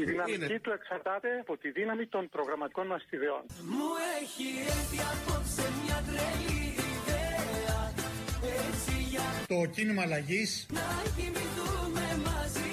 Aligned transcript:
Η 0.00 0.04
δυναμική 0.04 0.58
του 0.58 0.70
εξαρτάται 0.70 1.28
από 1.40 1.56
τη 1.56 1.70
δύναμη 1.70 2.06
των 2.06 2.28
προγραμματικών 2.28 2.86
μας 2.86 3.02
ιδεών. 3.10 3.42
Μου 3.70 3.88
έχει 4.20 4.48
έρθει 4.66 4.98
απόψε 5.12 5.66
μια 5.82 5.98
τρελή 6.08 6.62
ιδέα 6.94 7.92
Έτσι 8.68 8.94
για 9.10 9.22
Το 9.46 9.70
κίνημα 9.74 10.02
αλλαγής 10.02 10.66
να 10.70 10.86
κοιμηθούμε 11.16 12.06
μαζί 12.24 12.54
Πρόεδρε, 12.54 12.63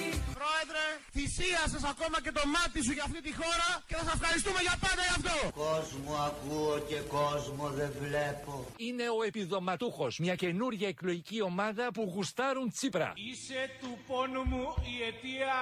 θυσίασες 1.16 1.84
ακόμα 1.94 2.18
και 2.26 2.32
το 2.38 2.44
μάτι 2.56 2.80
σου 2.86 2.92
για 2.98 3.04
αυτή 3.10 3.22
τη 3.28 3.32
χώρα 3.42 3.70
και 3.88 3.96
θα 4.00 4.04
σας 4.08 4.14
ευχαριστούμε 4.18 4.60
για 4.68 4.76
πάντα 4.84 5.02
γι' 5.08 5.16
αυτό. 5.20 5.36
Κόσμο 5.66 6.14
ακούω 6.30 6.74
και 6.90 7.00
κόσμο 7.18 7.66
δεν 7.80 7.92
βλέπω. 8.04 8.54
είναι 8.88 9.06
ο 9.18 9.20
επιδοματούχος, 9.30 10.14
μια 10.26 10.36
καινούργια 10.44 10.88
εκλογική 10.88 11.42
ομάδα 11.42 11.86
που 11.96 12.02
γουστάρουν 12.14 12.68
Τσίπρα. 12.76 13.10
Είσαι 13.30 13.62
του 13.82 13.92
πόνου 14.08 14.44
μου 14.52 14.64
η 14.92 14.96
αιτία. 15.08 15.58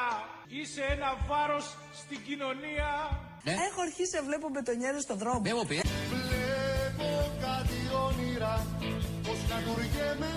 Είσαι 0.59 0.83
ένα 0.95 1.09
βάρος 1.29 1.65
στην 2.01 2.19
κοινωνία. 2.27 2.89
Έχω 3.43 3.79
αρχίσει 3.87 4.15
να 4.15 4.23
βλέπω 4.23 4.49
μπετονιέρες 4.53 5.03
στον 5.03 5.17
δρόμο. 5.17 5.39
Βλέπω 5.41 5.63
κάτι 7.47 7.79
όνειρα, 8.07 8.53
πως 9.23 9.37
κατουργέμαι 9.51 10.31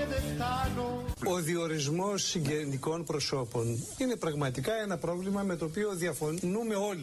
και 0.00 0.06
δεν 0.06 0.22
φτάνω. 0.34 1.04
Ο 1.26 1.36
διορισμός 1.40 2.22
συγγενικών 2.22 3.04
προσώπων 3.04 3.66
είναι 3.98 4.16
πραγματικά 4.16 4.72
ένα 4.74 4.96
πρόβλημα 4.98 5.42
με 5.42 5.56
το 5.56 5.64
οποίο 5.64 5.90
διαφωνούμε 5.94 6.74
όλοι. 6.74 7.00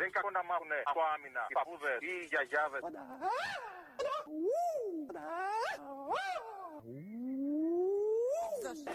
Δεν 0.00 0.10
κακό 0.16 0.30
να 0.38 0.42
μάθουν 0.48 0.72
από 0.90 1.00
άμυνα 1.14 1.42
οι 1.48 1.54
παππούδες 1.58 1.96
ή 2.00 2.12
οι 2.20 2.26
γιαγιάδες. 2.32 2.80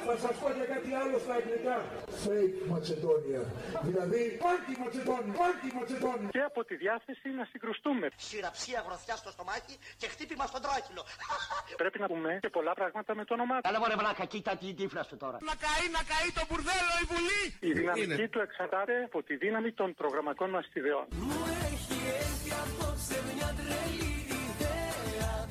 Θα 0.06 0.16
σας 0.24 0.36
πω 0.42 0.48
και 0.58 0.66
κάτι 0.74 0.90
άλλο 1.02 1.18
στα 1.26 1.34
αγγλικά. 1.40 1.76
Fake 2.24 2.58
Macedonia. 2.74 3.42
Δηλαδή, 3.88 4.22
πάρτι 4.44 4.74
Macedonia, 4.84 5.34
πάρτι 5.42 5.68
Macedonia. 5.80 6.30
Και 6.36 6.44
από 6.52 6.62
τη 6.70 6.76
διάθεση 6.84 7.28
να 7.40 7.46
συγκρουστούμε. 7.52 8.08
Σειραψία 8.16 8.80
γροθιά 8.88 9.16
στο 9.16 9.30
στομάχι 9.36 9.76
και 10.02 10.08
χτύπημα 10.14 10.46
στον 10.52 10.62
τράχυλο. 10.66 11.04
Πρέπει 11.84 12.00
να 12.00 12.08
πούμε 12.08 12.30
και 12.42 12.50
πολλά 12.50 12.73
πράγματα 12.80 13.16
με 13.20 13.23
το 13.26 13.34
όνομά 13.34 13.56
του. 13.56 13.62
Καλά 13.68 13.80
μωρέ 13.80 13.96
βλάκα, 14.02 14.26
κοίτα 14.26 14.52
την 14.58 14.76
τύφλα 14.76 15.04
σου 15.09 15.18
τώρα. 15.23 15.38
Να 15.50 15.56
καεί, 15.64 15.86
να 15.98 16.02
καεί 16.12 16.30
το 16.40 16.44
μπουρδέλο 16.48 16.94
η 17.03 17.06
Βουλή. 17.12 17.44
Η 17.70 17.72
δυναμική 17.80 18.28
του 18.28 18.40
εξαρτάται 18.48 18.96
από 19.08 19.24
τη 19.28 19.34
δύναμη 19.44 19.72
των 19.80 19.88
προγραμματικών 20.02 20.50
μας 20.50 20.66
ιδεών. 20.74 21.06
Μου 21.09 21.42
έχει 21.70 21.98
έρθει 22.20 22.52
απόψε 22.64 23.18
μια 23.30 23.50
τρελή 23.59 24.14
ιδέα 24.48 25.48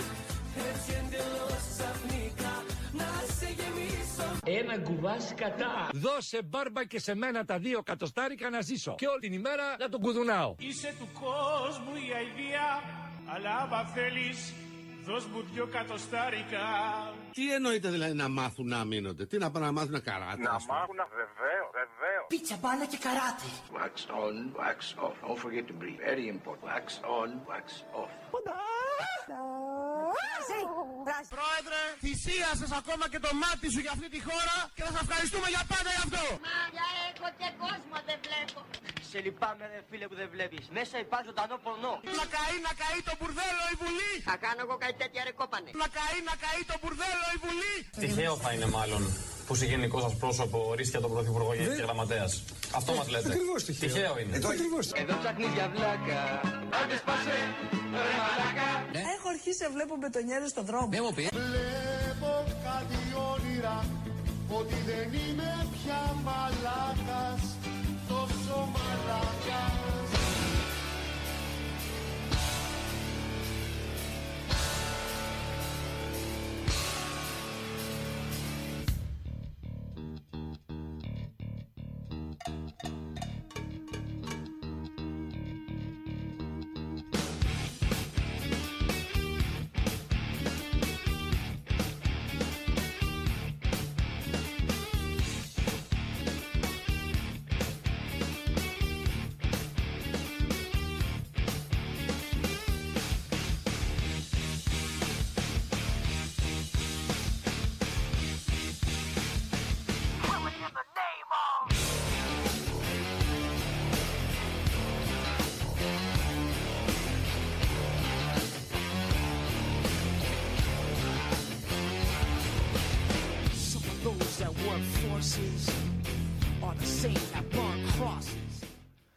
Έτσι 0.69 0.91
εντελώς 1.01 1.48
Ένα 4.57 4.79
κουβάς 4.79 5.35
κατά. 5.37 5.89
Δώσε 5.93 6.43
μπάρμπα 6.43 6.85
και 6.85 6.99
σε 7.01 7.15
μένα 7.15 7.45
τα 7.45 7.59
δύο 7.59 7.83
κατοστάρικα 7.83 8.51
να 8.51 8.61
ζήσω. 8.61 8.95
Και 8.99 9.07
όλη 9.07 9.21
την 9.21 9.33
ημέρα 9.33 9.77
να 9.79 9.89
τον 9.89 10.01
κουδουνάω. 10.01 10.55
Είσαι 10.59 10.95
του 10.99 11.09
κόσμου 11.13 11.95
η 11.95 12.13
αηδία. 12.17 12.67
Αλλά 13.35 13.57
άμα 13.57 13.85
θέλεις, 13.85 14.53
δώσ' 15.09 15.27
μου 15.33 15.41
δυο 15.53 15.67
κατοστάρικα. 15.77 16.65
Τι 17.37 17.45
εννοείται 17.55 17.89
δηλαδή 17.91 18.15
να 18.23 18.29
μάθουν 18.29 18.67
να 18.69 18.85
μείνονται, 18.85 19.27
τι 19.27 19.37
να 19.39 19.51
πάνε 19.51 19.67
να 19.67 19.73
μάθουν 19.73 20.03
καράτες; 20.09 20.45
Να 20.47 20.51
ας 20.59 20.65
πούμε. 20.67 20.79
μάθουν 20.79 21.01
βεβαίως, 21.21 21.69
βεβαίως. 21.81 22.25
Πίτσα 22.33 22.57
μπάλα 22.61 22.85
και 22.93 22.99
καράτε. 23.07 23.47
Wax 23.79 23.97
on, 24.25 24.35
wax 24.63 24.79
off. 25.07 25.17
Don't 25.27 25.41
forget 25.45 25.65
to 25.71 25.75
breathe. 25.81 26.01
Very 26.11 26.27
important. 26.37 26.67
Wax 26.73 26.87
on, 27.19 27.29
wax 27.53 27.67
off. 28.03 28.13
Πρόεδρε, 31.37 31.81
θυσίασες 32.05 32.71
ακόμα 32.81 33.05
και 33.13 33.21
το 33.27 33.31
μάτι 33.43 33.67
σου 33.75 33.81
για 33.85 33.93
αυτή 33.97 34.09
τη 34.15 34.21
χώρα 34.29 34.57
και 34.77 34.83
θα 34.87 34.91
σας 34.95 35.03
ευχαριστούμε 35.07 35.49
για 35.55 35.63
πάντα 35.73 35.91
γι' 35.97 36.03
αυτό. 36.07 36.25
Μάγια 36.49 36.87
έχω 37.11 37.29
και 37.41 37.49
κόσμο 37.65 37.97
δεν 38.09 38.19
βλέπω. 38.27 38.59
Σε 39.11 39.19
λυπάμαι 39.25 39.65
ρε 39.73 39.81
φίλε 39.91 40.07
που 40.11 40.17
δεν 40.23 40.29
βλέπεις. 40.35 40.65
Μέσα 40.79 40.95
υπάρχει 41.05 41.27
ζωντανό 41.31 41.57
πορνό. 41.65 41.95
Να 42.21 42.25
καεί, 42.35 42.57
να 42.69 42.73
καεί 42.83 43.01
το 43.09 43.15
μπουρδέλο 43.19 43.63
η 43.75 43.77
Βουλή. 43.83 44.13
Θα 44.29 44.35
κάνω 44.45 44.61
εγώ 44.67 44.75
κάτι 44.85 44.97
τέτοια 45.03 45.23
ρε 45.29 45.33
κόπανε. 45.41 45.71
Να 45.83 45.89
καεί, 45.97 46.19
να 46.31 46.35
καεί 46.45 46.63
το 46.71 46.77
μπουρδέλο 46.81 47.27
η 47.37 47.39
Βουλή. 47.45 47.75
Τυχαίο 48.03 48.35
θα 48.45 48.51
είναι 48.55 48.69
μάλλον 48.79 49.03
που 49.47 49.55
συγγενικό 49.61 49.99
σας 50.05 50.15
πρόσωπο 50.23 50.59
ορίστηκε 50.73 51.01
τον 51.05 51.11
Πρωθυπουργό 51.15 51.51
και 51.59 51.65
και 51.79 51.85
Γραμματέας. 51.87 52.33
Αυτό 52.79 52.91
μας 52.99 53.07
λέτε. 53.13 53.29
Ακριβώς 53.33 53.61
τυχαίο. 53.67 53.89
Τυχαίο 53.89 54.15
είναι. 54.21 54.35
Ακριβώς. 54.55 54.87
Εδώ 55.03 55.15
ψάχνεις 55.23 55.51
για 55.57 55.67
βλάκα. 55.75 56.21
Άντε 56.79 56.97
σπάσε, 57.03 57.37
ρε 58.07 58.15
μαλάκα. 58.21 58.69
Έχω 59.15 59.27
αρχίσει 59.35 59.61
να 59.67 59.71
βλέπω 59.77 59.95
μπετονιέρες 60.01 60.51
στον 60.55 60.65
δρόμο. 60.71 60.89
Βλέπω 60.97 62.33
κάτι 62.69 63.01
όνειρα 63.33 63.77
ότι 64.59 64.77
δεν 64.89 65.09
είμαι 65.21 65.51
πια 65.75 66.03
μαλάκας 66.27 67.43
τόσο 68.11 68.57
μαλάκας 68.75 69.38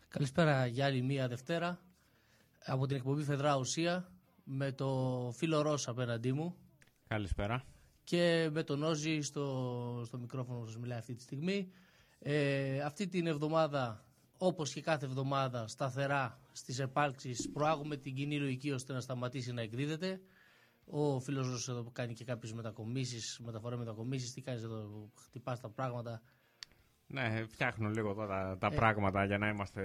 Καλησπέρα 0.08 0.66
για 0.66 0.86
άλλη 0.86 1.02
μία 1.02 1.28
Δευτέρα 1.28 1.80
από 2.66 2.86
την 2.88 2.96
εκπομπή 2.96 3.24
Φεδρά 3.24 3.58
Ουσία 3.58 4.12
με 4.44 4.72
το 4.72 5.32
φίλο 5.36 5.62
Ρώσα 5.62 5.92
απέναντί 5.92 6.32
μου 6.32 6.56
Καλησπέρα. 7.08 7.64
και 8.04 8.50
με 8.52 8.64
τον 8.64 8.84
Όζη 8.84 9.22
στο, 9.22 10.04
στο 10.06 10.18
μικρόφωνο 10.18 10.60
που 10.60 10.66
σας 10.66 10.78
μιλάει 10.78 10.98
αυτή 10.98 11.14
τη 11.14 11.22
στιγμή. 11.22 11.72
Ε, 12.20 12.80
αυτή 12.82 13.08
την 13.08 13.28
εβδομάδα, 13.28 14.06
όπως 14.38 14.74
και 14.74 14.82
κάθε 14.82 15.06
εβδομάδα, 15.06 15.68
σταθερά 15.68 16.40
στις 16.52 16.80
επάλξεις 16.80 17.50
προάγουμε 17.54 17.98
την 17.98 18.16
κοινή 18.16 18.40
λογική 18.40 18.72
ώστε 18.72 18.94
να 18.94 19.00
σταματήσει 19.00 19.52
να 19.54 19.62
εκδίδεται. 19.62 20.22
Ο 20.94 21.20
φίλος 21.20 21.48
Ρώσος 21.48 21.70
εδώ 21.70 21.84
που 21.84 21.92
κάνει 21.92 22.14
και 22.14 22.24
κάποιες 22.24 22.54
μετακομίσεις, 22.54 23.40
μεταφορά 23.44 23.78
μετακομίσεις, 23.78 24.34
τι 24.34 24.42
κάνεις 24.42 24.64
εδώ, 24.64 25.10
χτυπάς 25.16 25.60
τα 25.60 25.70
πράγματα. 25.70 26.22
Ναι, 27.08 27.46
φτιάχνω 27.48 27.90
λίγο 27.90 28.14
τώρα 28.14 28.58
τα 28.58 28.70
πράγματα 28.70 29.26
για 29.26 29.38
να 29.38 29.48
είμαστε. 29.48 29.82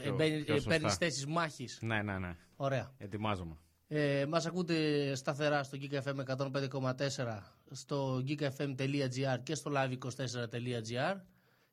Ε, 0.00 0.10
μπαίνει- 0.12 0.48
ε, 0.48 0.60
παίρνεις 0.66 0.94
θέσεις 0.96 1.26
μάχης. 1.26 1.78
Ναι, 1.82 2.02
ναι, 2.02 2.18
ναι. 2.18 2.36
Ωραία. 2.56 2.94
Ετοιμάζομαι. 2.98 3.56
Ε, 3.88 4.26
μας 4.28 4.46
ακούτε 4.46 5.14
σταθερά 5.14 5.62
στο 5.62 5.78
Geek 5.80 6.02
FM 6.02 6.18
105,4 6.18 7.42
στο 7.70 8.22
geekfm.gr 8.26 9.38
και 9.42 9.54
στο 9.54 9.70
live24.gr 9.74 11.20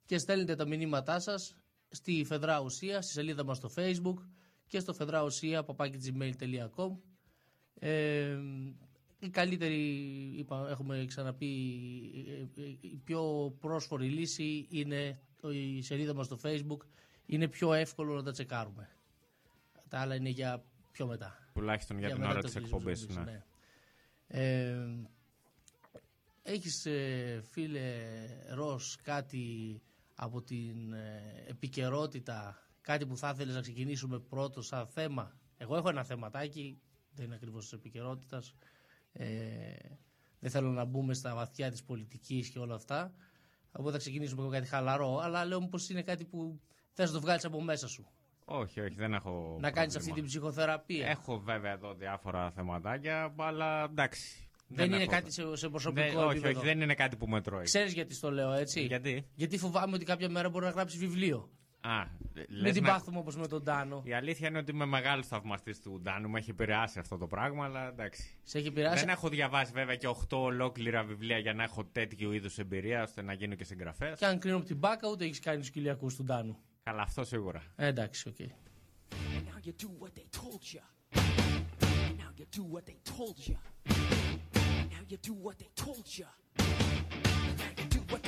και 0.06 0.18
στέλνετε 0.18 0.56
τα 0.56 0.68
μηνύματά 0.68 1.19
σας 1.19 1.56
στη 1.89 2.24
Φεδρά 2.28 2.60
Ουσία, 2.62 3.01
στη 3.01 3.12
σελίδα 3.12 3.44
μας 3.44 3.57
στο 3.57 3.69
facebook 3.75 4.16
και 4.68 4.80
στο 4.80 4.94
fedrausia.gmail.com 5.00 6.98
ε, 7.80 8.38
η 9.19 9.30
καλύτερη, 9.30 9.83
είπα, 10.38 10.68
έχουμε 10.69 11.06
ξαναπεί, 11.07 11.45
ε, 12.27 12.62
ε, 12.62 12.66
η 12.81 13.01
πιο 13.04 13.51
πρόσφορη 13.60 14.07
λύση 14.10 14.68
είναι 14.69 15.19
το- 15.42 15.51
η 15.51 15.81
σελίδα 15.81 16.13
μας 16.13 16.25
στο 16.25 16.39
facebook. 16.44 16.80
Είναι 17.25 17.48
πιο 17.48 17.74
εύκολο 17.74 18.13
να 18.16 18.24
τα 18.24 18.31
τσεκάρουμε. 18.31 18.89
Τα 19.89 20.00
άλλα 20.00 20.16
είναι 20.16 20.30
για 20.30 20.63
πιο 20.92 21.07
μετά. 21.07 21.50
Τουλάχιστον 21.54 21.98
για 22.00 22.07
την 22.07 22.18
μετά 22.18 22.30
ώρα 22.30 22.39
το 22.42 22.45
της 22.48 22.56
κλείσιμο 22.56 22.77
εκπομπής, 22.77 23.06
της 23.06 23.16
ναι. 23.16 23.22
εκπομπής, 23.22 23.44
Ε, 24.27 24.88
έχεις 26.44 26.86
ε, 26.86 27.42
φίλε 27.50 27.83
Ρος 28.54 28.98
κάτι 29.04 29.81
από 30.16 30.42
την 30.42 30.94
ε, 30.94 31.44
επικαιρότητα, 31.48 32.68
κάτι 32.81 33.06
που 33.06 33.18
θα 33.18 33.31
ήθελες 33.33 33.56
να 33.56 33.62
ξεκινήσουμε 33.62 34.19
πρώτο 34.19 34.62
σαν 34.62 34.88
θέμα; 34.88 35.38
Εγώ 35.57 35.75
έχω 35.75 35.89
ένα 35.89 36.04
θεματάκι, 36.04 36.80
δεν 37.15 37.25
είναι 37.25 37.35
ακριβώς 37.35 37.63
της 37.63 37.73
επικαιρότητας. 37.73 38.56
Ε, 39.12 39.25
δεν 40.39 40.51
θέλω 40.51 40.69
να 40.69 40.85
μπούμε 40.85 41.13
στα 41.13 41.35
βαθιά 41.35 41.71
της 41.71 41.83
πολιτικής 41.83 42.50
και 42.50 42.59
όλα 42.59 42.75
αυτά. 42.75 43.13
Οπότε 43.71 43.91
θα 43.91 43.97
ξεκινήσουμε 43.97 44.44
με 44.44 44.50
κάτι 44.50 44.67
χαλαρό. 44.67 45.17
Αλλά 45.17 45.45
λέω 45.45 45.59
πω 45.59 45.79
είναι 45.91 46.01
κάτι 46.01 46.25
που 46.25 46.59
θες 46.94 47.07
να 47.07 47.15
το 47.15 47.21
βγάλεις 47.21 47.45
από 47.45 47.62
μέσα 47.62 47.88
σου. 47.88 48.07
Όχι, 48.45 48.79
όχι, 48.81 48.95
δεν 48.95 49.13
έχω. 49.13 49.57
Να 49.59 49.71
κάνεις 49.71 49.94
πρόβλημα. 49.94 49.97
αυτή 50.00 50.13
την 50.13 50.25
ψυχοθεραπεία. 50.25 51.07
Έχω 51.07 51.39
βέβαια 51.39 51.71
εδώ 51.71 51.94
διάφορα 51.94 52.51
θεματάκια, 52.51 53.33
αλλά 53.38 53.83
εντάξει. 53.83 54.47
Δεν, 54.67 54.85
είναι 54.85 55.01
έχω- 55.01 55.12
κάτι 55.12 55.31
σε, 55.31 55.56
σε 55.56 55.69
προσωπικό 55.69 56.06
Δεν- 56.07 56.17
όχι, 56.17 56.31
επίπεδο. 56.31 56.59
όχι, 56.59 56.67
δεν 56.67 56.81
είναι 56.81 56.94
κάτι 56.95 57.15
που 57.15 57.27
με 57.27 57.41
τρώει. 57.41 57.63
Ξέρεις 57.63 57.94
γιατί 57.94 58.13
στο 58.13 58.31
λέω 58.31 58.51
έτσι; 58.51 58.85
Γιατί; 58.85 59.27
Γιατί 59.35 59.57
φοβάμαι 59.57 59.95
ότι 59.95 60.06
κάποια 60.06 60.29
μέρα 60.29 60.50
μπορεί 60.50 60.65
να 60.65 60.71
γράψει 60.71 60.97
βιβλίο. 60.97 61.50
Α, 61.88 62.08
Μην 62.34 62.46
λες 62.50 62.74
την 62.74 62.84
να- 62.84 62.90
πάθουμε 62.92 63.18
όπως 63.18 63.36
με 63.36 63.48
τον 63.48 63.64
Ντάνο. 63.63 64.01
Η 64.06 64.14
αλήθεια 64.14 64.48
είναι 64.48 64.58
ότι 64.58 64.72
είμαι 64.72 64.86
μεγάλος 64.86 65.28
θαυμαστής 65.28 65.80
του 65.80 66.00
Ντάνου. 66.02 66.30
Με 66.30 66.40
έχει 66.40 66.50
επηρεάσει 66.50 67.00
αυτό 67.00 67.18
το 67.18 67.28
πράγμα, 67.28 67.66
αλλά 67.66 67.88
εντάξει. 67.88 68.38
Σε 68.44 68.58
έχει 68.58 68.68
επηρεάσει; 68.68 69.00
Δεν 69.00 69.10
έχω 69.10 69.30
διαβάσει 69.30 69.72
βέβαια 69.72 69.96
και 69.96 70.08
8 70.08 70.38
ολόκληρα 70.42 71.04
βιβλία 71.04 71.38
για 71.38 71.54
να 71.54 71.64
έχω 71.64 71.86
τέτοιου 71.86 72.32
είδους 72.32 72.58
εμπειρία 72.58 73.04
ώστε 73.04 73.22
να 73.22 73.34
γίνω 73.34 73.56
και 73.56 73.64
συγγραφέας. 73.64 74.20
Και 74.20 74.26
αν 74.26 74.40
κρίνω 74.40 74.58
από 74.58 74.66
την 74.66 74.78
μπάκα, 74.78 75.10
ούτε 75.10 75.24
έχεις 75.26 75.40
κάνει 75.40 75.60
τους 75.60 75.70
κοιλιακούς 75.70 76.16
του 76.16 76.24
Ντάνου. 76.24 76.57
Καλά, 76.84 77.02
αυτό 77.02 77.24
σίγουρα. 77.24 77.64
Ε, 77.76 77.86
εντάξει, 77.88 78.30
OK. 78.30 78.36
And 78.40 79.44
now 79.48 79.60
you 79.68 79.74
do 79.84 79.90
what 80.04 80.12
they 80.20 80.28
told 80.42 80.62
you. 80.74 80.84
And 81.14 82.18
now 82.24 82.32
you 82.40 82.46
do 82.60 82.64
what 82.74 82.84
they 82.90 82.98
told 83.18 83.38
you. 83.48 83.58
And 84.54 84.90
now 84.96 85.04
you 85.12 85.18
do 85.30 85.34
what 85.46 85.56
they 85.62 85.70
told 85.86 86.06
you. 86.18 86.28
And 86.58 87.58
now 87.62 87.72
you 87.80 87.86
do 87.98 88.02
what 88.12 88.22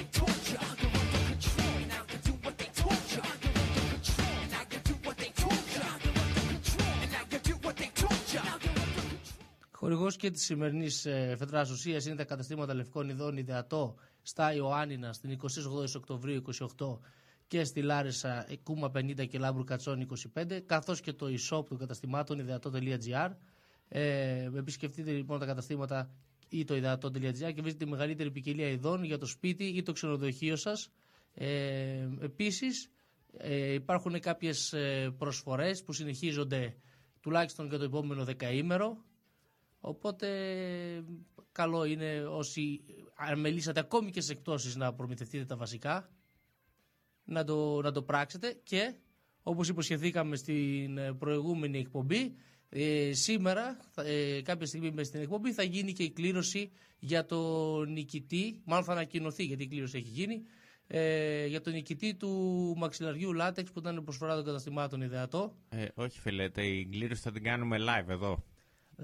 Χορηγός 9.80 10.16
και 10.16 10.32
της 10.32 10.44
σημερινής 10.44 11.06
ε, 11.06 11.36
φετράς 11.38 11.70
ουσίας 11.70 12.06
είναι 12.06 12.16
τα 12.16 12.24
καταστήματα 12.24 12.74
Λευκών 12.74 13.10
Ιδών 13.10 13.38
Ιδεατό 13.38 13.96
στα 14.22 14.54
Ιωάννινα 14.54 15.14
στην 15.14 15.38
28 15.42 15.48
Οκτωβρίου 15.96 16.42
28 16.78 16.98
και 17.48 17.64
στη 17.64 17.82
Λάρισα 17.82 18.52
ε, 18.52 18.56
Κούμα 18.58 18.92
50 18.96 19.28
και 19.28 19.38
Λάμπρου 19.40 19.64
Κατσόνη 19.64 20.06
25, 20.36 20.60
καθώς 20.66 21.02
και 21.02 21.14
το 21.14 21.26
e-shop 21.26 21.66
των 21.68 21.78
καταστημάτων 21.78 22.40
ιδεατό.gr. 22.40 23.30
Ε, 23.88 24.50
επισκεφτείτε 24.56 25.12
λοιπόν 25.12 25.40
τα 25.40 25.46
καταστήματα 25.46 26.10
ή 26.50 26.64
το 26.64 26.76
ιδεατό.gr 26.76 27.54
και 27.54 27.62
βρείτε 27.62 27.78
τη 27.78 27.86
μεγαλύτερη 27.86 28.32
ποικιλία 28.32 28.68
ειδών 28.70 29.04
για 29.04 29.18
το 29.18 29.26
σπίτι 29.26 29.64
ή 29.64 29.82
το 29.84 29.92
ξενοδοχείο 29.92 30.56
σας. 30.56 30.90
Ε, 31.34 32.08
Επίσης, 32.22 32.90
ε, 33.38 33.74
υπάρχουν 33.74 34.20
κάποιες 34.20 34.74
προσφορές 35.18 35.84
που 35.84 35.94
συνεχίζονται 35.94 36.76
τουλάχιστον 37.22 37.68
για 37.68 37.78
το 37.78 37.84
επόμενο 37.84 38.24
δεκαήμερο. 38.24 39.06
Οπότε 39.88 40.28
καλό 41.52 41.86
είναι 41.86 42.24
όσοι 42.30 42.82
αμελήσατε 43.16 43.80
ακόμη 43.80 44.12
και 44.12 44.22
σε 44.22 44.32
εκτόσεις 44.32 44.76
να 44.76 44.94
προμηθευτείτε 44.94 45.46
τα 45.46 45.56
βασικά 45.56 46.10
να 47.24 47.44
το, 47.44 47.82
να 47.82 47.92
το 47.92 48.02
πράξετε 48.02 48.60
και 48.64 48.94
όπως 49.44 49.68
υποσχεθήκαμε 49.70 50.36
στην 50.36 50.98
ε, 50.98 51.14
προηγούμενη 51.14 51.78
εκπομπή 51.80 52.36
ε, 52.70 53.12
σήμερα 53.14 53.80
θα- 53.92 54.04
ε, 54.06 54.42
κάποια 54.42 54.66
στιγμή 54.66 54.92
μέσα 54.92 55.08
στην 55.10 55.22
εκπομπή 55.22 55.54
θα 55.54 55.64
γίνει 55.64 55.94
και 55.94 56.04
η 56.04 56.10
κλήρωση 56.12 56.72
για 57.00 57.26
το 57.26 57.84
νικητή 57.86 58.62
μάλλον 58.66 58.84
θα 58.86 58.92
ανακοινωθεί 58.92 59.44
γιατί 59.44 59.64
η 59.64 59.68
κλήρωση 59.68 59.98
έχει 59.98 60.10
γίνει 60.10 60.42
ε, 60.88 61.46
για 61.46 61.62
το 61.62 61.70
νικητή 61.70 62.16
του 62.16 62.30
μαξιλαριού 62.78 63.34
λάτεξ 63.34 63.72
που 63.72 63.80
ήταν 63.80 64.04
προσφορά 64.04 64.36
των 64.36 64.44
καταστημάτων 64.46 65.02
ιδεατό 65.02 65.56
Ε, 65.70 65.86
όχι, 65.96 66.20
φίλε, 66.20 66.50
την 66.50 66.92
κλήρωση 66.92 67.22
θα 67.22 67.32
την 67.32 67.44
κάνουμε 67.44 67.78
live 67.80 68.10
εδώ. 68.10 68.44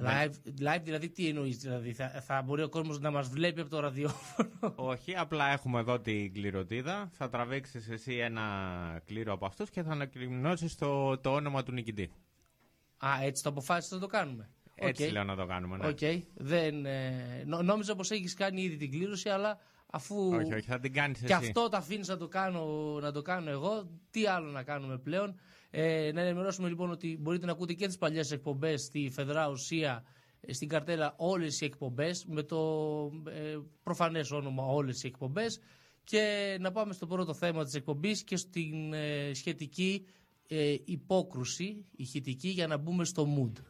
Live, 0.01 0.31
live 0.61 0.81
δηλαδή 0.83 1.09
τι 1.09 1.27
εννοείς 1.27 1.57
δηλαδή 1.57 1.93
θα, 1.93 2.09
θα 2.09 2.41
μπορεί 2.41 2.61
ο 2.63 2.69
κόσμος 2.69 2.99
να 2.99 3.11
μας 3.11 3.29
βλέπει 3.29 3.61
από 3.61 3.69
το 3.69 3.79
ραδιόφωνο; 3.79 4.49
Όχι, 4.91 5.15
απλά 5.15 5.51
έχουμε 5.51 5.79
εδώ 5.79 5.99
την 5.99 6.33
κληροτίδα. 6.33 7.09
Θα 7.11 7.29
τραβήξεις 7.29 7.89
εσύ 7.89 8.13
ένα 8.17 8.41
κλήρο 9.05 9.33
από 9.33 9.45
αυτούς 9.45 9.69
και 9.69 9.83
θα 9.83 9.91
ανακοινώσεις 9.91 10.75
το, 10.75 11.17
το 11.17 11.33
όνομα 11.33 11.63
του 11.63 11.71
νικητή. 11.71 12.11
Α, 12.97 13.07
έτσι 13.23 13.43
το 13.43 13.49
αποφάσισα 13.49 13.95
να 13.95 14.01
το 14.01 14.07
κάνουμε. 14.07 14.49
Έτσι 14.75 15.03
Οκ. 15.03 15.11
λέω 15.11 15.23
να 15.23 15.35
το 15.35 15.45
κάνουμε. 15.45 15.77
Ναι. 15.77 15.87
Οκ. 15.87 15.99
Δεν, 16.33 16.85
ε, 16.85 17.43
νο- 17.45 17.61
νόμιζα 17.61 17.95
πως 17.95 18.11
έχεις 18.11 18.33
κάνει 18.33 18.61
ήδη 18.61 18.75
την 18.77 18.91
κλήρωση, 18.91 19.29
αλλά 19.29 19.57
αφού 19.91 20.29
Όχι, 20.33 20.53
όχι, 20.53 20.67
θα 20.67 20.79
την 20.79 20.93
κάνεις 20.93 21.17
εσύ. 21.17 21.25
και 21.27 21.33
αυτό 21.33 21.69
το 21.69 21.77
αφήνεις 21.77 22.07
να 22.07 22.17
το, 22.17 22.27
κάνω, 22.27 22.65
να 23.01 23.11
το 23.11 23.21
κάνω 23.21 23.49
εγώ, 23.49 23.87
τι 24.11 24.25
άλλο 24.27 24.49
να 24.51 24.63
κάνουμε 24.63 24.97
πλέον. 24.97 25.35
Ε, 25.75 26.11
να 26.13 26.21
ενημερώσουμε 26.21 26.67
λοιπόν 26.67 26.91
ότι 26.91 27.17
μπορείτε 27.21 27.45
να 27.45 27.51
ακούτε 27.51 27.73
και 27.73 27.87
τις 27.87 27.97
παλιές 27.97 28.31
εκπομπές 28.31 28.81
στη 28.81 29.09
Φεδρά 29.13 29.49
Ουσία, 29.49 30.03
ε, 30.41 30.53
στην 30.53 30.67
καρτέλα 30.67 31.13
όλες 31.17 31.61
οι 31.61 31.65
εκπομπές, 31.65 32.25
με 32.25 32.43
το 32.43 32.59
ε, 33.29 33.57
προφανές 33.83 34.31
όνομα 34.31 34.65
όλες 34.65 35.03
οι 35.03 35.07
εκπομπές. 35.07 35.59
Και 36.03 36.57
να 36.59 36.71
πάμε 36.71 36.93
στο 36.93 37.07
πρώτο 37.07 37.33
θέμα 37.33 37.63
της 37.63 37.73
εκπομπής 37.73 38.23
και 38.23 38.35
στην 38.37 38.93
ε, 38.93 39.31
σχετική 39.33 40.05
ε, 40.47 40.75
υπόκρουση 40.85 41.85
ηχητική 41.95 42.47
για 42.49 42.67
να 42.67 42.77
μπούμε 42.77 43.05
στο 43.05 43.27
mood. 43.37 43.61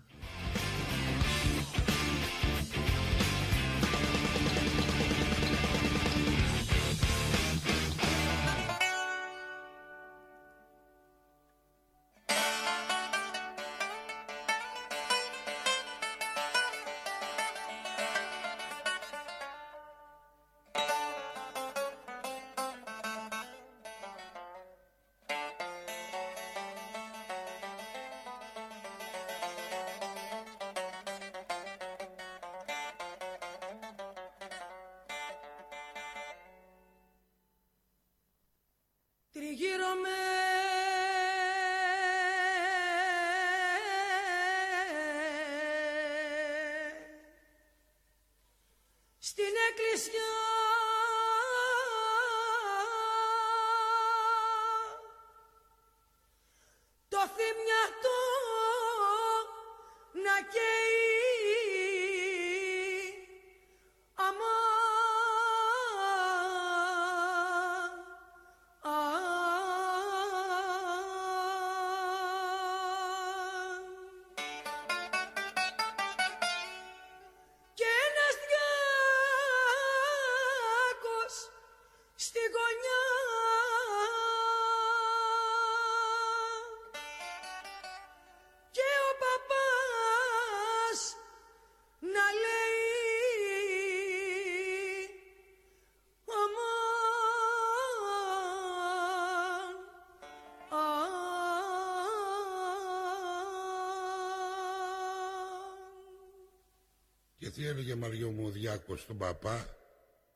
Έλεγε 107.84 107.96
Μαριό 108.00 108.30
μου 108.32 108.46
ο 108.46 108.50
Διάκος 108.50 109.02
στον 109.02 109.18
παπά. 109.18 109.66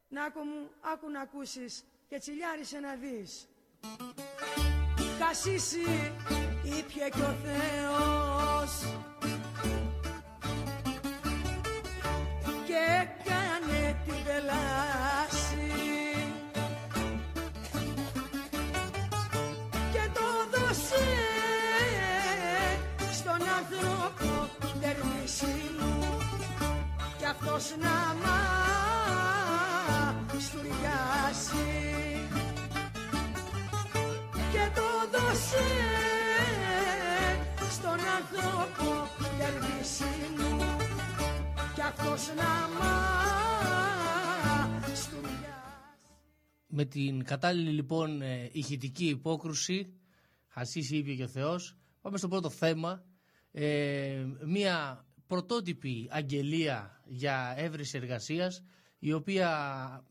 Να 0.07 0.23
άκου 0.23 0.39
μου, 0.39 0.69
άκου 0.93 1.09
να 1.09 1.21
ακούσεις 1.21 1.83
και 2.07 2.17
τσιλιάρισε 2.17 2.79
να 2.79 2.95
δεις. 2.95 3.47
Κασίσει 5.19 6.13
ήπια 6.63 7.09
και 7.09 7.21
ο 7.21 7.35
Θεός 7.43 8.71
αυτός 27.39 27.75
να 27.77 27.97
μας 28.23 29.25
στουριάσει 30.43 31.69
και 34.51 34.65
το 34.75 34.87
δώσε 35.11 35.67
στον 37.69 37.99
άνθρωπο 38.17 38.87
δερβίση 39.37 40.13
μου. 40.37 40.51
Κι 41.75 41.81
αυτός 41.81 42.27
να 42.35 42.51
μας 42.79 43.49
Με 46.67 46.85
την 46.85 47.23
κατάλληλη 47.23 47.69
λοιπόν 47.69 48.21
ε, 48.21 48.49
ηχητική 48.51 49.05
υπόκρουση 49.05 49.93
Ασίση 50.53 50.95
είπε 50.97 51.13
και 51.13 51.23
ο 51.23 51.27
Θεός 51.27 51.77
πάμε 52.01 52.17
στο 52.17 52.27
πρώτο 52.27 52.49
θέμα. 52.49 53.03
Ε, 53.51 54.25
μία 54.45 55.06
πρωτότυπη 55.27 56.07
αγγελία 56.11 57.01
για 57.05 57.53
έβριση 57.57 57.97
εργασίας, 57.97 58.63
η 58.99 59.13
οποία 59.13 59.49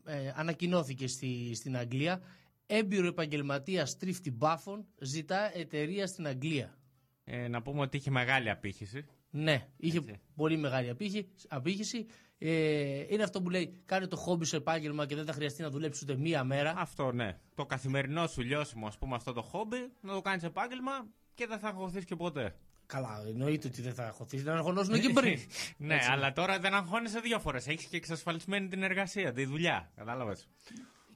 ε, 0.05 0.31
ανακοινώθηκε 0.35 1.07
στη, 1.07 1.51
στην 1.55 1.77
Αγγλία. 1.77 2.21
Έμπειρο 2.65 3.07
επαγγελματίας 3.07 3.97
τρίφτη 3.97 4.31
μπάφων 4.31 4.85
ζητά 5.01 5.57
εταιρεία 5.57 6.07
στην 6.07 6.27
Αγγλία. 6.27 6.77
Ε, 7.23 7.47
να 7.47 7.61
πούμε 7.61 7.81
ότι 7.81 7.97
είχε 7.97 8.11
μεγάλη 8.11 8.49
απήχηση. 8.49 9.05
Ναι, 9.29 9.67
είχε 9.77 10.01
πολύ 10.35 10.57
μεγάλη 10.57 10.89
απήχη- 10.89 11.27
απήχηση. 11.47 12.05
Ε, 12.37 13.05
είναι 13.09 13.23
αυτό 13.23 13.41
που 13.41 13.49
λέει: 13.49 13.81
Κάνε 13.85 14.07
το 14.07 14.15
χόμπι 14.15 14.45
σου 14.45 14.55
επάγγελμα 14.55 15.05
και 15.05 15.15
δεν 15.15 15.25
θα 15.25 15.33
χρειαστεί 15.33 15.61
να 15.61 15.69
δουλέψεις 15.69 16.01
ούτε 16.03 16.15
μία 16.15 16.43
μέρα. 16.43 16.73
Αυτό 16.77 17.11
ναι. 17.11 17.39
Το 17.55 17.65
καθημερινό 17.65 18.27
σου 18.27 18.41
λιώσιμο, 18.41 18.87
ας 18.87 18.97
πούμε, 18.97 19.15
αυτό 19.15 19.33
το 19.33 19.41
χόμπι, 19.41 19.77
να 20.01 20.13
το 20.13 20.21
κάνεις 20.21 20.43
επάγγελμα 20.43 21.07
και 21.33 21.47
δεν 21.47 21.59
θα 21.59 21.67
αγχωθείς 21.67 22.05
και 22.05 22.15
ποτέ. 22.15 22.55
Καλά, 22.87 23.23
εννοείται 23.27 23.67
ότι 23.67 23.81
δεν 23.81 23.93
θα 23.93 24.05
αγχωθείς. 24.05 24.43
Δεν 24.43 24.53
αγχωνόσουν 24.53 25.01
και 25.01 25.09
πριν. 25.09 25.39
ναι, 25.77 25.95
Έτσι. 25.95 26.09
αλλά 26.11 26.33
τώρα 26.33 26.59
δεν 26.59 26.73
αγχώνεσαι 26.73 27.19
δύο 27.19 27.39
φορές. 27.39 27.67
Έχεις 27.67 27.85
και 27.85 27.97
εξασφαλισμένη 27.97 28.67
την 28.67 28.83
εργασία, 28.83 29.31
τη 29.33 29.45
δουλειά. 29.45 29.91
Κατάλαβες. 29.95 30.47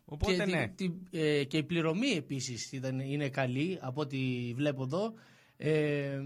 Οπότε 0.06 0.36
και, 0.36 0.46
ναι. 0.46 0.68
τη- 0.68 0.90
τη- 0.90 1.20
ε, 1.20 1.44
και 1.44 1.58
η 1.58 1.64
πληρωμή 1.64 2.10
επίσης 2.10 2.72
είναι 3.06 3.30
καλή 3.30 3.78
από 3.82 4.02
ό,τι 4.02 4.52
βλέπω 4.56 4.84
εδώ. 4.84 5.14
Ε, 5.58 6.20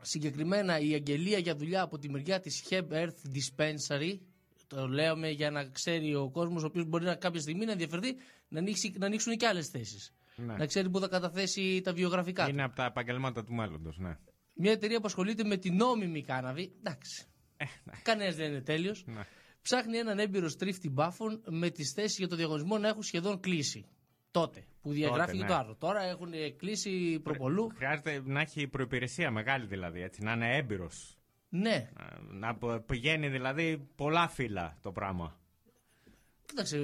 συγκεκριμένα 0.00 0.78
η 0.78 0.94
αγγελία 0.94 1.38
για 1.38 1.56
δουλειά 1.56 1.82
από 1.82 1.98
τη 1.98 2.10
μεριά 2.10 2.40
της 2.40 2.64
Heb 2.70 2.88
Earth 2.90 3.34
Dispensary 3.34 4.18
το 4.66 4.88
λέμε 4.88 5.28
για 5.30 5.50
να 5.50 5.64
ξέρει 5.64 6.14
ο 6.14 6.30
κόσμος 6.30 6.62
ο 6.62 6.66
οποίος 6.66 6.84
μπορεί 6.86 7.04
να, 7.04 7.14
κάποια 7.14 7.40
στιγμή 7.40 7.64
να 7.64 7.72
ενδιαφερθεί 7.72 8.16
να, 8.48 8.58
ανοίξει, 8.58 8.94
να 8.98 9.06
ανοίξουν 9.06 9.36
και 9.36 9.46
άλλες 9.46 9.68
θέσεις. 9.68 10.12
Ναι. 10.36 10.54
Να 10.56 10.66
ξέρει 10.66 10.90
που 10.90 11.00
θα 11.00 11.08
καταθέσει 11.08 11.80
τα 11.80 11.92
βιογραφικά 11.92 12.44
του. 12.44 12.50
Είναι 12.50 12.62
από 12.62 12.76
τα 12.76 12.84
επαγγελμάτα 12.84 13.44
του 13.44 13.54
μέλλοντος, 13.54 13.98
ναι. 13.98 14.16
Μια 14.60 14.72
εταιρεία 14.72 15.00
που 15.00 15.06
ασχολείται 15.06 15.44
με 15.44 15.56
την 15.56 15.76
νόμιμη 15.76 16.22
κάναβη. 16.22 16.72
Εντάξει. 16.78 17.26
Κανένας 18.02 18.36
δεν 18.36 18.50
είναι 18.50 18.60
τέλειος. 18.60 19.04
Ναι. 19.06 19.26
Ψάχνει 19.62 19.98
έναν 19.98 20.18
έμπειρο 20.18 20.48
στρίφτη 20.48 20.90
μπάφων 20.90 21.42
με 21.46 21.70
τις 21.70 21.92
θέσεις 21.92 22.18
για 22.18 22.28
το 22.28 22.36
διαγωνισμό 22.36 22.78
να 22.78 22.88
έχουν 22.88 23.02
σχεδόν 23.02 23.40
κλείσει. 23.40 23.86
Τότε 24.30 24.64
που 24.82 24.92
διαγράφηκε 24.92 25.42
ναι. 25.42 25.46
το 25.46 25.54
άλλο. 25.54 25.74
Τώρα 25.76 26.02
έχουν 26.02 26.30
κλείσει 26.56 27.20
προπολού. 27.22 27.68
Χρειάζεται 27.76 28.22
να 28.24 28.40
έχει 28.40 28.66
προπηρεσία 28.68 29.30
μεγάλη 29.30 29.66
δηλαδή, 29.66 30.02
έτσι, 30.02 30.22
να 30.22 30.32
είναι 30.32 30.56
έμπειρος. 30.56 31.18
Ναι. 31.48 31.90
Να 32.30 32.54
π- 32.54 32.80
πηγαίνει 32.86 33.28
δηλαδή 33.28 33.88
πολλά 33.94 34.28
φύλλα 34.28 34.78
το 34.82 34.92
πράγμα. 34.92 35.37
Κοίταξε, 36.48 36.78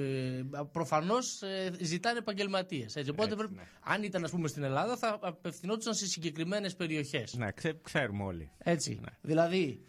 προφανώς 0.71 1.41
ζητάνε 1.81 2.17
επαγγελματίες. 2.17 2.95
Οπότε, 3.09 3.35
πρέπει- 3.35 3.55
ναι. 3.55 3.63
αν 3.83 4.03
ήταν 4.03 4.23
ας 4.23 4.31
πούμε 4.31 4.47
στην 4.47 4.63
Ελλάδα, 4.63 4.97
θα 4.97 5.19
απευθυνόντουσαν 5.21 5.93
σε 5.93 6.07
συγκεκριμένες 6.07 6.75
περιοχές. 6.75 7.33
Ναι, 7.33 7.51
ξε- 7.51 7.81
ξέρουμε 7.81 8.23
όλοι. 8.23 8.51
Έτσι. 8.57 8.99
Δηλαδή, 9.21 9.85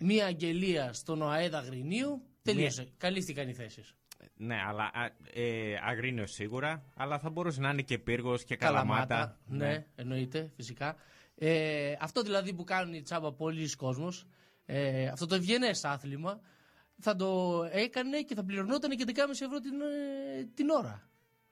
μία 0.00 0.26
αγγελία 0.26 0.92
στον 0.92 1.22
ΟΑΕΔ 1.22 1.54
Αγρινίου 1.54 2.22
τελείωσε. 2.42 2.88
Καλύφθηκαν 2.96 3.48
οι 3.48 3.54
θέσεις. 3.54 3.94
Ναι, 4.36 4.56
αλλά 4.68 4.90
α, 4.94 5.10
ε, 5.32 5.74
αγρίνιος 5.84 6.32
σίγουρα, 6.32 6.84
αλλά 6.96 7.18
θα 7.18 7.30
μπορούσε 7.30 7.60
να 7.60 7.70
είναι 7.70 7.82
και 7.82 7.98
πύργος 7.98 8.44
και 8.44 8.56
καλαμάτα. 8.56 9.38
Ναι, 9.46 9.86
εννοείται, 9.94 10.50
φυσικά. 10.56 10.96
Ε, 11.34 11.92
αυτό 12.00 12.22
δηλαδή 12.22 12.52
που 12.54 12.64
κάνουν 12.64 12.94
οι 12.94 13.02
τσάμπα 13.02 13.32
πολλοί 13.32 13.70
κόσμος, 13.76 14.26
ε, 14.64 15.06
αυτό 15.06 15.26
το 15.26 15.34
ευγενές 15.34 15.84
άθλημα, 15.84 16.40
θα 17.00 17.16
το 17.16 17.62
έκανε 17.72 18.22
και 18.22 18.34
θα 18.34 18.44
πληρωνόταν 18.44 18.90
και 18.90 19.04
11,5 19.06 19.20
ευρώ 19.40 19.60
την, 19.60 19.80
ε, 19.80 20.44
την 20.54 20.68
ώρα. 20.70 21.08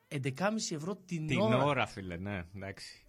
11,5 0.09 0.75
ευρώ 0.75 0.97
την, 1.07 1.27
Την 1.27 1.41
ώρα. 1.41 1.65
ώρα, 1.65 1.87
φίλε, 1.87 2.17
ναι, 2.17 2.45
εντάξει. 2.57 3.05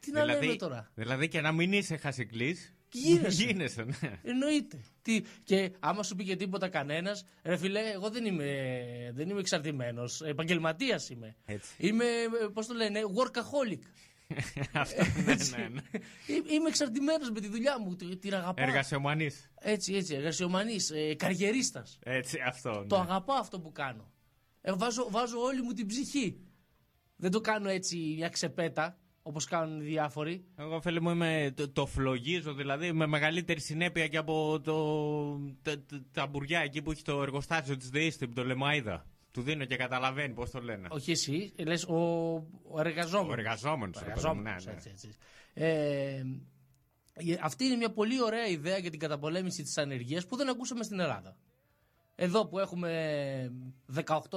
Τι 0.00 0.10
να 0.10 0.24
λέμε 0.24 0.54
τώρα; 0.54 0.90
Δηλαδή 0.94 1.28
και 1.28 1.40
να 1.40 1.52
μην 1.52 1.72
είσαι 1.72 1.96
χασικλής, 1.96 2.74
Γίνεσαι. 2.92 3.44
γίνεσαι, 3.44 3.82
ναι. 3.84 4.20
Εννοείται. 4.22 4.80
Τι, 5.02 5.22
και 5.42 5.72
άμα 5.78 6.02
σου 6.02 6.14
πει 6.16 6.24
και 6.24 6.36
τίποτα 6.36 6.68
κανένας, 6.68 7.24
ρε 7.42 7.56
φιλέ, 7.56 7.90
εγώ 7.90 8.10
δεν 8.10 8.24
είμαι, 8.24 9.12
δεν 9.14 9.28
είμαι 9.28 9.40
εξαρτημένος. 9.40 10.20
Επαγγελματίας 10.22 11.10
είμαι. 11.10 11.36
Έτσι. 11.44 11.70
Είμαι, 11.78 12.04
πώς 12.52 12.66
το 12.66 12.74
λένε, 12.74 13.00
workaholic. 13.16 13.80
Αυτό, 14.72 15.02
ναι, 15.24 15.32
Έτσι. 15.32 15.56
ναι, 15.56 15.68
ναι. 15.68 15.80
Ε, 15.92 16.54
Είμαι 16.54 16.68
εξαρτημένος 16.68 17.30
με 17.30 17.40
τη 17.40 17.48
δουλειά 17.48 17.80
μου. 17.80 17.96
τη- 17.96 18.16
Την 18.16 18.34
αγαπάω. 18.34 18.66
Εργασιομανής. 18.66 19.50
Έτσι, 19.60 19.94
έτσι. 19.94 20.14
Εργασιομανής. 20.14 20.90
Ε, 20.90 21.14
Καριερίστας. 21.14 21.98
Έτσι, 22.02 22.38
αυτό. 22.46 22.84
Το 22.88 22.96
ναι. 22.96 23.02
αγαπάω 23.02 23.36
αυτό 23.36 23.60
που 23.60 23.72
κάνω. 23.72 24.12
Ε, 24.60 24.72
βάζω, 24.72 25.06
βάζω 25.10 25.38
όλη 25.40 25.62
μου 25.62 25.72
την 25.72 25.86
ψυχή. 25.86 26.40
Δεν 27.16 27.30
το 27.30 27.40
κάνω 27.40 27.68
έτσι 27.68 27.96
μια 28.16 28.28
ξεπέτα, 28.28 28.98
όπως 29.22 29.44
κάνουν 29.44 29.80
οι 29.80 29.84
διάφοροι. 29.84 30.44
Εγώ 30.56 30.80
φίλε 30.80 31.00
μου 31.00 31.10
είμαι, 31.10 31.52
το, 31.56 31.68
το 31.68 31.86
φλογίζω 31.86 32.54
δηλαδή 32.54 32.92
με 32.92 33.06
μεγαλύτερη 33.06 33.60
συνέπεια 33.60 34.08
και 34.08 34.16
από 34.16 34.60
το, 34.60 34.76
τα, 35.62 35.82
τα, 35.84 36.04
τα 36.12 36.26
μπουριά 36.26 36.60
εκεί 36.60 36.82
που 36.82 36.90
έχει 36.90 37.02
το 37.02 37.22
εργοστάσιο 37.22 37.76
της 37.76 37.88
ΔΕΗΣΤΗ 37.90 38.26
που 38.28 38.32
το 38.34 38.42
Λεμαΐδα. 38.46 39.02
Του 39.38 39.44
δίνω 39.44 39.64
και 39.64 39.76
καταλαβαίνει 39.76 40.34
πώς 40.34 40.50
το 40.50 40.60
λένε. 40.60 40.88
Όχι 40.90 41.10
εσύ, 41.10 41.52
λες 41.58 41.84
ο, 41.84 41.96
ο 42.68 42.80
εργαζόμενος. 42.80 43.36
Ο 43.36 43.40
εργαζόμενος, 43.40 43.96
Ο 43.96 44.04
ρε 44.04 44.12
παιδί 44.12 44.26
μου, 44.26 44.40
εργαζόμενος, 44.40 44.64
ναι, 44.64 44.70
ναι. 44.70 44.76
έτσι, 44.76 44.90
έτσι. 44.92 45.16
Ε, 45.54 46.22
ε, 47.12 47.38
αυτή 47.42 47.64
είναι 47.64 47.76
μια 47.76 47.90
πολύ 47.90 48.22
ωραία 48.22 48.46
ιδέα 48.46 48.78
για 48.78 48.90
την 48.90 48.98
καταπολέμηση 48.98 49.62
της 49.62 49.78
ανεργίας 49.78 50.26
που 50.26 50.36
δεν 50.36 50.48
ακούσαμε 50.48 50.84
στην 50.84 51.00
Ελλάδα. 51.00 51.36
Εδώ 52.14 52.46
που 52.46 52.58
έχουμε 52.58 53.52
18% 53.94 54.28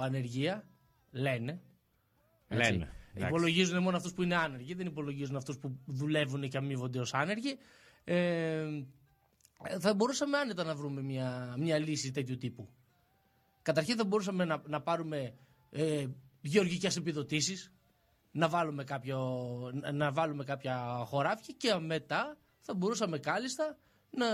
ανεργία, 0.00 0.64
λένε. 1.10 1.60
έτσι. 2.48 2.72
Λένε, 2.72 2.92
εντάξει. 3.14 3.34
Υπολογίζουν 3.34 3.82
μόνο 3.82 3.96
αυτούς 3.96 4.12
που 4.12 4.22
είναι 4.22 4.36
άνεργοι, 4.36 4.74
δεν 4.74 4.86
υπολογίζουν 4.86 5.36
αυτούς 5.36 5.58
που 5.58 5.78
δουλεύουν 5.86 6.48
και 6.48 6.56
αμείβονται 6.56 6.98
ως 6.98 7.14
άνεργοι. 7.14 7.58
Ε, 8.04 8.66
θα 9.78 9.94
μπορούσαμε 9.94 10.38
άνετα 10.38 10.64
να 10.64 10.74
βρούμε 10.74 11.02
μια, 11.02 11.54
μια 11.58 11.78
λύση 11.78 12.10
τέτοιου 12.10 12.36
τύπου. 12.36 12.68
Καταρχήν 13.64 13.96
θα 13.96 14.04
μπορούσαμε 14.04 14.44
να, 14.44 14.62
να 14.66 14.80
πάρουμε 14.80 15.34
ε, 15.70 16.06
γεωργικές 16.40 16.96
επιδοτήσεις, 16.96 17.72
να 18.30 18.48
βάλουμε, 18.48 18.84
κάποιο, 18.84 19.18
να- 19.74 19.92
να 19.92 20.12
βάλουμε 20.12 20.44
κάποια 20.44 20.76
χωράφια 21.06 21.54
και 21.56 21.74
μετά 21.74 22.36
θα 22.60 22.74
μπορούσαμε 22.74 23.18
κάλλιστα 23.18 23.76
να, 24.10 24.26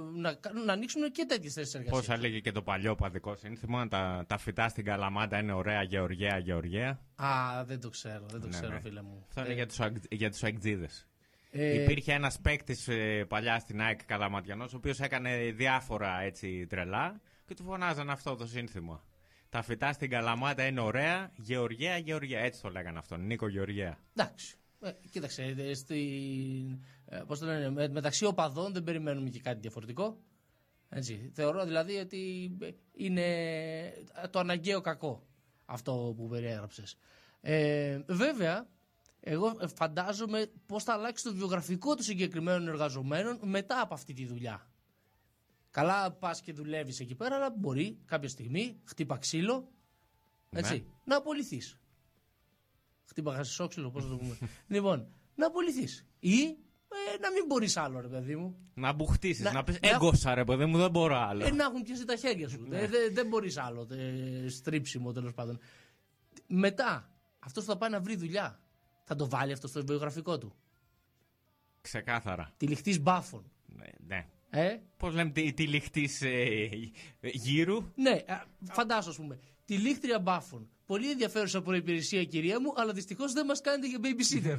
να, 0.00 0.38
να 0.64 0.72
ανοίξουμε 0.72 1.08
και 1.08 1.24
τέτοιες 1.28 1.52
θέσεις 1.52 1.74
εργασίας. 1.74 2.06
Πώς 2.06 2.16
έλεγε 2.16 2.38
και 2.40 2.52
το 2.52 2.62
παλιό 2.62 2.94
παδικό 2.94 3.36
σύνθημα, 3.36 3.88
τα, 3.88 4.24
τα 4.26 4.38
φυτά 4.38 4.68
στην 4.68 4.84
Καλαμάτα 4.84 5.38
είναι 5.38 5.52
ωραία, 5.52 5.82
γεωργαία, 5.82 6.38
γεωργαία. 6.38 7.00
Α, 7.16 7.64
δεν 7.64 7.80
το 7.80 7.88
ξέρω, 7.90 8.26
δεν 8.30 8.40
το 8.40 8.46
Ναι, 8.46 8.52
ξέρω 8.58 8.72
ναι. 8.72 8.80
φίλε 8.80 9.02
μου. 9.02 9.24
Αυτό 9.28 9.40
είναι 9.40 9.50
Ε, 9.50 9.54
για 9.54 9.66
τους, 9.66 9.80
αγ- 9.80 10.04
για 10.14 10.30
τους 10.30 10.42
αεκτζίδες. 10.42 11.06
Ε, 11.50 11.82
Υπήρχε 11.82 12.12
ένας 12.12 12.38
παίκτης 12.40 12.88
παλιά 13.28 13.58
στην 13.58 13.80
ΑΕΚ 13.80 14.04
Καλαματιανός, 14.04 14.72
ο 14.74 14.76
οποίος 14.76 15.00
έκανε 15.00 15.50
διάφορα 15.56 16.20
έτσι 16.20 16.66
τρελά 16.66 17.20
και 17.46 17.54
του 17.54 17.62
φωνάζαν 17.62 18.10
αυτό 18.10 18.36
το 18.36 18.46
σύνθημα. 18.46 19.04
Τα 19.48 19.62
φυτά 19.62 19.92
στην 19.92 20.10
Καλαμάτα 20.10 20.66
είναι 20.66 20.80
ωραία, 20.80 21.32
γεωργαία, 21.36 21.96
γεωργαία. 21.98 22.40
Έτσι 22.40 22.60
το 22.62 22.68
λέγανε 22.70 22.98
αυτόν, 22.98 23.26
Νίκο 23.26 23.48
Γεωργαία. 23.48 23.98
Εντάξει. 24.14 24.56
Ε, 24.80 24.90
κοίταξε, 25.10 25.42
ε, 25.58 25.74
στη, 25.74 26.00
ε, 27.04 27.22
πώς 27.26 27.38
το 27.38 27.46
λένε, 27.46 27.70
με- 27.70 27.88
μεταξύ 27.88 28.24
οπαδών 28.24 28.72
δεν 28.72 28.82
περιμένουμε 28.84 29.28
και 29.28 29.40
κάτι 29.40 29.60
διαφορετικό. 29.60 30.18
Έτσι. 30.88 31.30
Θεωρώ 31.34 31.64
δηλαδή 31.64 31.96
ότι 31.96 32.50
ε, 32.62 32.70
είναι 32.92 33.26
το 34.30 34.38
αναγκαίο 34.38 34.80
κακό 34.80 35.26
αυτό 35.64 36.14
που 36.16 36.28
περιέγραψες. 36.28 36.96
Ε, 37.40 37.98
βέβαια, 38.06 38.66
εγώ 39.20 39.56
φαντάζομαι 39.76 40.50
πώς 40.66 40.82
θα 40.84 40.92
αλλάξει 40.92 41.24
το 41.24 41.34
βιογραφικό 41.34 41.94
των 41.94 42.04
συγκεκριμένων 42.04 42.68
εργαζομένων 42.68 43.38
μετά 43.42 43.80
από 43.80 43.94
αυτή 43.94 44.12
τη 44.12 44.26
δουλειά. 44.26 44.66
Καλά 45.76 46.10
πας 46.12 46.40
και 46.40 46.52
δουλεύεις 46.52 47.00
εκεί 47.00 47.14
πέρα, 47.14 47.34
αλλά 47.36 47.50
μπορεί 47.50 47.98
κάποια 48.04 48.28
στιγμή, 48.28 48.80
χτύπα 48.84 49.18
ξύλο, 49.18 49.68
έτσι, 50.50 50.72
Ναι. 50.74 50.84
να 51.04 51.16
απολυθείς. 51.16 51.80
Χτύπα 53.04 53.34
χασισόξυλο, 53.34 53.90
πώς 53.90 54.02
θα 54.04 54.08
το 54.10 54.16
πούμε. 54.16 54.38
λοιπόν, 54.74 55.08
να 55.34 55.46
απολυθείς. 55.46 56.06
Ή 56.18 56.40
ε, 56.42 57.18
να 57.20 57.30
μην 57.32 57.44
μπορείς 57.46 57.76
άλλο, 57.76 58.00
ρε 58.00 58.08
παιδί 58.08 58.36
μου. 58.36 58.56
Να 58.74 58.92
μπουχτίσει, 58.92 59.42
να, 59.42 59.52
Να- 59.52 59.64
πεις 59.64 59.80
να- 59.80 59.88
έγκωσα 59.88 60.34
ρε 60.34 60.44
παιδί 60.44 60.64
μου, 60.66 60.78
δεν 60.78 60.90
μπορώ 60.90 61.16
άλλο. 61.16 61.44
Ε, 61.46 61.50
να 61.50 61.64
έχουν 61.64 61.82
πιάσει 61.82 62.04
τα 62.04 62.16
χέρια 62.16 62.48
σου. 62.48 62.60
Ναι. 62.68 62.78
Ε, 62.78 62.86
δε- 62.86 63.10
δεν 63.10 63.26
μπορείς 63.28 63.56
άλλο. 63.56 63.86
Ε, 63.90 64.48
στρίψιμο 64.48 65.12
τέλος 65.12 65.32
πάντων. 65.34 65.58
Μετά, 66.46 67.10
αυτός 67.38 67.64
θα 67.64 67.76
πάει 67.76 67.90
να 67.90 68.00
βρει 68.00 68.16
δουλειά. 68.16 68.60
Θα 69.04 69.14
το 69.14 69.28
βάλει 69.28 69.52
αυτό 69.52 69.68
στο 69.68 69.84
βιογραφικό 69.84 70.38
του. 70.38 70.52
Ξεκάθαρα. 71.80 72.52
Τη 72.56 72.66
λιχτή 72.66 73.00
μπάφων. 73.00 73.50
Ναι. 73.66 73.86
ναι. 74.06 74.26
Ε; 74.58 74.80
Πώς 74.96 75.14
λέμε 75.14 75.30
τη, 75.30 75.52
τη 75.52 75.66
λιχτή 75.66 76.10
ε, 76.20 76.68
γύρου; 77.28 77.92
Ναι, 77.94 78.10
α, 78.10 78.44
φαντάσου, 78.72 79.10
ας 79.10 79.16
πούμε. 79.16 79.38
Τη 79.64 79.76
λίχτρια 79.76 80.18
μπάφων 80.18 80.68
πολύ 80.86 81.10
ενδιαφέρουσα 81.10 81.62
προϋπηρεσία 81.62 82.24
κυρία 82.24 82.60
μου, 82.60 82.72
αλλά 82.76 82.92
δυστυχώς 82.92 83.32
δεν 83.32 83.46
μας 83.46 83.60
κάνετε 83.60 83.88
για 83.88 83.98
babysitter. 84.02 84.58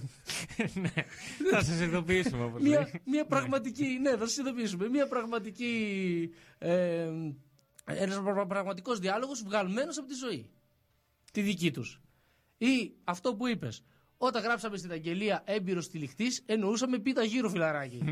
Θα 1.51 1.63
σας 1.63 1.79
ειδοποιήσουμε 1.79 2.43
όπως 2.43 2.61
μια, 2.61 2.79
λέει. 2.79 3.01
μια 3.05 3.25
πραγματική, 3.25 3.85
ναι, 4.01 4.09
θα 4.09 4.27
σας 4.27 4.37
ειδοποιήσουμε. 4.37 4.89
Μια 4.89 5.07
πραγματική, 5.07 6.29
ε, 6.57 7.09
ένας 7.85 8.19
πρα- 8.23 8.45
πραγματικός 8.47 8.99
διάλογος 8.99 9.43
βγαλμένος 9.43 9.97
από 9.97 10.07
τη 10.07 10.13
ζωή. 10.13 10.49
Τη 11.31 11.41
δική 11.41 11.71
τους. 11.71 12.01
Ή 12.57 12.93
αυτό 13.03 13.35
που 13.35 13.47
είπες. 13.47 13.83
Όταν 14.17 14.43
γράψαμε 14.43 14.77
στην 14.77 14.91
αγγελία 14.91 15.41
έμπειρος 15.45 15.89
τυλιχτή, 15.89 16.25
εννοούσαμε 16.45 16.99
πίτα 16.99 17.23
γύρω 17.23 17.49
φιλαράκι. 17.49 18.03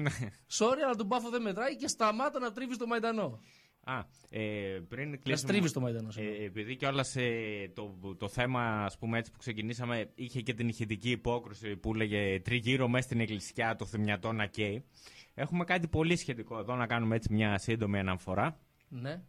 Sorry, 0.58 0.80
αλλά 0.86 0.96
τον 0.96 1.08
πάφο 1.08 1.30
δεν 1.30 1.42
μετράει 1.42 1.76
και 1.76 1.88
σταμάτα 1.88 2.40
να 2.40 2.52
τρίβεις 2.52 2.78
το 2.78 2.88
μαϊντανό. 2.88 3.40
Α, 3.88 4.00
ε, 4.30 4.80
πριν 4.88 5.10
Να 5.10 5.18
κλείσουμε... 5.18 5.52
στρίβει 5.52 5.72
το 5.72 5.80
μαϊντανό. 5.80 6.10
Ε, 6.16 6.46
επειδή 6.46 6.76
κιόλας 6.76 7.16
ε, 7.16 7.72
το, 7.74 8.16
το 8.18 8.28
θέμα 8.28 8.62
ας 8.84 8.98
πούμε, 8.98 9.18
έτσι 9.18 9.32
που 9.32 9.38
ξεκινήσαμε 9.38 10.12
είχε 10.16 10.42
και 10.42 10.54
την 10.54 10.68
ηχητική 10.68 11.10
υπόκριση 11.12 11.76
που 11.76 11.94
έλεγε 11.94 12.40
τριγύρω 12.40 12.88
μέσα 12.88 13.06
στην 13.06 13.20
εκκλησιά 13.20 13.76
το 13.76 13.86
θυμιατό 13.86 14.32
να 14.32 14.46
καίει. 14.46 14.86
Έχουμε 15.34 15.64
κάτι 15.64 15.88
πολύ 15.88 16.16
σχετικό 16.16 16.60
εδώ 16.60 16.76
να 16.76 16.88
κάνουμε 16.88 17.16
έτσι 17.16 17.34
μια 17.34 17.58
σύντομη 17.58 18.00
αναφορά. 18.00 18.60
Ναι. 18.90 19.22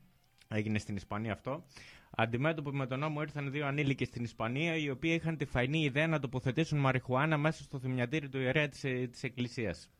Έγινε 0.48 0.78
στην 0.78 0.96
Ισπανία 0.96 1.32
αυτό. 1.32 1.64
Αντιμέτωποι 2.18 2.72
με 2.76 2.86
τον 2.86 2.98
νόμο 2.98 3.20
ήρθαν 3.22 3.50
δύο 3.50 3.66
ανήλικοι 3.66 4.04
στην 4.04 4.24
Ισπανία, 4.24 4.76
οι 4.76 4.90
οποίοι 4.90 5.16
είχαν 5.20 5.36
τη 5.36 5.44
φαϊνή 5.44 5.84
ιδέα 5.84 6.06
να 6.06 6.18
τοποθετήσουν 6.20 6.78
μαριχουάνα 6.78 7.36
μέσα 7.36 7.62
στο 7.62 7.78
θυμιατήρι 7.78 8.28
του 8.28 8.38
ιερέα 8.38 8.68
της 8.68 8.80
της 9.10 9.22
Εκκλησίας. 9.22 9.90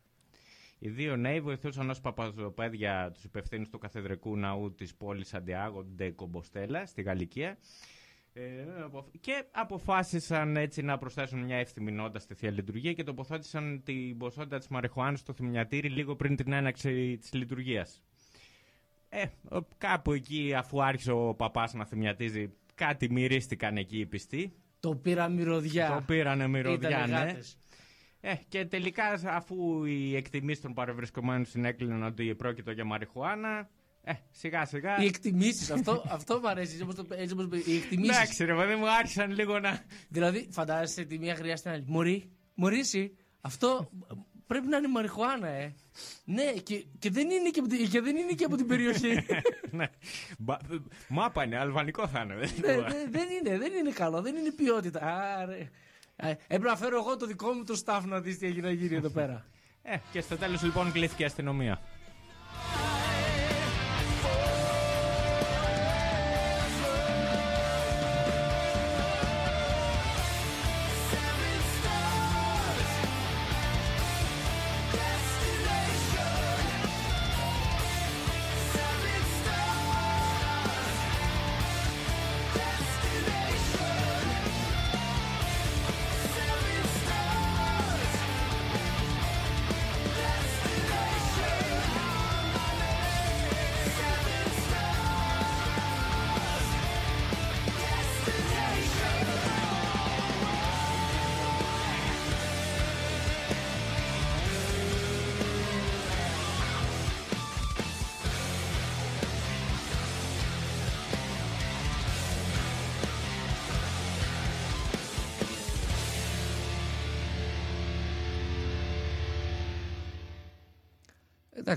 Οι 0.79 0.89
δύο 0.89 1.15
νέοι 1.15 1.41
βοηθούσαν 1.41 1.89
ως 1.89 2.01
παπαζοπαίδια 2.01 3.11
τους 3.13 3.23
υπευθύνους 3.23 3.69
του 3.69 3.77
καθεδρικού 3.77 4.37
ναού 4.37 4.73
της 4.75 4.95
πόλης 4.95 5.27
Σαντιάγο 5.27 5.83
Ντε 5.83 6.09
Κομποστέλα 6.11 6.85
στη 6.85 7.01
Γαλλικία. 7.01 7.57
Ε, 8.33 8.65
απο- 8.83 9.11
και 9.21 9.43
αποφάσισαν 9.51 10.57
έτσι 10.57 10.81
να 10.81 10.97
προσθέσουν 10.97 11.39
μια 11.39 11.57
εύθυμη 11.57 11.91
νότα 11.91 12.19
στη 12.19 12.33
θεία 12.33 12.51
λειτουργία 12.51 12.93
και 12.93 13.03
τοποθέτησαν 13.03 13.81
την 13.83 14.17
ποσότητα 14.17 14.57
της 14.57 14.67
μαριχουάνας 14.67 15.19
στο 15.19 15.33
θυμιατήρι 15.33 15.89
λίγο 15.89 16.15
πριν 16.15 16.35
την 16.35 16.51
έναξη 16.51 17.17
της 17.17 17.33
λειτουργίας. 17.33 18.01
Ε, 19.09 19.23
ο- 19.49 19.67
κάπου 19.77 20.11
εκεί 20.11 20.53
αφού 20.57 20.83
άρχισε 20.83 21.11
ο 21.11 21.33
παπάς 21.35 21.73
να 21.73 21.85
θυμιατίζει 21.85 22.49
κάτι 22.75 23.11
μυρίστηκαν 23.11 23.77
εκεί 23.77 23.99
οι 23.99 24.05
πιστοί. 24.05 24.53
Το 24.79 24.95
πήρα 24.95 25.27
μυρωδιά. 25.29 25.87
Το 25.95 26.03
πήρανε 26.07 26.47
μυρωδιά, 26.47 26.89
Ήτανε 26.89 27.05
ναι. 27.13 27.19
γάτες. 27.19 27.57
Ε, 28.21 28.33
και 28.47 28.65
τελικά 28.65 29.03
αφού 29.25 29.85
οι 29.85 30.15
εκτιμήσεις 30.15 30.61
των 30.61 30.73
παρευρισκομένων 30.73 31.45
συνέκλειναν 31.45 32.03
ότι 32.03 32.35
πρόκειται 32.35 32.71
για 32.73 32.85
μαριχουάνα, 32.85 33.69
ε, 34.03 34.13
σιγά 34.31 34.65
σιγά... 34.65 34.97
Οι 35.01 35.05
εκτιμήσεις, 35.05 35.71
αυτό, 35.71 36.03
αυτό 36.09 36.39
μου 36.39 36.49
αρέσει. 36.49 36.71
έτσι 36.71 36.83
όπως 36.83 36.95
το- 36.95 37.05
έτσι 37.09 37.33
όπως 37.33 37.47
το- 37.49 37.55
οι 37.55 37.75
εκτιμήσεις. 37.75 38.15
Εντάξει 38.15 38.45
ρε 38.45 38.55
παιδί 38.55 38.75
μου 38.75 38.89
άρχισαν 38.89 39.31
λίγο 39.31 39.59
να... 39.59 39.79
Δηλαδή, 40.09 40.47
φαντάζεσαι 40.51 41.03
τη 41.03 41.17
μία 41.19 41.35
χρειά 41.35 41.55
στην 41.57 41.71
άλλη. 41.71 41.83
Μωρή, 41.87 42.29
μωρή 42.55 42.79
εσύ, 42.79 43.15
αυτό 43.41 43.89
πρέπει 44.47 44.67
να 44.67 44.77
είναι 44.77 44.87
μαριχουάνα, 44.87 45.47
ε. 45.47 45.73
ναι, 46.25 46.51
και, 46.51 46.85
και, 46.99 47.09
δεν 47.09 47.29
είναι 47.29 47.49
και, 47.49 47.59
από 47.59 47.69
την- 47.69 47.89
και 47.89 48.01
δεν 48.01 48.15
είναι 48.15 48.31
και 48.31 48.43
από 48.45 48.55
την 48.55 48.67
περιοχή. 48.67 49.25
ναι. 49.71 49.85
Μπα- 50.37 50.57
Μάπα 51.07 51.43
είναι, 51.43 51.57
αλβανικό 51.57 52.07
θα 52.07 52.21
είναι. 52.21 52.35
δεν 52.35 52.51
ναι, 52.61 52.71
είναι. 52.71 52.81
ναι, 52.87 53.03
δεν 53.09 53.27
είναι, 53.29 53.57
δεν 53.57 53.73
είναι 53.73 53.91
καλό, 53.91 54.21
δεν 54.21 54.35
είναι 54.35 54.51
ποιότητα. 54.51 54.99
Άρε. 55.39 55.69
Ε, 56.15 56.29
Έπρεπε 56.29 56.67
να 56.67 56.75
φέρω 56.75 56.97
εγώ 56.97 57.17
το 57.17 57.25
δικό 57.25 57.51
μου 57.51 57.63
το 57.63 57.81
staff 57.85 58.01
να 58.05 58.19
δεις 58.21 58.37
τι 58.37 58.45
έγινε 58.45 58.67
να 58.67 58.73
γίνει 58.73 58.95
εδώ 58.95 59.09
πέρα. 59.09 59.45
Ε, 59.81 59.95
και 60.11 60.21
στο 60.21 60.37
τέλος 60.37 60.63
λοιπόν 60.63 60.91
κλείθηκε 60.91 61.23
η 61.23 61.25
αστυνομία. 61.25 61.81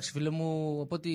Εντάξει, 0.01 0.19
φίλε 0.19 0.31
μου, 0.31 0.81
από 0.81 0.95
ό,τι 0.95 1.11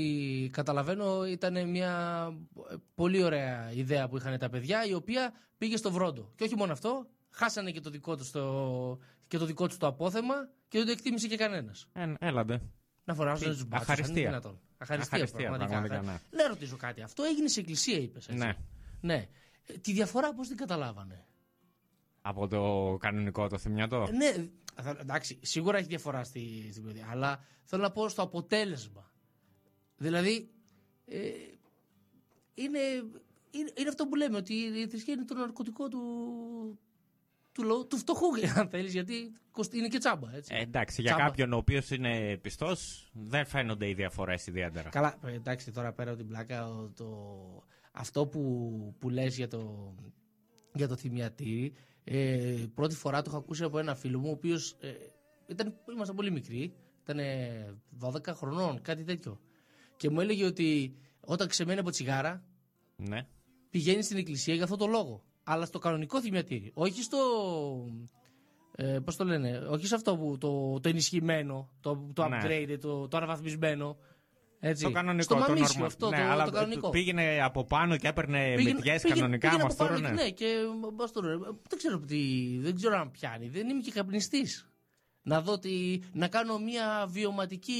καταλαβαίνω, 0.52 1.26
ήταν 1.28 1.70
μια 1.70 2.28
ε, 2.72 2.76
πολύ 2.96 3.24
ωραία 3.24 3.72
ιδέα 3.74 4.08
που 4.08 4.18
είχαν 4.18 4.38
τα 4.38 4.50
παιδιά, 4.50 4.86
η 4.86 4.94
οποία 4.94 5.34
πήγε 5.58 5.78
στο 5.78 5.92
βρόντο. 5.92 6.32
Και 6.36 6.44
όχι 6.44 6.56
μόνο 6.56 6.72
αυτό, 6.72 7.08
χάσανε 7.30 7.72
και 7.72 7.80
το 7.82 7.90
δικό 7.90 8.16
τους 8.16 8.32
το, 8.32 9.00
και 9.28 9.38
το, 9.38 9.46
δικό 9.46 9.68
τους 9.68 9.78
το 9.78 9.88
απόθεμα 9.88 10.34
και 10.68 10.78
δεν 10.78 10.86
το 10.88 10.92
εκτίμησε 10.92 11.28
και 11.28 11.38
κανένας. 11.38 11.88
Ε, 11.94 12.14
έλατε. 12.20 12.62
Να 13.04 13.14
φοράζουν 13.14 13.48
Τι, 13.50 13.54
τους 13.54 13.66
μπάτσους. 13.66 13.90
αχαριστία. 13.90 14.28
Δυνατόν. 14.28 14.60
Αχαριστία, 14.78 15.14
Αχαριστία, 15.18 15.48
πραγματικά. 15.50 15.80
πραγματικά, 15.82 16.12
ναι. 16.32 16.42
Να 16.44 16.48
ρωτήσω 16.48 16.78
κάτι. 16.78 17.02
Αυτό 17.02 17.24
έγινε 17.24 17.48
σε 17.48 17.60
εκκλησία, 17.60 17.98
είπες. 17.98 18.28
Ναι. 18.28 18.54
ναι. 19.02 19.28
Ε, 19.66 19.74
Τη 19.78 19.92
διαφορά 19.94 20.34
πώς 20.34 20.48
την 20.48 20.58
καταλάβανε; 20.58 21.26
Από 22.22 22.48
το 22.48 22.96
κανονικό 23.00 23.48
το 23.48 23.58
θυμιατό. 23.58 24.08
Ναι, 24.12 24.32
θα- 24.32 24.50
εντάξει, 25.00 25.40
σίγουρα 25.42 25.78
έχει 25.78 25.88
διαφορά 25.88 26.24
στη, 26.24 26.70
στην 26.72 26.84
παιδεία, 26.84 27.08
αλλά 27.10 27.44
θέλω 27.64 27.82
να 27.82 27.92
πω 27.92 28.10
στο 28.10 28.22
αποτέλεσμα. 28.22 29.12
Δηλαδή, 29.98 30.50
ε, 31.06 31.20
είναι, 32.54 32.80
είναι, 33.52 33.72
είναι 33.78 33.90
αυτό 33.90 34.08
που 34.08 34.16
λέμε, 34.16 34.38
ότι 34.38 34.54
η 34.54 34.88
θρησκεία 34.88 35.14
είναι 35.14 35.26
το 35.26 35.34
ναρκωτικό 35.36 35.88
του, 35.88 36.00
του, 37.52 37.64
λαού- 37.64 37.88
του 37.90 37.98
φτωχού, 37.98 38.28
αν 38.60 38.70
θέλεις, 38.70 38.94
γιατί 38.94 39.32
κοσ- 39.52 39.74
είναι 39.74 39.88
και 39.88 39.98
τσάμπα. 39.98 40.36
Έτσι. 40.36 40.56
Ε, 40.56 40.62
εντάξει, 40.62 41.02
για 41.02 41.14
Τσάμπα. 41.14 41.28
κάποιον 41.30 41.54
ο 41.54 41.58
οποίος 41.58 41.90
είναι 41.90 42.38
πιστός, 42.42 43.10
δεν 43.14 43.46
φαίνονται 43.46 43.90
οι 43.90 43.94
διαφορές 43.94 44.48
ιδιαίτερα. 44.48 44.90
Καλά, 44.90 45.18
ε, 45.26 45.34
εντάξει, 45.34 45.72
τώρα 45.72 45.94
πέρα 45.94 46.10
από 46.10 46.20
την 46.20 46.28
πλάκα, 46.28 46.68
ο- 46.68 46.90
το, 46.90 47.08
αυτό 47.92 48.28
που, 48.28 48.96
που 49.00 49.10
λες 49.10 49.36
για 49.38 49.48
το, 49.48 49.94
για 50.74 50.88
το 50.88 50.96
θυμιατήρι, 50.96 51.74
ε, 52.08 52.66
πρώτη 52.76 52.96
φορά 52.96 53.22
το 53.22 53.30
έχω 53.30 53.38
ακούσει 53.40 53.64
από 53.64 53.80
ένα 53.80 53.96
φίλο 53.96 54.20
μου, 54.20 54.28
ο 54.30 54.32
οποίος 54.32 54.76
ε, 54.80 54.92
ήταν, 55.48 55.76
ήμασταν 55.94 56.16
πολύ 56.16 56.32
μικροί, 56.32 56.74
ήταν 57.04 57.20
12 58.02 58.28
χρονών, 58.34 58.82
κάτι 58.82 59.04
τέτοιο. 59.04 59.40
Και 59.98 60.10
μου 60.10 60.20
έλεγε 60.22 60.46
ότι 60.46 60.96
όταν 61.20 61.48
ξεμένει 61.48 61.80
από 61.80 61.90
τσιγάρα, 61.90 62.44
Ναι. 62.96 63.28
πηγαίνει 63.70 64.02
στην 64.04 64.18
εκκλησία 64.18 64.54
για 64.54 64.64
αυτό 64.64 64.76
το 64.76 64.88
λόγο. 64.88 65.24
Αλλά 65.44 65.66
στο 65.66 65.80
κανονικό 65.80 66.22
θυμιατήρι. 66.22 66.72
Όχι 66.74 67.02
στο. 67.04 67.18
Ε, 68.76 69.00
Πώς 69.00 69.16
το 69.16 69.24
λένε, 69.24 69.58
όχι 69.58 69.88
σε 69.88 69.96
αυτό 69.96 70.18
που 70.18 70.38
το, 70.38 70.80
το 70.80 70.90
ενισχυμένο, 70.90 71.70
το, 71.82 72.10
το 72.14 72.28
Ναι. 72.28 72.40
upgrade, 72.44 72.78
το, 72.82 73.08
το 73.08 73.18
αναβαθμισμένο. 73.18 73.98
Έτσι. 74.68 74.84
Το 74.84 74.92
κανονικό. 74.92 75.24
Στο 75.24 75.34
το 75.36 75.40
μαμίσιο 75.40 75.84
normal. 75.84 75.86
αυτό, 75.86 76.10
ναι, 76.10 76.18
το, 76.18 76.24
αλλά 76.24 76.46
το 76.46 76.52
κανονικό. 76.52 76.90
πήγαινε 76.90 77.42
από 77.44 77.64
πάνω 77.64 77.98
και 77.98 78.08
έπαιρνε 78.08 78.54
Πήγαινε- 78.56 78.76
μυτιέ 78.76 78.94
πήγαινε- 78.94 79.16
κανονικά 79.20 79.50
πήγαινε 79.50 79.64
από 79.64 79.76
πάνω 79.76 79.90
μαστούρωνε. 79.92 80.18
και- 80.18 80.24
Ναι, 80.24 80.30
και 80.30 80.46
μαστούρωνε. 80.98 81.38
Δεν 81.70 81.78
ξέρω, 81.78 82.00
τι, 82.00 82.20
δεν 82.60 82.76
ξέρω 82.76 82.98
αν 83.00 83.12
πιάνει. 83.12 83.48
Δεν 83.50 83.70
είμαι 83.70 83.82
και 83.82 83.92
καπνιστής. 83.92 84.70
Να 85.28 85.42
δω 85.42 85.60
τι, 85.60 86.00
να 86.14 86.28
κάνω 86.28 86.58
μια 86.60 87.06
βιωματική 87.10 87.80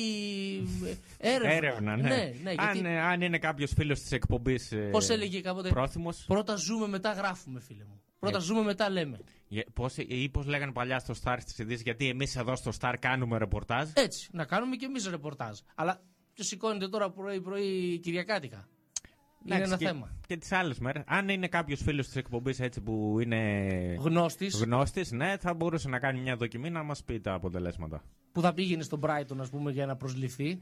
ε, 1.20 1.30
έρευνα. 1.34 1.52
Έρευνα, 1.54 1.96
ναι. 1.96 2.02
ναι, 2.10 2.34
ναι 2.44 2.52
γιατί 2.52 2.80
αν, 2.80 2.86
ε, 2.86 3.02
αν 3.02 3.22
είναι 3.22 3.38
κάποιος 3.38 3.72
φίλος 3.76 4.00
της 4.00 4.12
εκπομπής. 4.12 4.74
Πώς 4.92 5.10
έλεγε 5.10 5.42
κάποτε; 5.42 5.70
Πρόθυμος. 5.70 6.24
Πρώτα 6.28 6.56
ζούμε, 6.56 6.88
μετά 6.88 7.12
γράφουμε, 7.12 7.60
φίλε 7.60 7.84
μου. 7.84 8.02
Πρώτα 8.20 8.40
ζούμε, 8.40 8.62
μετά 8.62 8.90
λέμε. 8.90 9.20
Πώς, 9.74 9.98
ή 9.98 10.30
πώς 10.30 10.46
λέγανε 10.46 10.72
παλιά 10.72 11.00
στο 11.00 11.14
Star 11.24 11.38
στις 11.40 11.58
ειδήσεις, 11.58 11.82
γιατί 11.82 12.10
εμείς 12.10 12.36
εδώ 12.36 12.56
στο 12.56 12.72
Star 12.80 12.94
κάνουμε 13.00 13.38
ρεπορτάζ. 13.38 13.90
Έτσι, 13.94 14.30
να 14.32 14.46
κάνουμε 14.46 14.76
και 14.76 14.86
εμείς 14.86 15.08
ρεπορτάζ. 15.08 15.60
Αλλά 15.76 16.02
ποιος 16.36 16.48
σηκώνεται 16.48 16.88
τώρα 16.88 17.10
πρωί-πρωί 17.12 18.00
Κυριακάτικα; 18.00 18.68
Είναι 19.46 19.56
Εντάξει, 19.56 19.64
ένα 19.72 19.78
και, 19.78 19.86
θέμα. 19.86 20.16
Και 20.28 20.38
τις 20.38 20.52
άλλες 20.52 20.80
μέρες. 20.80 21.04
Αν 21.08 21.30
είναι 21.30 21.48
κάποιος 21.48 21.82
φίλος 21.82 22.06
της 22.06 22.16
εκπομπής 22.16 22.60
έτσι 22.60 22.82
που 22.82 23.18
είναι. 23.20 23.38
Γνώστης. 24.00 24.62
Γνώστης, 24.62 25.12
ναι, 25.12 25.38
θα 25.38 25.54
μπορούσε 25.54 25.90
να 25.90 26.00
κάνει 26.00 26.20
μια 26.20 26.36
δοκιμή 26.36 26.70
να 26.70 26.84
μας 26.84 27.04
πει 27.04 27.20
τα 27.20 27.34
αποτελέσματα. 27.34 28.04
Που 28.32 28.42
θα 28.42 28.54
πήγαινε 28.54 28.84
στον 28.84 29.00
Brighton, 29.04 29.38
ας 29.40 29.50
πούμε, 29.50 29.72
για 29.72 29.86
να 29.86 29.96
προσληφθεί. 29.96 30.62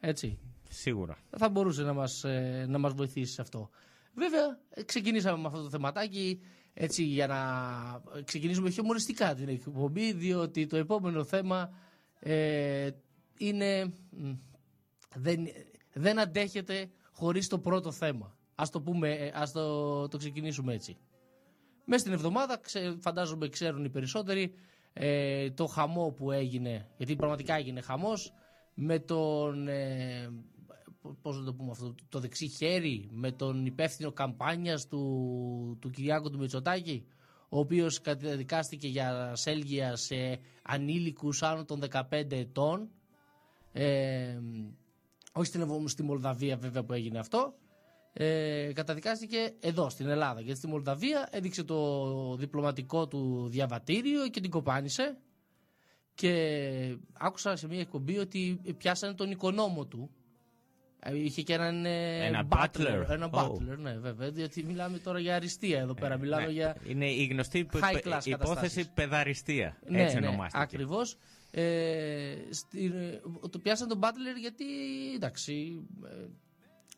Έτσι. 0.00 0.38
Σίγουρα. 0.68 1.16
Θα 1.30 1.48
μπορούσε 1.48 1.82
να 1.82 1.92
μας, 1.92 2.24
ε, 2.24 2.66
να 2.68 2.78
μας 2.78 2.92
βοηθήσει 2.92 3.32
σε 3.32 3.40
αυτό. 3.40 3.70
Βέβαια, 4.14 4.58
ε, 4.70 4.82
ξεκινήσαμε 4.82 5.38
με 5.40 5.46
αυτό 5.46 5.62
το 5.62 5.68
θεματάκι. 5.70 6.40
έτσι 6.74 7.02
για 7.02 7.26
να 7.26 7.38
ξεκινήσουμε 8.24 8.70
χιομοριστικά 8.70 9.34
την 9.34 9.48
εκπομπή 9.48 10.12
διότι 10.12 10.66
το 10.66 10.76
επόμενο 10.76 11.24
θέμα 11.24 11.70
ε, 12.18 12.90
είναι 13.38 13.92
μ, 14.10 14.32
δεν, 15.14 15.46
δεν 15.92 16.18
αντέχεται 16.18 16.90
χωρίς 17.12 17.48
το 17.48 17.58
πρώτο 17.58 17.90
θέμα. 17.92 18.36
Ας 18.54 18.70
το, 18.70 18.80
πούμε, 18.80 19.10
ε, 19.10 19.32
ας 19.34 19.52
το, 19.52 20.08
το 20.08 20.16
ξεκινήσουμε 20.18 20.74
έτσι. 20.74 20.96
Μέσα 21.84 22.00
στην 22.00 22.12
εβδομάδα, 22.12 22.58
ξε, 22.58 22.96
φαντάζομαι 23.00 23.48
ξέρουν 23.48 23.84
οι 23.84 23.90
περισσότεροι, 23.90 24.54
ε, 24.92 25.50
το 25.50 25.66
χαμό 25.66 26.10
που 26.10 26.30
έγινε, 26.30 26.88
γιατί 26.96 27.16
πραγματικά 27.16 27.54
έγινε 27.54 27.80
χαμός, 27.80 28.32
με 28.74 28.98
τον, 28.98 29.68
ε, 29.68 30.30
π- 31.02 31.22
πώς 31.22 31.38
να 31.38 31.44
το 31.44 31.54
πούμε 31.54 31.70
αυτό, 31.70 31.94
το 32.08 32.18
δεξί 32.18 32.48
χέρι, 32.48 33.08
με 33.12 33.32
τον 33.32 33.66
υπεύθυνο 33.66 34.12
καμπάνιας 34.12 34.86
του, 34.88 35.78
του 35.80 35.90
Κυριάκου 35.90 36.30
του 36.30 36.38
Μητσοτάκη, 36.38 37.06
ο 37.48 37.58
οποίος 37.58 38.00
καταδικάστηκε 38.00 38.88
για 38.88 39.32
σέλγια 39.34 39.96
σε 39.96 40.38
ανήλικους 40.62 41.42
άνω 41.42 41.64
των 41.64 41.80
15 41.80 42.36
ετών, 42.36 42.90
ε, 43.72 44.38
όχι 45.32 45.46
στην, 45.46 45.60
Ευω- 45.60 45.88
στη 45.88 46.02
Μολδαβία 46.02 46.56
βέβαια 46.56 46.82
που 46.84 46.92
έγινε 46.92 47.18
αυτό, 47.18 47.54
ε, 48.12 48.70
καταδικάστηκε 48.74 49.52
εδώ 49.60 49.88
στην 49.90 50.08
Ελλάδα. 50.08 50.40
Γιατί 50.40 50.58
στη 50.58 50.66
Μολδαβία 50.68 51.28
έδειξε 51.32 51.64
το 51.64 52.36
διπλωματικό 52.36 53.08
του 53.08 53.48
διαβατήριο 53.48 54.28
και 54.28 54.40
την 54.40 54.50
κοπάνισε. 54.50 55.16
Και 56.14 56.96
άκουσα 57.12 57.56
σε 57.56 57.66
μια 57.68 57.80
εκπομπή 57.80 58.18
ότι 58.18 58.60
πιάσανε 58.78 59.14
τον 59.14 59.30
οικονόμο 59.30 59.86
του. 59.86 60.10
Ε, 61.04 61.16
Είχε 61.16 61.42
και 61.42 61.52
έναν 61.54 61.84
ε, 61.84 62.26
Ένα 62.26 62.46
butler. 62.50 62.66
butler. 62.80 63.08
Ένα 63.08 63.30
Oh. 63.32 63.38
butler, 63.38 63.76
ναι, 63.78 63.92
βέβαια. 63.98 64.30
Διότι 64.30 64.64
μιλάμε 64.64 64.98
τώρα 64.98 65.18
για 65.18 65.34
αριστεία 65.34 65.78
εδώ 65.80 65.94
πέρα. 65.94 66.16
μιλάμε 66.18 66.46
Ναι, 66.46 66.52
για. 66.52 66.76
Είναι 66.86 67.06
η 67.10 67.24
γνωστή 67.24 67.64
πε- 67.64 67.82
high 67.82 67.92
πε- 67.92 68.04
class 68.06 68.26
υπόθεση 68.26 68.30
καταστάσεις. 68.30 68.88
παιδαριστία. 68.94 69.78
Ναι, 69.86 70.02
Έτσι 70.02 70.18
ναι, 70.20 70.26
ονομάστηκε. 70.26 70.62
ακριβώς. 70.62 71.16
Ε, 71.54 72.34
στην, 72.50 72.92
ε, 72.92 73.20
το 73.50 73.58
πιάσαν 73.58 73.88
τον 73.88 74.00
Butler 74.02 74.38
γιατί 74.40 74.64
εντάξει, 75.14 75.82
ε, 76.04 76.26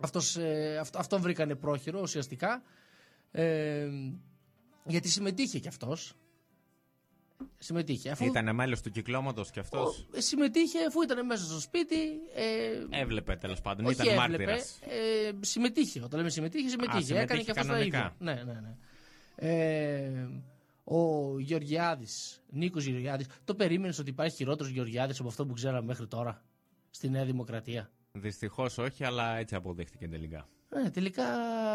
αυτός, 0.00 0.36
ε, 0.36 0.76
αυτό, 0.80 0.98
αυτό 0.98 1.20
βρήκανε 1.20 1.54
πρόχειρο 1.54 2.00
ουσιαστικά. 2.00 2.62
Ε, 3.30 3.88
γιατί 4.84 5.08
συμμετείχε 5.08 5.58
κι 5.58 5.68
αυτός. 5.68 6.14
Συμμετείχε. 7.58 8.10
Αφού, 8.10 8.24
Ήταν 8.24 8.54
μέλος 8.54 8.80
του 8.80 8.90
κυκλώματος 8.90 9.50
κι 9.50 9.58
αυτός; 9.58 10.06
ε, 10.12 10.20
συμμετείχε 10.20 10.78
αφού 10.86 11.02
ήταν 11.02 11.26
μέσα 11.26 11.44
στο 11.44 11.60
σπίτι. 11.60 11.96
Ε, 12.34 13.00
Έβλεπε 13.00 13.36
τέλος 13.36 13.60
πάντων. 13.60 13.84
όχι 13.86 13.94
Ήταν 13.94 14.06
έβλεπε, 14.06 14.28
μάρτυρας. 14.28 14.78
ε, 14.82 15.30
συμμετείχε. 15.40 16.00
Όταν 16.02 16.18
λέμε 16.18 16.30
συμμετείχε, 16.30 16.68
συμμετείχε. 16.68 17.00
συμμετείχε 17.04 17.22
Έκανε 17.34 17.42
και 17.42 17.50
αυτό 17.50 17.62
τα 17.62 17.68
κανονικά. 17.68 17.98
ίδια. 17.98 18.14
Ναι, 18.18 18.52
ναι, 18.52 18.60
ναι. 18.60 18.76
Ε, 19.36 20.28
ο 20.84 21.38
Γεωργιάδης, 21.38 22.42
Νίκος 22.50 22.84
Γεωργιάδης, 22.84 23.26
το 23.44 23.54
περίμενες 23.54 23.98
ότι 23.98 24.10
υπάρχει 24.10 24.36
χειρότερος 24.36 24.72
Γεωργιάδης 24.72 25.18
από 25.20 25.28
αυτό 25.28 25.46
που 25.46 25.52
ξέραμε 25.52 25.86
μέχρι 25.86 26.06
τώρα 26.06 26.42
στη 26.90 27.08
Νέα 27.08 27.24
Δημοκρατία; 27.24 27.90
Δυστυχώς 28.12 28.78
όχι, 28.78 29.04
αλλά 29.04 29.36
έτσι 29.36 29.54
αποδείχτηκε 29.54 30.08
τελικά. 30.08 30.48
Ναι, 30.68 30.90
τελικά 30.90 31.24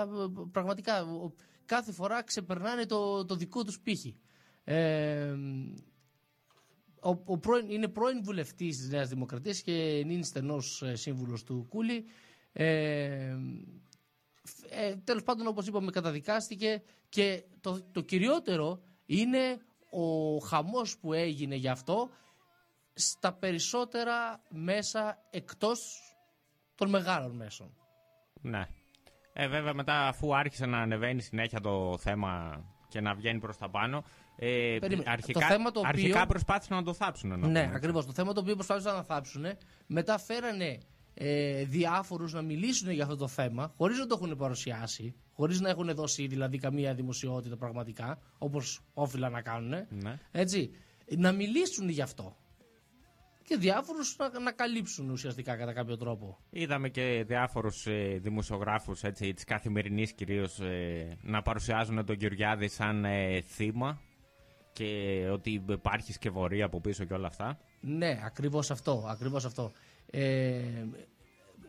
ε, 0.01 0.05
πραγματικά 0.51 1.03
ο- 1.03 1.33
κάθε 1.65 1.91
φορά 1.91 2.23
ξεπερνάνε 2.23 2.85
το, 2.85 3.25
το 3.25 3.35
δικό 3.35 3.63
τους 3.63 3.79
πύχη. 3.79 4.15
Ε, 4.63 5.35
ο, 7.01 7.09
ο 7.25 7.37
πρώην, 7.37 7.69
είναι 7.69 7.87
πρώην 7.87 8.23
βουλευτής 8.23 8.77
της 8.77 8.89
Νέας 8.89 9.09
Δημοκρατίας 9.09 9.61
και 9.61 9.99
είναι 9.99 10.23
στενός 10.23 10.81
ε, 10.81 10.95
σύμβουλος 10.95 11.43
του 11.43 11.65
Κούλη. 11.69 12.05
Ε, 12.51 13.35
φ- 14.43 14.65
ε, 14.69 14.95
τέλος 15.03 15.23
πάντων 15.23 15.47
όπως 15.47 15.67
είπαμε 15.67 15.91
καταδικάστηκε 15.91 16.81
και 17.09 17.43
το, 17.61 17.81
το 17.91 18.01
κυριότερο 18.01 18.81
είναι 19.09 19.61
ο 19.89 20.37
χαμός 20.37 20.97
που 20.97 21.13
έγινε 21.13 21.55
γι' 21.55 21.67
αυτό 21.67 22.09
στα 22.93 23.33
περισσότερα 23.33 24.41
μέσα 24.49 25.17
εκτός 25.29 25.99
των 26.75 26.89
μεγάλων 26.89 27.35
μέσων. 27.35 27.73
Ναι. 28.41 28.67
Ε, 29.33 29.47
βέβαια 29.47 29.73
μετά 29.73 30.07
αφού 30.07 30.35
άρχισε 30.35 30.65
να 30.65 30.77
ανεβαίνει 30.77 31.21
συνέχεια 31.21 31.59
το 31.61 31.97
θέμα 31.97 32.63
και 32.87 33.01
να 33.01 33.13
βγαίνει 33.13 33.39
προς 33.39 33.57
τα 33.57 33.69
πάνω, 33.69 34.03
ε, 34.35 34.77
Περίμενε. 34.79 35.09
αρχικά, 35.11 35.39
Το 35.39 35.45
θέμα 35.45 35.71
το 35.71 35.79
οποίο- 35.79 35.89
αρχικά 35.91 36.25
προσπάθησαν 36.25 36.77
να 36.77 36.83
το 36.83 36.93
θάψουν. 36.93 37.29
Να 37.29 37.35
ναι, 37.37 37.45
πούμε, 37.45 37.59
έτσι. 37.59 37.75
ακριβώς. 37.75 38.05
Το 38.05 38.13
θέμα 38.13 38.33
το 38.33 38.39
οποίο 38.39 38.55
προσπάθησαν 38.55 38.95
να 38.95 39.03
θάψουν, 39.03 39.45
μετά 39.87 40.17
φέρανε 40.17 40.77
ε, 41.21 41.63
διάφορους 41.63 42.33
να 42.33 42.41
μιλήσουν 42.41 42.91
για 42.91 43.03
αυτό 43.03 43.15
το 43.15 43.27
θέμα, 43.27 43.73
χωρίς 43.77 43.97
να 43.97 44.05
το 44.05 44.19
έχουν 44.21 44.37
παρουσιάσει, 44.37 45.15
χωρίς 45.33 45.59
να 45.59 45.69
έχουν 45.69 45.93
δώσει 45.93 46.27
δηλαδή 46.27 46.57
καμία 46.57 46.93
δημοσιότητα 46.93 47.57
πραγματικά, 47.57 48.19
όπως 48.37 48.81
όφυλα 48.93 49.29
να 49.29 49.41
κάνουν. 49.41 49.69
Ναι. 49.89 50.19
Έτσι, 50.31 50.71
να 51.17 51.31
μιλήσουν 51.31 51.89
γι' 51.89 52.01
αυτό. 52.01 52.37
Και 53.43 53.57
διάφορους 53.57 54.15
να, 54.17 54.39
να 54.39 54.51
καλύψουν 54.51 55.09
ουσιαστικά 55.09 55.55
κατά 55.55 55.73
κάποιο 55.73 55.97
τρόπο. 55.97 56.37
Είδαμε 56.49 56.89
και 56.89 57.23
διάφορους 57.27 57.87
ε, 57.87 58.19
δημοσιογράφους 58.21 59.03
έτσι, 59.03 59.33
της 59.33 59.43
καθημερινής 59.43 60.13
κυρίως 60.13 60.59
ε, 60.59 61.17
να 61.21 61.41
παρουσιάζουν 61.41 62.05
τον 62.05 62.15
Γεωργιάδη 62.15 62.67
σαν 62.67 63.05
ε, 63.05 63.41
θύμα 63.41 64.01
και 64.73 65.27
ότι 65.31 65.63
υπάρχεις 65.69 66.15
σκευωρία 66.15 66.65
από 66.65 66.81
πίσω 66.81 67.03
και 67.03 67.13
όλα 67.13 67.27
αυτά. 67.27 67.59
Ναι, 67.81 68.19
ακριβώς 68.25 68.71
αυτό. 68.71 69.05
Ακριβώς 69.09 69.45
αυτό. 69.45 69.71
Ε, 70.11 70.61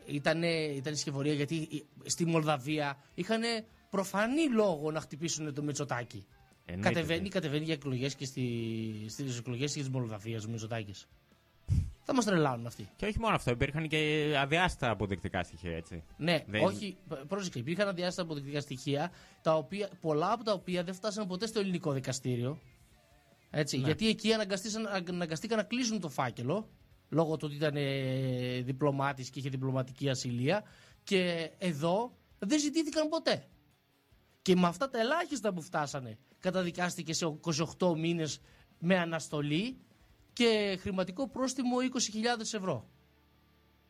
ήταν, 0.07 0.43
ήταν 0.77 0.97
σκευωρία 0.97 1.33
γιατί 1.33 1.85
στη 2.05 2.27
Μολδαβία 2.27 2.97
είχαν 3.15 3.43
προφανή 3.91 4.49
λόγο 4.49 4.91
να 4.91 5.01
χτυπήσουν 5.01 5.55
το 5.55 5.63
Μητσοτάκι. 5.63 6.27
Εννοείται. 6.65 6.93
Κατεβαίνει, 6.95 7.29
κατεβαίνει 7.29 7.65
για 7.65 7.75
εκλογές 7.75 8.15
και 8.15 8.25
στη, 8.25 8.47
στις 9.09 9.39
εκλογές 9.39 9.73
της 9.73 9.89
Μολδαβίας 9.89 10.45
ο 10.45 10.49
Μητσοτάκης. 10.51 11.09
Θα 12.03 12.15
μας 12.15 12.25
τρελάνουν 12.25 12.67
αυτοί. 12.67 12.89
Και 12.97 13.07
όχι 13.07 13.19
μόνο 13.19 13.35
αυτό, 13.35 13.51
υπήρχαν 13.51 13.89
και 13.89 14.33
αδιάστα 14.39 14.91
αποδεικτικά 14.91 15.43
στοιχεία 15.43 15.77
έτσι. 15.77 16.03
Ναι, 16.17 16.45
Δεν- 16.47 16.65
όχι, 16.65 16.97
π- 17.09 17.27
πρόσεξε, 17.29 17.59
υπήρχαν 17.59 17.89
αδιάστατα 17.89 18.23
αποδεικτικά 18.23 18.61
στοιχεία, 18.61 19.11
τα 19.43 19.55
οποία, 19.57 19.89
πολλά 20.01 20.33
από 20.33 20.45
τα 20.45 20.53
οποία 20.53 20.85
δεν 20.85 20.95
φτάσαν 20.95 21.27
ποτέ 21.27 21.47
στο 21.47 21.61
ελληνικό 21.61 21.93
δικαστήριο. 21.93 22.59
Έτσι, 23.51 23.79
Ναι. 23.79 23.85
Γιατί 23.85 24.09
εκεί 24.09 24.33
αναγκαστήσαν, 24.33 24.87
αναγκαστήκαν 25.09 25.57
να 25.57 25.63
κλείσουν 25.65 26.01
το 26.01 26.09
φάκελο, 26.09 26.69
λόγω 27.11 27.37
του 27.37 27.45
ότι 27.47 27.55
ήταν 27.57 27.75
ε, 27.77 28.61
διπλωμάτης 28.61 29.31
και 29.31 29.39
είχε 29.39 29.49
διπλωματική 29.49 30.09
ασυλία, 30.09 30.63
και 31.03 31.51
εδώ 31.59 32.17
δεν 32.39 32.59
ζητήθηκαν 32.61 33.09
ποτέ. 33.09 33.47
Και 34.43 34.57
με 34.57 34.67
αυτά 34.67 34.91
τα 34.91 34.99
ελάχιστα 35.01 35.53
που 35.53 35.63
φτάσανε, 35.63 36.19
καταδικάστηκε 36.39 37.13
σε 37.13 37.39
28 37.79 37.95
μήνες 37.97 38.41
με 38.79 38.99
αναστολή 38.99 39.77
και 40.33 40.77
χρηματικό 40.81 41.29
πρόστιμο 41.29 41.77
20.000 42.39 42.41
ευρώ. 42.41 42.89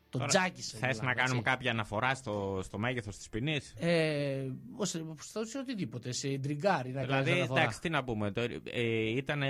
Το 0.09 0.17
Τώρα, 0.17 0.29
τζάκισε. 0.29 0.77
Θες 0.77 0.89
δηλαδή, 0.89 1.05
να 1.05 1.13
κάνουμε 1.13 1.37
έτσι. 1.39 1.49
κάποια 1.49 1.71
αναφορά 1.71 2.15
στο, 2.15 2.59
στο 2.63 2.77
μέγεθος 2.77 3.17
της 3.17 3.29
ποινής; 3.29 3.73
Ε, 3.77 4.47
ως- 4.75 5.01
στο- 5.19 5.45
σε 5.45 5.57
οτιδήποτε, 5.57 6.11
σε 6.11 6.27
ντριγκάρι 6.37 6.91
να 6.91 7.01
Δηλαδή, 7.01 7.23
κάνεις 7.23 7.37
αναφορά. 7.39 7.59
εντάξει, 7.61 7.81
τι 7.81 7.89
να 7.89 8.03
πούμε. 8.03 8.31
Το, 8.31 8.41
ε, 8.63 9.09
ήταν 9.09 9.41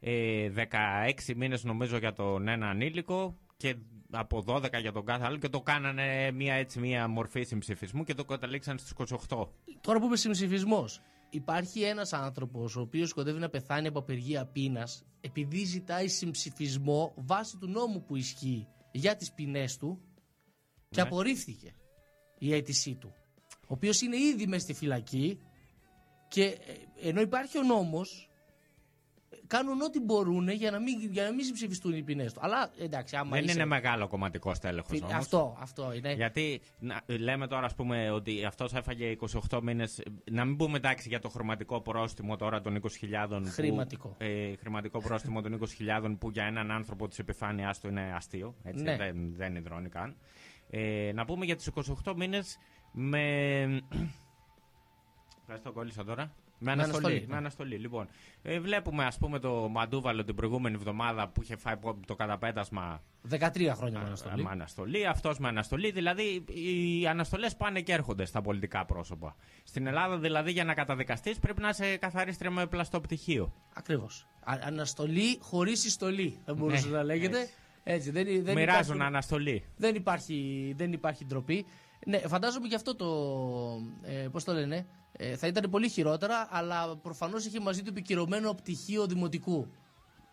ε, 0.00 0.50
16 1.28 1.34
μήνες 1.36 1.64
νομίζω 1.64 1.96
για 1.96 2.12
τον 2.12 2.48
ένα 2.48 2.68
ανήλικο 2.68 3.36
και 3.56 3.76
από 4.10 4.44
12 4.46 4.80
για 4.80 4.92
τον 4.92 5.04
κάθε 5.04 5.24
άλλο 5.24 5.36
και 5.36 5.48
το 5.48 5.60
κάνανε 5.60 6.30
μια, 6.30 6.54
έτσι, 6.54 6.78
μια 6.80 7.08
μορφή 7.08 7.42
συμψηφισμού 7.42 8.04
και 8.04 8.14
το 8.14 8.24
καταλήξαν 8.24 8.78
στους 8.78 9.08
28. 9.28 9.46
Τώρα 9.80 9.98
που 10.00 10.06
είπε 10.06 10.16
συμψηφισμός, 10.16 11.00
υπάρχει 11.30 11.82
ένας 11.82 12.12
άνθρωπος 12.12 12.76
ο 12.76 12.80
οποίος 12.80 13.12
κοντεύει 13.12 13.38
να 13.38 13.48
πεθάνει 13.48 13.86
από 13.86 13.98
απεργία 13.98 14.46
πείνας 14.46 15.04
επειδή 15.20 15.64
ζητάει 15.64 16.08
συμψηφισμό 16.08 17.12
βάσει 17.16 17.56
του 17.58 17.66
νόμου 17.68 18.02
που 18.04 18.16
ισχύει 18.16 18.66
για 18.92 19.16
τις 19.16 19.32
ποινέ 19.32 19.64
του 19.78 20.00
και 20.88 21.00
Ναι. 21.00 21.06
απορρίφθηκε 21.06 21.74
η 22.38 22.54
αίτησή 22.54 22.94
του. 22.94 23.12
Ο 23.50 23.66
οποίος 23.74 24.00
είναι 24.00 24.16
ήδη 24.16 24.46
μες 24.46 24.62
στη 24.62 24.74
φυλακή 24.74 25.38
και 26.28 26.42
ε, 26.44 27.08
ενώ 27.08 27.20
υπάρχει 27.20 27.58
ο 27.58 27.62
νόμος 27.62 28.30
κάνουν 29.46 29.80
ό,τι 29.80 30.00
μπορούν 30.00 30.48
για 30.48 30.70
να 30.70 30.78
μην, 30.78 31.00
για 31.10 31.22
να 31.24 31.32
μην 31.32 31.44
συμψηφιστούν 31.44 31.92
οι 31.96 32.02
ποινές 32.02 32.32
του. 32.32 32.40
Αλλά 32.42 32.70
εντάξει, 32.78 33.16
άμα 33.16 33.30
Δεν 33.30 33.44
είσαι... 33.44 33.52
είναι 33.52 33.64
μεγάλο 33.64 34.08
κομματικό 34.08 34.52
τέλεχος 34.60 34.90
Φι- 34.90 35.02
όμως. 35.02 35.14
Αυτό, 35.14 35.56
αυτό 35.60 35.92
είναι. 35.92 36.12
Γιατί 36.12 36.60
να, 36.78 37.00
λέμε 37.06 37.46
τώρα, 37.46 37.66
ας 37.66 37.74
πούμε, 37.74 38.10
ότι 38.10 38.44
αυτός 38.44 38.74
έφαγε 38.74 39.16
28 39.50 39.60
μήνες. 39.62 40.02
Να 40.30 40.44
μην 40.44 40.56
πούμε 40.56 40.76
εντάξει 40.76 41.08
για 41.08 41.20
το 41.20 41.28
χρηματικό 41.28 41.80
πρόστιμο 41.80 42.36
τώρα 42.36 42.60
των 42.60 42.74
20.000. 42.76 43.42
που- 43.42 43.50
Χρηματικό. 43.50 44.14
ε, 44.18 44.56
χρηματικό 44.56 44.98
πρόστιμο 45.00 45.40
των 45.40 45.52
20.000 45.52 46.16
που 46.18 46.30
για 46.30 46.44
έναν 46.44 46.70
άνθρωπο 46.70 47.08
της 47.08 47.18
επιφάνειάς 47.18 47.80
του 47.80 47.88
είναι 47.88 48.12
αστείο. 48.14 48.54
Έτσι, 48.62 48.82
Ναι. 48.82 48.96
δεν, 48.96 49.34
δεν 49.36 49.54
υδρώνει 49.56 49.88
καν. 49.88 50.16
Ε, 50.70 51.10
να 51.14 51.24
πούμε 51.24 51.44
για 51.44 51.56
τις 51.56 51.66
28 52.04 52.14
μήνες 52.16 52.58
με. 52.92 53.20
Ευχαριστώ, 55.40 55.72
κόλλησα 55.72 56.04
τώρα. 56.04 56.32
Με 56.58 56.72
αναστολή. 56.72 57.24
Με 57.28 57.36
αναστολή. 57.36 57.76
Λοιπόν, 57.76 58.08
ε, 58.42 58.60
βλέπουμε 58.60 59.04
ας 59.04 59.18
πούμε 59.18 59.38
το 59.38 59.68
Μαντούβαλο 59.68 60.24
την 60.24 60.34
προηγούμενη 60.34 60.74
εβδομάδα 60.74 61.28
που 61.28 61.42
είχε 61.42 61.56
φάει 61.56 61.74
το 62.06 62.14
καταπέτασμα 62.14 63.02
13 63.30 63.72
χρόνια 63.74 63.98
με 63.98 64.04
αναστολή. 64.06 64.42
με 64.42 64.50
αναστολή. 64.50 65.06
Αυτός 65.06 65.38
με 65.38 65.48
αναστολή. 65.48 65.90
Δηλαδή 65.90 66.44
οι 66.48 67.06
αναστολές 67.06 67.56
πάνε 67.56 67.80
και 67.80 67.92
έρχονται 67.92 68.24
στα 68.24 68.40
πολιτικά 68.40 68.84
πρόσωπα. 68.84 69.36
Στην 69.64 69.86
Ελλάδα 69.86 70.18
δηλαδή 70.18 70.50
για 70.52 70.64
να 70.64 70.74
καταδικαστείς 70.74 71.38
πρέπει 71.38 71.60
να 71.60 71.68
είσαι 71.68 71.96
καθαρίστρια 71.96 72.50
με 72.50 72.66
πλαστό 72.66 73.00
πτυχίο. 73.00 73.52
Ακριβώς. 73.74 74.26
Αναστολή 74.44 75.38
χωρίς 75.40 75.80
συστολή 75.80 76.38
θα 76.44 76.54
μπορούσε 76.54 76.88
Ναι, 76.88 76.96
να 76.96 77.02
λέγεται. 77.02 77.38
έτσι. 77.40 77.52
Έτσι, 77.88 78.10
δεν, 78.10 78.24
δεν 78.24 78.54
Μοιράζουν 78.54 78.64
υπάρχουν- 78.82 79.02
αναστολή. 79.02 79.64
Δεν 79.76 79.94
υπάρχει, 79.94 80.72
δεν 80.76 80.92
υπάρχει 80.92 81.24
ντροπή. 81.24 81.66
Ναι, 82.08 82.18
φαντάζομαι 82.18 82.68
και 82.68 82.74
αυτό 82.74 82.94
το. 82.96 83.06
Ε, 84.02 84.28
Πώς 84.32 84.44
το 84.44 84.52
λένε. 84.52 84.86
Ε, 85.12 85.36
θα 85.36 85.46
ήταν 85.46 85.70
πολύ 85.70 85.88
χειρότερα, 85.88 86.48
αλλά 86.50 86.96
προφανώς 86.96 87.44
είχε 87.46 87.60
μαζί 87.60 87.82
του 87.82 87.88
επικυρωμένο 87.88 88.54
πτυχίο 88.54 89.06
δημοτικού. 89.06 89.66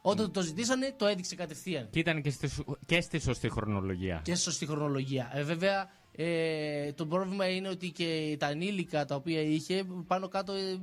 Όταν 0.02 0.32
το 0.32 0.42
ζητήσανε, 0.42 0.94
το 0.98 1.06
έδειξε 1.06 1.36
κατευθείαν. 1.36 1.88
Και 1.90 2.00
ήταν 2.00 2.22
και 2.22 2.30
στη, 2.30 2.48
σου- 2.48 2.78
και 2.86 3.02
στη 3.02 3.20
σωστή 3.20 3.50
χρονολογία. 3.50 4.22
Και 4.24 4.36
σωστή 4.36 4.66
χρονολογία. 4.66 5.32
Ε, 5.34 5.44
βέβαια, 5.44 5.90
ε, 6.16 6.92
το 6.94 7.06
πρόβλημα 7.06 7.48
είναι 7.50 7.70
ότι 7.70 7.92
και 7.92 8.36
τα 8.40 8.48
ανήλικα 8.48 9.06
τα 9.06 9.16
οποία 9.16 9.42
είχε 9.42 9.84
πάνω 10.08 10.28
κάτω. 10.28 10.54
Ε, 10.54 10.80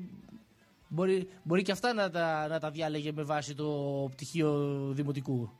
μπορεί, 0.88 1.28
μπορεί 1.42 1.62
και 1.62 1.72
αυτά 1.72 1.92
να 1.92 2.10
τα, 2.10 2.48
να 2.48 2.58
τα 2.60 2.70
διάλεγε 2.70 3.12
με 3.12 3.22
βάση 3.22 3.54
το 3.54 4.08
πτυχίο 4.10 4.78
δημοτικού. 4.92 5.50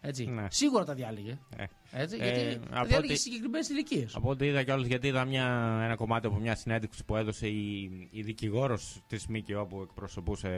Έτσι. 0.00 0.34
Σίγουρα 0.48 0.84
τα 0.84 0.94
διάλεγε. 0.94 1.38
Ε. 1.56 1.64
Έτσι, 1.92 2.16
Ε, 2.20 2.24
γιατί 2.24 2.68
τα 2.68 2.76
από 2.78 2.86
διάλεγε 2.86 2.96
ό,τι- 2.96 3.08
σε 3.08 3.22
συγκεκριμένες 3.22 3.68
ηλικίες. 3.68 4.14
Από 4.14 4.28
ό,τι 4.30 4.46
είδα 4.46 4.62
κιόλας, 4.62 4.86
γιατί 4.86 5.06
είδα 5.06 5.24
μια, 5.24 5.46
ένα 5.84 5.94
κομμάτι 5.96 6.26
από 6.26 6.36
μια 6.36 6.54
συνέντευξη 6.54 7.04
που 7.04 7.16
έδωσε 7.16 7.48
η, 7.48 7.82
η 8.10 8.22
δικηγόρος 8.22 9.02
της 9.06 9.26
ΜΚΟ 9.26 9.66
που 9.66 9.80
εκπροσωπούσε 9.80 10.48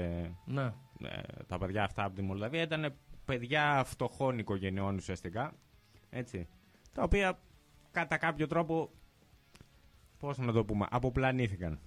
Ναι. 0.44 0.62
ε, 1.02 1.20
τα 1.46 1.58
παιδιά 1.58 1.84
αυτά 1.84 2.04
από 2.04 2.14
τη 2.14 2.22
Μολδαβία. 2.22 2.62
Ήταν 2.62 2.94
παιδιά 3.24 3.82
φτωχών 3.86 4.38
οικογενειών 4.38 4.96
ουσιαστικά. 4.96 5.52
Έτσι. 6.10 6.48
Τα 6.92 7.02
οποία 7.02 7.38
κατά 7.90 8.16
κάποιο 8.16 8.46
τρόπο. 8.46 8.90
Πώς 10.18 10.38
να 10.38 10.52
το 10.52 10.64
πούμε, 10.64 10.86
αποπλανήθηκαν. 10.90 11.80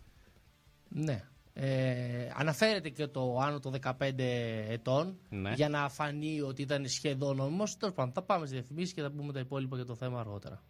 Ναι. 0.90 1.22
Ε, 1.58 2.30
αναφέρεται 2.36 2.90
και 2.90 3.08
το 3.08 3.38
άνω 3.40 3.60
των 3.60 3.74
15 3.82 3.92
ετών 4.70 5.18
Ναι. 5.30 5.54
για 5.54 5.70
να 5.70 5.90
φανεί 5.90 6.42
ότι 6.42 6.62
ήταν 6.62 6.88
σχεδόν 6.88 7.40
όμως. 7.40 7.78
Τέλος 7.78 7.96
πάντων, 7.96 8.14
θα 8.14 8.22
πάμε 8.22 8.46
στις 8.46 8.58
διαφημίσεις 8.60 8.94
και 8.94 9.02
θα 9.02 9.12
πούμε 9.12 9.34
τα 9.34 9.40
υπόλοιπα 9.40 9.76
για 9.76 9.86
το 9.86 9.96
θέμα 9.96 10.20
αργότερα. 10.20 10.62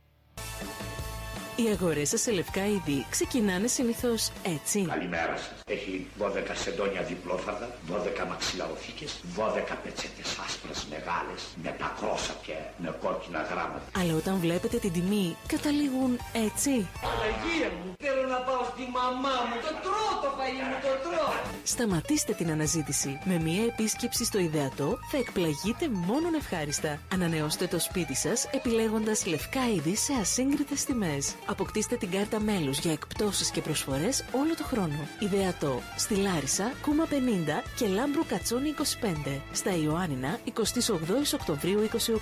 Οι 1.58 1.68
αγορές 1.76 2.10
σας 2.10 2.22
σε 2.22 2.32
λευκά 2.32 2.65
είδη 2.68 3.06
ξεκινάνε 3.10 3.68
συνήθως 3.68 4.32
έτσι. 4.56 4.86
Καλημέρα 4.89 5.36
σας. 5.38 5.58
Έχει 5.68 6.08
12 6.20 6.56
σεντόνια 6.63 7.02
διπλόφαρδα, 7.02 7.68
12 7.91 8.26
μαξιλαροθήκες, 8.30 9.12
12 9.36 9.76
πετσέτες 9.84 10.30
άσπρες 10.46 10.80
μεγάλες, 10.94 11.41
με 11.63 11.72
πακρόσαπια, 11.82 12.60
με 12.84 12.89
κόκκινα 13.04 13.41
γράμματα. 13.52 13.86
Αλλά 14.00 14.13
όταν 14.22 14.36
βλέπετε 14.46 14.78
την 14.78 14.91
τιμή, 14.91 15.36
καταλήγουν 15.54 16.12
έτσι. 16.46 16.72
Παναγία 17.06 17.70
μου, 17.78 17.88
θέλω 18.06 18.24
να 18.36 18.39
πάω 18.48 18.63
στη 18.72 18.84
μαμά 18.98 19.36
μου. 19.48 19.56
Το 19.68 19.74
τρώω 19.86 20.13
το 20.24 20.30
φαΐ 20.38 20.62
μου, 20.70 20.78
το 20.86 20.94
τρώω. 21.06 21.34
Σταματήστε 21.74 22.34
την 22.34 22.50
αναζήτηση. 22.56 23.12
Με 23.30 23.36
μία 23.46 23.63
επίσκεψη 23.72 24.24
στο 24.26 24.39
ιδεατό 24.39 24.89
θα 25.12 25.18
εκπλαγείτε 25.18 25.86
μόνον 26.08 26.34
ευχάριστα. 26.41 26.91
Ανανεώστε 27.13 27.65
το 27.68 27.80
σπίτι 27.80 28.15
σας 28.15 28.39
επιλέγοντας 28.58 29.26
λευκά 29.26 29.63
είδη 29.76 29.96
σε 29.96 30.13
ασύγκριτες 30.22 30.84
τιμές. 30.86 31.36
Αποκτήστε 31.45 31.95
την 31.95 32.12
κάρτα 32.12 32.39
μέλους 32.39 32.79
για 32.79 32.91
εκπτώσεις 32.91 33.49
και 33.49 33.62
προσφορές 33.62 34.25
όλο 34.31 34.55
το 34.55 34.63
χρόνο. 34.63 35.08
Ιδεατό. 35.19 35.81
Στη 35.97 36.15
Λάρισα, 36.15 36.73
Κούμα 36.81 37.05
50 37.05 37.63
και 37.77 37.88
Λάμπρου 37.88 38.25
Κατσόνη 38.27 38.69
25. 38.69 39.41
Στα 39.51 39.75
Ιωάννινα, 39.75 40.39
28 40.45 41.34
Οκτωβρίου 41.34 41.79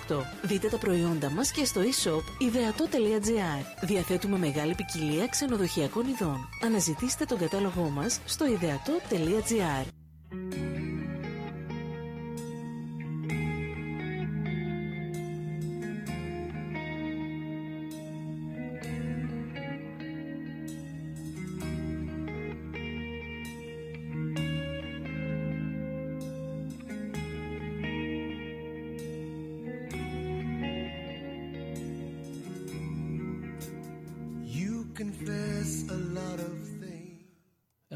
28. 0.08 0.24
Δείτε 0.42 0.68
τα 0.68 0.78
προϊόντα 0.78 1.30
μας 1.30 1.50
και 1.50 1.64
στο 1.64 1.80
e-shop 1.80 2.22
ιδεατό.gr. 2.38 3.86
Διαθέτουμε 3.86 4.38
μεγάλη 4.38 4.74
ποικιλία 4.74 5.26
ξενοδοχειακών 5.26 6.06
ειδών. 6.08 6.48
Αναζητήστε 6.64 7.24
τον 7.24 7.38
κατάλογό 7.38 7.88
μας 7.88 8.20
στο 8.24 8.46
ιδεατό.gr. 8.46 9.86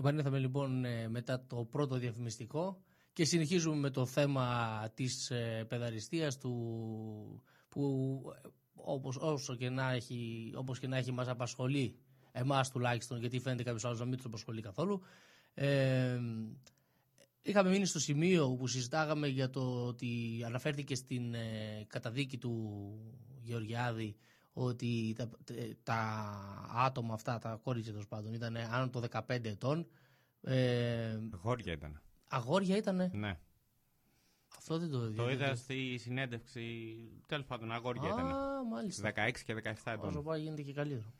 Επανήλθαμε 0.08 0.38
λοιπόν 0.38 0.84
ε, 0.84 1.08
μετά 1.08 1.44
το 1.46 1.64
πρώτο 1.70 1.96
διαφημιστικό 1.96 2.82
και 3.12 3.24
συνεχίζουμε 3.24 3.76
με 3.76 3.90
το 3.90 4.06
θέμα 4.06 4.48
της 4.94 5.30
ε, 5.30 5.64
παιδαριστίας 5.68 6.38
του 6.38 6.52
που 7.68 8.22
ε, 8.44 8.48
όπως, 8.74 9.16
όσο 9.16 9.54
και 9.56 9.70
να 9.70 9.90
έχει, 9.92 10.52
όπως 10.56 10.78
και 10.78 10.86
να 10.86 10.96
έχει 10.96 11.12
μας 11.12 11.28
απασχολεί 11.28 11.96
εμάς 12.32 12.70
τουλάχιστον 12.70 13.18
γιατί 13.18 13.38
φαίνεται 13.40 13.62
κάποιος 13.62 13.84
άλλος 13.84 13.98
να 13.98 14.04
μην 14.04 14.16
τους 14.16 14.24
απασχολεί 14.26 14.60
καθόλου 14.60 15.00
ε, 15.54 16.18
είχαμε 17.42 17.70
μείνει 17.70 17.86
στο 17.86 17.98
σημείο 17.98 18.54
που 18.58 18.66
συζητάγαμε 18.66 19.28
για 19.28 19.50
το 19.50 19.86
ότι 19.86 20.42
αναφέρθηκε 20.46 20.94
στην 20.94 21.34
ε, 21.34 21.84
καταδίκη 21.86 22.38
του 22.38 22.92
Γεωργιάδη 23.42 24.16
ότι 24.64 25.14
τα, 25.16 25.28
τε- 25.44 25.76
τα 25.82 25.96
άτομα 26.74 27.14
αυτά, 27.14 27.38
τα 27.38 27.60
κορίτσια 27.62 27.92
τέλος 27.92 28.06
πάντων, 28.08 28.32
ήταν 28.32 28.56
άνω 28.56 28.88
των 28.90 29.02
15 29.10 29.20
ετών. 29.44 29.86
Ε, 30.42 31.18
Γόρια 31.42 31.72
ήταν. 31.72 32.00
αγόρια 32.28 32.76
ήτανε. 32.76 33.10
Ναι. 33.14 33.38
Αυτό 34.58 34.78
δεν 34.78 34.90
το 34.90 34.98
Το 35.00 35.24
δεν- 35.24 35.28
είδα 35.34 35.46
δεν- 35.46 35.56
στη 35.56 35.96
συνέντευξη. 35.98 36.94
Τέλος 37.26 37.46
πάντων, 37.46 37.72
αγόρια 37.72 38.02
Α, 38.02 38.12
ήταν. 38.12 38.26
μάλιστα. 38.70 39.12
16 39.14 39.30
και 39.44 39.54
17 39.54 39.92
ετών. 39.92 40.08
Όσο 40.08 40.22
πάει 40.22 40.40
γίνεται 40.40 40.62
και 40.62 40.72
καλύτερο. 40.72 41.12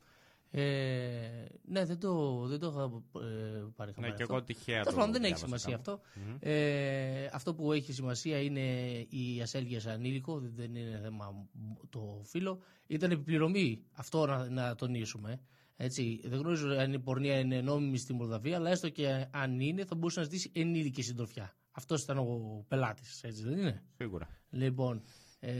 Ε, 0.51 1.45
ναι, 1.65 1.85
δεν 1.85 1.99
το, 1.99 2.39
δεν 2.47 2.59
το 2.59 2.67
είχα 2.69 2.83
ε, 3.27 3.65
πάρει 3.77 3.93
χαμπάρι 3.93 4.11
Ναι, 4.11 4.17
και 4.17 4.23
αυτό. 4.23 4.35
εγώ 4.35 4.43
τυχαία 4.45 4.79
Τέλος 4.83 4.95
το 4.95 4.99
πάντων, 5.01 5.13
δεν 5.13 5.25
έχει 5.25 5.35
διάβασα 5.35 5.59
σημασία 5.59 5.77
κάπου. 5.77 5.91
αυτό. 5.91 6.21
Μμμ. 6.31 6.37
Ε, 6.41 7.29
αυτό 7.33 7.55
που 7.55 7.73
έχει 7.73 7.93
σημασία 7.93 8.41
είναι 8.43 8.61
η 9.09 9.41
ασέλγεια 9.43 9.81
σε 9.81 9.91
ανήλικο, 9.91 10.39
δεν- 10.41 10.53
δεν 10.55 10.75
είναι 10.75 11.01
θέμα 11.03 11.47
το 11.91 12.23
φύλλο. 12.25 12.59
Ήταν 12.87 13.11
επιπληρωμή, 13.11 13.83
αυτό 13.93 14.27
να, 14.27 14.49
να 14.51 14.75
τονίσουμε. 14.75 15.41
Έτσι, 15.77 16.21
δεν 16.25 16.39
γνωρίζω 16.39 16.69
αν 16.69 16.93
η 16.93 16.99
πορνεία 17.01 17.39
είναι 17.39 17.61
νόμιμη 17.61 17.99
στη 17.99 18.13
Μολδαβία, 18.13 18.57
αλλά 18.57 18.71
έστω 18.71 18.89
και 18.89 19.27
αν 19.31 19.61
είναι, 19.61 19.85
θα 19.85 19.95
μπορούσε 19.95 20.19
να 20.19 20.25
ζητήσει 20.25 20.51
ενήλικη 20.55 21.03
συντροφιά. 21.03 21.57
Αυτός 21.71 22.03
ήταν 22.03 22.19
ο 22.19 22.65
πελάτης, 22.69 23.23
έτσι 23.23 23.43
δεν 23.43 23.59
είναι; 23.59 23.83
Σίγουρα. 23.97 24.29
Λοιπόν, 24.51 25.03
ε, 25.41 25.53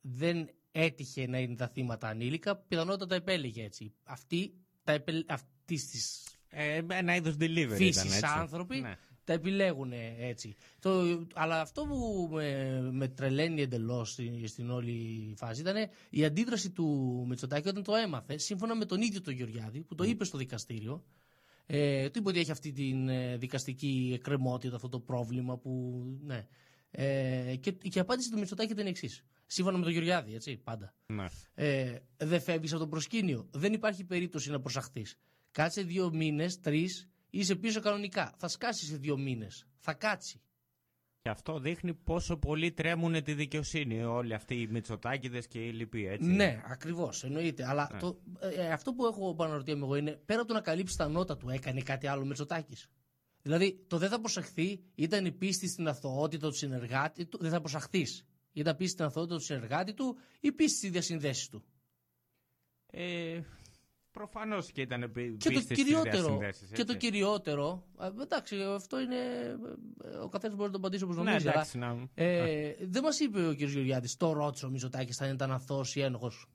δεν 0.00 0.48
έτυχε 0.80 1.26
να 1.26 1.38
είναι 1.38 1.54
τα 1.54 1.68
θύματα 1.68 2.08
ανήλικα, 2.08 2.56
πιθανότατα 2.56 3.14
επέλεγε 3.14 3.64
έτσι. 3.64 3.92
Αυτοί, 4.04 4.54
τα 4.84 4.92
επελ... 4.92 5.24
αυτής 5.28 5.88
της 5.90 6.26
Ε, 6.50 6.80
ένα 6.88 7.14
είδος 7.14 7.34
delivery 7.40 7.74
φύσης 7.74 8.02
ήταν 8.02 8.12
έτσι. 8.12 8.24
άνθρωποι 8.38 8.80
Ναι. 8.80 8.96
τα 9.24 9.32
επιλέγουν 9.32 9.92
έτσι. 10.18 10.54
Το, 10.80 11.22
αλλά 11.34 11.60
αυτό 11.60 11.84
που 11.84 12.28
με, 12.32 12.80
με 12.92 13.08
τρελαίνει 13.08 13.62
εντελώς 13.62 14.10
στην, 14.10 14.48
στην 14.48 14.70
όλη 14.70 15.34
φάση 15.36 15.60
ήταν 15.60 15.76
η 16.10 16.24
αντίδραση 16.24 16.70
του 16.70 16.86
Μητσοτάκη 17.28 17.68
όταν 17.68 17.82
το 17.82 17.94
έμαθε, 17.94 18.38
σύμφωνα 18.38 18.76
με 18.76 18.84
τον 18.84 19.00
ίδιο 19.00 19.20
τον 19.20 19.34
Γεωργιάδη, 19.34 19.80
που 19.80 19.94
το 19.94 20.04
είπε 20.04 20.24
στο 20.24 20.38
δικαστήριο. 20.38 21.04
Ε, 21.66 22.10
του 22.10 22.18
είπε 22.18 22.28
ότι 22.28 22.38
έχει 22.38 22.50
αυτή 22.50 22.72
την 22.72 23.08
ε, 23.08 23.36
δικαστική 23.36 24.10
εκκρεμότητα, 24.14 24.74
αυτό 24.76 24.88
το 24.88 25.00
πρόβλημα 25.00 25.56
που. 25.58 26.02
Ναι. 26.22 26.46
Ε, 26.90 27.56
και, 27.60 27.70
και 27.72 27.98
η 27.98 28.00
απάντηση 28.00 28.30
του 28.30 28.38
Μητσοτάκη 28.38 28.72
ήταν 28.72 28.86
η 28.86 28.88
εξής. 28.88 29.24
Σύμφωνα 29.50 29.76
με 29.78 29.82
τον 29.82 29.92
Γεωργιάδη, 29.92 30.34
έτσι, 30.34 30.56
πάντα. 30.56 30.94
Ναι. 31.06 31.26
Ε, 31.54 31.98
δεν 32.16 32.40
φεύγεις 32.40 32.70
από 32.72 32.80
το 32.80 32.88
προσκήνιο. 32.88 33.48
Δεν 33.52 33.72
υπάρχει 33.72 34.04
περίπτωση 34.04 34.50
να 34.50 34.60
προσαχθείς. 34.60 35.16
Κάτσε 35.50 35.82
δύο 35.82 36.10
μήνες, 36.12 36.60
τρεις, 36.60 37.08
είσαι 37.30 37.54
πίσω 37.54 37.80
κανονικά. 37.80 38.34
Θα 38.36 38.48
σκάσεις 38.48 38.88
σε 38.88 38.96
δύο 38.96 39.16
μήνες. 39.18 39.66
Θα 39.78 39.94
κάτσει. 39.94 40.40
Και 41.22 41.28
αυτό 41.28 41.58
δείχνει 41.58 41.94
πόσο 41.94 42.36
πολύ 42.36 42.72
τρέμουν 42.72 43.22
τη 43.22 43.34
δικαιοσύνη 43.34 44.02
όλοι 44.04 44.34
αυτοί 44.34 44.54
οι 44.60 44.66
Μητσοτάκηδες 44.66 45.46
και 45.46 45.58
οι 45.58 45.72
λοιποί, 45.72 46.06
έτσι. 46.06 46.28
Ναι, 46.30 46.62
ακριβώς, 46.66 47.24
εννοείται. 47.24 47.68
Αλλά 47.68 47.88
Ναι. 47.92 47.98
το, 47.98 48.20
ε, 48.40 48.72
αυτό 48.72 48.92
που 48.92 49.06
έχω 49.06 49.30
επαναρωτιέμαι 49.30 49.84
εγώ 49.84 49.96
είναι 49.96 50.12
πέρα 50.12 50.38
από 50.38 50.48
το 50.48 50.54
να 50.54 50.60
καλύψεις 50.60 50.96
τα 50.96 51.08
νότα 51.08 51.36
του, 51.36 51.48
έκανε 51.48 51.80
κάτι 51.80 52.06
άλλο 52.06 52.24
Μητσοτάκης; 52.24 52.88
Δηλαδή, 53.42 53.84
το 53.86 53.98
δεν 53.98 54.08
θα 54.08 54.20
προσαχθεί 54.20 54.80
ήταν 54.94 55.24
η 55.24 55.32
πίστη 55.32 55.68
στην 55.68 55.88
αθωότητα 55.88 56.48
του 56.48 56.56
συνεργάτη 56.56 57.26
του. 57.26 57.38
Δεν 57.40 57.50
θα 57.50 57.60
προσαχθείς. 57.60 58.26
Ήταν 58.58 58.76
πίστη 58.76 58.92
στην 58.92 59.04
αθωότητα 59.04 59.36
του 59.36 59.42
συνεργάτη 59.42 59.94
του 59.94 60.16
ή 60.40 60.52
πίστη 60.52 60.76
στις 60.76 60.90
διασυνδέσεις 60.90 61.48
του; 61.48 61.64
Ε, 62.86 63.40
Προφανώς 64.10 64.72
και 64.72 64.80
ήταν 64.80 65.12
πι- 65.12 65.36
Και 65.36 65.48
το 65.48 65.54
πίστη 65.54 65.62
στις 65.64 65.76
κυριότερο, 65.76 66.10
διασυνδέσεις, 66.22 66.68
και 66.70 66.84
το 66.84 66.92
έτσι. 66.92 67.06
κυριότερο, 67.10 67.86
α, 67.96 68.06
εντάξει, 68.22 68.62
αυτό 68.62 69.00
είναι. 69.00 69.16
ε, 70.04 70.08
Ο 70.08 70.28
καθένας 70.28 70.56
μπορεί 70.56 70.66
να 70.68 70.72
το 70.72 70.78
απαντήσει 70.78 71.02
όπως 71.04 71.16
Ναι, 71.16 71.22
νομίζει. 71.22 71.48
εντάξει, 71.48 71.78
αλλά, 71.78 71.94
να- 71.94 72.08
ε, 72.14 72.76
δεν 72.80 73.02
μας 73.02 73.20
είπε 73.20 73.46
ο 73.46 73.54
κ. 73.54 73.58
Γεωργιάδης, 73.60 74.16
το 74.16 74.32
ρώτησε 74.32 74.66
ο 74.66 74.70
Μητσοτάκης 74.70 75.20
αν 75.20 75.34
ήταν 75.34 75.50
αθώο 75.50 75.84
ή 75.94 76.00
ένοχος. 76.00 76.46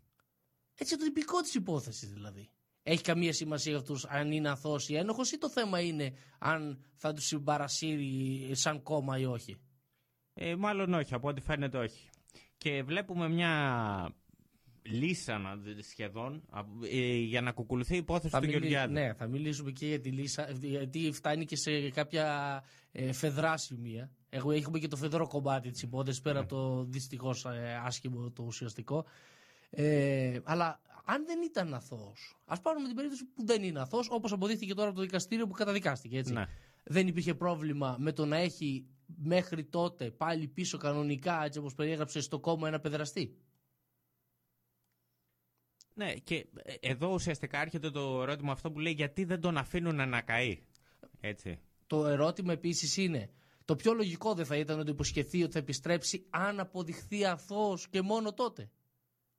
Έτσι 0.76 0.98
το 0.98 1.04
τυπικό 1.04 1.42
της 1.42 1.54
υπόθεσης 1.56 2.10
δηλαδή. 2.14 2.50
Έχει 2.84 3.04
καμία 3.04 3.34
σημασία 3.34 3.72
για 3.72 3.82
αυτούς 3.82 4.06
αν 4.06 4.32
είναι 4.32 4.50
αθώο 4.50 4.80
ή 4.88 4.96
ένοχος 4.96 5.32
ή 5.32 5.38
το 5.38 5.50
θέμα 5.50 5.80
είναι 5.82 6.14
αν 6.40 6.84
θα 6.96 7.14
τους 7.14 7.26
συμπαρασύρει 7.26 8.50
σαν 8.56 8.84
κόμμα 8.84 9.20
ή 9.20 9.26
όχι; 9.26 9.58
Ε, 10.34 10.56
μάλλον 10.56 10.94
όχι, 10.94 11.14
από 11.14 11.28
ό,τι 11.28 11.42
φαίνεται 11.42 11.78
όχι. 11.78 12.10
Και 12.58 12.84
βλέπουμε 12.84 13.30
μια 13.30 14.16
λύσα 14.82 15.38
να 15.38 15.56
δει- 15.56 15.84
σχεδόν 15.84 16.44
α, 16.50 16.62
ε, 16.92 17.16
για 17.16 17.42
να 17.42 17.52
κουκουλουθεί 17.52 17.94
η 17.94 17.98
υπόθεση 17.98 18.30
Θα 18.30 18.40
του 18.40 18.46
μιλή- 18.46 18.58
Γεωργιάδη. 18.60 18.94
Ναι, 18.94 19.14
θα 19.14 19.28
μιλήσουμε 19.28 19.72
και 19.72 19.88
για 19.88 20.00
τη 20.00 20.10
Λύσα, 20.10 20.52
γιατί 20.62 21.12
φτάνει 21.12 21.46
και 21.46 21.56
σε 21.56 21.90
κάποια 21.90 22.64
ε, 22.92 23.12
φεδρά 23.12 23.58
σημεία. 23.58 24.12
Εγώ 24.30 24.52
έχουμε 24.52 24.80
και 24.80 24.88
το 24.88 24.96
φεδρό 24.96 25.28
κομμάτι 25.28 25.72
της 25.72 25.82
υπόθεσης 25.82 26.22
πέρα 26.22 26.40
από 26.40 26.48
το 26.50 26.84
δυστυχώς 26.84 27.46
άσχημο 27.86 28.32
το 28.32 28.44
ουσιαστικό. 28.44 29.06
Ε, 29.70 30.40
αλλά 30.44 30.82
αν 31.06 31.26
δεν 31.26 31.42
ήταν 31.42 31.74
αθώος, 31.74 32.38
ας 32.46 32.62
πάρουμε 32.62 32.86
την 32.88 32.96
περίπτωση 32.96 33.26
που 33.26 33.46
δεν 33.46 33.64
είναι 33.64 33.80
αθώος, 33.80 34.08
όπως 34.12 34.32
αποδείχθηκε 34.32 34.74
τώρα 34.74 34.88
από 34.88 34.98
το 34.98 35.04
δικαστήριο 35.04 35.48
που 35.48 35.54
καταδικάστηκε. 35.54 36.18
Έτσι. 36.18 36.34
Ναι. 36.34 36.46
Δεν 36.84 37.08
υπήρχε 37.08 37.34
πρόβλημα 37.34 37.96
με 38.00 38.12
το 38.12 38.26
να 38.26 38.38
έχει 38.38 38.86
μέχρι 39.06 39.66
τότε 39.66 40.12
πάλι 40.12 40.48
πίσω 40.48 40.78
κανονικά, 40.78 41.44
έτσι 41.44 41.60
όπως 41.60 41.74
περιέγραψε, 41.74 42.22
στο 42.22 42.40
κόμμα 42.40 42.68
ένα 42.68 42.80
παιδραστή. 42.80 43.38
Ναι, 45.94 46.14
και 46.14 46.48
ε, 46.54 46.74
εδώ 46.80 47.14
ουσιαστικά 47.14 47.62
έρχεται 47.62 47.92
το 47.92 48.22
ερώτημα 48.22 48.52
αυτό 48.52 48.72
που 48.72 48.80
λέει 48.80 48.94
γιατί 48.94 49.24
δεν 49.24 49.42
τον 49.42 49.58
αφήνουν 49.58 50.10
να 50.10 50.22
καεί. 50.22 50.60
Έτσι. 51.20 51.60
Το 51.88 52.08
ερώτημα 52.08 52.54
επίσης 52.54 52.98
είναι, 52.98 53.30
το 53.66 53.76
πιο 53.76 53.94
λογικό 53.94 54.34
δεν 54.34 54.46
θα 54.46 54.58
ήταν 54.58 54.78
να 54.78 54.84
το 54.84 54.92
υποσχεθεί 54.92 55.44
ότι 55.44 55.52
θα 55.52 55.60
επιστρέψει 55.60 56.26
αν 56.30 56.60
αποδειχθεί 56.60 57.26
αθώος 57.26 57.88
και 57.90 58.02
μόνο 58.02 58.34
τότε. 58.34 58.70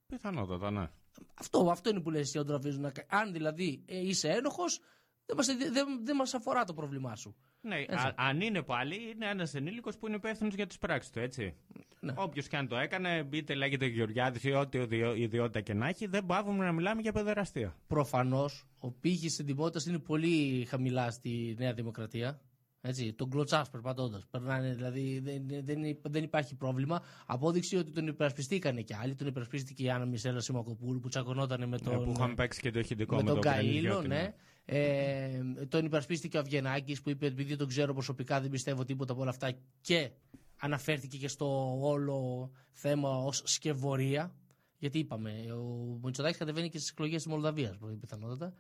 Πιθανότατα, 0.07 0.71
ναι. 0.71 0.91
Αυτό, 1.35 1.69
αυτό 1.71 1.91
είναι 1.91 2.01
που 2.01 2.11
λες 2.11 2.21
εσύ, 2.21 2.39
όταν 2.39 2.57
αφήνουν 2.57 2.81
να 2.81 2.91
κα- 2.91 3.07
Αν 3.09 3.33
δηλαδή 3.33 3.83
ε, 3.87 3.99
είσαι 4.01 4.29
ένοχος, 4.29 4.81
δεν 5.27 5.37
μας, 5.37 5.47
δεν, 5.47 6.05
δεν 6.05 6.17
μας 6.17 6.35
αφορά 6.35 6.65
το 6.65 6.75
πρόβλημά 6.75 7.17
σου. 7.17 7.35
Ναι, 7.61 7.77
Έτσι. 7.77 7.95
α- 8.07 8.15
αν 8.17 8.41
είναι 8.41 8.63
πάλι, 8.63 8.95
είναι 9.15 9.27
ένας 9.29 9.55
ενήλικος 9.55 9.97
που 9.97 10.07
είναι 10.07 10.17
υπεύθυνος 10.17 10.55
για 10.55 10.67
τις 10.67 10.79
πράξεις 10.79 11.11
του, 11.13 11.19
έτσι. 11.19 11.55
Ναι. 12.01 12.13
Όποιος 12.17 12.49
και 12.49 12.57
αν 12.57 12.69
το 12.69 12.77
έκανε, 12.77 13.29
είτε 13.33 13.55
λέγεται 13.55 13.87
Γεωργιάδης 13.87 14.45
ή 14.45 14.53
ό,τι 14.53 14.79
ιδιο- 14.79 15.15
ιδιότητα 15.17 15.61
και 15.61 15.75
να 15.75 15.89
έχει, 15.89 16.07
δεν 16.07 16.27
πάβουμε 16.27 16.65
να 16.65 16.73
μιλάμε 16.73 17.01
για 17.01 17.13
παιδεραστία. 17.13 17.77
Προφανώς, 17.87 18.67
ο 18.79 18.91
πύχης 18.91 19.39
εντυμότητα 19.39 19.91
είναι 19.91 19.99
πολύ 19.99 20.65
χαμηλά 20.69 21.11
στη 21.11 21.55
Νέα 21.59 21.73
Δημοκρατία. 21.73 22.41
Έτσι, 22.87 23.13
τον 23.13 23.31
κλωτσάς 23.31 23.71
περπατώντας. 23.71 24.27
Περνάνε, 24.31 24.75
δηλαδή 24.75 25.19
δεν, 25.19 25.65
δεν, 25.65 25.99
δεν 26.03 26.23
υπάρχει 26.23 26.55
πρόβλημα. 26.55 27.03
Απόδειξη 27.27 27.77
ότι 27.77 27.91
τον 27.91 28.07
υπερασπιστήκανε 28.07 28.81
και 28.81 28.95
άλλοι. 29.03 29.15
Τον 29.15 29.27
υπερασπίστηκε 29.27 29.83
η 29.83 29.91
Άννα 29.91 30.05
Μισέλα 30.07 30.41
Σιμακοπούλου 30.41 31.01
που 31.01 31.09
τσακωνόταν 31.09 31.69
με 31.69 31.79
τον. 31.79 31.93
Ε, 31.93 31.97
που 31.97 32.13
είχαμε 32.17 32.35
παίξει 32.35 32.61
και 32.61 32.71
το 32.71 32.79
ηχητικό 32.79 33.17
με 33.17 33.23
με, 33.23 33.29
τον 33.31 33.41
τον 33.41 33.53
Καΐλο, 33.53 33.55
Κρανιδιώτη, 33.57 34.09
ναι. 34.09 34.35
Ε, 34.65 35.41
τον 35.69 35.85
υπερασπίστηκε 35.85 36.37
ο 36.37 36.41
Αυγενάκης 36.41 37.03
που 37.03 37.11
είπε: 37.11 37.27
Επειδή 37.27 37.57
τον 37.57 37.69
ξέρω 37.69 37.93
προσωπικά, 37.93 38.41
δεν 38.41 38.51
πιστεύω 38.51 38.85
τίποτα 38.85 39.13
από 39.13 39.21
όλα 39.21 39.31
αυτά. 39.31 39.53
Και 39.81 40.11
αναφέρθηκε 40.57 41.17
και 41.17 41.29
στο 41.29 41.79
όλο 41.81 42.51
θέμα 42.73 43.17
ως 43.17 43.43
σκευωρία. 43.45 44.35
Γιατί 44.79 44.99
είπαμε, 44.99 45.31
ο 45.53 45.99
Μητσοτάκης 46.03 46.39
κατεβαίνει 46.39 46.69
και 46.69 46.79
στις 46.79 46.91
εκλογές 46.91 47.23
της 47.23 47.33
Μολδαβίας, 47.33 47.79
πιθανότατα. 48.01 48.55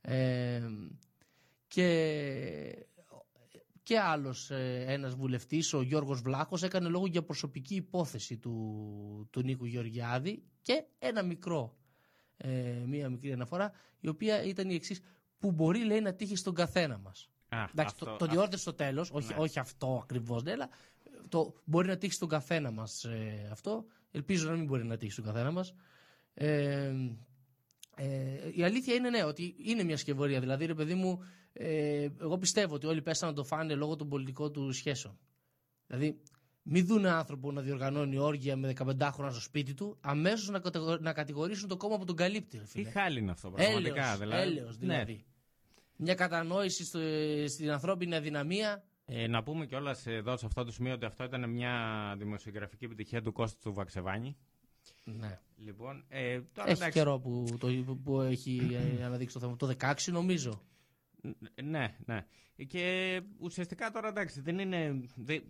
Ε, 0.00 0.62
και 1.68 2.86
και 3.86 3.98
άλλος 3.98 4.50
ε, 4.50 4.84
ένας 4.88 5.14
βουλευτής, 5.14 5.72
ο 5.72 5.82
Γιώργος 5.82 6.20
Βλάχος, 6.20 6.62
έκανε 6.62 6.88
λόγο 6.88 7.06
για 7.06 7.22
προσωπική 7.22 7.74
υπόθεση 7.74 8.36
του, 8.36 9.28
του 9.30 9.42
Νίκου 9.42 9.64
Γεωργιάδη 9.64 10.42
και 10.62 10.84
ένα 10.98 11.22
μικρό, 11.22 11.76
ε, 12.36 12.84
μία 12.86 13.08
μικρή 13.08 13.32
αναφορά, 13.32 13.72
η 14.00 14.08
οποία 14.08 14.42
ήταν 14.44 14.70
η 14.70 14.74
εξής 14.74 15.00
που 15.38 15.52
μπορεί 15.52 15.84
λέει 15.84 16.00
να 16.00 16.14
τύχει 16.14 16.36
στον 16.36 16.54
καθένα 16.54 16.98
μας. 16.98 17.30
Α, 17.48 17.56
Εντάξει, 17.62 17.94
αυτό- 17.94 18.04
το, 18.04 18.16
το 18.16 18.26
διόρθωσε 18.26 18.58
στο 18.58 18.74
τέλος, 18.74 19.10
όχι, 19.12 19.28
Ναι. 19.28 19.34
όχι 19.38 19.58
αυτό 19.58 20.00
ακριβώς, 20.02 20.42
ναι, 20.42 20.52
αλλά 20.52 20.68
το 21.28 21.54
μπορεί 21.64 21.88
να 21.88 21.96
τύχει 21.96 22.12
στον 22.12 22.28
καθένα 22.28 22.70
μας 22.70 23.04
ε, 23.04 23.48
αυτό. 23.52 23.84
Ελπίζω 24.10 24.50
να 24.50 24.56
μην 24.56 24.64
μπορεί 24.66 24.84
να 24.84 24.96
τύχει 24.96 25.12
στον 25.12 25.24
καθένα 25.24 25.50
μας. 25.50 25.74
Ε, 26.34 26.92
ε, 27.96 28.50
η 28.54 28.62
αλήθεια 28.64 28.94
είναι 28.94 29.10
ναι, 29.10 29.24
ότι 29.24 29.54
είναι 29.58 29.82
μια 29.82 29.96
σκευωρία. 29.96 30.40
Δηλαδή, 30.40 30.66
ρε 30.66 30.74
παιδί 30.74 30.94
μου, 30.94 31.18
ε, 31.52 32.08
εγώ 32.20 32.38
πιστεύω 32.38 32.74
ότι 32.74 32.86
όλοι 32.86 33.02
πέσανε 33.02 33.30
να 33.30 33.36
το 33.36 33.44
φάνε 33.44 33.74
λόγω 33.74 33.96
των 33.96 34.08
πολιτικών 34.08 34.52
του 34.52 34.72
σχέσεων. 34.72 35.18
Δηλαδή, 35.86 36.22
μην 36.68 36.86
δουν 36.86 37.06
άνθρωπο 37.06 37.52
να 37.52 37.60
διοργανώνει 37.60 38.18
όργια 38.18 38.56
με 38.56 38.72
15 38.78 39.08
χρόνια 39.12 39.32
στο 39.32 39.40
σπίτι 39.42 39.74
του, 39.74 39.96
αμέσως 40.00 40.48
να, 40.48 40.58
κατηγο- 40.58 40.98
να 40.98 41.12
κατηγορήσουν 41.12 41.68
το 41.68 41.76
κόμμα 41.76 41.98
που 41.98 42.04
τον 42.04 42.16
καλύπτει. 42.16 42.56
Ρε, 42.56 42.62
Τι 42.62 42.68
φίλε. 42.68 42.90
χάλι 42.90 43.18
είναι 43.18 43.30
αυτό, 43.30 43.50
πραγματικά. 43.50 44.02
Έλεος, 44.02 44.18
δηλαδή; 44.18 44.42
έλεος, 44.50 44.76
δηλαδή. 44.76 45.12
Ναι. 45.12 45.18
Μια 45.96 46.14
κατανόηση 46.14 46.84
στο, 46.84 46.98
στην 47.48 47.70
ανθρώπινη 47.70 48.14
αδυναμία. 48.14 48.84
Ε, 49.06 49.26
να 49.26 49.42
πούμε 49.42 49.66
κιόλας 49.66 50.06
εδώ 50.06 50.36
σε 50.36 50.46
αυτό 50.46 50.64
το 50.64 50.72
σημείο 50.72 50.92
ότι 50.92 51.04
αυτό 51.04 51.24
ήταν 51.24 51.50
μια 51.50 51.74
δημοσιογραφική 52.18 52.84
επιτυχία 52.84 53.22
του 53.22 53.32
Κώστα 53.32 53.58
του 53.62 53.72
Βαξεβάνη. 53.74 54.36
Ναι. 55.04 55.38
Λοιπόν, 55.56 56.04
ε, 56.08 56.40
τώρα 56.52 56.68
Έχει 56.70 56.76
εντάξει, 56.78 56.98
καιρό 56.98 57.18
που, 57.18 57.44
το, 57.58 57.68
που 58.04 58.20
έχει 58.20 58.78
ε, 58.98 59.04
αναδείξει 59.04 59.34
το 59.34 59.40
θέμα. 59.40 59.56
Το 59.56 59.74
16 59.80 59.94
νομίζω. 60.06 60.62
Ναι, 61.62 61.96
ναι. 62.04 62.26
Και 62.66 63.20
ουσιαστικά 63.38 63.90
τώρα 63.90 64.08
εντάξει, 64.08 64.40
δεν 64.40 64.58
είναι. 64.58 65.00
δεν- 65.14 65.42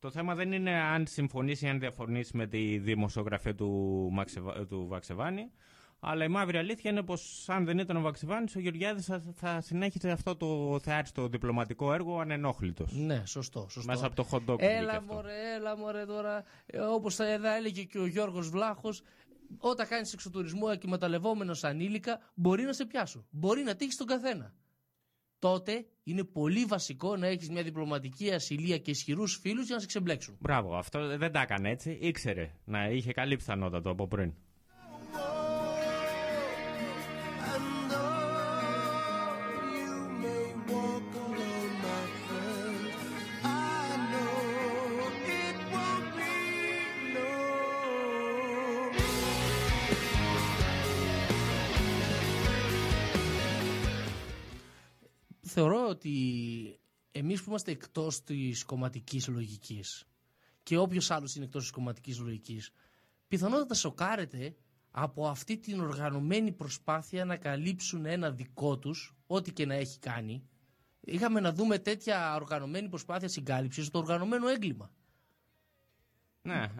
το 0.00 0.10
θέμα 0.10 0.34
δεν 0.34 0.52
είναι 0.52 0.70
αν 0.80 1.06
συμφωνήσει 1.06 1.66
ή 1.66 1.68
αν 1.68 1.78
διαφωνήσει 1.78 2.36
με 2.36 2.46
τη 2.46 2.78
δημοσιογραφία 2.78 3.54
του, 3.54 3.68
Μαξεβα- 4.12 4.66
του 4.66 4.86
Βαξεβάνη. 4.88 5.50
Αλλά 6.02 6.24
η 6.24 6.28
μαύρη 6.28 6.58
αλήθεια 6.58 6.90
είναι 6.90 7.02
πως 7.02 7.44
αν 7.48 7.64
δεν 7.64 7.78
ήταν 7.78 7.96
ο 7.96 8.00
Βαξεβάνης, 8.00 8.56
ο 8.56 8.60
Γεωργιάδης 8.60 9.04
θα, 9.06 9.22
θα 9.34 9.60
συνέχιζε 9.60 10.10
αυτό 10.10 10.36
το 10.36 10.78
θεάριστο 10.82 11.28
διπλωματικό 11.28 11.92
έργο 11.92 12.20
ανενόχλητος. 12.20 12.92
Ναι, 12.92 13.22
σωστό, 13.26 13.66
σωστό. 13.70 13.92
Μέσα 13.92 14.06
από 14.06 14.14
το 14.16 14.26
hot 14.30 14.50
dog. 14.50 14.60
Έλα 14.60 14.78
βγήκε 14.78 14.96
αυτό. 14.96 15.14
μωρέ, 15.14 15.54
έλα 15.56 15.76
μωρέ 15.76 16.04
τώρα. 16.04 16.44
Ε, 16.66 16.78
όπως 16.78 17.14
θα 17.14 17.26
εδώ 17.32 17.48
έλεγε 17.54 17.82
και 17.82 17.98
ο 17.98 18.06
Γιώργος 18.06 18.48
Βλάχος, 18.50 19.02
όταν 19.58 19.86
κάνεις 19.88 20.12
εξωτουρισμό 20.12 20.66
εκμεταλλευόμενος 20.72 21.64
ανήλικα, 21.64 22.20
μπορεί 22.34 22.62
να 22.62 22.72
σε 22.72 22.84
πιάσουν. 22.86 23.26
Μπορεί 23.30 23.62
να 23.62 23.74
τύχει 23.76 23.96
τον 23.96 24.06
καθένα. 24.06 24.54
Τότε 25.40 25.86
είναι 26.02 26.24
πολύ 26.24 26.64
βασικό 26.64 27.16
να 27.16 27.26
έχεις 27.26 27.50
μια 27.50 27.62
διπλωματική 27.62 28.30
ασυλία 28.30 28.78
και 28.78 28.90
ισχυρούς 28.90 29.38
φίλους 29.42 29.66
για 29.66 29.74
να 29.74 29.80
σε 29.80 29.86
ξεμπλέξουν. 29.86 30.36
Μπράβο, 30.40 30.76
αυτό 30.76 31.16
δεν 31.18 31.32
τα 31.32 31.40
έκανε 31.40 31.70
έτσι. 31.70 31.98
Ήξερε 32.00 32.50
να 32.64 32.88
είχε 32.88 33.12
καλή 33.12 33.36
πιθανότητα 33.36 33.80
το 33.80 33.90
από 33.90 34.08
πριν. 34.08 34.34
Ότι 56.00 56.78
εμείς 57.12 57.42
που 57.42 57.48
είμαστε 57.50 57.70
εκτός 57.70 58.22
της 58.22 58.64
κομματικής 58.64 59.28
λογικής 59.28 60.04
και 60.62 60.76
όποιος 60.78 61.10
άλλος 61.10 61.34
είναι 61.34 61.44
εκτός 61.44 61.62
της 61.62 61.70
κομματικής 61.70 62.18
λογικής, 62.18 62.70
πιθανότατα 63.28 63.74
σοκάρεται 63.74 64.54
από 64.90 65.28
αυτή 65.28 65.58
την 65.58 65.80
οργανωμένη 65.80 66.52
προσπάθεια 66.52 67.24
να 67.24 67.36
καλύψουν 67.36 68.06
ένα 68.06 68.30
δικό 68.30 68.78
τους, 68.78 69.14
ό,τι 69.26 69.52
και 69.52 69.66
να 69.66 69.74
έχει 69.74 69.98
κάνει. 69.98 70.48
Είχαμε 71.00 71.40
να 71.40 71.52
δούμε 71.52 71.78
τέτοια 71.78 72.34
οργανωμένη 72.34 72.88
προσπάθεια 72.88 73.28
συγκάλυψης 73.28 73.86
στο 73.86 73.98
οργανωμένο 73.98 74.48
έγκλημα. 74.48 74.90
Ναι, 76.42 76.70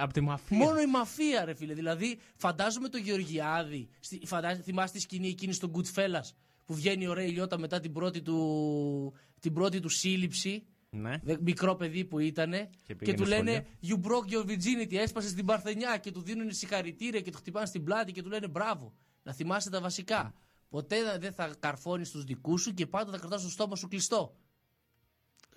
από 0.00 0.12
τη 0.12 0.20
μαφία. 0.20 0.56
Μόνο 0.58 0.80
η 0.80 0.86
μαφία, 0.86 1.44
ρε 1.44 1.54
φίλε. 1.54 1.74
Δηλαδή, 1.74 2.18
φαντάζομαι 2.36 2.88
το 2.88 2.98
Γεωργιάδη. 2.98 3.88
στη- 4.00 4.26
φαντάζ- 4.26 4.60
θυμάστε 4.62 4.96
τη 4.96 5.02
σκηνή 5.02 5.28
εκείνη 5.28 5.52
στον 5.52 5.72
Goodfellas 5.74 6.30
που 6.64 6.74
βγαίνει 6.74 7.06
ο 7.06 7.12
Ρέι 7.12 7.28
Λιώτα 7.30 7.58
μετά 7.58 7.80
την 7.80 7.92
πρώτη 7.92 8.22
του, 8.22 9.14
την 9.40 9.52
πρώτη 9.52 9.80
του 9.80 9.88
σύλληψη. 9.88 10.66
Ναι. 10.90 11.18
Δε- 11.22 11.36
Μικρό 11.40 11.74
παιδί 11.74 12.04
που 12.04 12.18
ήταν. 12.18 12.52
Και, 12.82 12.94
πήγαινε 12.94 13.16
του 13.16 13.24
λένε 13.24 13.66
σχολείο. 13.82 14.02
You 14.04 14.06
broke 14.08 14.32
your 14.32 14.46
virginity. 14.50 14.94
Έσπασες 14.94 15.30
στην 15.30 15.44
Παρθενιά 15.44 15.98
και 15.98 16.10
του 16.10 16.20
δίνουν 16.22 16.52
συγχαρητήρια 16.52 17.20
και 17.20 17.30
του 17.30 17.36
χτυπάνε 17.38 17.66
στην 17.66 17.84
πλάτη 17.84 18.12
και 18.12 18.22
του 18.22 18.28
λένε 18.28 18.48
μπράβο. 18.48 18.94
Να 19.22 19.32
θυμάσαι 19.32 19.70
τα 19.70 19.80
βασικά. 19.80 20.34
Ποτέ 20.68 21.02
δεν- 21.02 21.20
δεν 21.20 21.32
θα 21.32 21.54
καρφώνεις 21.58 22.10
τους 22.10 22.24
δικούς 22.24 22.62
σου 22.62 22.74
και 22.74 22.86
πάντα 22.86 23.10
θα 23.10 23.18
κρατάς 23.18 23.42
το 23.42 23.48
στόμα 23.50 23.76
σου 23.76 23.88
κλειστό. 23.88 24.36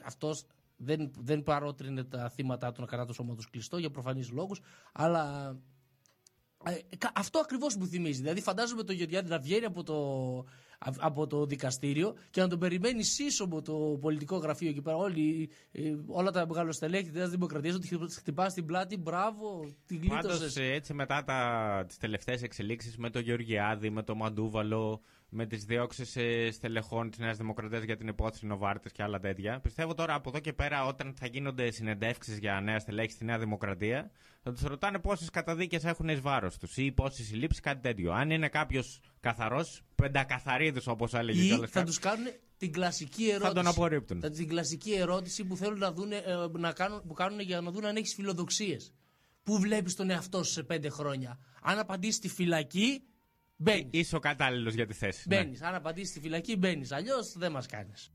Αυτός 0.03 0.45
δεν, 0.75 1.11
δεν 1.19 1.43
παρότρινε 1.43 2.03
τα 2.03 2.29
θύματα 2.29 2.71
του 2.71 2.81
να 2.81 2.87
κρατά 2.87 3.05
το 3.05 3.13
σώμα 3.13 3.35
τους 3.35 3.49
κλειστό 3.49 3.77
για 3.77 3.89
προφανείς 3.91 4.29
λόγους, 4.31 4.59
αλλά 4.93 5.55
Ε, 6.65 6.95
κα- 6.97 7.11
αυτό 7.15 7.39
ακριβώς 7.39 7.75
μου 7.75 7.87
θυμίζει. 7.87 8.21
Δηλαδή, 8.21 8.41
φαντάζομαι 8.41 8.83
το 8.83 8.93
Γεωργιάδη 8.93 9.29
να 9.29 9.39
βγαίνει 9.39 9.65
από 9.65 9.83
το, 9.83 9.95
α- 10.39 10.43
από 10.79 11.27
το 11.27 11.45
δικαστήριο 11.45 12.15
και 12.29 12.41
να 12.41 12.47
τον 12.47 12.59
περιμένει 12.59 13.03
σύσσωμο 13.03 13.61
το 13.61 13.97
πολιτικό 14.01 14.37
γραφείο 14.37 14.69
εκεί 14.69 14.81
πέρα. 14.81 14.95
Όλοι, 14.97 15.49
ε, 15.71 15.95
όλα 16.07 16.31
τα 16.31 16.47
μεγαλοστελέχη 16.47 17.03
της 17.03 17.13
Νέας 17.13 17.29
Δημοκρατίας 17.29 17.75
ότι 17.75 17.89
χτυπά 18.15 18.49
στην 18.49 18.65
πλάτη. 18.65 18.97
Μπράβο, 18.97 19.69
την 19.85 20.07
Πάντως 20.07 20.31
γλίτωσε. 20.37 20.63
έτσι 20.63 20.93
μετά 20.93 21.23
τα, 21.23 21.83
τις 21.87 21.97
τελευταίες 21.97 22.41
εξελίξεις 22.41 22.97
με 22.97 23.09
τον 23.09 23.21
Γεωργιάδη, 23.21 23.89
με 23.89 24.03
τον 24.03 24.17
Μαντούβαλο, 24.17 25.01
με 25.29 25.45
τις 25.45 25.65
διώξεις 25.65 26.15
ε, 26.15 26.51
στελεχών 26.51 27.09
της 27.09 27.19
Νέας 27.19 27.37
Δημοκρατίας 27.37 27.83
για 27.83 27.97
την 27.97 28.07
υπόθεση 28.07 28.45
Νοβάρτης 28.45 28.91
και 28.91 29.03
άλλα 29.03 29.19
τέτοια, 29.19 29.59
πιστεύω 29.59 29.93
τώρα 29.93 30.13
από 30.13 30.29
εδώ 30.29 30.39
και 30.39 30.53
πέρα 30.53 30.85
όταν 30.85 31.13
θα 31.19 31.27
γίνονται 31.27 31.71
συνεντεύξεις 31.71 32.37
για 32.37 32.61
νέα 32.61 32.79
στελέχη 32.79 33.11
στη 33.11 33.25
Νέα 33.25 33.39
Δημοκρατία, 33.39 34.11
θα 34.43 34.51
τους 34.51 34.61
ρωτάνε 34.61 34.99
πόσες 34.99 35.29
καταδίκες 35.29 35.83
έχουν 35.85 36.07
εις 36.09 36.21
βάρος 36.21 36.57
τους 36.57 36.77
ή 36.77 36.91
πόσες 36.91 37.25
συλλήψεις, 37.25 37.61
κάτι 37.61 37.81
τέτοιο. 37.81 38.11
Αν 38.11 38.29
είναι 38.29 38.47
κάποιος 38.49 38.99
καθαρός, 39.19 39.81
πεντακαθαρίδης 39.95 40.87
όπως 40.87 41.13
έλεγε 41.13 41.41
Ή 41.41 41.47
κιόλας 41.47 41.69
θα 41.69 41.79
κάποιος, 41.79 41.95
τους 41.95 42.05
κάνουν 42.11 42.25
την 42.57 42.71
κλασική 42.71 43.27
ερώτηση. 43.29 43.53
τον 43.53 43.67
απορρίπτουν. 43.67 44.19
Θα- 44.21 44.29
Την 44.29 44.47
κλασική 44.47 44.91
ερώτηση 44.93 45.43
που 45.45 45.55
θέλουν 45.57 45.77
να 45.79 45.91
δουν, 45.91 46.09
να 46.51 46.71
κάνουν, 46.71 47.01
που 47.07 47.13
κάνουν 47.13 47.39
για 47.39 47.61
να 47.61 47.71
δουν 47.71 47.85
αν 47.85 47.95
έχεις 47.95 48.13
φιλοδοξίες. 48.13 48.93
Πού 49.43 49.59
βλέπεις 49.59 49.95
τον 49.95 50.09
εαυτό 50.09 50.43
σου 50.43 50.51
σε 50.51 50.63
πέντε 50.63 50.89
χρόνια. 50.89 51.39
Αν 51.61 51.79
απαντήσεις 51.79 52.15
στη 52.15 52.29
φυλακή, 52.29 53.03
μπαίνεις. 53.57 53.87
Είσαι 53.89 54.15
ο 54.15 54.19
κατάλληλος 54.19 54.73
για 54.73 54.85
τη 54.87 54.93
θέση. 54.93 55.29
ναι. 55.29 55.35
Μπαίνεις. 55.35 55.61
Αν 55.61 55.75
απαντήσεις 55.75 56.09
στη 56.09 56.19
φυλακή, 56.19 56.57
μπαίνεις. 56.57 56.91
Αλλιώς 56.91 57.37
δεν 57.37 57.51
μας 57.51 57.65
κάνεις. 57.65 58.11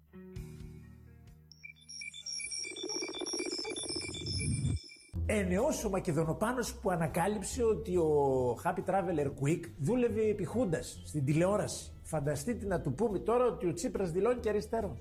Ενεός 5.27 5.85
ο 5.85 5.91
Μακεδονοπάνος 5.91 6.75
που 6.75 6.91
ανακάλυψε 6.91 7.63
ότι 7.65 7.97
ο 7.97 8.59
Happy 8.65 8.85
Traveler 8.91 9.27
Quick 9.27 9.61
δούλευε 9.79 10.21
επί 10.29 10.45
Χούντας 10.45 11.03
στην 11.05 11.25
τηλεόραση. 11.25 11.93
Φανταστείτε 12.03 12.67
να 12.67 12.81
του 12.81 12.93
πούμε 12.95 13.19
τώρα 13.19 13.45
ότι 13.45 13.67
ο 13.67 13.73
Τσίπρας 13.73 14.11
δηλώνει 14.11 14.41
και 14.41 14.49
αριστερός. 14.49 14.99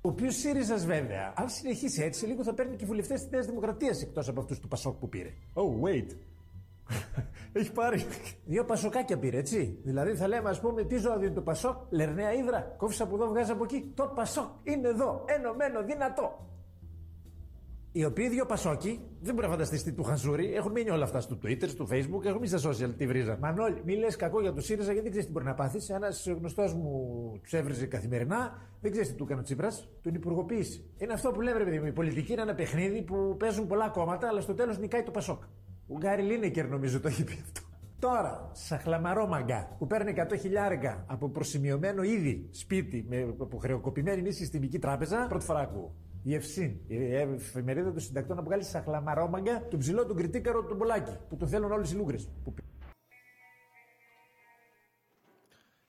Ο 0.00 0.08
οποίος 0.08 0.36
ΣΥΡΙΖΑ 0.36 0.76
βέβαια, 0.76 1.32
αν 1.36 1.48
συνεχίσει 1.48 2.02
έτσι, 2.02 2.26
λίγο 2.26 2.42
θα 2.42 2.54
παίρνει 2.54 2.76
και 2.76 2.84
βουλευτές 2.84 3.20
της 3.20 3.30
Νέας 3.30 3.46
Δημοκρατίας 3.46 4.02
εκτός 4.02 4.28
από 4.28 4.40
αυτούς 4.40 4.60
του 4.60 4.68
Πασόκ 4.68 4.98
που 4.98 5.08
πήρε. 5.08 5.32
Oh, 5.54 5.62
wait. 5.84 6.06
Έχει 7.52 7.72
πάρει. 7.72 8.06
Δύο 8.44 8.64
πασοκάκια 8.64 9.18
πήρε, 9.18 9.38
έτσι. 9.38 9.78
Δηλαδή 9.82 10.14
θα 10.14 10.28
λέμε, 10.28 10.48
ας 10.48 10.60
πούμε, 10.60 10.84
τι 10.84 10.96
ζώα 10.96 11.16
είναι 11.16 11.30
το 11.30 11.40
Πασόκ, 11.40 11.76
Λερναία 11.90 12.32
Ήδρα, 12.32 12.74
κόφεις 12.76 13.00
από 13.00 13.14
εδώ, 13.14 13.28
βγάζεις 13.28 13.50
από 13.50 13.64
εκεί. 13.64 13.92
Το 13.94 14.12
Πασόκ 14.14 14.48
είναι 14.62 14.88
εδώ, 14.88 15.24
ενωμένο, 15.26 15.82
δυνατό. 15.82 16.46
Οι 17.92 18.04
οποίοι 18.04 18.28
δύο 18.28 18.46
Πασόκοι, 18.46 19.00
δεν 19.20 19.34
μπορεί 19.34 19.46
να 19.46 19.52
φανταστείς 19.52 19.82
τι 19.82 19.92
του 19.92 20.02
Χανσούρη, 20.02 20.54
έχουν 20.54 20.72
μείνει 20.72 20.90
όλα 20.90 21.04
αυτά 21.04 21.20
στο 21.20 21.38
Twitter, 21.42 21.68
στο 21.68 21.86
Facebook, 21.90 22.24
έχουν 22.24 22.40
μείνει 22.40 22.58
στα 22.58 22.70
social 22.70 22.94
τη 22.96 23.06
βρίζα. 23.06 23.36
Μανώλη, 23.40 23.82
μη 23.84 23.96
λες 23.96 24.16
κακό 24.16 24.40
για 24.40 24.52
το 24.52 24.60
ΣΥΡΙΖΑ 24.60 24.92
γιατί 24.92 25.00
δεν 25.00 25.10
ξέρεις 25.10 25.26
τι 25.26 25.32
μπορεί 25.32 25.44
να 25.44 25.54
πάθεις. 25.54 25.90
Ένας 25.90 26.26
γνωστός 26.38 26.74
μου 26.74 27.38
τους 27.42 27.52
έβριζε 27.52 27.86
καθημερινά, 27.86 28.68
δεν 28.80 28.90
ξέρεις 28.90 29.10
τι 29.10 29.14
του 29.14 29.24
έκανε 29.24 29.40
ο 29.40 29.42
Τσίπρας, 29.42 29.88
τον 30.02 30.14
υπουργοποίησε. 30.14 30.80
Είναι 30.98 31.12
αυτό 31.12 31.30
που 31.30 31.40
λέμε, 31.40 31.58
ρε 31.58 31.64
παιδί 31.64 31.78
μου, 31.78 31.86
η 31.86 31.92
πολιτική 31.92 32.32
είναι 32.32 32.42
ένα 32.42 32.54
παιχνίδι 32.54 33.02
που 33.02 33.36
παίζουν 33.38 33.66
πολλά 33.66 33.88
κόμματα, 33.88 34.28
αλλά 34.28 34.40
στο 34.40 34.54
τέλος 34.54 34.78
νικάει 34.78 35.02
το 35.02 35.10
Πασόκ. 35.10 35.42
Ο 35.88 35.96
Γκάρι 35.96 36.22
Λίνεκερ 36.22 36.68
νομίζω 36.68 37.00
το 37.00 37.08
έχει 37.08 37.24
πει 37.24 37.32
αυτό. 37.32 37.60
Τώρα, 37.98 38.50
σαχλαμαρό 38.52 39.26
μαγκά 39.26 39.76
που 39.78 39.86
παίρνει 39.86 40.14
100 40.16 40.38
χιλιάρικα 40.38 41.04
από 41.08 41.28
προσημειωμένο 41.28 42.02
ήδη 42.02 42.48
σπίτι 42.50 43.04
με 43.08 43.34
αποχρεοκοπημένη 43.40 44.22
μη 44.22 44.32
συστημική 44.32 44.78
τράπεζα, 44.78 45.26
πρώτη 45.28 45.44
φορά 45.44 45.60
ακούω. 45.60 45.94
Η 46.22 46.34
Ευσύν, 46.34 46.80
η 46.86 47.14
εφημερίδα 47.14 47.92
των 47.92 48.00
συντακτών, 48.00 48.36
να 48.36 48.42
βγάλει 48.42 48.62
σαχλαμαρόμαγκα 48.62 49.68
τον 49.68 49.78
ψηλό 49.78 50.06
τον 50.06 50.16
κριτήκαρο 50.16 50.64
του 50.64 50.74
Μπολάκη, 50.74 51.16
που 51.28 51.36
τον 51.36 51.48
θέλουν 51.48 51.72
όλες 51.72 51.92
οι 51.92 51.94
λούγκρε. 51.94 52.16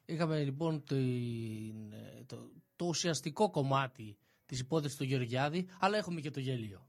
Είχαμε 0.05 0.43
λοιπόν 0.43 0.83
την, 0.83 1.91
ε, 1.91 2.23
το, 2.25 2.51
το 2.75 2.85
ουσιαστικό 2.85 3.49
κομμάτι 3.49 4.17
της 4.45 4.59
υπόθεσης 4.59 4.97
του 4.97 5.03
Γεωργιάδη, 5.03 5.67
αλλά 5.79 5.97
έχουμε 5.97 6.19
και 6.19 6.31
το 6.31 6.39
γέλιο. 6.39 6.86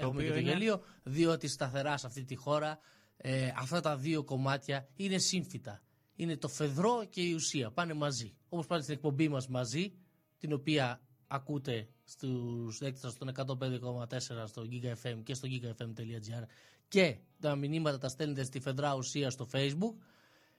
Έχουμε 0.00 0.22
και 0.22 0.28
οποίο 0.28 0.32
το 0.32 0.40
είναι; 0.40 0.50
γέλιο, 0.50 0.82
διότι 1.02 1.48
σταθερά 1.48 1.96
σε 1.96 2.06
αυτή 2.06 2.24
τη 2.24 2.34
χώρα 2.34 2.78
ε, 3.16 3.52
αυτά 3.56 3.80
τα 3.80 3.96
δύο 3.96 4.24
κομμάτια 4.24 4.88
είναι 4.96 5.18
σύμφυτα. 5.18 5.82
Είναι 6.16 6.36
το 6.36 6.48
φεδρό 6.48 7.04
και 7.10 7.22
η 7.22 7.32
ουσία. 7.32 7.70
Πάνε 7.70 7.94
μαζί. 7.94 8.36
Όπως 8.48 8.66
πάνε 8.66 8.82
στην 8.82 8.94
εκπομπή 8.94 9.28
μας 9.28 9.48
μαζί, 9.48 9.92
την 10.38 10.52
οποία 10.52 11.00
ακούτε 11.26 11.88
στους 12.04 12.80
έκτρα 12.80 13.10
στον 13.10 13.30
105,4 13.36 14.18
στο 14.46 14.66
GigaFM 14.70 15.20
και 15.22 15.34
στο 15.34 15.48
gigafm.gr 15.50 16.42
και 16.88 17.16
τα 17.40 17.56
μηνύματα 17.56 17.98
τα 17.98 18.08
στέλνετε 18.08 18.42
στη 18.44 18.60
φεδρά 18.60 18.94
ουσία 18.94 19.30
στο 19.30 19.48
Facebook. 19.52 19.94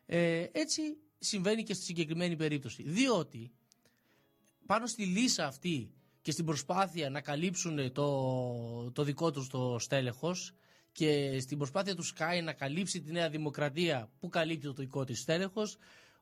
Ε, 0.06 0.46
έτσι 0.52 0.82
συμβαίνει 1.20 1.64
και 1.64 1.74
στη 1.74 1.84
συγκεκριμένη 1.84 2.36
περίπτωση. 2.36 2.84
Διότι 2.84 3.52
πάνω 4.66 4.88
στη 4.88 5.06
λύσα 5.06 5.46
αυτή 5.48 5.94
και 6.22 6.32
στην 6.32 6.46
προσπάθεια 6.46 7.10
να 7.10 7.22
καλύψουν 7.22 7.92
το, 7.92 8.92
το 8.92 9.04
δικό 9.04 9.32
τους 9.32 9.48
το 9.48 9.80
στέλεχος 9.80 10.54
και 10.92 11.40
στην 11.40 11.58
προσπάθεια 11.58 11.96
του 11.96 12.06
Sky 12.06 12.44
να 12.44 12.54
καλύψει 12.54 13.02
τη 13.02 13.12
Νέα 13.12 13.30
Δημοκρατία 13.30 14.10
που 14.20 14.30
καλύπτει 14.30 14.66
το 14.68 14.74
δικό 14.74 15.04
της 15.04 15.20
στέλεχος 15.20 15.78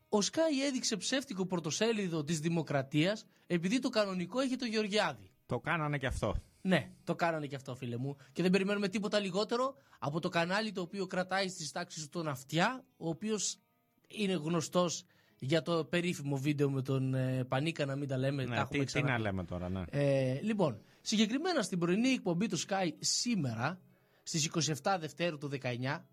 ο 0.09 0.17
Sky 0.17 0.67
έδειξε 0.67 0.97
ψεύτικο 0.97 1.45
πρωτοσέλιδο 1.45 2.23
της 2.23 2.39
Δημοκρατίας 2.39 3.25
επειδή 3.47 3.79
το 3.79 3.89
κανονικό 3.89 4.39
έχει 4.39 4.55
το 4.55 4.65
Γεωργιάδη. 4.65 5.31
Το 5.45 5.59
κάνανε 5.59 5.97
και 5.97 6.05
αυτό. 6.07 6.35
Ναι, 6.61 6.91
το 7.03 7.15
κάνανε 7.15 7.47
και 7.47 7.55
αυτό, 7.55 7.75
φίλε 7.75 7.97
μου. 7.97 8.17
Και 8.33 8.41
δεν 8.41 8.51
περιμένουμε 8.51 8.87
τίποτα 8.87 9.19
λιγότερο 9.19 9.75
από 9.99 10.19
το 10.19 10.29
κανάλι 10.29 10.71
το 10.71 10.81
οποίο 10.81 11.07
κρατάει 11.07 11.49
στις 11.49 11.71
τάξεις 11.71 12.03
του 12.03 12.09
τον 12.09 12.27
Αυτιά, 12.27 12.83
ο 12.97 13.09
οποίος 13.09 13.59
είναι 14.07 14.33
γνωστός 14.33 15.03
για 15.39 15.61
το 15.61 15.85
περίφημο 15.85 16.37
βίντεο 16.37 16.69
με 16.69 16.81
τον 16.81 17.13
ε, 17.13 17.43
Πανίκα, 17.47 17.85
να 17.85 17.95
μην 17.95 18.07
τα 18.07 18.17
λέμε. 18.17 18.43
τα 18.43 18.49
Ναι, 18.49 18.55
έχουμε 18.55 18.69
τι, 18.69 18.79
τι 18.79 18.85
ξαναπεί. 18.85 19.11
να 19.11 19.19
λέμε 19.19 19.43
τώρα, 19.43 19.69
ναι. 19.69 19.83
Ε, 19.89 20.39
λοιπόν, 20.41 20.81
συγκεκριμένα 21.01 21.61
στην 21.61 21.79
πρωινή 21.79 22.09
εκπομπή 22.09 22.47
του 22.47 22.59
Sky 22.59 22.91
σήμερα, 22.99 23.79
στις 24.23 24.49
27 24.83 24.97
Δευτέρου 24.99 25.37
του 25.37 25.49
19, 25.61 25.67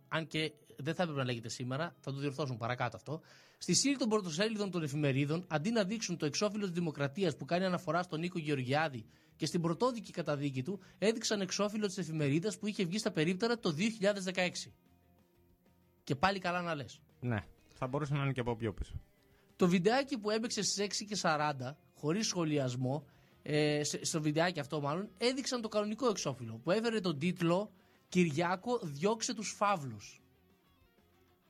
αν 0.09 0.27
και 0.27 0.53
δεν 0.77 0.95
θα 0.95 1.03
έπρεπε 1.03 1.21
να 1.21 1.27
λέγεται 1.27 1.49
σήμερα, 1.49 1.95
θα 2.01 2.13
το 2.13 2.19
διορθώσουν 2.19 2.57
παρακάτω 2.57 2.97
αυτό, 2.97 3.21
στη 3.59 3.75
σύλλη 3.75 3.97
των 3.97 4.09
πρωτοσέλιδων 4.09 4.71
των 4.71 4.83
εφημερίδων, 4.83 5.45
αντί 5.49 5.71
να 5.71 5.85
δείξουν 5.85 6.17
το 6.17 6.27
εξώφυλλο 6.27 6.65
της 6.65 6.75
Δημοκρατίας 6.75 7.37
που 7.37 7.45
κάνει 7.45 7.65
αναφορά 7.65 8.03
στον 8.03 8.21
Νίκο 8.21 8.39
Γεωργιάδη 8.39 9.05
και 9.37 9.47
στην 9.47 9.61
πρωτόδικη 9.61 10.13
καταδίκη 10.13 10.63
του, 10.63 10.81
έδειξαν 10.99 11.41
εξώφυλλο 11.41 11.87
της 11.87 11.99
εφημερίδας 11.99 12.59
που 12.59 12.67
είχε 12.67 12.85
βγει 12.85 12.99
στα 12.99 13.11
περίπτερα 13.11 13.59
το 13.59 13.75
2016. 14.35 14.73
Και 16.05 16.15
πάλι 16.15 16.39
καλά 16.39 16.63
να 16.63 16.75
λες. 16.75 17.01
Ναι, 17.21 17.45
θα 17.75 17.87
μπορούσε 17.87 18.15
να 18.15 18.23
είναι 18.23 18.33
και 18.33 18.41
από 18.41 18.57
πιο 18.57 18.73
πίσω. 18.73 18.95
Το 19.57 19.69
βιντεάκι 19.69 20.19
που 20.19 20.31
έπαιξε 20.31 20.63
στις 20.63 20.79
6 20.79 21.05
και 21.05 21.17
40, 21.23 21.77
χωρίς 21.95 22.27
σχολιασμό, 22.27 23.07
ε, 23.43 23.85
σε- 23.85 24.05
στο 24.05 24.21
βιντεάκι 24.21 24.61
αυτό 24.61 24.81
μάλλον, 24.81 25.09
έδειξαν 25.19 25.61
το 25.61 25.69
κανονικό 25.69 26.09
εξώφυλλο 26.09 26.61
που 26.63 26.71
έφερε 26.71 27.01
τον 27.01 27.19
τίτλο 27.19 27.71
Κυριάκο, 28.09 28.79
διώξε 28.83 29.35
τους 29.35 29.51
φαύλους. 29.57 30.21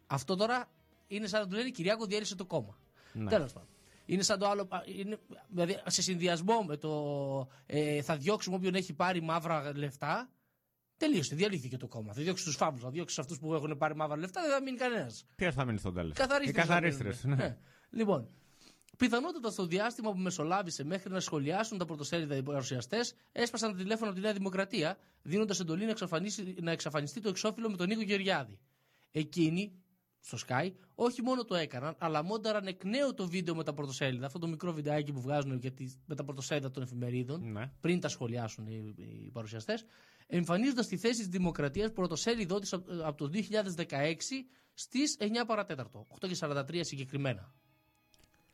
Αυτό 0.07 0.37
τώρα 0.37 0.71
είναι 1.07 1.27
σαν 1.27 1.41
να 1.41 1.47
του 1.49 1.55
λένε 1.55 1.71
Κυριάκο, 1.71 2.07
διέλυσε 2.07 2.35
το 2.35 2.45
κόμμα. 2.45 2.79
Ναι. 3.13 3.31
Τέλος 3.31 3.53
πάντων. 3.53 3.69
Είναι 4.07 4.23
σαν 4.23 4.39
το 4.39 4.49
άλλο. 4.49 4.67
α, 4.71 4.79
Είναι, 4.87 5.19
δηλαδή, 5.49 5.77
σε 5.87 6.03
συνδυασμό 6.03 6.63
με 6.63 6.77
το 6.77 7.49
ε, 7.67 8.03
θα 8.03 8.17
διώξουμε 8.17 8.57
όποιον 8.57 8.75
έχει 8.75 8.93
πάρει 8.93 9.23
μαύρα 9.23 9.73
λεφτά. 9.77 10.31
Τελείωσε, 10.97 11.35
διαλύθηκε 11.35 11.77
το 11.77 11.87
κόμμα. 11.89 12.13
Θα 12.13 12.23
διώξει 12.23 12.45
τους 12.45 12.57
φαύλους, 12.57 12.83
θα 12.83 12.91
διώξει 12.91 13.21
αυτούς 13.21 13.39
που 13.39 13.55
έχουν 13.55 13.77
πάρει 13.79 13.95
μαύρα 13.97 14.17
λεφτά, 14.19 14.41
δεν 14.43 14.51
θα 14.51 14.63
μείνει 14.63 14.77
κανένας. 14.77 15.25
Ποιος 15.37 15.55
θα 15.55 15.65
μείνει 15.65 15.79
στο 15.79 15.93
τέλος; 15.93 16.13
Καθαρίστρες 16.17 16.65
Οι 16.65 16.67
θα 16.67 16.75
καθαρίστρες, 16.75 17.23
μείνουν. 17.23 17.39
ναι. 17.39 17.57
Ε, 17.91 17.97
Λοιπόν, 17.97 18.29
πιθανότατα 18.97 19.51
στο 19.51 19.67
διάστημα 19.67 20.13
που 20.13 20.19
μεσολάβησε 20.19 20.85
μέχρι 20.85 21.11
να 21.13 21.21
σχολιάσουν 21.21 21.79
τα 21.79 21.85
πρωτοσέλιδα 21.85 22.37
οι 22.37 22.43
παρουσιαστές, 22.43 23.15
έσπασαν 23.33 23.71
τα 23.71 23.77
τηλέφωνα 23.77 24.07
από 24.07 24.15
τη 24.19 24.25
Νέα 24.25 24.33
Δημοκρατία, 24.33 24.99
δίνοντας 25.23 25.61
εντολή 25.61 25.85
να, 25.85 25.91
εξαφανίσει- 25.91 26.61
να 26.63 26.71
εξαφανιστεί 26.71 27.21
το 27.21 27.29
εξώφυλλο 27.29 27.71
με 27.71 27.77
τον 27.77 27.89
Νίκο 27.89 28.01
Γεωργιάδη. 28.03 28.59
Εκείνοι, 29.11 29.73
στο 30.21 30.39
Sky, 30.49 30.73
όχι 30.95 31.23
μόνο 31.23 31.45
το 31.45 31.55
έκαναν, 31.55 31.95
αλλά 31.99 32.23
μόνταραν 32.23 32.67
εκ 32.67 32.85
νέου 32.85 33.15
το 33.15 33.29
βίντεο 33.29 33.55
με 33.55 33.65
τα 33.65 33.75
πρωτοσέλιδα, 33.75 34.27
αυτό 34.27 34.39
το 34.39 34.47
μικρό 34.47 34.73
βιντεάκι 34.73 35.13
που 35.13 35.21
βγάζουν 35.21 35.59
για 35.59 35.73
τις- 35.73 35.99
με 36.07 36.15
τα 36.15 36.25
πρωτοσέλιδα 36.25 36.71
των 36.71 36.83
εφημερίδων, 36.83 37.53
Ναι. 37.53 37.73
πριν 37.81 38.01
τα 38.01 38.09
σχολιάσουν 38.09 38.67
οι, 38.67 38.95
οι 38.97 39.31
παρουσιαστές, 39.33 39.85
εμφανίζοντας 40.27 40.87
τη 40.87 40.97
θέση 40.97 41.19
της 41.19 41.29
Δημοκρατίας 41.29 41.93
πρωτοσέλιδό 41.93 42.59
τη 42.59 42.69
από 43.03 43.17
το 43.17 43.29
2016 43.29 44.47
στις 44.75 45.17
9 45.19 45.45
παρατέταρτο, 45.47 46.07
8 46.09 46.29
και 46.29 46.35
43 46.35 46.85
συγκεκριμένα. 46.85 47.55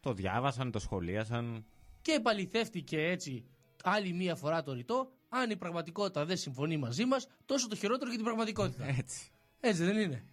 Το 0.02 0.12
διάβασαν, 0.12 0.70
το 0.70 0.78
σχολίασαν. 0.78 1.64
Και 2.02 2.12
επαληθεύτηκε 2.12 3.02
έτσι 3.02 3.44
άλλη 3.82 4.12
μία 4.12 4.34
φορά 4.34 4.62
το 4.62 4.72
ρητό, 4.72 5.10
αν 5.28 5.50
η 5.50 5.56
πραγματικότητα 5.56 6.24
δεν 6.24 6.36
συμφωνεί 6.36 6.76
μαζί 6.76 7.04
μας, 7.04 7.26
τόσο 7.44 7.68
το 7.68 7.76
χειρότερο 7.76 8.06
για 8.08 8.16
την 8.16 8.24
πραγματικότητα. 8.24 8.84
Έτσι. 8.98 9.30
Έτσι 9.60 9.84
δεν 9.84 9.96
είναι. 9.98 10.24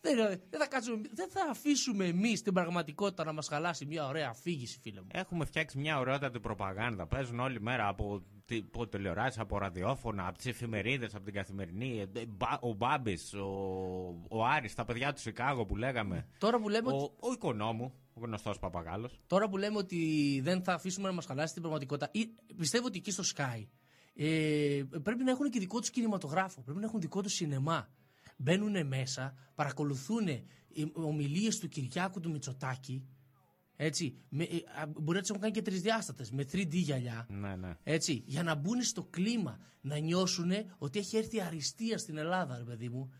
Δεν, 0.00 0.16
δεν, 0.50 0.60
θα 0.60 0.66
κάτσουμε, 0.66 1.00
δεν 1.12 1.28
θα 1.30 1.40
αφήσουμε 1.50 2.04
εμείς 2.04 2.42
την 2.42 2.52
πραγματικότητα 2.52 3.24
να 3.24 3.32
μας 3.32 3.48
χαλάσει 3.48 3.86
μια 3.86 4.06
ωραία 4.06 4.28
αφήγηση, 4.28 4.78
φίλε 4.82 5.00
μου. 5.00 5.06
Έχουμε 5.12 5.44
φτιάξει 5.44 5.78
μια 5.78 5.98
ωραιότατη 5.98 6.40
προπαγάνδα. 6.40 7.06
Παίζουν 7.06 7.40
όλη 7.40 7.60
μέρα 7.60 7.88
από 7.88 8.22
τι- 8.44 8.62
από 8.66 8.86
τηλεοράσεις, 8.86 9.38
από 9.40 9.58
ραδιόφωνα, 9.58 10.26
από 10.26 10.36
τις 10.36 10.46
εφημερίδες, 10.46 11.14
από 11.14 11.24
την 11.24 11.34
καθημερινή. 11.34 12.00
ε, 12.14 12.26
Μπα- 12.26 12.58
Ο 12.60 12.72
Μπάμπης, 12.72 13.34
ο, 13.34 13.46
ο 14.28 14.44
Άρης, 14.44 14.74
τα 14.74 14.84
παιδιά 14.84 15.12
του 15.12 15.20
Σικάγο 15.20 15.66
που 15.66 15.76
λέγαμε. 15.76 16.26
Τώρα 16.38 16.60
που 16.60 16.68
λέμε 16.68 16.92
ο, 16.92 16.96
ότι- 16.96 17.14
ο 17.20 17.32
οικονόμου, 17.32 17.92
ο 18.18 18.26
γνωστός 18.26 18.58
Παπαγάλος. 18.58 19.20
Τώρα 19.26 19.48
που 19.48 19.56
λέμε 19.56 19.76
ότι 19.76 20.40
δεν 20.42 20.62
θα 20.62 20.72
αφήσουμε 20.72 21.08
να 21.08 21.14
μας 21.14 21.26
χαλάσει 21.26 21.52
την 21.52 21.62
πραγματικότητα, 21.62 22.10
ή, 22.12 22.28
πιστεύω 22.56 22.86
ότι 22.86 22.98
εκεί 22.98 23.10
στο 23.10 23.22
Sky 23.36 23.66
ε, 24.14 24.82
πρέπει 25.02 25.24
να 25.24 25.30
έχουν 25.30 25.50
και 25.50 25.58
δικό 25.58 25.80
τους 25.80 25.90
κινηματογράφο, 25.90 26.62
πρέπει 26.62 26.78
να 26.78 26.86
έχουν 26.86 27.00
δικό 27.00 27.22
τους 27.22 27.32
σινεμά. 27.32 27.88
Μπαίνουν 28.36 28.86
μέσα, 28.86 29.34
παρακολουθούν 29.54 30.28
ομιλίες 30.92 31.58
του 31.58 31.68
Κυριάκου 31.68 32.20
του 32.20 32.30
Μητσοτάκη. 32.30 33.06
Έτσι, 33.76 34.16
με, 34.28 34.44
ε, 34.44 34.56
α, 34.80 34.86
μπορεί 34.86 35.14
να 35.14 35.20
τις 35.20 35.30
έχουν 35.30 35.42
κάνει 35.42 35.54
και 35.54 35.62
τρισδιάστατε, 35.62 36.26
με 36.32 36.44
3D 36.52 36.72
γυαλιά. 36.72 37.26
Ναι, 37.30 37.56
ναι. 37.56 37.76
Έτσι, 37.82 38.22
για 38.26 38.42
να 38.42 38.54
μπουν 38.54 38.82
στο 38.82 39.04
κλίμα, 39.04 39.58
να 39.80 39.98
νιώσουν 39.98 40.50
ότι 40.78 40.98
έχει 40.98 41.16
έρθει 41.16 41.40
αριστεία 41.40 41.98
στην 41.98 42.16
Ελλάδα, 42.16 42.56
ρε 42.58 42.64
παιδί 42.64 42.88
μου. 42.88 43.12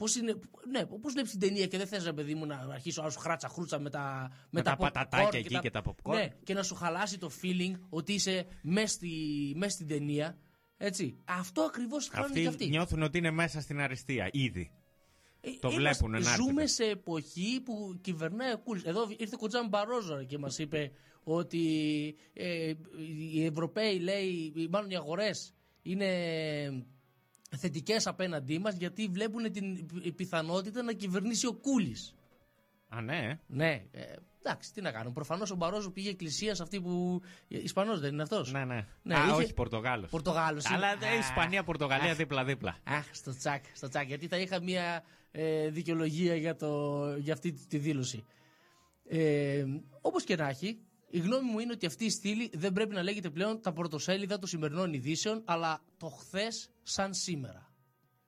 Πώς 0.00 0.16
είναι, 0.16 0.34
ναι, 0.70 0.86
πώς 0.86 1.12
βλέπει 1.12 1.28
την 1.28 1.38
ταινία 1.40 1.66
και 1.66 1.78
δεν 1.78 1.86
θες, 1.86 2.04
ρε 2.04 2.12
παιδί 2.12 2.34
μου, 2.34 2.46
να 2.46 2.56
αρχίσει 2.72 3.00
ο 3.00 3.10
σου 3.10 3.18
χράτσα 3.18 3.48
χρούτσα 3.48 3.78
με 3.78 3.90
τα, 3.90 4.30
Με 4.50 4.62
τα 4.62 4.74
popcorn 4.74 4.78
πατατάκια 4.78 5.38
εκεί 5.38 5.58
και 5.58 5.70
τα 5.70 5.82
popcorn. 5.84 6.14
Ναι, 6.14 6.28
και 6.42 6.54
να 6.54 6.62
σου 6.62 6.74
χαλάσει 6.74 7.18
το 7.18 7.30
feeling 7.42 7.78
ότι 7.88 8.12
είσαι 8.12 8.46
μέσα 8.62 8.94
στη, 8.94 9.08
μες 9.56 9.72
στην 9.72 9.86
ταινία. 9.86 10.38
Έτσι. 10.76 11.16
Αυτό 11.24 11.62
ακριβώς 11.62 12.08
κάνουν 12.08 12.26
Αυτοί 12.28 12.40
και 12.42 12.48
αυτοί. 12.48 12.68
νιώθουν 12.68 13.02
ότι 13.02 13.18
είναι 13.18 13.30
μέσα 13.30 13.60
στην 13.60 13.80
αριστεία, 13.80 14.28
ήδη. 14.32 14.70
Ε, 15.40 15.50
το 15.60 15.68
είμαστε- 15.68 15.78
βλέπουν 15.78 16.10
να 16.10 16.16
έρχεται. 16.16 16.36
Ζούμε 16.42 16.66
σε 16.66 16.84
εποχή 16.84 17.60
που 17.64 17.98
κυβερνάει 18.00 18.52
ο 18.52 18.58
Κούλης. 18.58 18.82
Εδώ 18.84 19.06
ήρθε 19.16 19.34
ο 19.34 19.38
Κοτζάν 19.38 19.68
Μπαρόζο 19.68 20.24
και 20.24 20.38
μας 20.38 20.58
είπε 20.58 20.92
ότι 21.22 21.64
ε, 22.32 22.72
οι 23.32 23.44
Ευρωπαίοι, 23.44 23.98
λέει, 23.98 24.52
μάλλον 24.70 24.90
οι 24.90 24.96
αγορές 24.96 25.54
είναι 25.82 26.06
θετικές 27.56 28.06
απέναντί 28.06 28.58
μας 28.58 28.74
γιατί 28.76 29.06
βλέπουν 29.06 29.52
την 29.52 29.86
πιθανότητα 30.16 30.82
να 30.82 30.92
κυβερνήσει 30.92 31.46
ο 31.46 31.52
Κούλης. 31.52 32.14
Α, 32.88 33.00
ναι. 33.00 33.38
Ναι, 33.46 33.82
ε, 33.90 34.00
εντάξει, 34.42 34.72
τι 34.72 34.80
να 34.80 34.90
κάνουν. 34.92 35.12
Προφανώς 35.12 35.50
ο 35.50 35.54
Μπαρόζο 35.56 35.90
πήγε 35.90 36.10
εκκλησία 36.10 36.54
σε 36.54 36.62
αυτή 36.62 36.80
που. 36.80 37.20
Ισπανός 37.48 38.00
δεν 38.00 38.12
είναι 38.12 38.22
αυτός; 38.22 38.52
Ναι, 38.52 38.64
ναι. 38.64 38.86
Ναι, 39.02 39.14
Α, 39.14 39.24
είχε- 39.24 39.32
όχι, 39.32 39.54
Πορτογάλος. 39.54 40.10
Πορτογάλος 40.10 40.64
είναι. 40.64 40.74
Αλλά 40.74 40.86
ε, 40.92 41.06
Α, 41.14 41.18
Ισπανία, 41.18 41.62
Πορτογαλία 41.64 42.10
αχ. 42.10 42.16
δίπλα-δίπλα. 42.16 42.76
Αχ, 42.84 43.04
στο 43.12 43.36
τσακ, 43.36 43.64
στο 43.72 43.88
τσακ. 43.88 44.06
Γιατί 44.06 44.26
θα 44.26 44.36
είχα 44.36 44.62
μία 44.62 45.04
ε, 45.30 45.68
δικαιολογία 45.68 46.34
για, 46.36 46.56
το, 46.56 46.98
για 47.16 47.32
αυτή 47.32 47.52
τη 47.52 47.78
δήλωση. 47.78 48.24
Ε, 49.08 49.64
Όπως 50.00 50.24
και 50.24 50.36
να 50.36 50.48
έχει, 50.48 50.78
η 51.10 51.18
γνώμη 51.18 51.50
μου 51.50 51.58
είναι 51.58 51.72
ότι 51.72 51.86
αυτή 51.86 52.04
η 52.04 52.10
στήλη 52.10 52.50
δεν 52.54 52.72
πρέπει 52.72 52.94
να 52.94 53.02
λέγεται 53.02 53.30
πλέον 53.30 53.60
τα 53.60 53.72
πρωτοσέλιδα 53.72 54.38
των 54.38 54.48
σημερινών 54.48 54.92
ειδήσεων, 54.92 55.42
αλλά 55.44 55.80
το 55.96 56.06
χθες 56.08 56.70
σαν 56.82 57.14
σήμερα. 57.14 57.68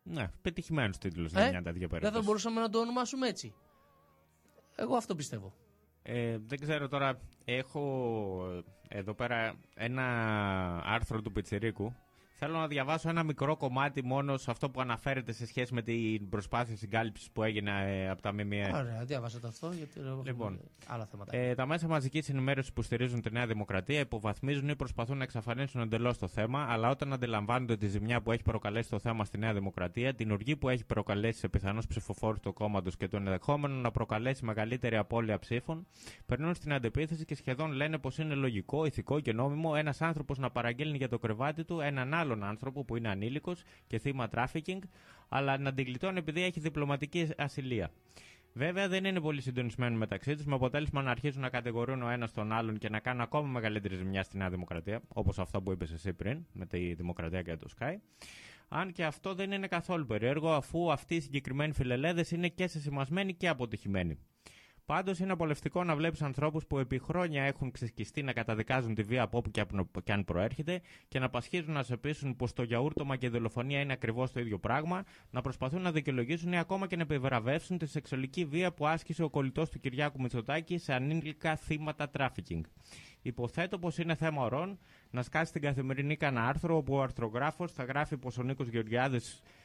Ναι, 0.03 0.29
πετυχημένος 0.43 0.99
τίτλος 0.99 1.33
Ε, 1.33 1.41
για 1.41 1.51
μια 1.51 1.63
τέτοια 1.63 1.73
δεν 1.73 1.89
θα 1.89 1.97
περίπτωση. 1.99 2.25
μπορούσαμε 2.25 2.61
να 2.61 2.69
το 2.69 2.79
ονομάσουμε 2.79 3.29
έτσι. 3.29 3.55
Εγώ 4.77 4.97
αυτό 4.97 5.15
πιστεύω. 5.15 5.55
Ε, 6.03 6.39
δεν 6.47 6.59
ξέρω 6.61 6.89
τώρα, 6.89 7.21
έχω 7.45 8.65
εδώ 8.89 9.15
πέρα 9.15 9.55
ένα 9.75 10.05
άρθρο 10.85 11.23
του 11.23 11.33
Πιτσιρίκου. 11.33 11.95
Θέλω 12.45 12.59
να 12.59 12.67
διαβάσω 12.67 13.09
ένα 13.09 13.23
μικρό 13.23 13.57
κομμάτι 13.57 14.05
μόνο 14.05 14.37
σε 14.37 14.51
αυτό 14.51 14.71
που 14.71 14.81
αναφέρεται 14.81 15.33
σε 15.33 15.47
σχέση 15.47 15.75
με 15.75 15.83
την 15.83 16.29
προσπάθεια 16.29 16.77
συγκάλυψης 16.77 17.31
που 17.31 17.43
έγινε 17.43 17.71
ε, 17.87 18.11
από 18.11 18.23
τα 18.23 18.33
ΜΜΕ. 18.33 18.71
Ωραία, 18.75 19.05
διάβασα 19.05 19.41
το 19.41 19.49
αυτό 19.49 19.71
γιατί 19.73 20.01
έχω 20.07 20.23
Λοιπόν, 20.27 20.61
άλλα 20.87 21.07
θέματα. 21.07 21.37
Ε, 21.37 21.55
τα 21.55 21.67
μέσα 21.67 21.89
μαζικής 21.89 22.29
ενημέρωσης 22.29 22.73
που 22.73 22.83
στηρίζουν 22.83 23.21
τη 23.21 23.33
Νέα 23.33 23.47
Δημοκρατία 23.47 24.01
υποβαθμίζουν 24.01 24.69
ή 24.69 24.77
προσπαθούν 24.77 25.17
να 25.17 25.23
εξαφανίσουν 25.23 25.81
εντελώς 25.81 26.19
το 26.19 26.29
θέμα, 26.29 26.67
αλλά 26.69 26.91
όταν 26.91 27.13
αντιλαμβάνονται 27.13 27.77
τη 27.77 27.87
ζημιά 27.87 28.23
που 28.23 28.33
έχει 28.33 28.43
προκαλέσει 28.43 28.91
το 28.91 28.99
θέμα 28.99 29.25
στη 29.25 29.39
Νέα 29.39 29.53
Δημοκρατία, 29.53 30.15
την 30.15 30.31
οργή 30.31 30.57
που 30.57 30.69
έχει 30.69 30.85
προκαλέσει 30.85 31.39
σε 31.39 31.49
πιθανούς 31.49 31.87
ψηφοφόρους 31.87 32.41
του 32.41 32.53
κόμματος 32.53 32.97
και 32.97 33.09
το 33.09 33.17
ενδεχόμενο 33.17 33.75
να 33.75 33.91
προκαλέσει 33.91 34.45
μεγαλύτερη 34.45 34.97
απώλεια 34.97 35.39
ψήφων, 35.39 35.87
περνούν 36.27 36.55
στην 36.55 36.73
αντεπίθεση 36.73 37.25
και 37.25 37.35
σχεδόν 37.35 37.73
λένε 37.73 37.99
πως 37.99 38.19
είναι 38.19 38.35
λογικό, 38.35 38.85
ηθικό 38.85 39.21
και 39.21 39.33
νόμιμο 39.33 39.73
ένας 39.77 40.01
άνθρωπος 40.01 40.39
να 40.39 40.51
παραγγέλνει 40.51 40.97
για 40.97 41.09
το 41.09 41.19
κρεβάτι 41.19 41.65
του 41.65 41.81
έναν 41.81 42.15
άλλον 42.33 42.45
άνθρωπο 42.45 42.85
που 42.85 42.97
είναι 42.97 43.09
ανήλικος 43.09 43.63
και 43.87 43.99
θύμα 43.99 44.29
τράφικινγκ, 44.29 44.83
αλλά 45.29 45.59
να 45.59 45.73
την 45.75 45.85
γλιτώνει 45.85 46.19
επειδή 46.19 46.43
έχει 46.43 46.61
διπλωματική 46.61 47.29
ασυλία. 47.37 47.91
Βέβαια 48.55 48.89
δεν 48.89 49.05
είναι 49.05 49.21
πολύ 49.21 49.41
συντονισμένοι 49.41 49.97
μεταξύ 49.97 50.37
τους, 50.37 50.45
με 50.45 50.55
αποτέλεσμα 50.55 51.03
να 51.03 51.11
αρχίζουν 51.11 51.41
να 51.41 51.49
κατηγορούν 51.49 52.03
ο 52.03 52.09
ένας 52.09 52.33
τον 52.33 52.53
άλλον 52.53 52.79
και 52.79 52.89
να 52.89 53.01
κάνουν 53.01 53.21
ακόμα 53.21 53.49
μεγαλύτερη 53.49 53.97
ζημιά 53.97 54.23
στη 54.23 54.37
Νέα 54.37 54.51
Δημοκρατία, 54.51 55.01
όπως 55.09 55.39
αυτό 55.39 55.63
που 55.63 55.73
είπες 55.73 55.93
εσύ 55.93 56.13
πριν, 56.13 56.47
με 56.53 56.67
τη 56.67 56.95
Δημοκρατία 56.95 57.43
και 57.43 57.57
το 57.57 57.69
ΣΚΑΪ. 57.79 57.95
Αν 58.69 58.93
και 58.93 59.05
αυτό 59.05 59.35
δεν 59.35 59.53
είναι 59.53 59.67
καθόλου 59.67 60.07
περίεργο, 60.07 60.53
αφού 60.53 60.93
αυτοί 60.93 61.15
οι 61.15 61.21
συγκεκριμένοι 61.21 61.73
φιλελέδες 61.73 62.31
είναι 62.31 62.49
και 62.49 62.67
σεσημασμένοι 62.67 63.35
και 63.35 63.49
αποτυχημένοι. 63.49 64.19
Πάντως 64.93 65.19
είναι 65.19 65.33
απολαυστικό 65.33 65.85
να 65.85 65.97
βλέπεις 65.97 66.23
ανθρώπους 66.23 66.67
που 66.67 66.79
επί 66.79 66.99
χρόνια 66.99 67.43
έχουν 67.43 67.71
ξεσκιστεί 67.71 68.23
να 68.23 68.33
καταδικάζουν 68.33 68.95
τη 68.95 69.03
βία 69.03 69.23
από 69.23 69.39
όπου 69.39 69.51
και 69.51 69.61
απ- 69.61 70.03
και 70.05 70.13
αν 70.13 70.25
προέρχεται 70.25 70.81
και 71.09 71.19
να 71.19 71.31
πασχίζουν 71.31 71.73
να 71.73 71.83
σε 71.83 71.97
πείσουν 71.97 72.37
πως 72.37 72.53
το 72.53 72.63
γιαούρτομα 72.63 73.17
και 73.17 73.27
η 73.27 73.29
δολοφονία 73.29 73.81
είναι 73.81 73.93
ακριβώς 73.93 74.33
το 74.33 74.41
ίδιο 74.41 74.59
πράγμα, 74.59 75.05
να 75.31 75.41
προσπαθούν 75.41 75.83
να 75.83 75.93
δικαιολογήσουν 75.93 76.53
ή 76.53 76.59
ακόμα 76.59 76.87
και 76.87 76.97
να 76.97 77.03
επιβραβεύσουν 77.03 77.79
τη 77.79 77.87
σεξουαλική 77.87 78.45
βία 78.45 78.73
που 78.73 78.87
άσκησε 78.87 79.23
ο 79.23 79.31
κολλητός 79.31 79.71
του 79.71 79.81
Κυριάκου 79.81 80.21
Μητσοτάκη 80.21 80.79
σε 80.79 80.95
ανήλικα 80.95 81.57
θύματα 81.57 82.09
τράφικινγκ. 82.09 82.65
Υποθέτω 83.23 83.79
πως 83.79 83.99
είναι 83.99 84.15
θέμα 84.15 84.43
ωρών 84.43 84.79
να 85.11 85.23
σκάσει 85.23 85.45
στην 85.45 85.63
Καθημερινή 85.63 86.17
κανένα 86.17 86.47
άρθρο 86.47 86.77
όπου 86.77 86.95
ο 86.95 87.03
αρθρογράφος 87.03 87.73
θα 87.73 87.85
γράφει 87.85 88.17
πως 88.17 88.39
ο 88.39 88.43
Νίκος 88.43 88.69
Γεωργιάδης 88.69 89.33
ε, 89.35 89.62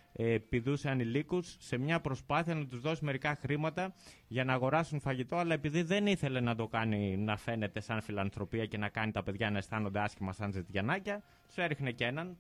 πηδούσε 0.49 0.89
ανηλίκου 0.89 1.41
σε 1.41 1.78
μια 1.78 2.01
προσπάθεια 2.01 2.55
να 2.55 2.66
τους 2.66 2.80
δώσει 2.80 3.05
μερικά 3.05 3.36
χρήματα 3.36 3.95
για 4.28 4.43
να 4.43 4.53
αγοράσουν 4.53 4.99
φαγητό, 4.99 5.36
αλλά 5.36 5.53
επειδή 5.53 5.82
δεν 5.82 6.08
ήθελε 6.08 6.39
να 6.39 6.55
το 6.55 6.68
κάνει 6.68 7.18
να 7.18 7.38
φαίνεται 7.38 7.80
σαν 7.80 8.01
φιλανθρωπία 8.01 8.66
και 8.66 8.78
να 8.78 8.89
κάνει 8.89 9.12
τα 9.12 9.24
παιδιά 9.24 9.51
να 9.51 9.58
αισθάνονται 9.58 9.99
άσχημα 9.99 10.34
σαν 10.34 10.51
ζετιανάκια, 10.51 11.24
τους 11.47 11.58
έριχνε 11.58 11.91
και 11.91 12.05
έναν, 12.05 12.38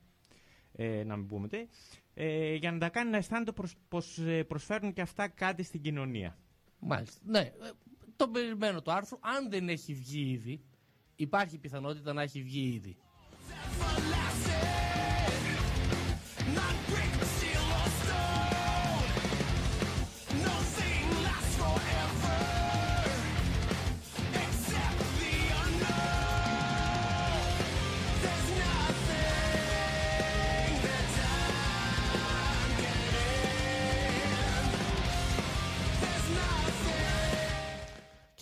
ε, 0.75 1.03
να 1.03 1.15
μην 1.15 1.27
πούμε 1.27 1.47
τι, 1.47 1.67
ε, 2.13 2.53
για 2.53 2.71
να 2.71 2.77
τα 2.77 2.89
κάνει 2.89 3.11
να 3.11 3.17
αισθάνονται 3.17 3.51
πως, 3.51 3.75
πως 3.87 4.17
ε, 4.17 4.43
προσφέρουν 4.43 4.93
και 4.93 5.01
αυτά 5.01 5.27
κάτι 5.27 5.63
στην 5.63 5.81
κοινωνία. 5.81 6.37
Μάλιστα. 6.79 7.19
Ναι, 7.25 7.39
ε, 7.39 7.51
το 8.15 8.27
περιμένω 8.27 8.81
το 8.81 8.91
άρθρο. 8.91 9.19
Αν 9.21 9.49
δεν 9.49 9.69
έχει 9.69 9.93
βγει 9.93 10.29
ήδη, 10.31 10.61
υπάρχει 11.15 11.57
πιθανότητα 11.57 12.13
να 12.13 12.21
έχει 12.21 12.43
βγει 12.43 12.73
ήδη. 12.73 12.97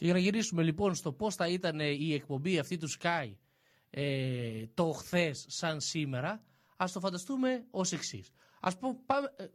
Και 0.06 0.12
για 0.12 0.20
να 0.20 0.26
γυρίσουμε 0.26 0.64
λοιπόν 0.64 0.96
στο 0.96 1.12
πώς 1.12 1.36
θα 1.36 1.48
ήταν 1.48 1.80
η 1.80 2.14
εκπομπή 2.14 2.60
αυτή 2.60 2.78
του 2.78 2.90
Sky 3.00 3.32
ε, 3.90 4.66
το 4.74 4.92
χθες 4.92 5.46
σαν 5.48 5.82
σήμερα, 5.82 6.44
ας 6.78 6.92
το 6.92 7.00
φανταστούμε 7.00 7.66
ως 7.72 7.92
εξής. 7.92 8.32
Ας 8.60 8.78
πω, 8.78 9.00
πάμε, 9.06 9.34
ε, 9.36 9.46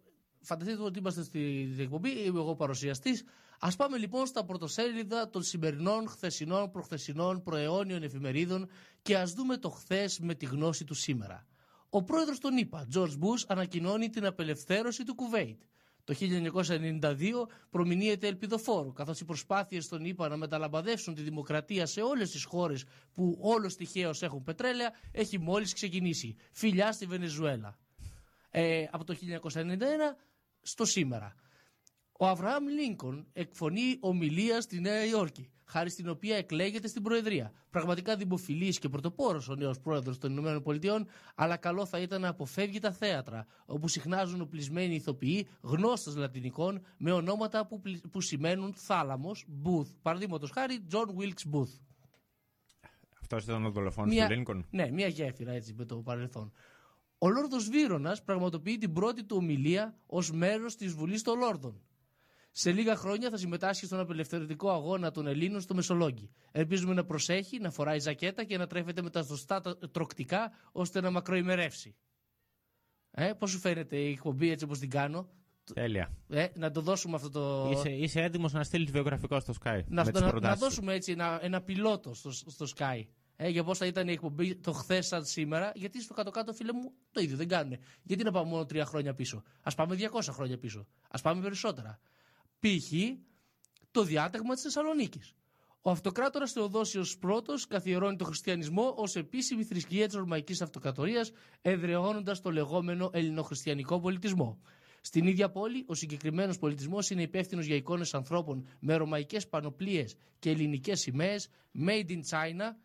φανταστείτε 0.40 0.82
ότι 0.82 0.98
είμαστε 0.98 1.22
στη 1.22 1.74
εκπομπή, 1.78 2.10
είμαι 2.10 2.38
εγώ 2.38 2.54
παρουσιαστής. 2.54 3.24
Ας 3.60 3.76
πάμε 3.76 3.96
λοιπόν 3.96 4.26
στα 4.26 4.44
πρωτοσέλιδα 4.44 5.30
των 5.30 5.42
σημερινών, 5.42 6.08
χθεσινών, 6.08 6.70
προχθεσινών, 6.70 7.42
προαιώνιων 7.42 8.02
εφημερίδων 8.02 8.68
και 9.02 9.16
ας 9.16 9.32
δούμε 9.32 9.56
το 9.56 9.70
χθες 9.70 10.18
με 10.18 10.34
τη 10.34 10.46
γνώση 10.46 10.84
του 10.84 10.94
σήμερα. 10.94 11.46
Ο 11.90 12.02
πρόεδρος 12.02 12.38
των 12.38 12.56
ΗΠΑ, 12.56 12.88
George 12.94 13.18
Bush, 13.18 13.44
ανακοινώνει 13.46 14.08
την 14.10 14.26
απελευθέρωση 14.26 15.04
του 15.04 15.14
Κουβέιτ. 15.14 15.62
Το 16.04 16.14
1992 16.14 17.48
προμηνύεται 17.70 18.26
ελπιδοφόρο, 18.26 18.92
καθώς 18.92 19.20
οι 19.20 19.24
προσπάθειες 19.24 19.88
των 19.88 20.04
ΗΠΑ 20.04 20.28
να 20.28 20.36
μεταλαμπαδεύσουν 20.36 21.14
τη 21.14 21.22
δημοκρατία 21.22 21.86
σε 21.86 22.00
όλες 22.00 22.30
τις 22.30 22.44
χώρες 22.44 22.84
που 23.12 23.38
όλος 23.40 23.76
τυχαίως 23.76 24.22
έχουν 24.22 24.42
πετρέλαια 24.42 24.92
έχει 25.12 25.38
μόλις 25.38 25.72
ξεκινήσει. 25.72 26.36
Φιλιά 26.52 26.92
στη 26.92 27.06
Βενεζουέλα. 27.06 27.78
Ε, 28.50 28.86
από 28.90 29.04
το 29.04 29.14
1991 29.14 30.16
στο 30.62 30.84
σήμερα. 30.84 31.34
Ο 32.18 32.26
Αβραάμ 32.26 32.66
Λίνκον 32.68 33.26
εκφωνεί 33.32 33.96
ομιλία 34.00 34.60
στη 34.60 34.80
Νέα 34.80 35.04
Υόρκη, 35.04 35.50
χάρη 35.70 35.90
στην 35.90 36.08
οποία 36.08 36.36
εκλέγεται 36.36 36.88
στην 36.88 37.02
Προεδρία. 37.02 37.52
Πραγματικά 37.70 38.16
δημοφιλής 38.16 38.78
και 38.78 38.88
πρωτοπόρος 38.88 39.48
ο 39.48 39.54
νέος 39.54 39.80
πρόεδρος 39.80 40.18
των 40.18 40.30
Ηνωμένων 40.32 40.62
Πολιτειών, 40.62 41.06
αλλά 41.34 41.56
καλό 41.56 41.86
θα 41.86 41.98
ήταν 41.98 42.20
να 42.20 42.28
αποφεύγει 42.28 42.78
τα 42.78 42.92
θέατρα, 42.92 43.46
όπου 43.66 43.88
συχνάζουν 43.88 44.40
οπλισμένοι 44.40 44.94
ηθοποιοί 44.94 45.48
γνώστες 45.60 46.16
λατινικών 46.16 46.80
με 46.96 47.12
ονόματα 47.12 47.66
που, 47.66 47.80
πλη- 47.80 48.08
που 48.08 48.20
σημαίνουν 48.20 48.74
θάλαμος, 48.74 49.46
Booth. 49.64 49.88
Παραδείγματος 50.02 50.50
χάρη, 50.50 50.86
John 50.92 51.06
Wilkes 51.20 51.54
Booth. 51.54 51.78
Αυτός 53.20 53.42
ήταν 53.44 53.64
ο 53.64 53.70
δολοφόνος 53.70 54.14
Μια- 54.14 54.26
του 54.26 54.32
Λίνκον. 54.32 54.66
Ναι, 54.70 54.90
μια 54.90 55.06
γέφυρα 55.06 55.52
έτσι 55.52 55.74
με 55.74 55.84
το 55.84 55.96
παρελθόν. 55.96 56.52
Ο 57.18 57.28
Λόρδος 57.28 57.68
Βύρονας 57.68 58.22
πραγματοποιεί 58.22 58.78
την 58.78 58.92
πρώτη 58.92 59.24
του 59.24 59.36
ομιλία 59.38 59.94
ως 60.06 60.32
μέρος 60.32 60.76
της 60.76 60.92
Βουλής 60.94 61.22
των 61.22 61.38
Λόρδων. 61.38 61.80
Σε 62.50 62.72
λίγα 62.72 62.96
χρόνια 62.96 63.30
θα 63.30 63.36
συμμετάσχει 63.36 63.86
στον 63.86 64.00
απελευθερωτικό 64.00 64.70
αγώνα 64.70 65.10
των 65.10 65.26
Ελλήνων 65.26 65.60
στο 65.60 65.74
Μεσολόγγι. 65.74 66.30
Ελπίζουμε 66.52 66.94
να 66.94 67.04
προσέχει, 67.04 67.58
να 67.58 67.70
φοράει 67.70 67.98
ζακέτα 67.98 68.44
και 68.44 68.58
να 68.58 68.66
τρέφεται 68.66 69.02
με 69.02 69.10
τα 69.10 69.22
σωστά 69.22 69.60
τα- 69.60 69.78
τροκτικά 69.78 70.52
ώστε 70.72 71.00
να 71.00 71.10
μακροημερεύσει. 71.10 71.96
Ε, 73.10 73.32
πώς 73.32 73.50
σου 73.50 73.58
φαίνεται 73.58 73.96
η 73.96 74.10
εκπομπή 74.10 74.50
έτσι 74.50 74.64
όπως 74.64 74.78
την 74.78 74.90
κάνω; 74.90 75.28
Τέλεια. 75.74 76.12
Ε, 76.28 76.46
να 76.54 76.70
το 76.70 76.80
δώσουμε 76.80 77.14
αυτό 77.16 77.30
το... 77.30 77.70
Είσαι, 77.72 77.90
είσαι 77.90 78.22
έτοιμος 78.22 78.52
να 78.52 78.62
στείλει 78.64 78.90
βιογραφικό 78.90 79.40
στο 79.40 79.54
Sky. 79.64 79.80
να, 79.88 80.04
με 80.04 80.10
τις 80.10 80.20
να, 80.20 80.26
να 80.26 80.32
προτάσεις 80.32 80.58
σου; 80.58 80.64
δώσουμε 80.68 80.94
έτσι 80.94 81.12
ένα, 81.12 81.38
ένα 81.42 81.60
πιλότο 81.62 82.14
στο, 82.14 82.30
στο 82.30 82.66
Sky. 82.76 83.02
Ε, 83.36 83.48
για 83.48 83.64
πώς 83.64 83.78
θα 83.78 83.86
ήταν 83.86 84.08
η 84.08 84.12
εκπομπή 84.12 84.56
το 84.56 84.72
χθες 84.72 85.06
σαν 85.06 85.24
σήμερα, 85.24 85.72
γιατί 85.74 86.02
στο 86.02 86.14
κάτω-κάτω, 86.14 86.52
φίλε 86.52 86.72
μου, 86.72 86.92
το 87.12 87.20
ίδιο 87.20 87.36
δεν 87.36 87.48
κάνουν. 87.48 87.78
Γιατί 88.02 88.22
να 88.24 88.30
πάμε 88.30 88.48
μόνο 88.48 88.64
τρία 88.64 88.84
χρόνια 88.84 89.14
πίσω; 89.14 89.42
Α 89.62 89.74
πάμε 89.74 89.96
200 89.98 90.28
χρόνια 90.30 90.58
πίσω. 90.58 90.86
Α 91.08 91.20
πάμε 91.20 91.42
περισσότερα. 91.42 92.00
Π.χ. 92.60 92.92
το 93.90 94.02
διάταγμα 94.04 94.54
της 94.54 94.62
Θεσσαλονίκης. 94.62 95.34
Ο 95.82 95.90
αυτοκράτορας 95.90 96.52
Θεοδόσιος 96.52 97.18
I 97.22 97.28
καθιερώνει 97.68 98.16
τον 98.16 98.26
χριστιανισμό 98.26 98.94
ως 98.96 99.16
επίσημη 99.16 99.64
θρησκεία 99.64 100.06
της 100.06 100.16
Ρωμαϊκής 100.16 100.62
Αυτοκρατορίας, 100.62 101.32
εδραιώνοντα 101.62 102.40
το 102.40 102.50
λεγόμενο 102.50 103.10
ελληνοχριστιανικό 103.12 104.00
πολιτισμό. 104.00 104.60
Στην 105.00 105.26
ίδια 105.26 105.50
πόλη, 105.50 105.84
ο 105.86 105.94
συγκεκριμένος 105.94 106.58
πολιτισμός 106.58 107.10
είναι 107.10 107.22
υπεύθυνος 107.22 107.66
για 107.66 107.76
εικόνες 107.76 108.14
ανθρώπων 108.14 108.66
με 108.80 108.94
ρωμαϊκές 108.96 109.48
πανοπλίες 109.48 110.14
και 110.38 110.50
ελληνικές 110.50 111.00
σημαίες, 111.00 111.48
made 111.86 112.08
in 112.10 112.20
China, 112.30 112.76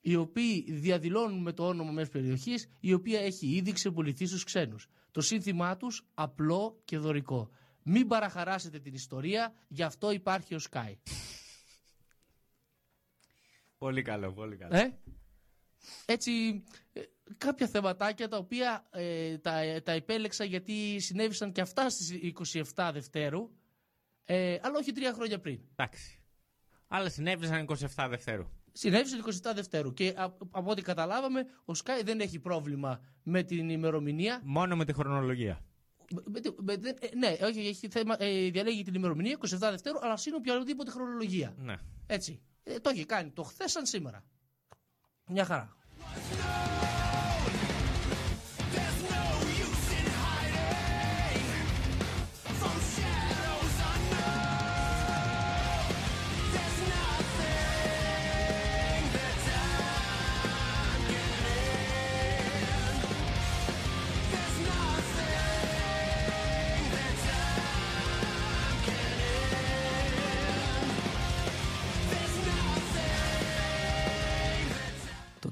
οι 0.00 0.16
οποίοι 0.16 0.64
διαδηλώνουν 0.72 1.42
με 1.42 1.52
το 1.52 1.66
όνομα 1.68 1.92
μιας 1.92 2.08
περιοχής, 2.08 2.68
η 2.80 2.92
οποία 2.92 3.20
έχει 3.20 3.46
ήδη 3.46 3.72
ξεπουληθεί 3.72 4.26
στους 4.26 4.44
ξένους. 4.44 4.88
Το 5.10 5.20
σύνθημά 5.20 5.76
τους 5.76 6.06
απλό 6.14 6.80
και 6.84 6.98
δωρικό. 6.98 7.50
Μην 7.86 8.06
παραχαράσετε 8.06 8.78
την 8.78 8.94
ιστορία, 8.94 9.52
γι' 9.68 9.82
αυτό 9.82 10.10
υπάρχει 10.10 10.54
ο 10.54 10.58
Sky. 10.70 10.94
Πολύ 13.78 14.02
καλό, 14.02 14.32
πολύ 14.32 14.56
καλό. 14.56 14.76
Ε; 14.76 14.98
Έτσι, 16.06 16.64
ε, 16.92 17.00
κάποια 17.38 17.66
θεματάκια 17.66 18.28
τα 18.28 18.36
οποία 18.36 18.86
ε, 18.90 19.38
τα, 19.38 19.82
τα 19.82 19.92
επέλεξα 19.92 20.44
γιατί 20.44 20.98
συνέβησαν 21.00 21.52
και 21.52 21.60
αυτά 21.60 21.90
στις 21.90 22.12
27 22.74 22.90
Δευτέρου, 22.92 23.50
ε, 24.24 24.58
αλλά 24.62 24.78
όχι 24.78 24.92
τρία 24.92 25.12
χρόνια 25.12 25.40
πριν. 25.40 25.60
Εντάξει. 25.76 26.18
Αλλά 26.88 27.08
συνέβησαν 27.08 27.66
27 27.96 28.06
Δευτέρου. 28.08 28.48
Συνέβησαν 28.72 29.24
27 29.42 29.52
Δευτέρου 29.54 29.92
και 29.94 30.08
α- 30.16 30.24
από 30.50 30.70
ό,τι 30.70 30.82
καταλάβαμε, 30.82 31.40
ο 31.64 31.72
Sky 31.84 32.02
δεν 32.04 32.20
έχει 32.20 32.38
πρόβλημα 32.38 33.00
με 33.22 33.42
την 33.42 33.68
ημερομηνία. 33.68 34.40
Μόνο 34.44 34.76
με 34.76 34.84
τη 34.84 34.92
χρονολογία. 34.92 35.64
Με- 36.10 36.22
με 36.26 36.40
τη- 36.40 36.50
με- 36.62 36.76
δεν- 36.76 36.96
ε, 37.00 37.16
ναι, 37.16 37.36
όχι, 37.46 37.60
έχει 37.60 37.88
θέμα, 37.88 38.16
ε, 38.18 38.50
διαλέγει 38.50 38.82
την 38.82 38.94
ημερομηνία 38.94 39.32
27 39.32 39.70
Δευτέρου, 39.70 39.98
αλλά 40.02 40.16
σύν 40.16 40.34
οποιαδήποτε 40.34 40.90
χρονολογία. 40.90 41.54
Ναι. 41.58 41.76
Έτσι. 42.06 42.40
Ε, 42.64 42.78
το 42.78 42.90
έχει 42.90 43.04
κάνει 43.06 43.30
το 43.30 43.42
χθες 43.42 43.70
σαν 43.70 43.86
σήμερα. 43.86 44.24
Μια 45.26 45.44
χαρά. 45.44 45.76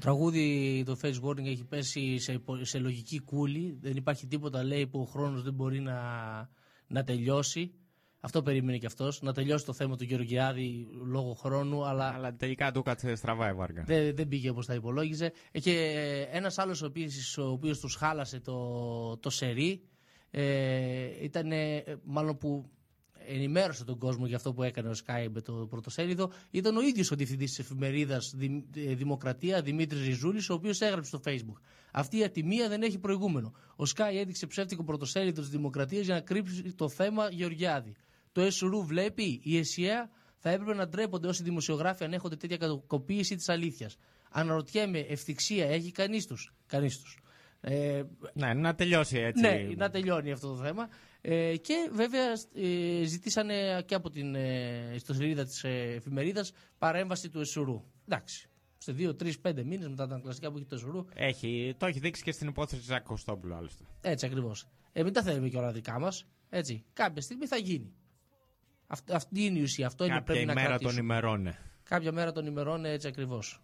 Τραγούδι 0.03 0.83
το 0.85 0.97
Face 1.01 1.21
Warning 1.23 1.45
έχει 1.45 1.63
πέσει 1.65 2.17
σε, 2.19 2.33
υπο- 2.33 2.63
σε 2.63 2.79
λογική 2.79 3.19
κούλη. 3.19 3.77
Δεν 3.81 3.95
υπάρχει 3.95 4.27
τίποτα 4.27 4.63
λέει 4.63 4.87
που 4.87 4.99
ο 4.99 5.05
χρόνος 5.05 5.43
δεν 5.43 5.53
μπορεί 5.53 5.79
να, 5.79 5.93
να 6.87 7.03
τελειώσει. 7.03 7.71
Αυτό 8.19 8.41
περίμενε 8.41 8.77
και 8.77 8.85
αυτός. 8.85 9.21
Να 9.21 9.33
τελειώσει 9.33 9.65
το 9.65 9.73
θέμα 9.73 9.95
του 9.97 10.03
Γεωργιάδη 10.03 10.87
λόγω 11.05 11.33
χρόνου, 11.33 11.85
αλλά, 11.85 12.07
Αλλά 12.13 12.35
τελικά 12.35 12.71
του 12.71 12.81
κάτσε 12.81 13.15
στραβά 13.15 13.49
η 13.49 13.53
βάρκα. 13.53 13.83
δεν, 13.83 14.15
δεν 14.15 14.27
πήγε 14.27 14.49
όπως 14.49 14.65
τα 14.65 14.73
υπολόγιζε. 14.73 15.31
Ε, 15.51 15.59
Και 15.59 15.75
ένας 16.31 16.57
άλλος 16.57 16.81
ο 16.81 16.85
οποίος, 16.85 17.37
ο 17.37 17.49
οποίος 17.49 17.79
τους 17.79 17.95
χάλασε 17.95 18.39
το, 18.39 19.17
το 19.17 19.29
σερί 19.29 19.81
ε, 20.31 21.23
ήταν 21.23 21.51
μάλλον 22.03 22.37
που 22.37 22.69
ενημέρωσε 23.27 23.83
τον 23.83 23.97
κόσμο 23.97 24.25
για 24.25 24.35
αυτό 24.35 24.53
που 24.53 24.63
έκανε 24.63 24.89
ο 24.89 24.93
Sky 25.05 25.27
με 25.31 25.41
το 25.41 25.53
πρωτοσέλιδο. 25.69 26.31
Ήταν 26.51 26.77
ο 26.77 26.81
ίδιος 26.81 27.11
ο 27.11 27.15
διευθυντής 27.15 27.49
της 27.49 27.59
εφημερίδας 27.59 28.33
Δημ- 28.35 28.75
ε, 28.77 28.93
Δημοκρατία 28.95 29.61
Δημήτρης 29.61 30.05
Ριζούλης 30.05 30.49
ο 30.49 30.53
οποίος 30.53 30.81
έγραψε 30.81 31.07
στο 31.17 31.21
facebook. 31.25 31.61
Αυτή 31.91 32.17
η 32.17 32.23
ατιμία 32.23 32.69
δεν 32.69 32.81
έχει 32.81 32.97
προηγούμενο. 32.99 33.53
Ο 33.75 33.83
Sky 33.95 34.11
έδειξε 34.13 34.47
ψεύτικο 34.47 34.83
πρωτοσέλιδο 34.83 35.41
της 35.41 35.49
Δημοκρατίας 35.49 36.05
για 36.05 36.13
να 36.13 36.21
κρύψει 36.21 36.73
το 36.73 36.89
θέμα 36.89 37.27
Γεωργιάδη. 37.31 37.95
Το 38.31 38.41
ΕΣΡΟΥ 38.41 38.83
βλέπει 38.85 39.39
η 39.43 39.57
ΕΣΥΑ 39.57 40.09
θα 40.37 40.49
έπρεπε 40.49 40.73
να 40.73 40.87
ντρέπονται 40.87 41.27
όσοι 41.27 41.43
δημοσιογράφοι 41.43 42.03
ανέχονται 42.03 42.35
τέτοια 42.35 42.57
κακοποίηση 42.57 43.35
της 43.35 43.49
αλήθειας. 43.49 43.97
Αναρωτιέμαι 44.31 44.99
ευθυξία 44.99 45.65
έχει 45.69 45.91
κανείς 45.91 46.25
τους; 46.27 46.53
Κανείς 46.67 46.99
τους. 46.99 47.17
Ε, 47.61 48.03
Ναι, 48.33 48.53
να 48.53 48.75
τελειώσει 48.75 49.17
έτσι. 49.17 49.41
ναι, 49.41 49.67
να 49.77 49.89
τελειώνει 49.89 50.31
αυτό 50.31 50.47
το 50.47 50.55
θέμα. 50.55 50.87
Ε, 51.25 51.57
και 51.57 51.89
βέβαια 51.91 52.31
ε, 52.55 53.03
ζητήσανε 53.03 53.81
και 53.85 53.95
από 53.95 54.09
την 54.09 54.35
ε, 54.35 54.91
ιστοσελίδα 54.95 55.43
της 55.45 55.63
ε, 55.63 55.69
εφημερίδας 55.95 56.51
παρέμβαση 56.77 57.29
του 57.29 57.39
Εσουρού. 57.39 57.83
Εντάξει. 58.07 58.47
Σε 58.77 58.91
δύο, 58.91 59.15
τρεις, 59.15 59.39
πέντε 59.39 59.63
μήνες 59.63 59.87
μετά 59.87 60.07
τα 60.07 60.19
κλασικά 60.23 60.51
που 60.51 60.57
έχει 60.57 60.65
το 60.65 60.75
Εσουρού. 60.75 61.05
Έχει, 61.13 61.75
το 61.77 61.85
έχει 61.85 61.99
δείξει 61.99 62.23
και 62.23 62.31
στην 62.31 62.47
υπόθεση 62.47 62.81
του 62.81 62.87
Ζακ 62.87 63.03
Κωστόπουλου 63.03 63.53
άλλωστε. 63.55 63.83
Έτσι 64.01 64.25
ακριβώς. 64.25 64.67
Ε, 64.91 65.03
μην 65.03 65.13
τα 65.13 65.21
θέλουμε 65.23 65.49
και 65.49 65.57
όλα 65.57 65.71
δικά 65.71 65.99
μας. 65.99 66.25
Έτσι. 66.49 66.83
Κάποια 66.93 67.21
στιγμή 67.21 67.45
θα 67.47 67.57
γίνει. 67.57 67.93
Αυτ, 68.87 69.11
αυτή 69.11 69.45
είναι 69.45 69.59
η 69.59 69.61
ουσία. 69.61 69.87
Αυτό 69.87 70.03
είναι 70.05 70.13
που 70.13 70.19
Κάποια 70.19 70.33
πρέπει 70.33 70.45
να 70.55 70.61
ημέρα 70.61 70.69
των 70.77 70.79
κρατήσουμε. 70.79 71.13
ημερών. 71.13 71.41
ναι. 71.41 71.57
Κάποια 71.83 72.11
μέρα 72.11 72.31
των 72.31 72.45
ημερών 72.45 72.85
έτσι 72.85 73.07
ακριβώς. 73.07 73.61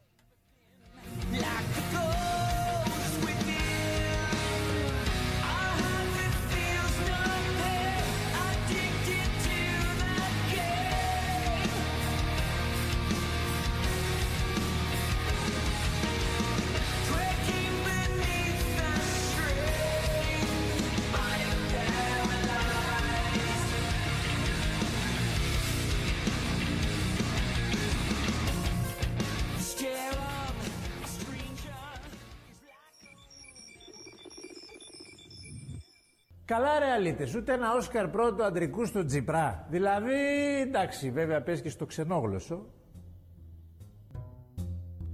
Καλά 36.50 36.80
ρε 36.80 36.86
αλήτες, 36.86 37.36
ούτε 37.36 37.54
ένα 37.54 37.76
Όσκαρ 37.76 38.08
πρώτο 38.08 38.44
αντρικού 38.44 38.86
στο 38.86 39.06
Τζιπρά. 39.06 39.68
Δηλαδή, 39.70 40.14
εντάξει, 40.62 41.10
βέβαια 41.12 41.42
πες 41.42 41.62
και 41.62 41.70
στο 41.70 41.86
ξενόγλωσσο. 41.86 42.66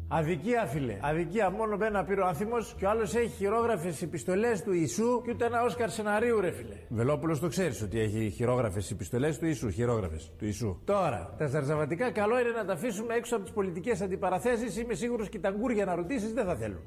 Αδικία, 0.08 0.66
φίλε. 0.66 0.98
Αδικία. 1.02 1.50
Μόνο 1.50 1.78
με 1.78 1.86
ένα 1.86 2.04
πήρε 2.04 2.22
ο 2.22 2.26
άνθιμο 2.26 2.56
και 2.78 2.86
ο 2.86 2.90
άλλος 2.90 3.16
έχει 3.16 3.28
χειρόγραφες 3.28 4.02
επιστολές 4.02 4.64
του 4.64 4.74
Ιησού 4.74 5.22
και 5.22 5.32
ούτε 5.32 5.46
ένα 5.46 5.64
Όσκαρ 5.64 5.90
σεναρίου, 5.90 6.40
ρε 6.40 6.52
φίλε. 6.52 6.76
Βελόπουλος 6.90 7.40
το 7.40 7.48
ξέρεις 7.48 7.82
ότι 7.82 8.00
έχει 8.00 8.30
χειρόγραφες 8.30 8.92
επιστολές 8.92 9.38
του 9.40 9.46
Ιησού. 9.46 9.70
Χειρόγραφες 9.70 10.32
του 10.38 10.46
Ιησού. 10.46 10.82
Τώρα, 10.84 11.36
τα 11.38 11.48
ζαρζαβατικά 11.48 12.12
καλό 12.12 12.40
είναι 12.40 12.50
να 12.50 12.66
τα 12.66 12.74
αφήσουμε 12.74 13.14
έξω 13.14 13.36
από 13.36 13.44
τις 13.44 13.54
πολιτικές 13.54 14.02
αντιπαραθέσεις. 14.02 14.78
Είμαι 14.78 14.94
σίγουρος 14.94 15.30
και 15.30 15.40
τα 15.40 15.50
γκούρια 15.50 15.86
να 15.86 15.96
ρωτήσεις 15.96 16.34
δεν 16.34 16.46
θα 16.46 16.56
θέλουν. 16.56 16.82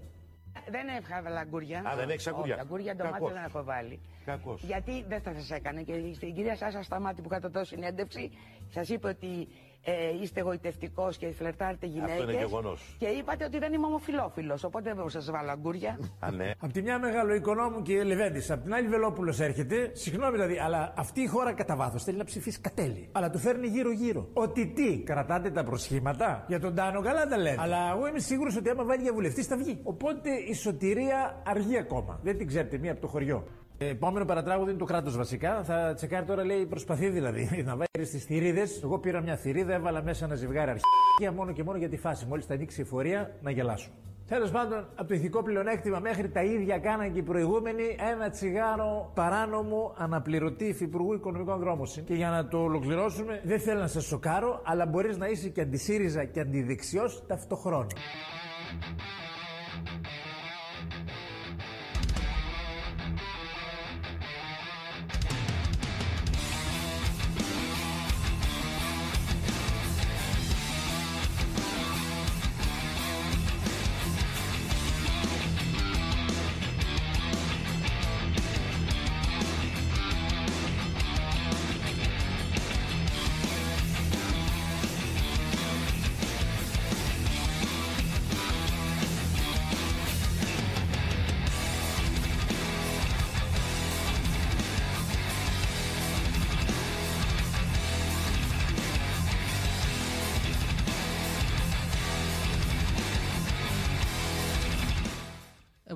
Δεν 0.70 0.88
έβγαλα 0.88 1.40
αγκούρια. 1.40 1.78
Α, 1.88 1.96
δεν 1.96 2.10
έχεις 2.10 2.26
αγκούρια. 2.26 2.54
Όχι, 2.54 2.62
αγκούρια 2.62 2.94
ντομάτες 2.94 3.18
Κακός. 3.18 3.32
δεν 3.32 3.44
έχω 3.44 3.64
βάλει. 3.64 4.00
Κακός. 4.24 4.62
Γιατί 4.62 5.04
δεν 5.08 5.20
θα 5.20 5.32
σας 5.34 5.50
έκανε 5.50 5.82
και 5.82 6.12
στην 6.14 6.34
κυρία 6.34 6.56
Σάσα 6.56 6.82
Σταμάτη 6.82 7.22
που 7.22 7.28
είχατε 7.30 7.48
δώσει 7.48 7.74
συνέντευξη, 7.74 8.30
σας 8.68 8.88
είπε 8.88 9.08
ότι 9.08 9.48
ε, 9.84 9.92
είστε 10.22 10.40
εγωιτευτικό 10.40 11.10
και 11.18 11.32
φλερτάρετε 11.32 11.86
γυναίκες. 11.86 12.22
είναι 12.22 12.32
γεγονός. 12.32 12.96
Και 12.98 13.06
είπατε 13.06 13.44
ότι 13.44 13.58
δεν 13.58 13.72
είμαι 13.72 13.86
ομοφυλόφιλος. 13.86 14.64
Οπότε 14.64 14.94
δεν 14.94 15.10
σας 15.10 15.30
βάλω 15.30 15.50
αγκούρια. 15.50 15.98
Α, 16.20 16.30
ναι. 16.30 16.50
Απ' 16.58 16.72
τη 16.72 16.82
μια 16.82 16.98
μεγάλο 16.98 17.34
οικονόμου 17.34 17.82
και 17.82 18.02
Λεβέντης, 18.02 18.50
απ' 18.50 18.62
την 18.62 18.74
άλλη 18.74 18.88
Βελόπουλος 18.88 19.40
έρχεται. 19.40 19.90
Συγγνώμη 19.94 20.32
δηλαδή, 20.32 20.58
αλλά 20.58 20.92
αυτή 20.96 21.20
η 21.20 21.26
χώρα 21.26 21.52
κατά 21.52 21.76
βάθος 21.76 22.04
θέλει 22.04 22.16
να 22.16 22.24
ψηφίσει 22.24 22.60
κατέλη. 22.60 23.08
Αλλά 23.12 23.30
του 23.30 23.38
φέρνει 23.38 23.66
γύρω-γύρω. 23.66 24.28
Ότι 24.32 24.66
τι, 24.66 24.98
κρατάτε 24.98 25.50
τα 25.50 25.64
προσχήματα; 25.64 26.44
Για 26.48 26.60
τον 26.60 26.74
Τάνο 26.74 27.00
καλά 27.00 27.26
τα 27.26 27.36
λέτε. 27.36 27.56
Αλλά 27.60 27.92
εγώ 27.96 28.06
είμαι 28.06 28.18
σίγουρος 28.18 28.56
ότι 28.56 28.68
άμα 28.70 28.84
βάλει 28.84 29.02
για 29.02 29.12
βουλευτής 29.12 29.46
θα 29.46 29.56
βγει. 29.56 29.80
Οπότε 29.82 30.30
η 30.48 30.54
σωτηρία 30.54 31.42
αργεί 31.46 31.78
ακόμα. 31.78 32.20
Δεν 32.22 32.38
την 32.38 32.46
ξέρετε 32.46 32.78
μία 32.78 32.92
από 32.92 33.00
το 33.00 33.06
χωριό. 33.06 33.44
Ε, 33.80 33.88
Επόμενο 33.88 34.24
παρατράγουδο 34.24 34.70
είναι 34.70 34.78
το 34.78 34.84
κράτος 34.84 35.16
βασικά. 35.16 35.62
Θα 35.64 35.92
τσεκάρει 35.94 36.26
τώρα, 36.26 36.44
λέει, 36.44 36.66
προσπαθεί 36.66 37.08
δηλαδή 37.08 37.48
να 37.66 37.76
βάλει 37.76 38.06
στι 38.06 38.18
θηρίδες. 38.18 38.82
Εγώ 38.82 38.98
πήρα 38.98 39.20
μια 39.20 39.36
θηρίδα, 39.36 39.74
έβαλα 39.74 40.02
μέσα 40.02 40.24
ένα 40.24 40.34
ζευγάρι 40.34 40.70
αρχαία 40.70 41.32
μόνο 41.32 41.52
και 41.52 41.62
μόνο 41.62 41.78
για 41.78 41.88
τη 41.88 41.96
φάση. 41.96 42.26
Μόλις 42.26 42.46
θα 42.46 42.54
ανοίξει 42.54 42.80
η 42.80 42.82
εφορία 42.82 43.30
να 43.42 43.50
γελάσω. 43.50 43.90
Τέλος 44.28 44.50
πάντων, 44.50 44.88
από 44.94 45.08
το 45.08 45.14
ηθικό 45.14 45.42
πλεονέκτημα 45.42 45.98
μέχρι 45.98 46.28
τα 46.28 46.42
ίδια 46.42 46.78
κάναν 46.78 47.12
και 47.12 47.18
οι 47.18 47.22
προηγούμενοι 47.22 47.96
ένα 48.12 48.30
τσιγάρο 48.30 49.10
παράνομο 49.14 49.94
αναπληρωτή 49.96 50.64
υφυπουργού 50.64 51.12
οικονομικών 51.12 51.58
δρόμων. 51.58 51.86
Και 52.04 52.14
για 52.14 52.30
να 52.30 52.48
το 52.48 52.58
ολοκληρώσουμε, 52.58 53.40
δεν 53.44 53.60
θέλω 53.60 53.80
να 53.80 53.86
σας 53.86 54.04
σοκάρω, 54.04 54.60
αλλά 54.64 54.86
μπορείς 54.86 55.16
να 55.16 55.26
είσαι 55.26 55.48
και 55.48 55.60
αντισύριζα 55.60 56.24
και 56.24 56.40
αντιδεξιός 56.40 57.26
ταυτοχρόνω. 57.26 57.86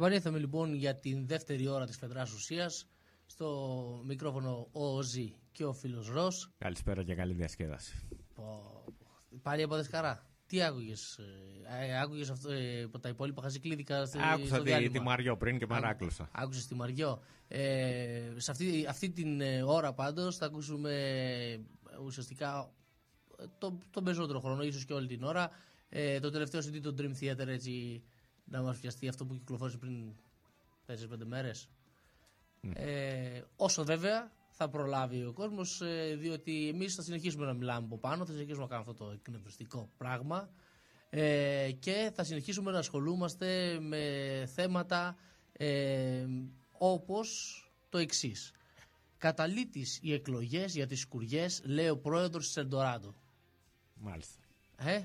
Επανήλθαμε 0.02 0.38
λοιπόν 0.38 0.74
για 0.74 0.96
την 0.96 1.26
δεύτερη 1.26 1.68
ώρα 1.68 1.86
της 1.86 1.96
Φεδράς 1.96 2.32
Ουσίας. 2.32 2.88
Στο 3.26 4.02
μικρόφωνο 4.06 4.68
ο 4.72 4.96
Οζή 4.96 5.34
και 5.52 5.64
ο 5.64 5.72
φίλος 5.72 6.08
Ρος. 6.08 6.50
Καλησπέρα 6.58 7.02
και 7.02 7.14
καλή 7.14 7.32
διασκέδαση. 7.32 8.06
Πω, 8.34 8.84
Πάλι 9.42 9.62
από 9.62 9.80
χαρά. 9.90 10.26
Τι 10.46 10.62
άκουγες, 10.62 11.18
ε, 11.78 11.86
ε, 11.86 12.00
άκουγες 12.00 12.30
αυτό, 12.30 12.52
ε, 12.52 12.88
τα 13.00 13.08
υπόλοιπα 13.08 13.42
χαζικλίδικα 13.42 14.04
στο 14.06 14.18
Άκουσα 14.32 14.46
στο 14.46 14.56
τη, 14.56 14.62
διάλειμμα; 14.62 14.92
τη 14.92 15.00
Μαριό 15.00 15.36
πριν 15.36 15.58
και 15.58 15.66
παράκλωσα. 15.66 16.28
Άκουσες 16.32 16.66
τη 16.66 16.74
Μαριό. 16.74 17.22
Ε, 17.48 18.32
σε 18.36 18.50
αυτή, 18.50 18.86
αυτή 18.88 19.10
την 19.10 19.40
ε, 19.40 19.62
ώρα 19.62 19.92
πάντως 19.92 20.36
θα 20.36 20.46
ακούσουμε 20.46 20.92
ε, 21.90 21.98
ουσιαστικά 22.04 22.72
ε, 23.38 23.44
το, 23.58 23.78
τον 23.90 24.04
περισσότερο 24.04 24.40
χρόνο, 24.40 24.62
ίσως 24.62 24.84
και 24.84 24.92
όλη 24.92 25.06
την 25.06 25.22
ώρα. 25.22 25.50
Ε, 25.88 26.20
το 26.20 26.30
τελευταίο 26.30 26.60
CD 26.60 26.80
το 26.82 26.94
Dream 26.98 27.12
Theater 27.20 27.46
έτσι 27.46 28.02
να 28.44 28.62
μας 28.62 28.78
πιαστεί 28.78 29.08
αυτό 29.08 29.26
που 29.26 29.34
κυκλοφόρησε 29.34 29.78
πριν 29.78 30.14
4-5 30.86 30.94
μέρες. 31.24 31.68
Ε, 32.74 33.40
όσο 33.56 33.84
βέβαια 33.84 34.32
θα 34.50 34.68
προλάβει 34.68 35.24
ο 35.24 35.32
κόσμος 35.32 35.80
ε, 35.80 36.14
διότι 36.18 36.68
εμείς 36.68 36.94
θα 36.94 37.02
συνεχίσουμε 37.02 37.46
να 37.46 37.52
μιλάμε 37.52 37.84
από 37.86 37.98
πάνω, 37.98 38.24
θα 38.24 38.32
συνεχίσουμε 38.32 38.62
να 38.62 38.68
κάνουμε 38.68 38.90
αυτό 38.90 39.04
το 39.04 39.10
εκνευριστικό 39.10 39.90
πράγμα 39.96 40.50
ε, 41.10 41.70
και 41.78 42.10
θα 42.14 42.24
συνεχίσουμε 42.24 42.70
να 42.70 42.78
ασχολούμαστε 42.78 43.78
με 43.80 44.04
θέματα 44.54 45.16
ε, 45.52 46.26
όπως 46.78 47.56
το 47.88 47.98
εξής. 47.98 48.52
Καταλήτης 49.18 49.98
οι 50.02 50.12
εκλογές 50.12 50.74
για 50.74 50.86
τις 50.86 51.00
σκουριές, 51.00 51.62
λέει 51.64 51.88
ο 51.88 51.98
πρόεδρος 51.98 52.46
της 52.46 52.56
Ελντοράντο. 52.56 53.14
Μάλιστα. 53.94 54.40
Ε, 54.76 55.02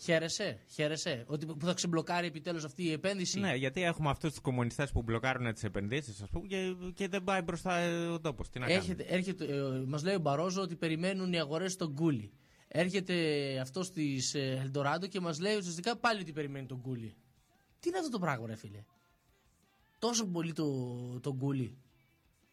χαίρεσαι, 0.00 0.58
χαίρεσαι, 0.68 1.24
ότι 1.26 1.46
που 1.46 1.66
θα 1.66 1.74
ξεμπλοκάρει 1.74 2.26
επιτέλους 2.26 2.64
αυτή 2.64 2.82
η 2.82 2.92
επένδυση. 2.92 3.40
Ναι, 3.40 3.54
γιατί 3.54 3.82
έχουμε 3.82 4.10
αυτούς 4.10 4.30
τους 4.30 4.40
κομμουνιστές 4.40 4.90
που 4.92 5.02
μπλοκάρουν 5.02 5.52
τις 5.52 5.64
επενδύσεις, 5.64 6.22
ας 6.22 6.28
πούμε, 6.30 6.46
και, 6.46 6.74
και 6.94 7.08
δεν 7.08 7.24
πάει 7.24 7.42
μπροστά 7.42 7.76
ε, 7.76 8.06
ο 8.06 8.20
τόπος. 8.20 8.50
Τι 8.50 8.58
να 8.58 8.66
Έρχεται, 8.66 9.02
έρχεται, 9.08 9.44
ε, 9.44 9.60
μας 9.86 10.02
λέει 10.02 10.14
ο 10.14 10.18
Μπαρόζο 10.18 10.62
ότι 10.62 10.76
περιμένουν 10.76 11.32
οι 11.32 11.38
αγορές 11.38 11.72
στον 11.72 11.94
Κούλι. 11.94 12.32
Έρχεται 12.68 13.14
αυτός 13.60 13.90
της 13.92 14.34
ε, 14.34 14.58
Ελντοράντο 14.62 15.06
και 15.06 15.20
μας 15.20 15.40
λέει 15.40 15.56
ουσιαστικά 15.56 15.96
πάλι 15.96 16.20
ότι 16.20 16.32
περιμένει 16.32 16.66
τον 16.66 16.80
Κούλι. 16.80 17.14
Τι 17.80 17.88
είναι 17.88 17.98
αυτό 17.98 18.10
το 18.10 18.18
πράγμα 18.18 18.46
ρε 18.46 18.56
φίλε; 18.56 18.84
Τόσο 19.98 20.26
πολύ 20.26 20.52
το, 20.52 20.66
τον 21.20 21.38
Κούλι. 21.38 21.78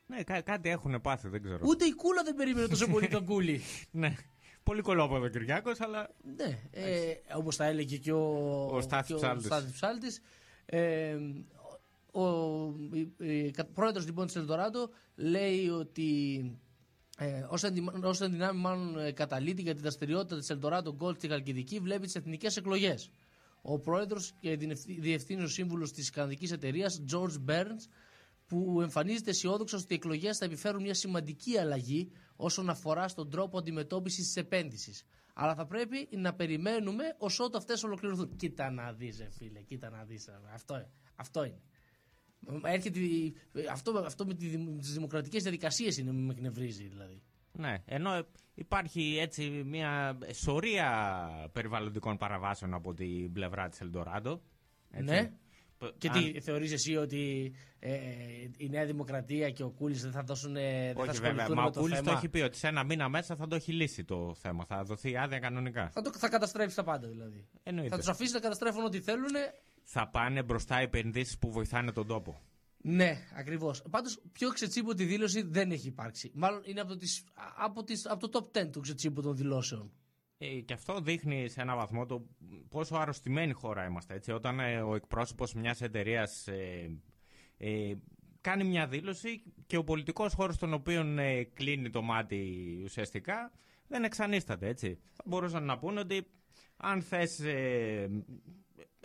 Ναι, 0.07 0.23
κά- 0.23 0.43
κάτι 0.43 0.69
έχουν 0.69 1.01
πάθει, 1.01 1.29
δεν 1.29 1.41
ξέρω. 1.43 1.59
Ούτε 1.67 1.85
η 1.85 1.93
κούλα 1.93 2.23
δεν 2.23 2.35
περίμενε 2.35 2.67
τόσο 2.67 2.87
πολύ 2.87 3.07
τον 3.07 3.25
Κούλι. 3.25 3.61
ναι. 3.91 4.15
Πολύ 4.66 4.82
κολόποδο 4.82 5.28
Κυριάκος, 5.28 5.82
αλλά. 5.82 6.09
Ναι, 6.38 6.59
ε, 6.72 7.13
όπως 7.36 7.55
τα 7.55 7.66
έλεγε 7.66 7.97
και 7.97 8.11
ο, 8.11 8.66
Ο 8.66 8.82
Στάθης 8.82 9.07
και 9.07 9.13
ο 9.13 9.18
Ψάλτης. 9.18 9.45
Στάθης 9.45 9.72
Ψάλτης. 9.72 10.22
Ε, 10.66 11.16
ο 12.11 12.22
ο 12.22 13.66
πρόεδρος 13.74 14.05
λοιπόν 14.05 14.26
της 14.26 14.36
Ελντοράντο 14.36 14.89
λέει 15.16 15.70
ότι 15.70 16.39
ε, 17.18 17.45
ως 17.49 17.63
ενδυμα- 17.63 17.99
ως 18.03 18.22
ενδυνάμει 18.22 18.59
μάλλον 18.59 18.99
ε, 18.99 19.11
καταλήτη 19.11 19.61
για 19.61 19.76
τη 19.76 19.82
δραστηριότητα 19.82 20.38
της 20.38 20.49
Ελντοράντο 20.49 20.97
Gold 20.99 21.16
στη 21.18 21.28
Χαλκιδική 21.28 21.80
βλέπει 21.80 22.05
τις 22.05 22.16
εθνικές 22.16 22.57
εκλογές. 22.57 23.09
Ο 23.61 23.80
πρόεδρος 23.80 24.34
και 24.39 24.57
διευθύνων 24.99 25.47
σύμβουλος 25.49 25.91
της 25.91 26.09
καναδικής 26.09 26.51
εταιρείας 26.51 27.01
George 27.11 27.49
Burns 27.49 27.88
που 28.47 28.80
εμφανίζεται 28.82 29.30
αισιόδοξος 29.30 29.82
ότι 29.84 29.93
οι 29.93 29.95
εκλογές 29.95 30.38
θα 30.38 30.45
επιφέρουν 30.45 30.82
μια 30.82 30.93
σημαντική 30.93 31.57
αλλαγή 31.57 32.11
όσον 32.36 32.69
αφορά 32.69 33.07
στον 33.07 33.29
τρόπο 33.29 33.57
αντιμετώπισης 33.57 34.25
της 34.25 34.36
επένδυσης. 34.36 35.03
Αλλά 35.33 35.55
θα 35.55 35.65
πρέπει 35.65 36.07
να 36.11 36.33
περιμένουμε 36.33 37.03
ως 37.17 37.39
ότου 37.39 37.57
αυτές 37.57 37.83
ολοκληρωθούν. 37.83 38.36
Κοίτα 38.36 38.71
να 38.71 38.93
δεις, 38.93 39.27
φίλε, 39.31 39.61
κοίτα 39.61 39.89
να 39.89 40.03
δεις. 40.03 40.29
Αυτό, 40.53 40.89
αυτό 41.15 41.43
είναι. 41.43 41.61
Έρχεται, 42.63 42.99
η- 42.99 43.36
αυτό, 43.71 43.91
αυτό 44.05 44.25
με 44.25 44.33
τις 44.33 44.93
δημοκρατικές 44.93 45.41
διαδικασίες 45.41 45.97
είναι 45.97 46.11
που 46.11 46.17
με 46.17 46.31
εκνευρίζει 46.33 46.88
δηλαδή. 46.88 47.21
Ναι, 47.51 47.75
ενώ 47.86 48.25
υπάρχει 48.53 49.17
έτσι 49.19 49.49
μια 49.49 50.17
σωρία 50.33 51.49
περιβαλλοντικών 51.53 52.17
παραβάσεων 52.17 52.73
από 52.73 52.93
την 52.93 53.31
πλευρά 53.31 53.69
της 53.69 53.81
Ελντοράντο. 53.81 54.41
έτσι. 54.89 55.03
Ναι. 55.13 55.31
Π- 55.78 55.97
Και 55.97 56.07
αν- 56.07 56.34
τι, 56.34 56.39
θεωρείς 56.39 56.71
εσύ 56.71 56.95
ότι 56.95 57.53
ε, 57.80 57.97
η 58.57 58.69
Νέα 58.69 58.86
Δημοκρατία 58.86 59.49
και 59.49 59.63
ο 59.63 59.69
Κούλης 59.69 60.01
δεν 60.01 60.11
θα 60.11 60.23
δώσουν, 60.23 60.55
ε, 60.55 60.61
δεν 60.61 60.95
θα 60.95 61.01
Όχι 61.01 61.19
βέβαια, 61.19 61.30
ασχοληθούν 61.32 61.55
μα 61.55 61.61
με 61.61 61.67
ο 61.67 61.71
το 61.71 61.80
Κούλης 61.80 61.97
θέμα; 61.97 62.11
το 62.11 62.17
έχει 62.17 62.30
πει 62.30 62.39
ότι 62.39 62.57
σε 62.57 62.67
ένα 62.67 62.84
μήνα 62.84 63.09
μέσα 63.09 63.36
θα 63.36 63.47
το 63.47 63.55
έχει 63.55 63.71
λύσει 63.73 64.03
το 64.03 64.36
θέμα. 64.39 64.65
Θα 64.65 64.84
δοθεί 64.84 65.17
άδεια 65.17 65.39
κανονικά. 65.39 65.89
Θα, 65.93 66.01
το, 66.01 66.11
θα 66.13 66.30
καταστρέψει 66.30 66.76
τα 66.76 66.84
πάντα 66.84 67.07
δηλαδή. 67.07 67.47
Εννοείται. 67.63 67.89
Θα 67.89 67.97
τους 67.97 68.07
αφήσει 68.07 68.34
να 68.34 68.39
καταστρέφουν 68.39 68.84
ό,τι 68.84 68.99
θέλουν. 69.01 69.32
Θα 69.84 70.07
πάνε 70.07 70.43
μπροστά 70.43 70.80
οι 70.80 70.84
επενδύσεις 70.84 71.38
που 71.38 71.51
βοηθάνε 71.51 71.91
τον 71.91 72.07
τόπο. 72.07 72.41
Ναι, 72.78 73.17
ακριβώς. 73.36 73.82
Πάντως, 73.89 74.21
πιο 74.32 74.49
ξετσίποτη 74.49 75.03
δήλωση 75.05 75.41
δεν 75.41 75.71
έχει 75.71 75.88
υπάρξει. 75.88 76.32
Μάλλον 76.34 76.61
είναι 76.65 76.82
από, 76.82 76.95
τις, 76.95 77.23
από, 77.57 77.84
τις, 77.84 78.05
από 78.09 78.30
το 78.30 78.49
top 78.53 78.57
10 78.61 78.69
του 78.71 78.80
ξετσίποτων 78.80 79.36
δηλώσεων. 79.36 79.91
Ε, 80.45 80.59
και 80.61 80.73
αυτό 80.73 80.99
δείχνει 80.99 81.49
σε 81.49 81.61
ένα 81.61 81.75
βαθμό 81.75 82.05
το 82.05 82.25
πόσο 82.69 82.95
αρρωστημένη 82.95 83.53
χώρα 83.53 83.85
είμαστε. 83.85 84.13
Έτσι. 84.13 84.31
Όταν 84.31 84.59
ε, 84.59 84.81
ο 84.81 84.95
εκπρόσωπος 84.95 85.53
μιας 85.53 85.81
εταιρείας 85.81 86.47
ε, 86.47 86.99
ε, 87.57 87.93
κάνει 88.41 88.63
μια 88.63 88.87
δήλωση 88.87 89.43
και 89.67 89.77
ο 89.77 89.83
πολιτικός 89.83 90.33
χώρος 90.33 90.55
στον 90.55 90.73
οποίο 90.73 91.17
ε, 91.17 91.43
κλείνει 91.43 91.89
το 91.89 92.01
μάτι 92.01 92.81
ουσιαστικά 92.83 93.51
δεν 93.87 94.03
εξανίσταται. 94.03 94.67
Έτσι. 94.67 94.99
Θα 95.13 95.23
μπορούσαν 95.25 95.63
να 95.63 95.77
πούνε 95.77 95.99
ότι 95.99 96.27
αν 96.77 97.01
θες, 97.01 97.39
ε, 97.39 98.09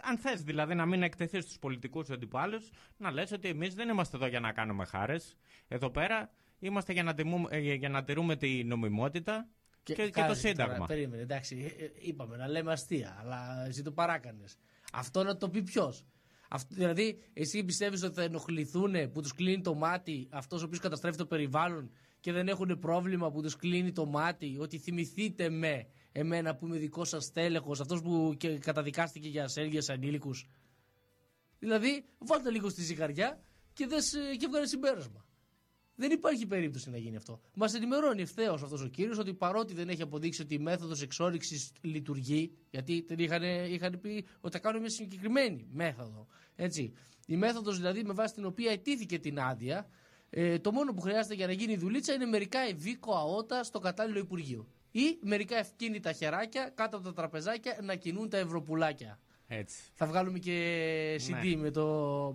αν 0.01 0.19
θες 0.19 0.43
δηλαδή 0.43 0.75
να 0.75 0.87
μην 0.87 1.03
εκτεθείς 1.03 1.45
στους 1.45 1.59
πολιτικούς 1.59 2.11
αντιπάλους 2.11 2.71
να 2.97 3.11
λες 3.11 3.33
ότι 3.33 3.49
εμείς 3.49 3.75
δεν 3.75 3.89
είμαστε 3.89 4.17
εδώ 4.17 4.27
για 4.27 4.41
να 4.41 4.53
κάνουμε 4.53 4.85
χάρες. 4.85 5.37
Εδώ 5.69 5.91
πέρα 5.91 6.31
είμαστε 6.59 6.93
για 6.93 7.03
να, 7.03 7.15
τιμούμε, 7.15 7.49
ε, 7.51 7.75
για 7.75 7.89
να 7.89 8.05
τηρούμε 8.05 8.37
τη 8.37 8.65
νομιμότητα 8.65 9.49
και, 9.83 9.95
και, 9.95 10.05
το 10.05 10.11
κάτσε 10.11 10.49
Σύνταγμα. 10.49 10.75
Τώρα, 10.75 10.87
περίμενε, 10.87 11.23
εντάξει, 11.23 11.75
ε, 11.79 11.85
ε, 11.85 11.91
είπαμε 11.99 12.37
να 12.37 12.49
λέμε 12.49 12.73
αστεία, 12.73 13.17
αλλά 13.21 13.67
εσύ 13.67 13.83
το 13.83 13.93
παράκανες. 13.93 14.57
Αυτό 14.93 15.23
να 15.23 15.37
το 15.37 15.49
πει 15.49 15.63
ποιος; 15.63 16.05
Δηλαδή, 16.69 17.19
εσύ 17.33 17.65
πιστεύεις 17.65 18.03
ότι 18.03 18.15
θα 18.15 18.23
ενοχληθούν 18.23 19.13
που 19.13 19.21
τους 19.21 19.35
κλείνει 19.35 19.61
το 19.63 19.75
μάτι 19.75 20.29
αυτός 20.31 20.63
ο 20.63 20.65
οποίος 20.65 20.81
καταστρέφει 20.81 21.17
το 21.17 21.27
περιβάλλον 21.27 21.91
και 22.21 22.33
δεν 22.33 22.49
έχουν 22.49 22.79
πρόβλημα 22.79 23.31
που 23.31 23.43
τους 23.43 23.57
κλείνει 23.57 23.93
το 23.93 24.07
μάτι, 24.07 24.57
ότι 24.61 24.79
θυμηθείτε 24.79 25.49
με 25.49 25.87
εμένα 26.13 26.57
που 26.57 26.67
είμαι 26.67 26.77
δικός 26.77 27.09
σας 27.09 27.33
τέλεχο, 27.33 27.73
αυτός 27.73 28.03
που 28.03 28.35
και 28.37 28.59
καταδικάστηκε 28.59 29.29
για 29.29 29.45
ασέργειες 29.45 29.89
ανήλικους; 29.89 30.49
Δηλαδή, 31.59 32.05
βάλτε 32.19 32.51
λίγο 32.51 32.69
στη 32.69 32.83
ζυγαριά 32.83 33.41
και, 33.73 33.87
δες, 33.87 34.13
ε, 34.15 34.37
και 34.37 34.47
βγάλε 34.47 34.67
συμπέρασμα. 34.67 35.25
Δεν 36.01 36.11
υπάρχει 36.11 36.47
περίπτωση 36.47 36.91
να 36.91 36.97
γίνει 36.97 37.17
αυτό. 37.17 37.41
Μας 37.55 37.75
ενημερώνει 37.75 38.23
ευθέως 38.23 38.63
αυτός 38.63 38.83
ο 38.83 38.87
κύριος 38.87 39.19
ότι 39.19 39.35
παρότι 39.35 39.75
δεν 39.75 39.89
έχει 39.89 40.03
αποδείξει 40.03 40.43
ότι 40.43 40.55
η 40.55 40.59
μέθοδος 40.59 41.03
εξόριξης 41.03 41.73
λειτουργεί, 41.81 42.53
γιατί 42.71 43.03
την 43.03 43.19
είχαν, 43.19 43.43
είχαν 43.73 44.01
πει 44.01 44.27
ότι 44.41 44.57
θα 44.57 44.59
κάνουν 44.63 44.81
μια 44.81 44.91
συγκεκριμένη 44.91 45.67
μέθοδο. 45.73 46.27
Έτσι. 46.57 46.93
Η 47.27 47.37
μέθοδος 47.37 47.77
δηλαδή 47.77 48.05
με 48.05 48.13
βάση 48.13 48.35
την 48.35 48.45
οποία 48.45 48.73
ετήθηκε 48.73 49.19
την 49.19 49.41
άδεια, 49.41 49.89
ε, 50.31 50.59
το 50.59 50.73
μόνο 50.73 50.93
που 50.93 51.01
χρειάζεται 51.01 51.35
για 51.35 51.47
να 51.47 51.53
γίνει 51.53 51.73
η 51.73 51.77
δουλίτσα 51.77 52.13
είναι 52.13 52.27
μερικά 52.27 52.59
ευήκο 52.61 53.15
αότα 53.15 53.65
στο 53.65 53.79
κατάλληλο 53.79 54.19
Υπουργείο. 54.19 54.67
Ή 54.91 55.19
μερικά 55.23 55.57
ευκίνητα 55.57 56.13
χεράκια 56.13 56.73
κάτω 56.75 56.97
από 56.97 57.07
τα 57.07 57.13
τραπεζάκια 57.13 57.79
να 57.83 57.95
κινούν 57.95 58.29
τα 58.29 58.39
ευρωπουλάκια. 58.39 59.19
Έτσι. 59.53 59.83
Θα 59.95 60.07
βγάλουμε 60.07 60.39
και 60.39 61.21
CD 61.29 61.55
Ναι. 61.57 61.57
με, 61.57 61.71
το, 61.71 61.85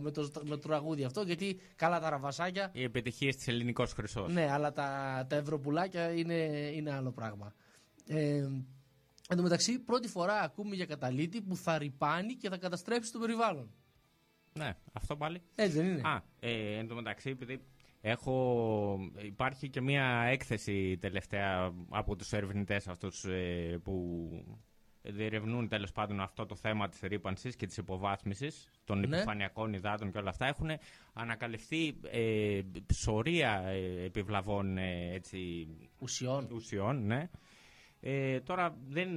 με, 0.01 0.11
το, 0.11 0.30
με 0.43 0.49
το 0.49 0.57
τραγούδι 0.57 1.03
αυτό, 1.03 1.22
γιατί 1.22 1.59
καλά 1.76 1.99
τα 1.99 2.09
ραβασάκια. 2.09 2.70
Οι 2.74 2.84
επιτυχίες 2.84 3.36
της 3.36 3.47
Ελληνικός 3.47 3.93
Χρυσός. 3.93 4.34
Ναι, 4.34 4.51
αλλά 4.51 4.72
τα, 4.74 5.26
τα 5.30 5.36
ευρωπουλάκια 5.36 6.11
είναι, 6.11 6.34
είναι 6.74 6.93
άλλο 6.93 7.11
πράγμα. 7.11 7.53
Ε, 8.07 8.36
εν 9.30 9.38
τω 9.38 9.41
μεταξύ, 9.41 9.80
πρώτη 9.80 10.07
φορά 10.07 10.39
ακούμε 10.41 10.76
για 10.76 10.86
καταλήτη 10.86 11.41
που 11.41 11.55
θα 11.55 11.78
ρηπάνει 11.78 12.34
και 12.36 12.49
θα 12.49 12.57
καταστρέψει 12.57 13.11
το 13.11 13.20
περιβάλλον. 13.20 13.70
Ναι, 14.53 14.74
αυτό 14.93 15.16
πάλι. 15.16 15.41
Έτσι 15.55 15.78
δεν 15.78 15.86
είναι; 15.88 16.01
Α, 16.03 16.22
ε, 16.39 16.78
εν 16.78 16.88
τω 16.88 16.95
μεταξύ, 16.95 17.30
επειδή 17.30 17.59
έχω, 18.01 18.97
υπάρχει 19.24 19.70
και 19.70 19.82
μια 19.82 20.05
έκθεση 20.30 20.97
τελευταία 21.01 21.74
από 21.89 22.16
τους 22.16 22.34
ερευνητές 22.34 22.88
αυτούς 22.88 23.24
ε, 23.24 23.80
που 23.84 24.30
διερευνούν 25.10 25.68
τέλος 25.68 25.91
πάντων 25.91 26.20
αυτό 26.22 26.45
το 26.45 26.56
θέμα 26.56 26.89
της 26.89 26.99
ρήπανσης 27.01 27.56
και 27.56 27.66
της 27.66 27.78
υποβάθμισης 27.78 28.70
των 28.86 28.99
Ναι. 28.99 29.16
επιφανειακών 29.16 29.74
υδάτων 29.74 30.12
και 30.12 30.18
όλα 30.18 30.30
αυτά 30.30 30.47
έχουν 30.47 30.70
ανακαλυφθεί 31.14 31.95
ε, 32.12 32.62
σωρία 32.93 33.62
ε, 33.68 34.03
επιβλαβών 34.06 34.78
ε, 34.78 35.10
έτσι, 35.14 35.68
ουσιών. 35.99 36.47
ουσιών 36.51 37.06
ναι. 37.06 37.30
Ε, 38.08 38.39
τώρα 38.39 38.76
δεν, 38.89 39.10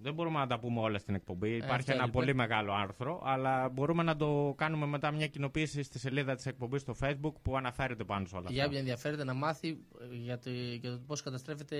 δεν 0.00 0.14
μπορούμε 0.14 0.38
να 0.38 0.46
τα 0.46 0.58
πούμε 0.58 0.80
όλα 0.80 0.98
στην 0.98 1.14
εκπομπή. 1.14 1.50
Υπάρχει 1.56 1.72
αυτό 1.74 1.92
ένα 1.92 2.02
έλειπε. 2.02 2.18
πολύ 2.18 2.34
μεγάλο 2.34 2.72
άρθρο, 2.72 3.22
αλλά 3.24 3.68
μπορούμε 3.68 4.02
να 4.02 4.16
το 4.16 4.54
κάνουμε 4.56 4.86
μετά 4.86 5.10
μια 5.10 5.26
κοινοποίηση 5.26 5.82
στη 5.82 5.98
σελίδα 5.98 6.34
της 6.34 6.46
εκπομπής 6.46 6.80
στο 6.80 6.94
facebook 7.00 7.32
που 7.42 7.56
αναφέρεται 7.56 8.04
πάνω 8.04 8.26
σε 8.26 8.36
όλα 8.36 8.44
Για 8.48 8.50
αυτά. 8.54 8.64
όποιον 8.66 8.80
ενδιαφέρεται 8.80 9.24
να 9.24 9.34
μάθει 9.34 9.68
ε, 9.68 10.16
για 10.16 10.38
το, 10.38 10.50
για 10.80 10.90
το 10.90 10.98
πώς 11.06 11.22
καταστρέφεται 11.22 11.76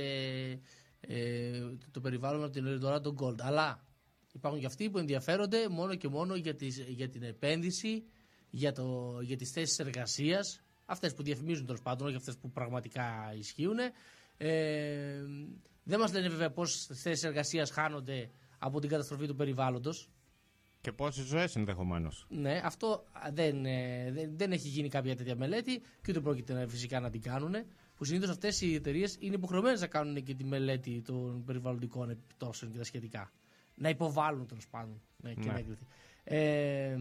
ε, 1.07 1.61
το, 1.61 1.91
το 1.91 2.01
περιβάλλον 2.01 2.43
από 2.45 2.53
την 2.53 2.65
Eldorado 2.67 3.15
Gold. 3.15 3.41
Αλλά 3.41 3.85
υπάρχουν 4.33 4.61
και 4.61 4.67
αυτοί 4.67 4.91
που 4.91 4.99
ενδιαφέρονται 4.99 5.69
μόνο 5.69 5.95
και 5.95 6.09
μόνο 6.09 6.35
για, 6.35 6.55
τις, 6.55 6.79
για 6.89 7.09
την 7.09 7.23
επένδυση, 7.23 8.05
για, 8.51 8.73
το, 8.73 9.19
για 9.23 9.37
τις 9.37 9.51
θέσεις 9.51 9.79
εργασίας, 9.79 10.63
αυτές 10.85 11.15
που 11.15 11.23
διαφημίζουν 11.23 11.67
τέλος 11.67 11.83
πάντων, 11.83 12.07
όχι 12.07 12.17
αυτές 12.17 12.37
που 12.39 12.51
πραγματικά 12.51 13.35
ισχύουν. 13.39 13.79
Ε, 14.37 15.23
δεν 15.85 15.99
μας 15.99 16.13
λένε 16.13 16.29
βέβαια 16.29 16.51
πώς 16.51 16.87
θέσεις 16.87 17.23
εργασίας 17.25 17.71
χάνονται 17.71 18.31
από 18.59 18.81
την 18.81 18.89
καταστροφή 18.91 19.27
του 19.27 19.35
περιβάλλοντος. 19.37 20.09
Και 20.81 20.93
πόσες 20.93 21.25
ζωές 21.25 21.57
ενδεχομένως. 21.57 22.27
Ναι, 22.29 22.61
αυτό 22.65 23.05
α, 23.13 23.31
δεν, 23.33 23.65
ε, 23.67 24.11
δεν, 24.13 24.37
δεν 24.37 24.53
έχει 24.53 24.69
γίνει 24.69 24.89
κάποια 24.89 25.17
τέτοια 25.17 25.37
μελέτη 25.37 25.79
και 25.79 26.11
ούτε 26.11 26.21
πρόκειται 26.21 26.53
να- 26.53 26.67
φυσικά 26.69 27.01
να 27.01 27.11
την 27.11 27.21
κάνουν. 27.23 27.55
Που 28.03 28.09
συνήθως 28.09 28.31
αυτές 28.31 28.61
οι 28.61 28.75
εταιρείες 28.75 29.17
είναι 29.19 29.35
υποχρεωμένες 29.35 29.81
να 29.81 29.87
κάνουν 29.87 30.23
και 30.23 30.35
τη 30.35 30.45
μελέτη 30.45 31.03
των 31.03 31.45
περιβαλλοντικών 31.45 32.11
επιπτώσεων 32.11 32.71
και 32.73 32.79
τα 32.79 32.85
σχετικά. 32.85 33.33
Να 33.75 33.89
υποβάλουν 33.89 34.47
τέλος 34.47 34.69
πάντων. 34.69 35.01
Ναι, 35.17 35.33
και 35.35 35.41
Ναι. 35.41 35.53
να 35.53 35.59
εγκριθεί. 35.59 35.87
Ε, 36.25 36.97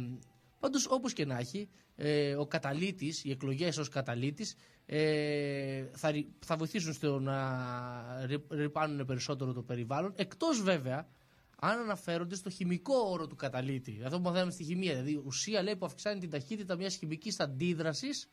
Πάντως, 0.59 0.87
όπως 0.89 1.13
και 1.13 1.25
να 1.25 1.37
έχει, 1.37 1.69
ε, 1.95 2.35
ο 2.35 2.45
καταλήτης, 2.47 3.23
οι 3.23 3.31
εκλογές 3.31 3.77
ως 3.77 3.89
καταλήτης, 3.89 4.55
ε, 4.85 5.85
θα, 5.91 6.11
ρι- 6.11 6.27
θα 6.39 6.55
βοηθήσουν 6.55 6.93
στο 6.93 7.19
να 7.19 8.25
ρι- 8.25 8.51
ρυπάνουν 8.51 9.05
περισσότερο 9.05 9.53
το 9.53 9.61
περιβάλλον. 9.61 10.13
Εκτός 10.15 10.61
βέβαια 10.61 11.07
αν 11.59 11.79
αναφέρονται 11.79 12.35
στο 12.35 12.49
χημικό 12.49 12.93
όρο 12.95 13.27
του 13.27 13.35
καταλήτη. 13.35 14.01
Αυτό 14.03 14.17
που 14.17 14.23
μαθαίνουμε 14.23 14.51
στη 14.51 14.63
χημεία. 14.63 14.91
Δηλαδή, 14.91 15.21
ουσία 15.25 15.61
λέει 15.63 15.75
που 15.75 15.85
αυξάνει 15.85 16.19
την 16.19 16.29
ταχύτητα 16.29 16.75
μιας 16.75 16.95
χημικής 16.95 17.39
αντίδρασης. 17.39 18.27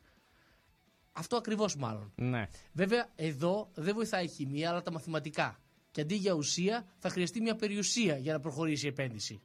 Αυτό 1.11 1.35
ακριβώς 1.35 1.75
μάλλον. 1.75 2.11
Ναι. 2.15 2.47
Βέβαια, 2.73 3.09
εδώ 3.15 3.69
δεν 3.73 3.95
βοηθάει 3.95 4.23
η 4.25 4.27
χημεία, 4.27 4.69
αλλά 4.69 4.81
τα 4.81 4.91
μαθηματικά. 4.91 5.59
Και 5.91 6.01
αντί 6.01 6.15
για 6.15 6.33
ουσία, 6.33 6.85
θα 6.97 7.09
χρειαστεί 7.09 7.41
μια 7.41 7.55
περιουσία 7.55 8.17
για 8.17 8.33
να 8.33 8.39
προχωρήσει 8.39 8.85
η 8.85 8.89
επένδυση. 8.89 9.41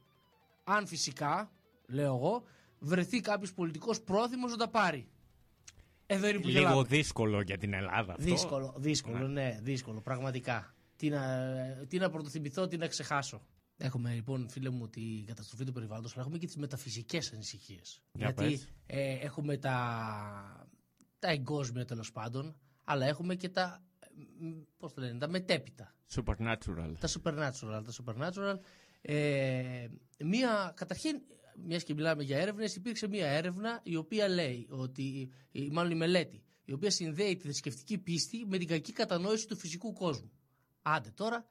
Αν 0.63 0.87
φυσικά, 0.87 1.51
λέω 1.87 2.15
εγώ, 2.15 2.43
βρεθεί 2.79 3.19
κάποιος 3.21 3.53
πολιτικός 3.53 4.01
πρόθυμος 4.01 4.51
να 4.51 4.57
τα 4.57 4.67
πάρει. 4.69 5.07
Εδώ 6.05 6.27
είναι 6.27 6.39
που 6.39 6.47
Λίγο 6.47 6.59
γελάμε. 6.59 6.83
δύσκολο 6.83 7.41
για 7.41 7.57
την 7.57 7.73
Ελλάδα 7.73 8.11
αυτό. 8.13 8.23
Δύσκολο, 8.23 8.73
δύσκολο, 8.77 9.27
ναι. 9.27 9.59
δύσκολο, 9.61 10.01
πραγματικά. 10.01 10.75
Τι 10.95 11.09
να, 11.09 11.25
τι 11.87 11.97
να 11.97 12.09
πρωτοθυμηθώ, 12.09 12.67
τι 12.67 12.77
να 12.77 12.87
ξεχάσω. 12.87 13.41
Έχουμε 13.77 14.13
λοιπόν, 14.13 14.49
φίλε 14.49 14.69
μου, 14.69 14.89
την 14.89 15.25
καταστροφή 15.25 15.63
του 15.63 15.71
περιβάλλοντος, 15.71 16.13
αλλά 16.13 16.21
έχουμε 16.21 16.37
και 16.37 16.45
τις 16.45 16.55
μεταφυσικές 16.55 17.31
ανησυχίες. 17.33 18.01
Για 18.13 18.25
Γιατί 18.35 18.51
πες. 18.53 18.67
ε, 18.85 19.13
έχουμε 19.13 19.57
τα, 19.57 20.64
τα 21.19 21.29
εγκόσμια 21.29 21.85
τέλος 21.85 22.11
πάντων, 22.11 22.55
αλλά 22.83 23.05
έχουμε 23.05 23.35
και 23.35 23.49
τα, 23.49 23.83
ε, 23.99 24.07
μ, 24.37 24.61
πώς 24.77 24.93
το 24.93 25.01
λένε, 25.01 25.19
τα 25.19 25.27
μετέπειτα. 25.27 25.95
Supernatural. 26.15 26.93
Τα 26.99 27.07
supernatural. 27.07 27.83
Τα 27.85 27.93
supernatural. 28.03 28.59
Ε, 29.01 29.87
μία, 30.19 30.73
καταρχήν, 30.75 31.21
μιας 31.63 31.83
και 31.83 31.93
μιλάμε 31.93 32.23
για 32.23 32.37
έρευνες, 32.37 32.75
υπήρξε 32.75 33.07
μία 33.07 33.27
έρευνα 33.27 33.79
η 33.83 33.95
οποία 33.95 34.27
λέει 34.27 34.67
ότι, 34.69 35.31
ή 35.51 35.69
μάλλον 35.69 35.91
η 35.91 35.95
μελέτη, 35.95 36.43
η 36.65 36.73
οποία 36.73 36.89
συνδέει 36.89 37.35
τη 37.35 37.43
θρησκευτική 37.43 37.97
πίστη 37.97 38.45
με 38.47 38.57
την 38.57 38.67
κακή 38.67 38.91
κατανόηση 38.91 39.47
του 39.47 39.57
φυσικού 39.57 39.93
κόσμου. 39.93 40.31
Άντε 40.81 41.09
τώρα, 41.09 41.49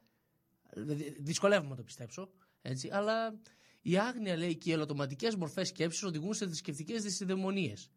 δηλαδή, 0.73 1.15
δυσκολεύομαι 1.19 1.69
να 1.69 1.75
το 1.75 1.83
πιστέψω, 1.83 2.29
έτσι, 2.61 2.89
αλλά 2.91 3.39
η 3.81 3.97
άγνοια 3.97 4.37
λέει 4.37 4.55
και 4.55 4.69
οι 4.69 4.73
ελαττωματικές 4.73 5.35
μορφές 5.35 5.67
σκέψης 5.67 6.03
οδηγούν 6.03 6.33
σε 6.33 6.45
θρησκευτικές 6.45 7.03
δυσυδαιμονίες. 7.03 7.89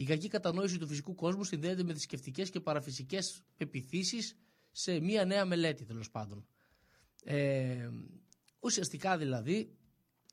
Η 0.00 0.04
κακή 0.04 0.28
κατανόηση 0.28 0.78
του 0.78 0.86
φυσικού 0.86 1.14
κόσμου 1.14 1.44
συνδέεται 1.44 1.82
με 1.82 1.90
θρησκευτικές 1.92 2.50
και 2.50 2.60
παραφυσικές 2.60 3.42
πεπιθήσεις 3.56 4.36
σε 4.72 5.00
μία 5.00 5.24
νέα 5.24 5.44
μελέτη, 5.44 5.84
τέλος 5.84 6.10
πάντων. 6.10 6.46
Ε, 7.24 7.88
ουσιαστικά 8.60 9.18
δηλαδή, 9.18 9.76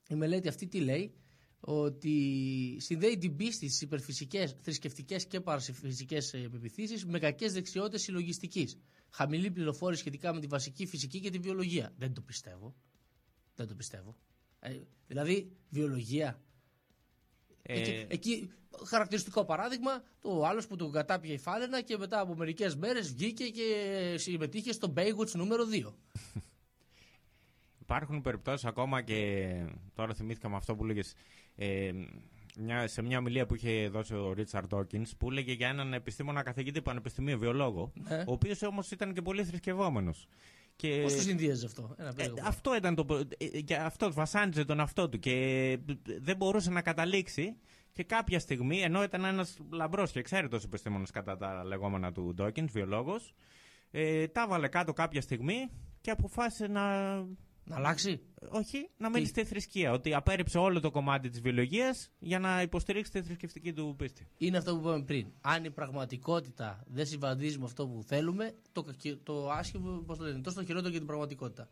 η 0.08 0.14
μελέτη 0.14 0.48
αυτή 0.48 0.66
τι 0.66 0.80
λέει, 0.80 1.14
ότι 1.60 2.76
συνδέει 2.80 3.18
την 3.18 3.36
πίστη 3.36 3.68
στις 3.68 3.80
υπερφυσικές, 3.80 4.56
θρησκευτικές 4.60 5.26
και 5.26 5.40
παραφυσικές 5.40 6.34
ε, 6.34 6.38
πεπιθήσεις 6.38 7.06
με 7.06 7.18
κακές 7.18 7.52
δεξιότητες 7.52 8.02
συλλογιστικής. 8.02 8.78
Χαμηλή 9.10 9.50
πληροφόρηση 9.50 10.00
σχετικά 10.00 10.34
με 10.34 10.40
τη 10.40 10.46
βασική 10.46 10.86
φυσική 10.86 11.20
και 11.20 11.30
τη 11.30 11.38
βιολογία. 11.38 11.92
Δεν 11.96 12.12
το 12.12 12.20
πιστεύω. 12.20 12.74
Δεν 13.54 13.66
το 13.66 13.74
πιστεύω. 13.74 14.16
Ε, 14.60 14.80
δηλαδή, 15.06 15.56
βιολογία. 15.68 16.42
Ε, 17.70 17.78
Εκεί, 17.80 18.06
εκεί, 18.08 18.50
χαρακτηριστικό 18.86 19.44
παράδειγμα, 19.44 20.02
το 20.20 20.44
άλλος 20.44 20.66
που 20.66 20.76
τον 20.76 20.92
κατάπιε 20.92 21.32
η 21.32 21.38
φάλαινα 21.38 21.80
και 21.80 21.96
μετά 21.98 22.20
από 22.20 22.34
μερικές 22.34 22.76
μέρες 22.76 23.14
βγήκε 23.14 23.44
και 23.48 24.14
συμμετείχε 24.18 24.72
στο 24.72 24.92
Baywatch 24.96 25.30
νούμερο 25.32 25.64
2. 25.72 25.92
Υπάρχουν 27.80 28.20
περιπτώσεις 28.22 28.64
ακόμα 28.64 29.02
και 29.02 29.48
τώρα 29.94 30.14
θυμήθηκα 30.14 30.48
με 30.48 30.56
αυτό 30.56 30.74
που 30.76 30.84
λέγες 30.84 31.14
ε, 31.56 31.90
μια, 32.58 32.88
σε 32.88 33.02
μια 33.02 33.18
ομιλία 33.18 33.46
που 33.46 33.54
είχε 33.54 33.88
δώσει 33.88 34.14
ο 34.14 34.32
Ρίτσαρντ 34.32 34.66
Ντόκινς 34.68 35.16
που 35.16 35.30
έλεγε 35.30 35.52
για 35.52 35.68
έναν 35.68 35.92
επιστήμονα 35.92 36.42
καθηγητή 36.42 36.82
πανεπιστημίου 36.82 37.38
βιολόγο 37.38 37.92
Ναι. 37.94 38.16
ο 38.26 38.32
οποίος 38.32 38.62
όμως 38.62 38.90
ήταν 38.90 39.14
και 39.14 39.22
πολύ 39.22 39.44
θρησκευόμενος. 39.44 40.26
Και... 40.78 41.00
Πώς 41.02 41.14
το 41.14 41.20
συνδυάζει 41.20 41.64
αυτό, 41.64 41.94
Ένα 41.98 42.08
Ε, 42.08 42.12
περίεργο. 42.16 42.38
αυτό 42.48 42.76
ήταν 42.76 42.94
το. 42.94 43.04
προ- 43.04 43.34
ε, 43.38 43.60
και 43.60 43.74
αυτό 43.76 44.12
βασάνιζε 44.12 44.64
τον 44.64 44.80
αυτό 44.80 45.08
του 45.08 45.18
και 45.18 45.78
δεν 46.20 46.36
μπορούσε 46.36 46.70
να 46.70 46.82
καταλήξει. 46.82 47.56
Και 47.92 48.04
κάποια 48.04 48.38
στιγμή, 48.38 48.80
ενώ 48.80 49.02
ήταν 49.02 49.24
ένας 49.24 49.56
λαμπρός 49.70 50.10
και 50.10 50.18
εξαίρετος 50.18 50.64
επιστήμονας 50.64 51.10
κατά 51.10 51.36
τα 51.36 51.64
λεγόμενα 51.64 52.12
του 52.12 52.34
Ντόκινς, 52.34 52.72
βιολόγος, 52.72 53.34
ε, 53.90 54.26
τα 54.28 54.46
βάλε 54.48 54.68
κάτω 54.68 54.92
κάποια 54.92 55.20
στιγμή 55.20 55.70
και 56.00 56.10
αποφάσισε 56.10 56.66
να. 56.66 56.82
Να 57.68 57.76
αλλάξει; 57.76 58.20
Όχι, 58.48 58.90
να 58.96 59.08
μείνει 59.10 59.22
Τι; 59.24 59.28
στη 59.30 59.44
θρησκεία. 59.44 59.92
Ότι 59.92 60.14
απέρριψε 60.14 60.58
όλο 60.58 60.80
το 60.80 60.90
κομμάτι 60.90 61.28
της 61.28 61.40
βιολογίας 61.40 62.10
για 62.18 62.38
να 62.38 62.62
υποστηρίξει 62.62 63.12
τη 63.12 63.22
θρησκευτική 63.22 63.72
του 63.72 63.94
πίστη. 63.98 64.26
Είναι 64.38 64.56
αυτό 64.56 64.72
που 64.76 64.80
είπαμε 64.80 65.04
πριν. 65.04 65.26
Αν 65.40 65.64
η 65.64 65.70
πραγματικότητα 65.70 66.84
δεν 66.86 67.06
συμβαδίζει 67.06 67.58
με 67.58 67.64
αυτό 67.64 67.86
που 67.88 68.02
θέλουμε, 68.06 68.54
το, 68.72 68.82
κακι- 68.82 69.18
το 69.22 69.50
άσχημο, 69.50 69.90
πώς 70.06 70.18
το 70.18 70.24
λένε, 70.24 70.40
τόσο 70.40 70.56
το 70.56 70.64
χειρότερο 70.64 70.88
για 70.88 70.98
την 70.98 71.06
πραγματικότητα. 71.06 71.68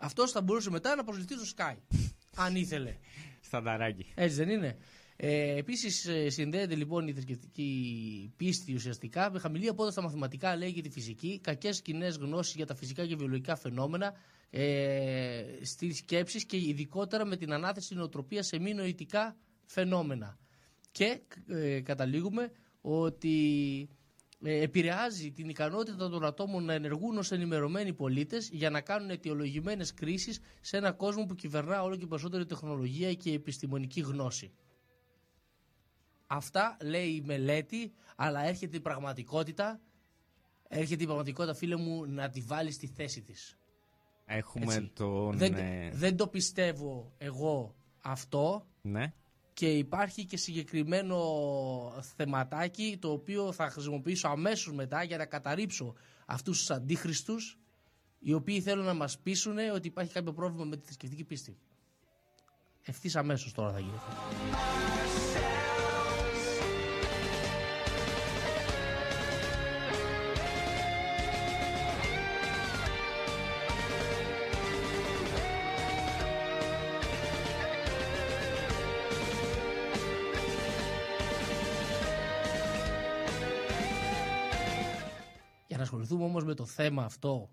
Αυτός 0.00 0.30
θα 0.30 0.40
μπορούσε 0.42 0.70
μετά 0.70 0.94
να 0.94 1.04
προσληφθεί 1.04 1.34
στο 1.34 1.54
Sky. 1.56 1.76
αν 2.44 2.54
ήθελε. 2.56 2.96
Στανταράκι. 3.40 4.06
Έτσι 4.14 4.36
δεν 4.36 4.48
είναι. 4.48 4.76
Ε, 5.16 5.56
Επίσης, 5.56 6.08
συνδέεται 6.26 6.74
λοιπόν 6.74 7.08
η 7.08 7.12
θρησκευτική 7.12 8.32
πίστη 8.36 8.74
ουσιαστικά 8.74 9.30
με 9.30 9.38
χαμηλή 9.38 9.68
απόδοση 9.68 9.92
στα 9.92 10.02
μαθηματικά, 10.02 10.56
λέει 10.56 10.72
και 10.72 10.80
τη 10.82 10.90
φυσική, 10.90 11.40
κακές 11.42 11.82
κοινές 11.82 12.16
γνώσεις 12.16 12.54
για 12.54 12.66
τα 12.66 12.74
φυσικά 12.74 13.06
και 13.06 13.16
βιολογικά 13.16 13.56
φαινόμενα, 13.56 14.12
ε, 14.50 15.44
στις 15.62 15.96
σκέψεις 15.96 16.44
και 16.44 16.56
ειδικότερα 16.56 17.24
με 17.24 17.36
την 17.36 17.52
ανάθεση 17.52 17.94
νοοτροπίας 17.94 18.46
σε 18.46 18.58
μη 18.58 18.74
νοητικά 18.74 19.36
φαινόμενα. 19.64 20.38
Και 20.90 21.20
ε, 21.46 21.80
καταλήγουμε 21.80 22.50
ότι 22.80 23.88
ε, 24.42 24.62
επηρεάζει 24.62 25.30
την 25.32 25.48
ικανότητα 25.48 26.08
των 26.08 26.24
ατόμων 26.24 26.64
να 26.64 26.72
ενεργούν 26.72 27.18
ως 27.18 27.32
ενημερωμένοι 27.32 27.92
πολίτες 27.92 28.48
για 28.48 28.70
να 28.70 28.80
κάνουν 28.80 29.10
αιτιολογημένες 29.10 29.94
κρίσεις 29.94 30.40
σε 30.60 30.76
ένα 30.76 30.92
κόσμο 30.92 31.24
που 31.24 31.34
κυβερνά 31.34 31.82
όλο 31.82 31.96
και 31.96 32.06
περισσότερη 32.06 32.46
τεχνολογία 32.46 33.14
και 33.14 33.32
επιστημονική 33.32 34.00
γνώση. 34.00 34.52
Αυτά 36.26 36.76
λέει 36.82 37.08
η 37.08 37.22
μελέτη, 37.26 37.92
αλλά 38.16 38.40
έρχεται 38.44 38.76
η 38.76 38.80
πραγματικότητα. 38.80 39.80
Έρχεται 40.68 41.02
η 41.02 41.06
πραγματικότητα, 41.06 41.54
φίλε 41.54 41.76
μου, 41.76 42.06
να 42.06 42.30
τη 42.30 42.40
βάλεις 42.40 42.74
στη 42.74 42.86
θέση 42.86 43.22
της. 43.22 43.59
Έχουμε 44.32 44.74
Έτσι. 44.74 44.90
τον. 44.94 45.36
Δεν, 45.36 45.54
ε, 45.54 45.90
δεν 45.92 46.16
το 46.16 46.26
πιστεύω 46.26 47.12
εγώ 47.18 47.74
αυτό 48.00 48.66
Ναι. 48.82 49.12
και 49.52 49.66
υπάρχει 49.68 50.24
και 50.24 50.36
συγκεκριμένο 50.36 51.18
θεματάκι 52.16 52.96
το 53.00 53.10
οποίο 53.12 53.52
θα 53.52 53.70
χρησιμοποιήσω 53.70 54.28
αμέσως 54.28 54.74
μετά 54.74 55.02
για 55.02 55.16
να 55.16 55.24
καταρρύψω 55.26 55.94
αυτούς 56.26 56.58
τους 56.58 56.70
αντίχριστους 56.70 57.58
οι 58.18 58.32
οποίοι 58.32 58.60
θέλουν 58.60 58.84
να 58.84 58.94
μας 58.94 59.18
πείσουν 59.18 59.58
ότι 59.74 59.86
υπάρχει 59.86 60.12
κάποιο 60.12 60.32
πρόβλημα 60.32 60.64
με 60.64 60.76
τη 60.76 60.84
θρησκευτική 60.84 61.24
πίστη. 61.24 61.56
Ευθύς 62.82 63.16
αμέσως 63.16 63.52
τώρα 63.52 63.72
θα 63.72 63.78
γίνει 63.80 63.98
ασχοληθούμε 86.10 86.24
όμως 86.24 86.44
με 86.44 86.54
το 86.54 86.66
θέμα 86.66 87.04
αυτό 87.04 87.50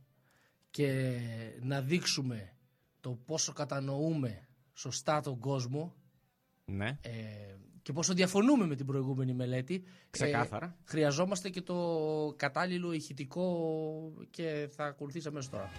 και 0.70 1.18
να 1.62 1.82
δείξουμε 1.82 2.54
το 3.00 3.10
πόσο 3.26 3.54
κατανοούμε 3.54 4.48
σωστά 4.74 5.22
τον 5.22 5.40
κόσμο 5.40 5.94
Ναι. 6.66 6.98
ε, 7.02 7.12
και 7.82 7.94
πόσο 7.94 8.14
διαφωνούμε 8.14 8.66
με 8.66 8.76
την 8.76 8.86
προηγούμενη 8.86 9.34
μελέτη. 9.34 9.84
Ξεκάθαρα. 10.10 10.66
ε, 10.66 10.76
χρειαζόμαστε 10.84 11.50
και 11.50 11.62
το 11.62 12.34
κατάλληλο 12.36 12.92
ηχητικό 12.94 13.48
και 14.30 14.70
θα 14.76 14.86
ακολουθήσει 14.86 15.28
αμέσως 15.28 15.50
τώρα. 15.50 15.70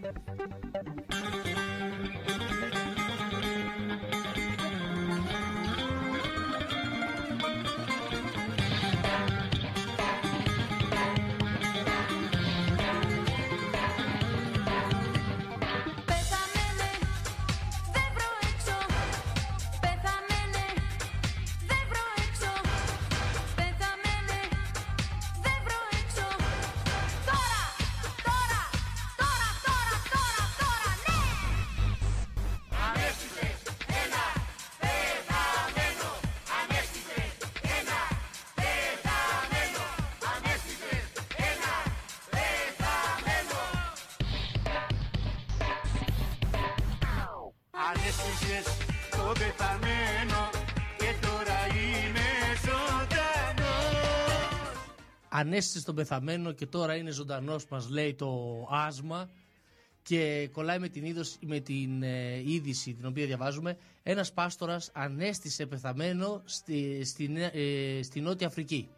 Πεθαμένε, 0.00 0.70
Ανέστησε 55.44 55.80
στον 55.80 55.94
πεθαμένο 55.94 56.52
και 56.52 56.66
τώρα 56.66 56.96
είναι 56.96 57.10
ζωντανός 57.10 57.66
μας 57.68 57.88
λέει 57.88 58.14
το 58.14 58.66
άσμα 58.70 59.30
και 60.02 60.48
κολλάει 60.52 60.78
με 60.78 60.88
την, 60.88 61.04
είδος, 61.04 61.36
με 61.40 61.60
την 61.60 62.02
ε, 62.02 62.36
είδηση 62.50 62.94
την 62.94 63.06
οποία 63.06 63.26
διαβάζουμε 63.26 63.76
ένας 64.02 64.32
πάστορας 64.32 64.90
ανέστησε 64.94 65.66
πεθαμένο 65.66 66.42
στη, 66.44 67.04
στη, 67.04 67.28
Νέα- 67.28 67.54
ε, 67.56 68.02
στη 68.02 68.20
Νότια 68.20 68.46
Αφρική. 68.46 68.88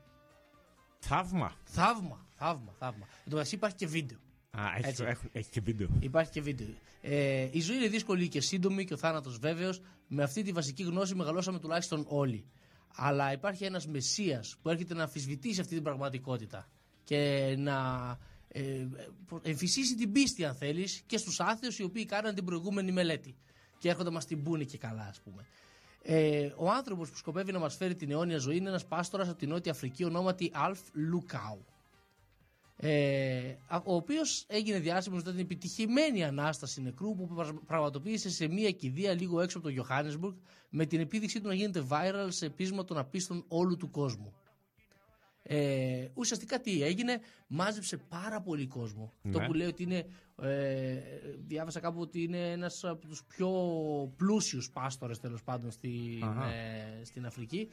Θαύμα. 0.98 1.52
Θαύμα, 1.64 2.26
θαύμα, 2.34 2.72
θαύμα. 2.78 3.06
Εν 3.08 3.24
τω 3.24 3.30
μεταξύ 3.30 3.54
υπάρχει 3.54 3.76
και 3.76 3.86
βίντεο. 3.86 4.18
Α, 4.50 4.60
έχει, 4.78 4.88
Έτσι. 4.88 5.04
έχουν- 5.06 5.30
έχει 5.32 5.50
και 5.50 5.60
βίντεο. 5.60 5.88
Υπάρχει 6.00 6.30
και 6.30 6.40
βίντεο. 6.42 6.66
Ε, 7.00 7.48
η 7.52 7.60
ζωή 7.60 7.76
είναι 7.76 7.88
δύσκολη 7.88 8.28
και 8.28 8.40
σύντομη 8.40 8.84
και 8.84 8.94
ο 8.94 8.96
θάνατος 8.96 9.38
βέβαιος. 9.38 9.80
Με 10.08 10.22
αυτή 10.22 10.42
τη 10.42 10.52
βασική 10.52 10.82
γνώση 10.82 11.14
μεγαλώσαμε 11.14 11.58
τουλάχιστον 11.58 12.04
όλοι. 12.08 12.44
Αλλά 12.94 13.32
υπάρχει 13.32 13.64
ένας 13.64 13.86
μεσία 13.86 14.44
που 14.62 14.68
έρχεται 14.68 14.94
να 14.94 15.02
αμφισβητήσει 15.02 15.60
αυτή 15.60 15.74
την 15.74 15.82
πραγματικότητα 15.82 16.68
και 17.04 17.54
να 17.58 17.76
ε, 18.48 18.86
προ- 19.26 19.46
εμφυσίσει 19.46 19.94
την 19.96 20.12
πίστη, 20.12 20.44
αν 20.44 20.54
θέλεις, 20.54 21.02
και 21.06 21.16
στους 21.16 21.40
άθεου 21.40 21.70
οι 21.78 21.82
οποίοι 21.82 22.04
κάναν 22.04 22.34
την 22.34 22.44
προηγούμενη 22.44 22.92
μελέτη. 22.92 23.34
Και 23.78 23.88
έρχονται 23.88 24.08
να 24.08 24.14
μας 24.14 24.26
την 24.26 24.42
πούνε 24.42 24.64
και 24.64 24.78
καλά, 24.78 25.02
ας 25.02 25.20
πούμε. 25.20 25.44
Ε, 26.02 26.52
ο 26.56 26.70
άνθρωπος 26.70 27.10
που 27.10 27.16
σκοπεύει 27.16 27.52
να 27.52 27.58
μας 27.58 27.76
φέρει 27.76 27.94
την 27.94 28.10
αιώνια 28.10 28.38
ζωή 28.38 28.56
είναι 28.56 28.68
ένας 28.68 28.84
πάστορας 28.86 29.28
από 29.28 29.38
την 29.38 29.48
Νότια 29.48 29.72
Αφρική 29.72 30.04
ονόματι 30.04 30.50
Αλφ 30.54 30.80
Λουκάου 30.92 31.64
ε, 32.78 33.54
α- 33.66 33.82
ο 33.84 33.94
οποίος 33.94 34.44
έγινε 34.48 34.78
διάσημος 34.78 35.18
μετά 35.18 35.30
την 35.30 35.40
επιτυχημένη 35.40 36.24
ανάσταση 36.24 36.82
νεκρού 36.82 37.14
που 37.14 37.26
πραγ- 37.26 37.64
πραγματοποίησε 37.66 38.30
σε 38.30 38.48
μια 38.48 38.70
κηδεία 38.70 39.12
λίγο 39.14 39.40
έξω 39.40 39.58
από 39.58 39.70
το 39.70 39.74
Johannesburg 39.88 40.34
με 40.70 40.86
την 40.86 41.00
επίδειξή 41.00 41.40
του 41.40 41.48
να 41.48 41.54
γίνεται 41.54 41.86
viral 41.90 42.26
σε 42.28 42.48
πείσμα 42.50 42.84
των 42.84 42.98
απίστων 42.98 43.44
όλου 43.48 43.76
του 43.76 43.90
κόσμου. 43.90 44.32
Ε, 45.48 46.08
ουσιαστικά 46.14 46.60
τι 46.60 46.82
έγινε, 46.82 47.20
μάζεψε 47.46 47.96
πάρα 47.96 48.40
πολύ 48.40 48.66
κόσμο. 48.66 49.12
Ναι. 49.22 49.32
Το 49.32 49.40
που 49.40 49.52
λέει 49.54 49.66
ότι 49.66 49.82
είναι, 49.82 50.06
ε, 50.42 50.98
διάβασα 51.46 51.80
κάπου 51.80 52.00
ότι 52.00 52.22
είναι 52.22 52.50
ένας 52.50 52.84
από 52.84 53.06
τους 53.06 53.24
πιο 53.24 53.50
πλούσιους 54.16 54.70
πάστορες 54.70 55.18
τέλος 55.18 55.42
πάντων 55.42 55.70
στην, 55.70 56.24
Αχα. 56.24 56.46
ε, 56.52 57.00
στην 57.04 57.26
Αφρική. 57.26 57.68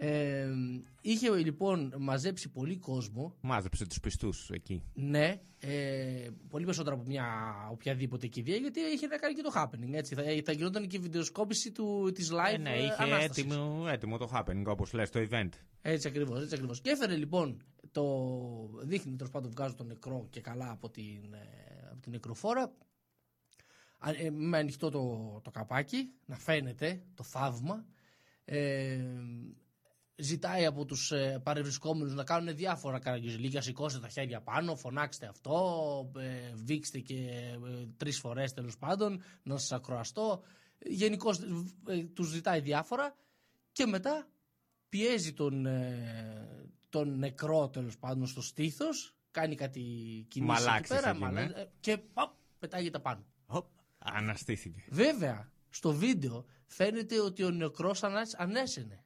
Ε, 0.00 0.48
είχε 1.00 1.36
λοιπόν 1.36 1.94
μαζέψει 1.98 2.48
πολύ 2.48 2.76
κόσμο 2.76 3.36
Μάζεψε 3.40 3.86
τους 3.86 4.00
πιστούς 4.00 4.50
εκεί. 4.50 4.82
ναι, 4.94 5.40
ε, 5.60 6.28
πολύ 6.48 6.64
περισσότερο 6.64 6.94
από 6.96 7.04
μια 7.06 7.26
οποιαδήποτε 7.70 8.26
κηδεία, 8.26 8.56
γιατί 8.56 8.80
είχε 8.80 9.06
να 9.06 9.16
κάνει 9.16 9.34
και 9.34 9.42
το 9.42 9.52
happening. 9.54 9.92
Έτσι. 9.92 10.14
Θα, 10.14 10.22
θα 10.44 10.52
γινόταν 10.52 10.86
και 10.86 10.96
η 10.96 11.00
βιντεοσκόπηση 11.00 11.72
του, 11.72 12.10
της 12.14 12.30
live 12.32 12.54
Ε, 12.54 12.58
ναι, 12.58 12.70
ε, 12.70 12.82
είχε 12.82 12.94
ανάστασης. 12.98 13.44
έτοιμο, 13.44 13.86
έτοιμο 13.88 14.18
το 14.18 14.30
happening, 14.34 14.64
όπως 14.66 14.92
λες, 14.92 15.10
το 15.10 15.26
event. 15.30 15.48
Έτσι 15.82 16.08
ακριβώς. 16.08 16.42
Έτσι 16.42 16.54
ακριβώς. 16.54 16.80
Και 16.80 16.90
έφερε 16.90 17.16
λοιπόν 17.16 17.62
το. 17.92 18.04
Δείχνει 18.82 19.16
τέλος 19.16 19.32
πάντων 19.32 19.50
βγάζω 19.50 19.74
τον 19.74 19.86
νεκρό 19.86 20.26
και 20.30 20.40
καλά 20.40 20.70
από 20.70 20.90
την, 20.90 21.32
ε, 21.32 21.88
από 21.90 22.00
την 22.00 22.12
νεκροφόρα. 22.12 22.72
Α, 23.98 24.10
ε, 24.10 24.30
με 24.30 24.58
ανοιχτό 24.58 24.90
το, 24.90 25.40
το 25.44 25.50
καπάκι, 25.50 26.10
να 26.26 26.36
φαίνεται 26.36 27.02
το 27.14 27.22
θαύμα. 27.22 27.86
Ε, 28.44 29.04
ζητάει 30.20 30.66
από 30.66 30.84
τους 30.84 31.12
ε, 31.12 31.40
παρευρισκόμενους 31.42 32.14
να 32.14 32.24
κάνουν 32.24 32.56
διάφορα 32.56 32.98
καραγκιουζιλίκια, 32.98 33.60
σηκώστε 33.60 33.98
τα 34.00 34.08
χέρια 34.08 34.40
πάνω, 34.40 34.76
φωνάξτε 34.76 35.26
αυτό, 35.26 36.10
ε, 36.18 36.52
βήξτε 36.54 36.98
και 36.98 37.14
ε, 37.14 37.86
τρεις 37.96 38.18
φορές 38.18 38.52
τέλος 38.52 38.78
πάντων, 38.78 39.22
να 39.42 39.56
σας 39.58 39.72
ακροαστώ. 39.72 40.42
Γενικώς 40.78 41.40
τους 42.14 42.28
ζητάει 42.28 42.60
διάφορα 42.60 43.16
και 43.72 43.86
μετά 43.86 44.28
πιέζει 44.88 45.32
τον, 45.32 45.66
ε, 45.66 46.68
τον 46.88 47.18
νεκρό 47.18 47.68
τέλος 47.68 47.98
πάντων 47.98 48.26
στο 48.26 48.42
στήθος, 48.42 49.14
κάνει 49.30 49.54
κάτι 49.54 49.80
κινήσεις 49.80 50.34
εκεί 50.34 50.40
Μαλάξεις 50.40 50.96
πέρα 50.96 51.10
εκεί, 51.10 51.18
μαλα- 51.18 51.46
ναι. 51.48 51.60
ε, 51.60 51.68
και 51.80 51.98
παπ, 51.98 52.32
πετάγεται 52.58 52.98
πάνω. 52.98 53.24
Αναστήθηκε. 53.98 54.84
Βέβαια, 54.90 55.52
στο 55.70 55.92
βίντεο 55.92 56.44
φαίνεται 56.66 57.20
ότι 57.20 57.42
ο 57.44 57.50
νεκρός 57.50 58.02
ανά- 58.02 58.28
ανέσαινε. 58.36 59.02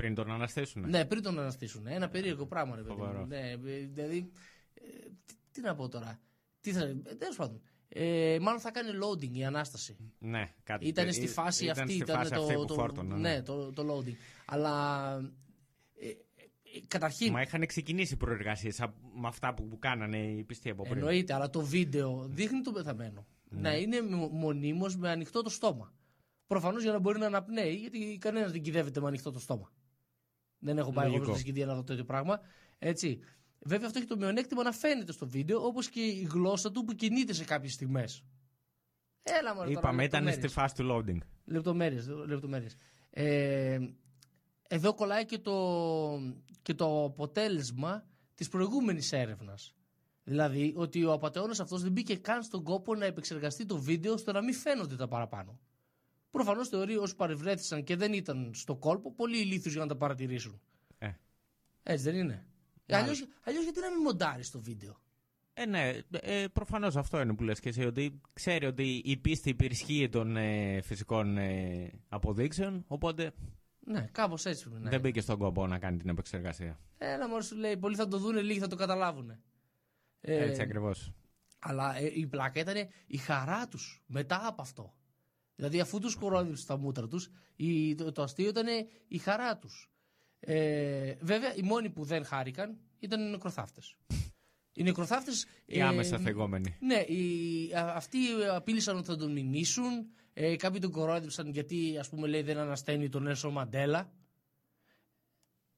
Πριν 0.00 0.14
τον 0.14 0.30
αναστήσουν. 0.30 0.88
Ναι, 0.88 1.04
πριν 1.04 1.22
τον 1.22 1.38
αναστήσουν. 1.38 1.86
Ένα 1.86 2.08
περίεργο 2.08 2.46
πράγμα, 2.46 2.76
ρε 2.76 2.82
παιδί. 2.82 2.94
μου. 2.94 3.04
Φοβερό. 3.04 3.26
Ναι, 3.26 3.50
ε, 3.50 3.56
δηλαδή. 3.86 4.30
ε, 4.74 4.80
τι, 5.26 5.34
τι 5.52 5.60
να 5.60 5.74
πω 5.74 5.88
τώρα. 5.88 6.20
Τι 6.60 6.72
θα. 6.72 6.80
Ε, 6.84 6.94
τέλος 7.18 7.36
πάντων. 7.36 7.60
Ε, 7.88 8.38
μάλλον 8.40 8.60
θα 8.60 8.70
κάνει 8.70 8.88
loading 9.02 9.32
η 9.32 9.44
ανάσταση. 9.44 9.96
Ναι, 10.18 10.48
κάτι 10.62 10.86
Ήταν 10.86 11.12
στη 11.12 11.26
φάση 11.26 11.64
ήταν 11.64 11.78
αυτή, 11.80 11.92
στη 11.92 12.02
ήταν 12.02 12.16
φάση 12.16 12.30
το, 12.30 12.40
αυτή 12.42 12.54
που 12.54 12.64
το- 12.64 12.74
φόρτωνα, 12.74 13.16
ναι, 13.16 13.42
το, 13.42 13.72
το 13.72 13.82
loading. 13.94 14.14
Αλλά 14.44 15.16
ε, 15.94 16.08
ε, 16.08 16.14
καταρχήν 16.88 17.32
Μα 17.32 17.40
είχαν 17.40 17.66
ξεκινήσει 17.66 18.16
προεργασίες 18.16 18.78
με 19.14 19.28
αυτά 19.28 19.54
που, 19.54 19.68
που 19.68 19.78
κάνανε 19.78 20.18
οι 20.18 20.44
πιστοί 20.44 20.70
από 20.70 20.82
πριν. 20.82 20.96
εννοείται, 20.96 21.34
αλλά 21.34 21.50
το 21.50 21.60
βίντεο 21.60 22.26
δείχνει 22.28 22.60
τον 22.60 22.72
πεθαμένο. 22.72 23.26
Ναι. 23.48 23.60
Να 23.60 23.76
είναι 23.76 24.00
μονίμως 24.30 24.96
με 24.96 25.10
ανοιχτό 25.10 25.42
το 25.42 25.50
στόμα. 25.50 25.94
Προφανώς 26.46 26.82
για 26.82 26.92
να 26.92 26.98
μπορεί 26.98 27.18
να 27.18 27.26
αναπνέει, 27.26 27.74
γιατί 27.74 28.18
κανένας 28.20 28.52
δεν 28.52 28.62
κυδεύεται 28.62 29.00
με 29.00 29.06
ανοιχτό 29.06 29.30
το 29.30 29.38
στόμα. 29.38 29.72
Δεν 30.60 30.78
έχω 30.78 30.92
πάει 30.92 31.06
εγώ 31.06 31.14
Λογικό. 31.14 31.32
στη 31.32 31.42
σκηδία 31.42 31.66
να 31.66 31.74
δω 31.74 31.82
τέτοιο 31.84 32.04
πράγμα. 32.04 32.40
Έτσι. 32.78 33.20
Βέβαια 33.62 33.86
αυτό 33.86 33.98
έχει 33.98 34.08
το 34.08 34.16
μειονέκτημα 34.16 34.62
να 34.62 34.72
φαίνεται 34.72 35.12
στο 35.12 35.26
βίντεο, 35.28 35.64
όπως 35.66 35.88
και 35.88 36.00
η 36.00 36.28
γλώσσα 36.30 36.70
του 36.72 36.84
που 36.84 36.92
κινείται 36.94 37.32
σε 37.32 37.44
κάποιες 37.44 37.72
στιγμές. 37.72 38.24
Έλα 39.22 39.54
μωρέ, 39.54 39.66
τώρα, 39.68 39.78
Είπαμε, 39.80 40.04
ήταν 40.04 40.20
στη 40.20 40.40
λεπτομέρειες. 40.40 40.52
φάση 40.52 40.74
του 40.74 40.88
loading. 40.90 41.18
Λεπτομέρειες, 41.44 42.08
λεπτομέρειες. 42.26 42.76
Ε, 43.10 43.78
εδώ 44.68 44.94
κολλάει 44.94 45.24
και 45.24 45.38
το, 45.38 45.56
και 46.62 46.74
το 46.74 47.04
αποτέλεσμα 47.04 48.04
της 48.34 48.48
προηγούμενης 48.48 49.12
έρευνας. 49.12 49.74
Δηλαδή 50.24 50.72
ότι 50.76 51.04
ο 51.04 51.12
απαταιώνας 51.12 51.60
αυτός 51.60 51.82
δεν 51.82 51.92
μπήκε 51.92 52.16
καν 52.16 52.42
στον 52.42 52.62
κόπο 52.62 52.94
να 52.94 53.04
επεξεργαστεί 53.04 53.66
το 53.66 53.78
βίντεο 53.78 54.12
ώστε 54.12 54.32
να 54.32 54.42
μην 54.42 54.54
φαίνονται 54.54 54.96
τα 54.96 55.08
παραπάνω. 55.08 55.58
Προφανώς 56.30 56.68
θεωρεί 56.68 56.96
όσοι 56.96 57.16
παρευρέθησαν 57.16 57.84
και 57.84 57.96
δεν 57.96 58.12
ήταν 58.12 58.50
στο 58.54 58.76
κόλπο 58.76 59.12
πολύ 59.12 59.38
ηλίθιους 59.38 59.72
για 59.72 59.82
να 59.82 59.88
τα 59.88 59.96
παρατηρήσουν. 59.96 60.60
Ε. 60.98 61.10
Έτσι 61.82 62.04
δεν 62.04 62.14
είναι. 62.14 62.44
Μάλιστα. 62.86 63.10
Αλλιώς, 63.12 63.28
αλλιώς 63.44 63.64
γιατί 63.64 63.80
να 63.80 63.90
μην 63.90 64.00
μοντάρεις 64.00 64.50
το 64.50 64.60
βίντεο; 64.60 65.00
Ε, 65.52 65.66
ναι, 65.66 65.98
ε, 66.10 66.46
προφανώς 66.52 66.96
αυτό 66.96 67.20
είναι 67.20 67.34
που 67.34 67.42
λες 67.42 67.60
και 67.60 67.68
εσύ, 67.68 67.84
ότι 67.84 68.20
ξέρει 68.32 68.66
ότι 68.66 69.02
η 69.04 69.16
πίστη 69.16 69.48
υπερισχύει 69.48 70.08
των 70.08 70.36
ε, 70.36 70.80
φυσικών 70.82 71.36
ε, 71.36 71.90
αποδείξεων, 72.08 72.84
οπότε 72.86 73.32
Ναι, 73.80 74.08
κάπως 74.12 74.44
έτσι 74.44 74.68
πρέπει 74.68 74.82
να 74.82 74.90
δεν 74.90 75.00
μπήκε 75.00 75.20
στον 75.20 75.38
κόπο 75.38 75.66
να 75.66 75.78
κάνει 75.78 75.96
την 75.96 76.08
επεξεργασία. 76.08 76.78
Έλα 76.98 77.28
μόνο 77.28 77.40
σου 77.40 77.56
λέει, 77.56 77.76
πολλοί 77.76 77.96
θα 77.96 78.08
το 78.08 78.18
δούνε, 78.18 78.40
λίγοι 78.40 78.58
θα 78.58 78.66
το 78.66 78.76
καταλάβουν. 78.76 79.42
Έτσι 80.20 80.62
ακριβώς. 80.62 81.12
Αλλά 81.58 81.96
ε, 81.96 82.10
η 82.14 82.26
πλάκα 82.26 82.60
ήταν 82.60 82.88
η 83.06 83.16
χαρά 83.16 83.68
τους 83.68 84.02
μετά 84.06 84.46
από 84.46 84.62
αυτό. 84.62 84.94
Δηλαδή, 85.60 85.80
αφού 85.80 85.98
τους 85.98 86.14
κορόιδεψε 86.14 86.66
τα 86.66 86.76
μούτρα 86.76 87.08
τους, 87.08 87.30
το, 87.96 88.12
το 88.12 88.22
αστείο 88.22 88.48
ήταν 88.48 88.66
η 89.08 89.18
χαρά 89.18 89.58
τους. 89.58 89.90
Ε, 90.40 91.14
βέβαια, 91.20 91.54
οι 91.54 91.62
μόνοι 91.62 91.90
που 91.90 92.04
δεν 92.04 92.24
χάρηκαν 92.24 92.78
ήταν 92.98 93.20
οι 93.20 93.30
νεκροθάφτες. 93.30 93.96
Οι 94.72 94.82
νεκροθάφτες. 94.82 95.46
Οι 95.66 95.80
άμεσα 95.80 96.18
θεγόμενοι. 96.18 96.76
Ναι, 96.80 97.00
οι, 97.00 97.72
α- 97.74 97.92
αυτοί 97.94 98.18
απείλησαν 98.50 98.96
ότι 98.96 99.06
θα 99.06 99.16
τον 99.16 99.32
μηνύσουν. 99.32 100.10
Ε, 100.32 100.56
κάποιοι 100.56 100.80
τον 100.80 100.90
κορόιδεψαν 100.90 101.48
γιατί, 101.48 101.98
ας 101.98 102.08
πούμε, 102.08 102.26
λέει 102.28 102.42
δεν 102.42 102.58
ανασταίνει 102.58 103.08
τον 103.08 103.22
Νέλσον 103.22 103.52
Μαντέλα. 103.52 104.12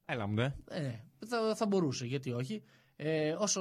Έλα 0.05 0.26
μου, 0.26 0.35
δε. 0.35 0.49
Ε, 0.68 0.80
ναι, 0.80 1.05
θα, 1.26 1.55
θα 1.55 1.66
μπορούσε, 1.66 2.07
γιατί 2.07 2.33
όχι. 2.33 2.62
Ε, 2.97 3.33
όσο. 3.33 3.61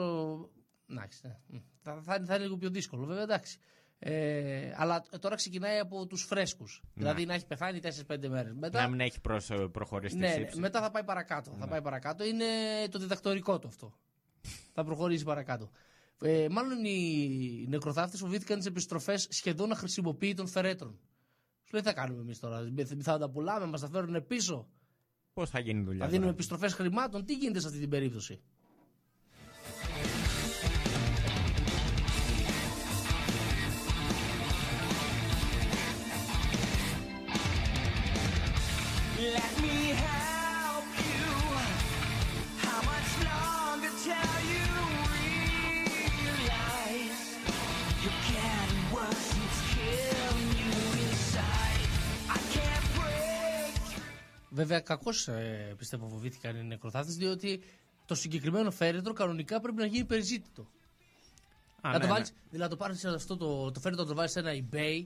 Εντάξει, 0.90 1.22
ναι. 1.24 1.40
Μ. 1.48 1.58
θα, 1.82 2.02
θα, 2.02 2.24
θα 2.26 2.36
είναι 2.36 2.44
λίγο 2.44 2.58
πιο 2.58 2.70
δύσκολο, 2.70 3.06
βέβαια, 3.06 3.24
εντάξει. 3.24 3.60
Ε, 4.04 4.74
αλλά 4.76 5.04
τώρα 5.20 5.36
ξεκινάει 5.36 5.80
από 5.80 6.08
τους 6.08 6.24
φρέσκους. 6.24 6.82
Δηλαδή 6.94 7.26
να 7.26 7.34
έχει 7.34 7.46
πεθάνει 7.46 7.80
4-5 8.08 8.28
μέρες. 8.28 8.54
Μετά, 8.54 8.82
Να 8.82 8.88
μην 8.88 9.00
έχει 9.00 9.22
προς, 9.22 9.50
ε, 9.50 9.56
προχωρήσει 9.56 10.16
της 10.16 10.24
ναι, 10.24 10.28
ναι, 10.28 10.34
σύψη. 10.34 10.60
μετά 10.60 10.82
θα 10.82 10.92
πάει 10.92 11.04
παρακάτω. 11.04 11.56
Θα 11.60 11.68
πάει 11.68 11.82
παρακάτω. 11.82 12.24
Είναι 12.24 12.46
το 12.92 13.00
διδακτορικό 13.00 13.60
του 13.60 13.68
αυτό. 13.68 13.94
θα 14.76 14.84
προχωρήσει 14.84 15.24
παρακάτω. 15.24 15.70
Ε, 16.22 16.48
μάλλον 16.50 16.86
οι 16.86 17.66
νεκροθάφτες 17.70 18.20
φοβήθηκαν 18.20 18.58
τις 18.58 18.68
επιστροφές 18.68 19.28
σχεδόν 19.30 19.72
αχρησιμοποιητών 19.72 20.48
φερέτρων. 20.48 21.00
Σου 21.64 21.72
λέει, 21.72 21.82
τι 21.82 21.88
θα 21.88 21.94
κάνουμε 21.94 22.22
εμείς 22.22 22.40
τώρα. 22.40 22.72
Θα 23.00 23.18
τα 23.18 23.30
πουλάμε, 23.30 23.66
μας 23.66 23.82
τα 23.82 23.90
φέρουν 23.90 24.28
πίσω. 24.28 24.68
Πώς 25.34 25.50
θα 25.50 25.60
γίνει 25.60 25.80
η 25.80 25.84
δουλειά. 25.84 26.00
Θα 26.00 26.06
δίνουμε 26.06 26.26
τώρα; 26.26 26.34
επιστροφές 26.34 26.74
χρημάτων. 26.74 27.26
Τι 27.26 27.34
γίνεται 27.34 27.60
σε 27.60 27.68
αυτή 27.68 27.80
την 27.80 27.90
περίπτωση; 27.90 28.42
Βέβαια, 54.54 54.80
κακώς 54.80 55.28
ε, 55.28 55.76
πιστεύω 55.78 56.08
φοβήθηκαν 56.08 56.56
οι 56.56 56.64
νεκροθάφτε, 56.64 57.12
διότι 57.12 57.64
το 58.06 58.16
συγκεκριμένο 58.16 58.72
φέρετρο 58.72 59.14
κανονικά 59.14 59.60
πρέπει 59.60 59.78
να 59.78 59.86
γίνει 59.86 60.06
περιζήτητο. 60.06 60.62
Α, 61.82 61.92
να 61.92 62.00
το 62.00 62.06
ναι, 62.06 62.12
βάλεις, 62.12 62.34
δηλαδή 62.50 62.58
να 62.64 62.68
το 62.70 62.76
πάρεις 62.76 63.06
αυτό 63.06 63.38
το, 63.38 63.72
το 63.72 63.80
φέρετρο, 63.80 64.04
να 64.04 64.10
το 64.10 64.16
βάλεις 64.16 64.32
σε 64.32 64.40
ένα 64.40 64.52
eBay, 64.52 65.06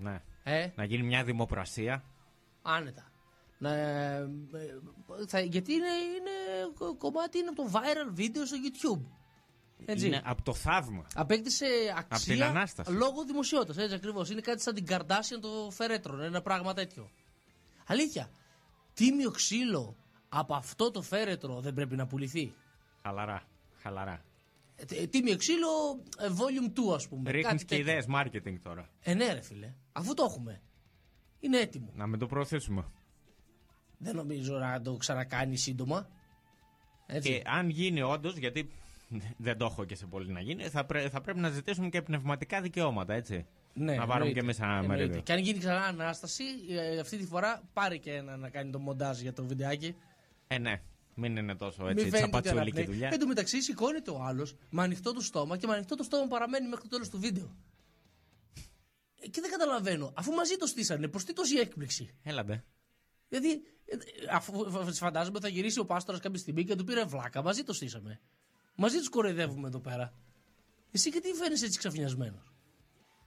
Ναι. 0.00 0.22
ε, 0.42 0.68
Να 0.76 0.84
γίνει 0.84 1.02
μια 1.02 1.24
δημοπρασία. 1.24 2.04
άνετα. 2.62 3.11
Να, 3.62 3.72
ε, 3.74 4.16
ε, 4.54 5.26
θα, 5.26 5.40
γιατί 5.40 5.72
είναι, 5.72 5.86
είναι 5.86 6.30
κο- 6.78 6.94
κομμάτι 6.96 7.38
είναι 7.38 7.48
από 7.48 7.62
το 7.62 7.70
viral 7.72 8.18
video 8.18 8.42
στο 8.46 8.56
YouTube. 8.64 9.06
Έτσι. 9.84 10.06
Είναι 10.06 10.22
από 10.24 10.42
το 10.42 10.54
θαύμα. 10.54 11.06
Απέκτησε 11.14 11.64
την 11.64 12.04
αξία 12.10 12.48
Ανάσταση. 12.48 12.92
λόγω 12.92 13.24
δημοσιότητας. 13.24 13.76
Έτσι 13.76 13.94
ακριβώς. 13.94 14.30
Είναι 14.30 14.40
κάτι 14.40 14.62
σαν 14.62 14.74
την 14.74 14.86
Kardashian 14.88 15.40
το 15.40 15.70
φερέτρο. 15.70 16.14
Είναι 16.16 16.26
ένα 16.26 16.42
πράγμα 16.42 16.72
τέτοιο. 16.74 17.10
Αλήθεια. 17.86 18.30
Τίμιο 18.94 19.30
ξύλο 19.30 19.96
από 20.28 20.54
αυτό 20.54 20.90
το 20.90 21.02
φέρετρο 21.02 21.60
δεν 21.60 21.74
πρέπει 21.74 21.96
να 21.96 22.06
πουληθεί. 22.06 22.54
Χαλαρά. 23.02 23.42
Χαλαρά. 23.82 24.24
Ε, 24.76 25.02
ε, 25.02 25.06
Τίμιο 25.06 25.36
ξύλο, 25.36 26.02
ε, 26.18 26.26
volume 26.28 26.72
2 26.90 26.94
ας 26.94 27.08
πούμε. 27.08 27.30
Ρίχνεις 27.30 27.50
Κάτι 27.52 27.64
και 27.64 27.76
τέτοιο. 27.76 27.90
ιδέες 27.92 28.06
marketing 28.14 28.58
τώρα. 28.62 28.88
Ε, 29.00 29.14
ναι, 29.14 29.32
ρε 29.32 29.40
φίλε. 29.40 29.74
Αφού 29.92 30.14
το 30.14 30.24
έχουμε. 30.28 30.62
Είναι 31.40 31.58
έτοιμο. 31.58 31.90
Να 31.94 32.06
με 32.06 32.16
το 32.16 32.26
προωθήσουμε. 32.26 32.84
Δεν 34.02 34.16
νομίζω 34.16 34.58
να 34.58 34.80
το 34.80 34.96
ξανακάνει 34.96 35.56
σύντομα. 35.56 36.08
Έτσι. 37.06 37.28
Και 37.32 37.42
αν 37.46 37.68
γίνει 37.68 38.02
όντως, 38.02 38.36
γιατί 38.36 38.70
δεν 39.36 39.58
το 39.58 39.64
έχω 39.64 39.84
και 39.84 39.94
σε 39.94 40.06
πολύ 40.06 40.32
να 40.32 40.40
γίνει, 40.40 40.62
θα, 40.68 40.84
πρέ- 40.84 41.10
θα 41.10 41.20
πρέπει 41.20 41.38
να 41.38 41.50
ζητήσουμε 41.50 41.88
και 41.88 42.02
πνευματικά 42.02 42.60
δικαιώματα, 42.60 43.14
έτσι. 43.14 43.46
Ναι, 43.74 43.94
να 43.94 44.06
πάρουμε 44.06 44.30
και 44.32 44.38
εμεί 44.38 44.52
ένα 44.58 44.66
Εννοείται. 44.66 44.86
μερίδιο. 44.96 45.20
Και 45.20 45.32
αν 45.32 45.38
γίνει 45.38 45.58
ξανά 45.58 45.84
ανάσταση, 45.84 46.44
ε, 46.70 46.98
αυτή 46.98 47.16
τη 47.16 47.26
φορά 47.26 47.62
πάρε 47.72 47.96
και 47.96 48.12
ένα 48.12 48.36
να 48.36 48.48
κάνει 48.50 48.70
το 48.70 48.78
μοντάζ 48.78 49.20
για 49.20 49.32
το 49.32 49.44
βιντεάκι. 49.44 49.96
Ε, 50.48 50.58
ναι. 50.58 50.80
Μην 51.14 51.36
είναι 51.36 51.54
τόσο 51.54 51.82
Μην 51.82 51.90
έτσι 51.90 52.04
φαίνεται 52.10 52.16
ότι 52.36 52.42
τσαπατσούλικη 52.42 52.76
αναπνέει. 52.78 52.84
δουλειά. 52.84 53.08
Εν 53.12 53.18
τω 53.18 53.26
μεταξύ, 53.26 53.62
σηκώνεται 53.62 54.10
ο 54.10 54.22
άλλος 54.22 54.56
με 54.70 54.82
ανοιχτό 54.82 55.12
το 55.12 55.20
στόμα 55.20 55.56
και 55.56 55.66
με 55.66 55.72
ανοιχτό 55.74 55.96
το 55.96 56.02
στόμα 56.02 56.26
παραμένει 56.26 56.68
μέχρι 56.68 56.82
το 56.82 56.88
τέλος 56.88 57.08
του 57.08 57.18
βίντεο. 57.20 57.56
Ε, 59.20 59.28
Και 59.28 59.40
δεν 59.40 59.50
καταλαβαίνω. 59.50 60.12
Αφού 60.16 60.32
μαζί 60.32 60.56
το 60.56 60.66
στήσανε, 60.66 61.08
προς 61.08 61.24
τι 61.24 61.32
τόση 61.32 61.56
έκπληξη; 61.56 62.08
Έλα 62.22 62.44
ντε. 62.44 62.62
Δηλαδή, 63.32 63.62
ε, 63.84 63.96
αφού 64.30 64.70
φ- 64.70 64.94
φαντάζομαι 64.94 65.40
θα 65.40 65.48
γυρίσει 65.48 65.78
ο 65.78 65.84
Πάστορας 65.84 66.20
κάποια 66.20 66.38
στιγμή 66.38 66.64
και 66.64 66.74
του 66.74 66.84
πήρε 66.84 67.04
βλάκα. 67.04 67.42
Μαζί 67.42 67.62
το 67.62 67.72
στήσαμε. 67.72 68.20
Μαζί 68.76 68.98
τους 68.98 69.08
κοροϊδεύουμε 69.08 69.68
εδώ 69.68 69.80
πέρα. 69.80 70.14
Εσύ 70.90 71.08
γιατί 71.08 71.28
φαίνεσαι 71.32 71.64
έτσι 71.64 71.78
ξαφνιασμένος; 71.78 72.52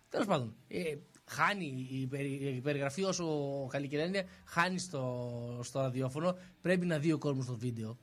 Τέλος 0.10 0.28
πάντων, 0.28 0.56
ε, 0.68 0.95
χάνει 1.26 1.88
η, 1.91 2.08
περι- 2.08 2.41
η 2.41 2.62
περιγραφή 2.62 3.03
όσο 3.03 3.68
καλή 3.72 3.88
και 3.88 3.97
να 3.97 4.03
είναι, 4.03 4.28
χάνει 4.45 4.80
στο, 4.80 5.60
στο 5.64 5.80
ραδιόφωνο. 5.82 6.38
Πρέπει 6.62 6.86
να 6.86 6.99
δει 6.99 7.12
ο 7.12 7.18
κόσμος 7.18 7.45
το 7.45 7.58
βίντεο. 7.58 7.97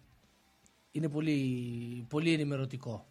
Είναι 0.91 1.09
πολύ, 1.09 2.07
πολύ 2.09 2.33
ενημερωτικό. 2.33 3.07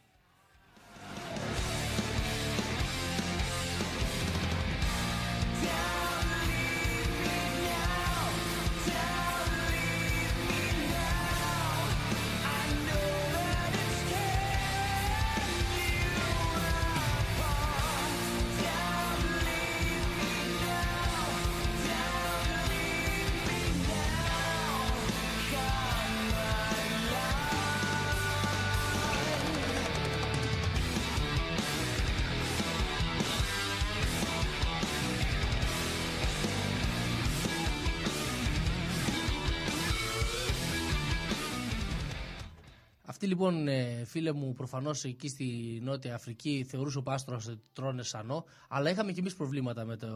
Λοιπόν, 43.42 43.68
ε, 43.68 44.04
φίλε 44.06 44.32
μου, 44.32 44.54
προφανώς 44.54 45.04
εκεί 45.04 45.28
στη 45.28 45.80
Νότια 45.84 46.16
Αφρική 46.16 46.66
θεωρούσε 46.70 46.98
ο 46.98 47.02
Πάστρος 47.04 47.48
ότι 47.48 47.62
τρώνε 47.74 48.04
σανό. 48.04 48.46
Αλλά 48.70 48.90
είχαμε 48.90 49.12
κι 49.12 49.20
εμείς 49.20 49.36
προβλήματα 49.36 49.86
με 49.86 49.98
το, 49.98 50.08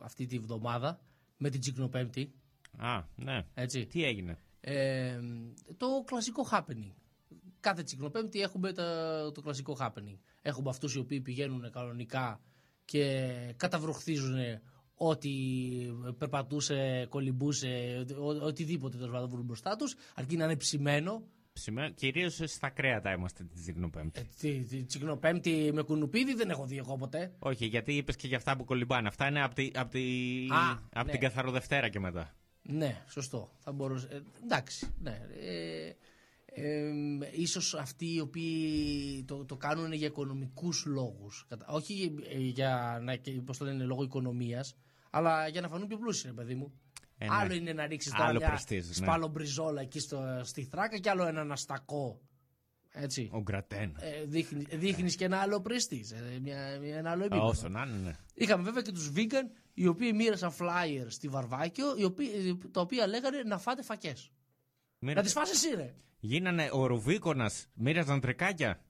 αυτή 0.00 0.26
τη 0.26 0.38
βδομάδα, 0.38 1.00
με 1.36 1.50
την 1.50 1.60
Τσικνοπέμπτη. 1.60 2.32
Α, 2.76 3.02
ναι. 3.16 3.42
Έτσι. 3.54 3.86
Τι 3.86 4.04
έγινε; 4.04 4.38
Ε, 4.60 5.18
το 5.76 5.86
κλασικό 6.06 6.46
happening. 6.50 6.90
Κάθε 7.60 7.82
Τσικνοπέμπτη 7.82 8.40
έχουμε 8.40 8.72
το, 8.72 8.82
το 9.32 9.40
κλασικό 9.40 9.76
happening. 9.80 10.18
Έχουμε 10.42 10.70
αυτούς 10.70 10.94
οι 10.94 10.98
οποίοι 10.98 11.20
πηγαίνουν 11.20 11.70
κανονικά 11.70 12.40
και 12.84 13.30
καταβροχθίζουν 13.56 14.36
ό,τι 14.96 15.30
περπατούσε, 16.18 17.06
κολυμπούσε, 17.08 18.04
ο- 18.20 18.44
οτιδήποτε 18.46 18.96
τέλος 18.96 19.12
πάντων 19.12 19.28
βρουν 19.28 19.44
μπροστά 19.44 19.76
τους, 19.76 19.94
αρκεί 20.14 20.36
να 20.36 20.44
είναι 20.44 20.56
ψημένο. 20.56 21.22
Κυρίως 21.94 22.40
στα 22.44 22.68
κρέατα 22.68 23.12
είμαστε 23.12 23.44
τη 23.44 23.60
Τσικνοπέμπτη. 23.60 24.20
Ε, 24.20 24.24
Τη, 24.40 24.64
τη 24.64 24.82
Τσικνοπέμπτη 24.84 25.70
με 25.72 25.82
κουνουπίδι 25.82 26.34
δεν 26.34 26.50
έχω 26.50 26.66
δει 26.66 26.76
εγώ 26.76 26.96
ποτέ. 26.96 27.32
Όχι, 27.38 27.66
γιατί 27.66 27.96
είπες 27.96 28.16
και 28.16 28.26
για 28.26 28.36
αυτά 28.36 28.56
που 28.56 28.64
κολυμπάνε. 28.64 29.08
Αυτά 29.08 29.28
είναι 29.28 29.42
από 29.42 29.54
τη, 29.54 29.70
απ' 29.74 29.90
τη, 29.90 30.00
Α, 30.50 30.78
απ' 30.92 31.04
ναι. 31.06 31.10
την 31.10 31.20
καθαροδευτέρα 31.20 31.88
και 31.88 32.00
μετά. 32.00 32.34
Ναι, 32.62 33.02
σωστό. 33.08 33.50
Θα 33.58 33.72
μπορούσε. 33.72 34.08
ε, 34.10 34.20
εντάξει, 34.44 34.86
ναι. 35.02 35.20
Ε, 35.40 35.92
ε, 36.46 36.92
ίσως 37.32 37.74
αυτοί 37.74 38.14
οι 38.14 38.20
οποίοι 38.20 39.24
το, 39.26 39.44
το 39.44 39.56
κάνουν 39.56 39.92
για 39.92 40.06
οικονομικούς 40.06 40.84
λόγους. 40.86 41.46
Κατα- 41.48 41.66
Όχι 41.68 42.14
ε, 42.32 42.38
για 42.38 42.98
να, 43.02 43.16
και, 43.16 43.30
πώς 43.30 43.58
το 43.58 43.64
λένε, 43.64 43.84
λόγω 43.84 44.02
οικονομίας, 44.02 44.76
αλλά 45.10 45.48
για 45.48 45.60
να 45.60 45.68
φανούν 45.68 45.86
πιο 45.88 45.98
πλούσιοι, 45.98 46.26
ρε 46.26 46.32
παιδί 46.32 46.54
μου. 46.54 46.72
Ε, 47.24 47.28
ναι. 47.28 47.34
άλλο 47.34 47.54
είναι 47.54 47.72
να 47.72 47.86
ρίξεις 47.86 48.12
τώρα 48.12 48.24
Άλλο 48.24 48.38
μια 48.38 48.48
πρεστίζ, 48.48 48.86
ναι. 48.86 48.92
σπάλο 48.94 49.28
μπριζόλα 49.28 49.80
εκεί 49.80 49.98
στο, 50.00 50.40
στη 50.44 50.64
θράκα 50.64 50.98
και 50.98 51.10
άλλο 51.10 51.26
έναν 51.26 51.52
αστακό. 51.52 52.20
Έτσι. 52.96 53.28
Ο 53.32 53.40
Γκρατέν. 53.40 53.96
Ε, 54.00 54.24
δείχνει, 54.24 54.64
δείχνεις 54.72 55.16
και 55.16 55.24
ένα 55.24 55.38
άλλο 55.38 55.60
πρεστίζ, 55.60 56.12
ε, 56.12 56.38
μια, 56.42 56.78
μια, 56.80 56.96
ένα 56.96 57.10
άλλο 57.10 57.24
επίπεδο. 57.24 57.46
Όσο 57.46 57.68
να 57.68 57.82
είναι, 57.82 57.96
ναι. 57.96 58.12
Είχαμε 58.34 58.62
βέβαια 58.62 58.82
και 58.82 58.92
τους 58.92 59.12
vegan 59.16 59.48
οι 59.74 59.86
οποίοι 59.86 60.12
μοίρασαν 60.14 60.52
flyers 60.58 61.06
στη 61.08 61.28
Βαρβάκιο 61.28 61.96
οι 61.96 62.04
οποίοι, 62.04 62.58
τα 62.70 62.80
οποία 62.80 63.06
λέγανε 63.06 63.42
να 63.42 63.58
φάτε 63.58 63.82
φακές. 63.82 64.30
Μοίρα- 64.98 65.14
Να 65.16 65.22
τις 65.22 65.32
φας 65.32 65.50
εσύ 65.50 65.74
ρε. 65.74 65.94
Γίνανε 66.20 66.68
ο 66.72 66.86
Ρουβίκονας, 66.86 67.66
μοίραζαν 67.74 68.20
τρικάκια. 68.20 68.80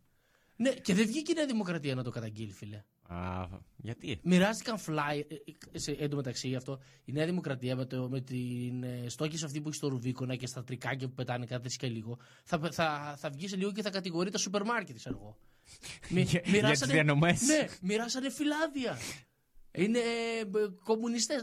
Ναι, 0.57 0.71
και 0.71 0.95
δεν 0.95 1.07
βγήκε 1.07 1.33
η 1.33 1.35
Νέα 1.35 1.47
Δημοκρατία 1.47 1.95
να 1.95 2.03
το 2.03 2.11
καταγγείλει, 2.11 2.53
φίλε. 2.53 2.83
Α, 3.09 3.47
γιατί; 3.77 4.19
Μοιράστηκαν 4.23 4.79
fly. 4.87 5.21
ε, 5.29 5.35
ε, 5.73 5.79
σε- 5.79 5.93
Εν 5.93 6.11
τω 6.11 6.17
μεταξύ 6.17 6.55
αυτό, 6.55 6.81
η 7.05 7.13
Νέα 7.13 7.27
Δημοκρατία 7.27 7.77
με, 7.77 7.85
το, 7.85 8.09
με 8.09 8.21
την 8.21 8.83
ε, 8.83 9.05
στόχηση 9.09 9.45
αυτή 9.45 9.61
που 9.61 9.69
έχει 9.69 9.77
στο 9.77 9.89
Ρουβίκονα 9.89 10.37
και 10.37 10.47
στα 10.47 10.65
τρικάκια 10.65 11.09
που 11.09 11.15
πετάνε 11.15 11.47
κάθε 11.47 11.63
έτσι 11.65 11.79
και 11.79 11.87
λίγο, 11.87 12.19
θα, 12.45 12.59
θα, 12.73 13.15
θα 13.19 13.31
βγει 13.31 13.49
σε 13.49 13.57
λίγο 13.57 13.73
και 13.73 13.83
θα 13.83 13.91
κατηγορεί 13.91 14.31
τα 14.31 14.39
σούπερ 14.39 14.65
μάρκετ, 14.65 14.97
ξέρω 14.97 15.17
εγώ. 15.21 15.39
Μοι- 16.09 16.29
Για- 16.31 16.41
για 16.45 16.71
τις 16.71 16.81
διανομές. 16.81 17.41
Ναι, 17.43 17.67
μοιράσανε 17.83 18.31
φυλάδια. 18.31 18.99
Είναι 19.77 20.01
κομμουνιστές. 20.85 21.43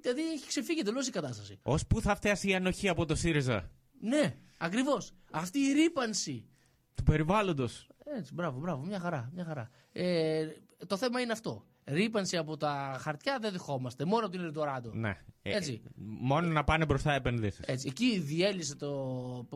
Δηλαδή 0.00 0.22
έχει 0.34 0.46
ξεφύγει 0.46 0.80
εντελώ 0.80 1.00
η 1.06 1.10
κατάσταση. 1.10 1.58
Ω 1.62 1.74
πού 1.74 2.00
θα 2.00 2.14
φτάσει 2.16 2.48
η 2.48 2.54
ανοχή 2.54 2.88
από 2.88 3.06
το 3.06 3.14
ΣΥΡΙΖΑ; 3.14 3.70
Ναι, 4.00 4.36
ακριβώς. 4.58 5.12
Αυτή 5.30 5.58
η 5.58 5.72
ρήπανση. 5.72 6.46
Του 6.94 7.02
περιβάλλοντος. 7.02 7.86
Έτσι, 8.04 8.34
μπράβο, 8.34 8.58
μπράβο, 8.60 8.84
μια 8.84 8.98
χαρά. 9.00 9.30
Μια 9.34 9.44
χαρά. 9.44 9.70
Ε, 9.92 10.46
το 10.86 10.96
θέμα 10.96 11.20
είναι 11.20 11.32
αυτό. 11.32 11.64
Ρήπανση 11.84 12.36
από 12.36 12.56
τα 12.56 12.96
χαρτιά 13.00 13.38
δεν 13.40 13.52
δεχόμαστε. 13.52 14.04
Μόνο 14.04 14.22
από 14.26 14.30
την 14.36 14.40
Ελντοράντο. 14.44 14.90
Ναι. 14.94 15.16
Ε, 15.42 15.56
Έτσι. 15.56 15.82
μόνο 16.20 16.46
να 16.48 16.64
πάνε 16.64 16.84
μπροστά 16.84 17.12
επενδύσεις. 17.12 17.64
Έτσι. 17.66 17.88
Εκεί 17.88 18.18
διέλυσε 18.18 18.76
το. 18.76 18.88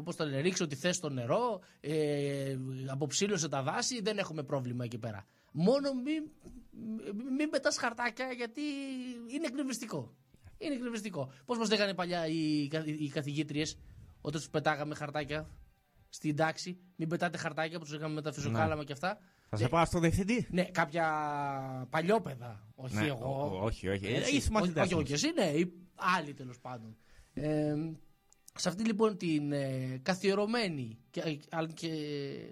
Πώς 0.05 0.17
το 0.17 0.25
λένε, 0.25 0.41
ρίξε 0.41 0.63
ότι 0.63 0.75
θες 0.75 0.97
στο 0.97 1.09
νερό, 1.09 1.61
ε, 1.81 2.57
αποψήλωσε 2.87 3.49
τα 3.49 3.63
δάση, 3.63 4.01
δεν 4.03 4.19
έχουμε 4.19 4.43
πρόβλημα 4.43 4.85
εκεί 4.85 4.99
πέρα. 4.99 5.27
Μόνο 5.53 5.93
μην, 5.93 6.31
μην 7.37 7.51
πετάς 7.51 7.77
χαρτάκια 7.77 8.33
γιατί 8.33 8.61
είναι 9.27 9.47
εκνευριστικό. 9.47 10.15
Είναι 10.59 10.75
εκνευριστικό. 10.75 11.31
Πώς 11.45 11.59
μας 11.59 11.69
λέγανε 11.71 11.95
παλιά 11.95 12.27
οι, 12.27 12.69
κα- 12.69 12.85
οι 12.87 13.09
καθηγήτριες 13.09 13.79
όταν 14.21 14.41
τους 14.41 14.51
πετάγαμε 14.51 14.95
χαρτάκια; 14.95 15.49
Στην 16.17 16.37
τάξη, 16.37 16.79
μην 16.97 17.09
πετάτε 17.09 17.39
χαρτάκια 17.39 17.79
που 17.79 17.85
τους 17.85 17.95
είχαμε 17.95 18.15
με 18.15 18.23
τα 18.23 18.33
φυσοκάλαμα 18.33 18.75
Ναι. 18.75 18.85
και 18.85 18.93
αυτά. 18.93 19.19
Θα 19.49 19.57
σε 19.57 19.69
πάω 19.69 19.85
στο 19.85 19.99
διευθυντή. 19.99 20.47
Ναι, 20.51 20.65
κάποια 20.65 21.07
παλιόπαιδα. 21.91 22.73
Όχι 22.75 22.95
Ναι, 22.95 23.07
εγώ. 23.07 23.51
ο- 23.61 23.65
όχι, 23.65 23.89
όχι. 23.89 24.07
Έτσι. 24.07 24.33
Ε, 24.35 24.37
οι 24.37 24.41
συμμαθητές 24.41 24.83
όχι, 24.85 24.95
όχι, 24.95 25.11
μας. 25.13 25.23
όχι, 25.23 25.27
εσύ, 25.27 25.33
ναι, 25.53 25.59
οι 25.59 25.73
άλλοι 25.95 26.35
τέλος 26.35 26.59
πάντων. 26.61 26.97
Ε, 27.35 27.75
σε 28.59 28.69
αυτή 28.69 28.85
λοιπόν 28.85 29.17
την 29.17 29.53
ε, 29.53 30.01
καθιερωμένη 30.03 30.99
και, 31.11 31.21
ε, 31.21 31.37
αλλά 31.51 31.69
και, 31.69 31.89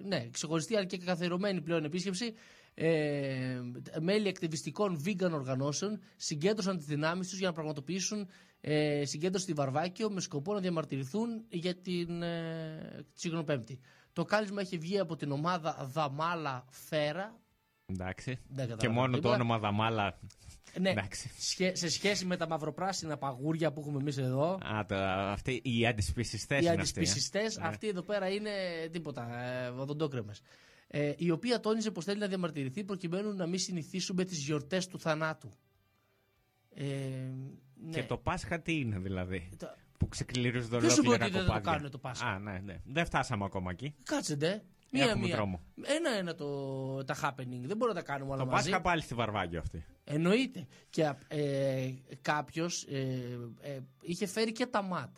ναι, 0.05 0.29
ξεχωριστή 0.31 0.77
αλλά 0.77 0.85
και 0.85 0.99
καθιερωμένη 0.99 1.61
πλέον 1.61 1.85
επίσκεψη 1.85 2.35
ε, 2.75 3.61
μέλη 4.01 4.29
ακτιβιστικών 4.29 5.03
vegan 5.07 5.31
οργανώσεων 5.33 6.01
συγκέντρωσαν 6.17 6.77
τις 6.77 6.87
δυνάμεις 6.87 7.29
τους 7.29 7.39
για 7.39 7.47
να 7.49 7.55
πραγματοποιήσουν 7.55 8.29
ε, 8.67 9.05
συγκέντρωση 9.05 9.45
στη 9.45 9.53
Βαρβάκιο 9.53 10.11
με 10.11 10.21
σκοπό 10.21 10.53
να 10.55 10.61
διαμαρτυρηθούν 10.61 11.45
για 11.49 11.75
την 11.77 12.23
ε, 12.23 13.05
Τσιγνοπέμπτη. 13.15 13.81
Το 14.13 14.25
κάλεσμα 14.25 14.61
έχει 14.61 14.79
βγει 14.79 14.99
από 14.99 15.17
την 15.17 15.31
ομάδα 15.33 15.89
Δαμάλα 15.93 16.65
Φέρα 16.71 17.39
Εντάξει. 17.87 18.31
Δεν 18.49 18.67
Και 18.67 18.71
καταλαβαίνω 18.73 18.93
μόνο 18.93 19.07
το 19.13 19.17
τίποτα. 19.17 19.35
όνομα 19.35 19.59
Δαμάλα. 19.59 20.19
ναι, 20.81 20.91
Εντάξει. 20.91 21.31
σχέ- 21.39 21.77
σε 21.77 21.89
σχέση 21.89 22.25
με 22.25 22.37
τα 22.37 22.49
μαυροπράσινα 22.49 23.17
παγούρια 23.17 23.73
που 23.73 23.81
έχουμε 23.81 24.01
εμείς 24.01 24.17
εδώ. 24.19 24.59
Α, 24.63 24.85
τα, 24.87 25.31
αυτοί, 25.31 25.61
οι 25.65 25.87
αντισπισιστές 25.87 26.59
οι 26.59 26.63
είναι 26.73 26.83
αυτοί. 26.83 26.99
ε. 26.99 27.01
αντισπισιστές, 27.01 27.57
Ναι. 27.59 27.67
αυτοί 27.67 27.89
εδώ 27.89 28.03
πέρα 28.03 28.29
είναι 28.29 28.51
τίποτα. 28.93 29.43
Ε, 29.43 29.69
οδοντόκρεμες. 29.69 30.41
Ε, 30.87 31.13
η 31.17 31.31
οποία 31.31 31.61
τόνιζε 31.61 31.91
πως 31.91 32.05
θέλει 32.05 32.19
να 32.21 32.27
διαμαρτυρηθεί 32.27 32.85
προκειμένου 32.85 33.35
να 33.35 33.47
μην 33.47 33.59
συνηθίσουμε 33.59 34.25
τις 34.25 34.39
γιορτές 34.39 34.87
του 34.87 34.99
θανάτου. 35.01 35.57
Ε, 36.75 36.85
ναι. 37.85 37.91
Και 38.01 38.03
το 38.05 38.17
Πάσχα 38.17 38.61
τι 38.61 38.79
είναι 38.79 38.99
δηλαδή. 38.99 39.49
Το- 39.59 39.75
Που 39.99 40.09
ξεκληρίζονται 40.09 40.79
Ποιος 40.79 40.93
σου 40.93 41.01
είπε 41.01 41.09
ολόκληρα 41.09 41.25
ότι 41.25 41.33
δεν 41.35 41.41
θα 41.41 41.47
το 41.47 41.53
κοπάδια. 41.53 41.73
κάνουν 41.77 41.91
το 41.91 41.99
Πάσχα; 41.99 42.27
Α, 42.27 42.39
ναι, 42.39 42.59
ναι. 42.65 42.81
Δεν 42.85 43.05
φτάσαμε 43.05 43.45
ακόμα 43.45 43.71
εκεί. 43.71 43.95
Κάτσε 44.03 44.37
ντε. 44.37 44.63
Έχουμε 44.97 45.15
Μία-μία. 45.15 45.37
δρόμο. 45.37 45.61
Ένα-ένα 45.83 46.35
το, 46.35 47.05
τα 47.05 47.17
happening. 47.23 47.61
Δεν 47.65 47.77
μπορούμε 47.77 47.87
να 47.87 47.95
τα 47.95 48.03
κάνουμε 48.03 48.33
όλα 48.33 48.45
Το 48.45 48.51
μαζί. 48.51 48.71
Πάσχα 48.71 48.83
πάλι 48.83 49.03
στη 49.03 49.15
Βαρβάκιο 49.15 49.59
αυτή. 49.59 49.85
Εννοείται. 50.05 50.67
Και 50.91 51.13
ε, 51.29 51.91
κάποιος 52.23 52.83
ε, 52.83 53.39
ε, 53.61 53.79
είχε 54.01 54.27
φέρει 54.27 54.53
και 54.53 54.67
τα 54.67 54.83
ματ. 54.83 55.17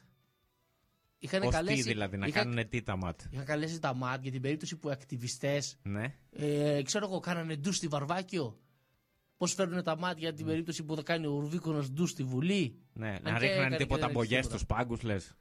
Είχαν 1.18 1.42
Ως 1.42 1.52
καλέσει, 1.54 1.76
τι 1.82 1.82
δηλαδή, 1.82 2.16
να 2.16 2.26
είχα- 2.26 2.42
κάνουν 2.42 2.68
τι 2.68 2.82
τα 2.82 2.96
μάτ. 2.96 3.20
Είχα 3.30 3.42
καλέσει 3.42 3.80
τα 3.80 3.94
ΜΑΤ 3.94 4.22
για 4.22 4.30
την 4.32 4.40
περίπτωση 4.40 4.76
που 4.76 4.90
ακτιβιστές, 4.90 5.78
Ναι. 5.82 6.14
ε, 6.32 6.82
ξέρω 6.82 7.06
εγώ, 7.06 7.20
κάνανε 7.20 7.56
ντου 7.56 7.72
στη 7.72 7.88
Βαρβάκιο. 7.88 8.58
Πώς 9.36 9.54
φέρνουν 9.54 9.82
τα 9.82 9.98
ΜΑΤ 9.98 10.18
για 10.18 10.32
την 10.32 10.46
περίπτωση 10.46 10.84
που 10.84 10.94
θα 10.96 11.02
κάνει 11.02 11.26
ο 11.26 11.38
Ρουβίκονα 11.38 11.84
ντου 11.92 12.06
στη 12.06 12.22
Βουλή. 12.22 12.78
Ναι, 12.92 13.08
Αν 13.08 13.18
να 13.22 13.32
και 13.32 13.38
ρίχναν 13.38 13.58
έκανε 13.64 13.76
τίποτα 13.76 14.06
και 14.06 14.12
μπογιέ 14.12 14.40
τίποτα. 14.40 14.56
στου 14.58 14.66
πάγκους, 14.66 15.02
λες. 15.02 15.36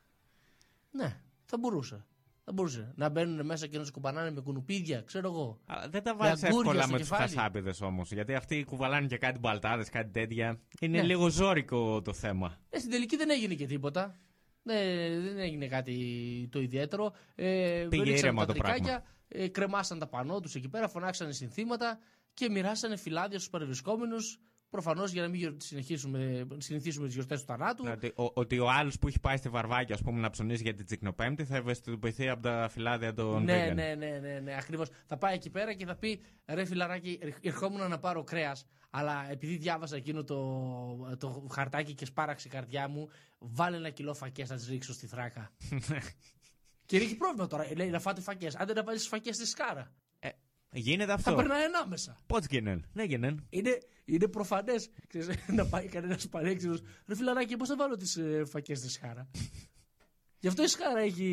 Ναι, 0.91 1.21
θα 1.45 1.57
μπορούσε. 1.57 2.05
Θα 2.43 2.51
μπορούσε. 2.53 2.91
Να 2.95 3.09
μπαίνουν 3.09 3.45
μέσα 3.45 3.67
και 3.67 3.77
να 3.77 3.83
σκουπανάνε 3.83 4.31
με 4.31 4.41
κουνουπίδια, 4.41 5.01
ξέρω 5.01 5.27
εγώ. 5.31 5.59
Δεν 5.89 6.03
τα 6.03 6.11
Με 6.15 6.17
βάζει 6.17 6.45
αγκούρια 6.45 6.59
εύκολα 6.71 6.81
στο 6.81 6.91
με 6.91 6.97
τους 6.99 7.09
κεφάλι. 7.09 7.29
χασάπιδε 7.29 7.73
όμως. 7.81 8.11
Γιατί 8.11 8.33
αυτοί 8.35 8.63
κουβαλάνε 8.63 9.07
και 9.07 9.17
κάτι 9.17 9.39
μπαλτάδες, 9.39 9.89
κάτι 9.89 10.11
τέτοια. 10.11 10.59
Είναι 10.79 10.97
Ναι. 10.97 11.03
λίγο 11.07 11.29
ζώρικο 11.29 12.01
το 12.01 12.13
θέμα. 12.13 12.57
Ε, 12.69 12.77
στην 12.79 12.91
τελική 12.91 13.15
δεν 13.17 13.29
έγινε 13.29 13.53
και 13.53 13.65
τίποτα. 13.65 14.15
Ναι, 14.63 14.73
δεν 15.19 15.37
έγινε 15.39 15.67
κάτι 15.67 16.47
το 16.51 16.61
ιδιαίτερο. 16.61 17.13
Ε, 17.35 17.85
Πήγε 17.89 18.03
ρίξανε 18.03 18.17
ήρεμα 18.27 18.45
τα 18.45 18.53
το 18.53 18.59
πράγμα. 18.59 18.75
τρικάκια, 18.77 19.03
ε, 19.27 19.47
κρεμάσαν 19.47 19.99
τα 19.99 20.07
πανό 20.07 20.39
τους 20.39 20.55
εκεί 20.55 20.69
πέρα, 20.69 20.87
φωνάξανε 20.87 21.31
συνθήματα 21.31 21.99
και 22.35 22.49
μοιράσανε 22.49 22.95
φυλάδια 22.95 23.37
στους 23.37 23.49
παρευρισκόμενους. 23.49 24.39
Προφανώς 24.69 25.11
για 25.11 25.21
να 25.21 25.27
μην 25.27 25.39
γιορ- 25.39 25.61
συνεχίσουμε, 25.61 26.47
συνηθίσουμε 26.57 27.05
τις 27.05 27.13
γιορτές 27.15 27.39
του 27.39 27.45
θανάτου. 27.45 27.83
Ότι 27.91 28.07
ο, 28.15 28.31
ότι 28.33 28.59
ο 28.59 28.69
άλλος 28.69 28.99
που 28.99 29.07
έχει 29.07 29.19
πάει 29.19 29.37
στη 29.37 29.49
Βαρβάκη, 29.49 29.93
ας 29.93 30.01
πούμε, 30.01 30.19
να 30.19 30.29
ψωνίσει 30.29 30.63
για 30.63 30.73
την 30.73 30.85
Τσικνοπέμπτη 30.85 31.45
θα 31.45 31.55
ευαισθητοποιηθεί 31.55 32.29
από 32.29 32.41
τα 32.41 32.67
φυλάδια 32.71 33.13
των 33.13 33.43
Ναι, 33.43 33.67
vegan. 33.71 33.75
ναι, 33.75 33.95
ναι, 33.95 34.19
ναι, 34.21 34.39
ναι 34.39 34.55
ακριβώς. 34.57 34.89
Θα 35.05 35.17
πάει 35.17 35.33
εκεί 35.35 35.49
πέρα 35.49 35.73
και 35.73 35.85
θα 35.85 35.95
πει 35.95 36.21
ρε 36.47 36.65
φιλαράκι, 36.65 37.19
ερχόμουν 37.41 37.89
να 37.89 37.99
πάρω 37.99 38.23
κρέας. 38.23 38.65
Αλλά 38.89 39.31
επειδή 39.31 39.55
διάβασα 39.57 39.95
εκείνο 39.95 40.23
το, 40.23 41.15
το 41.19 41.47
χαρτάκι 41.51 41.93
και 41.93 42.05
σπάραξε 42.05 42.47
η 42.47 42.51
καρδιά 42.51 42.87
μου, 42.87 43.09
βάλε 43.39 43.77
ένα 43.77 43.89
κιλό 43.89 44.13
φακές 44.13 44.49
να 44.49 44.55
τις 44.55 44.67
ρίξω 44.67 44.93
στη 44.93 45.07
θράκα. 45.07 45.51
και 46.85 46.97
έχει 46.97 47.15
πρόβλημα 47.15 47.47
τώρα. 47.47 47.67
Λέει 47.75 47.89
να 47.89 47.99
φάτε 47.99 48.21
φακές. 48.21 48.55
Άντε 48.55 48.73
να 48.73 48.83
βάλεις 48.83 49.07
φακές 49.07 49.35
στη 49.35 49.45
σκάρα. 49.45 49.91
Γίνεται 50.75 51.05
Θα 51.05 51.13
αυτό. 51.13 51.35
περνάει 51.35 51.63
ανάμεσα. 51.63 52.17
Πώ 52.27 52.37
γίνεται. 52.49 52.87
Ναι, 52.93 53.03
γίνεται. 53.03 53.43
Είναι, 53.49 53.77
είναι 54.05 54.27
προφανές 54.27 54.89
να 55.47 55.65
πάει 55.65 55.87
κανένας 55.87 56.27
παρέξενο. 56.27 56.77
Ρε 57.07 57.15
φιλαράκι, 57.15 57.57
πώς 57.57 57.67
θα 57.67 57.75
βάλω 57.75 57.95
τις 57.95 58.17
ε, 58.17 58.45
φακές 58.45 58.77
στη 58.77 58.89
σκάρα. 58.89 59.27
Γι' 60.39 60.47
αυτό 60.47 60.63
η 60.63 60.67
σκάρα 60.67 60.99
έχει. 60.99 61.25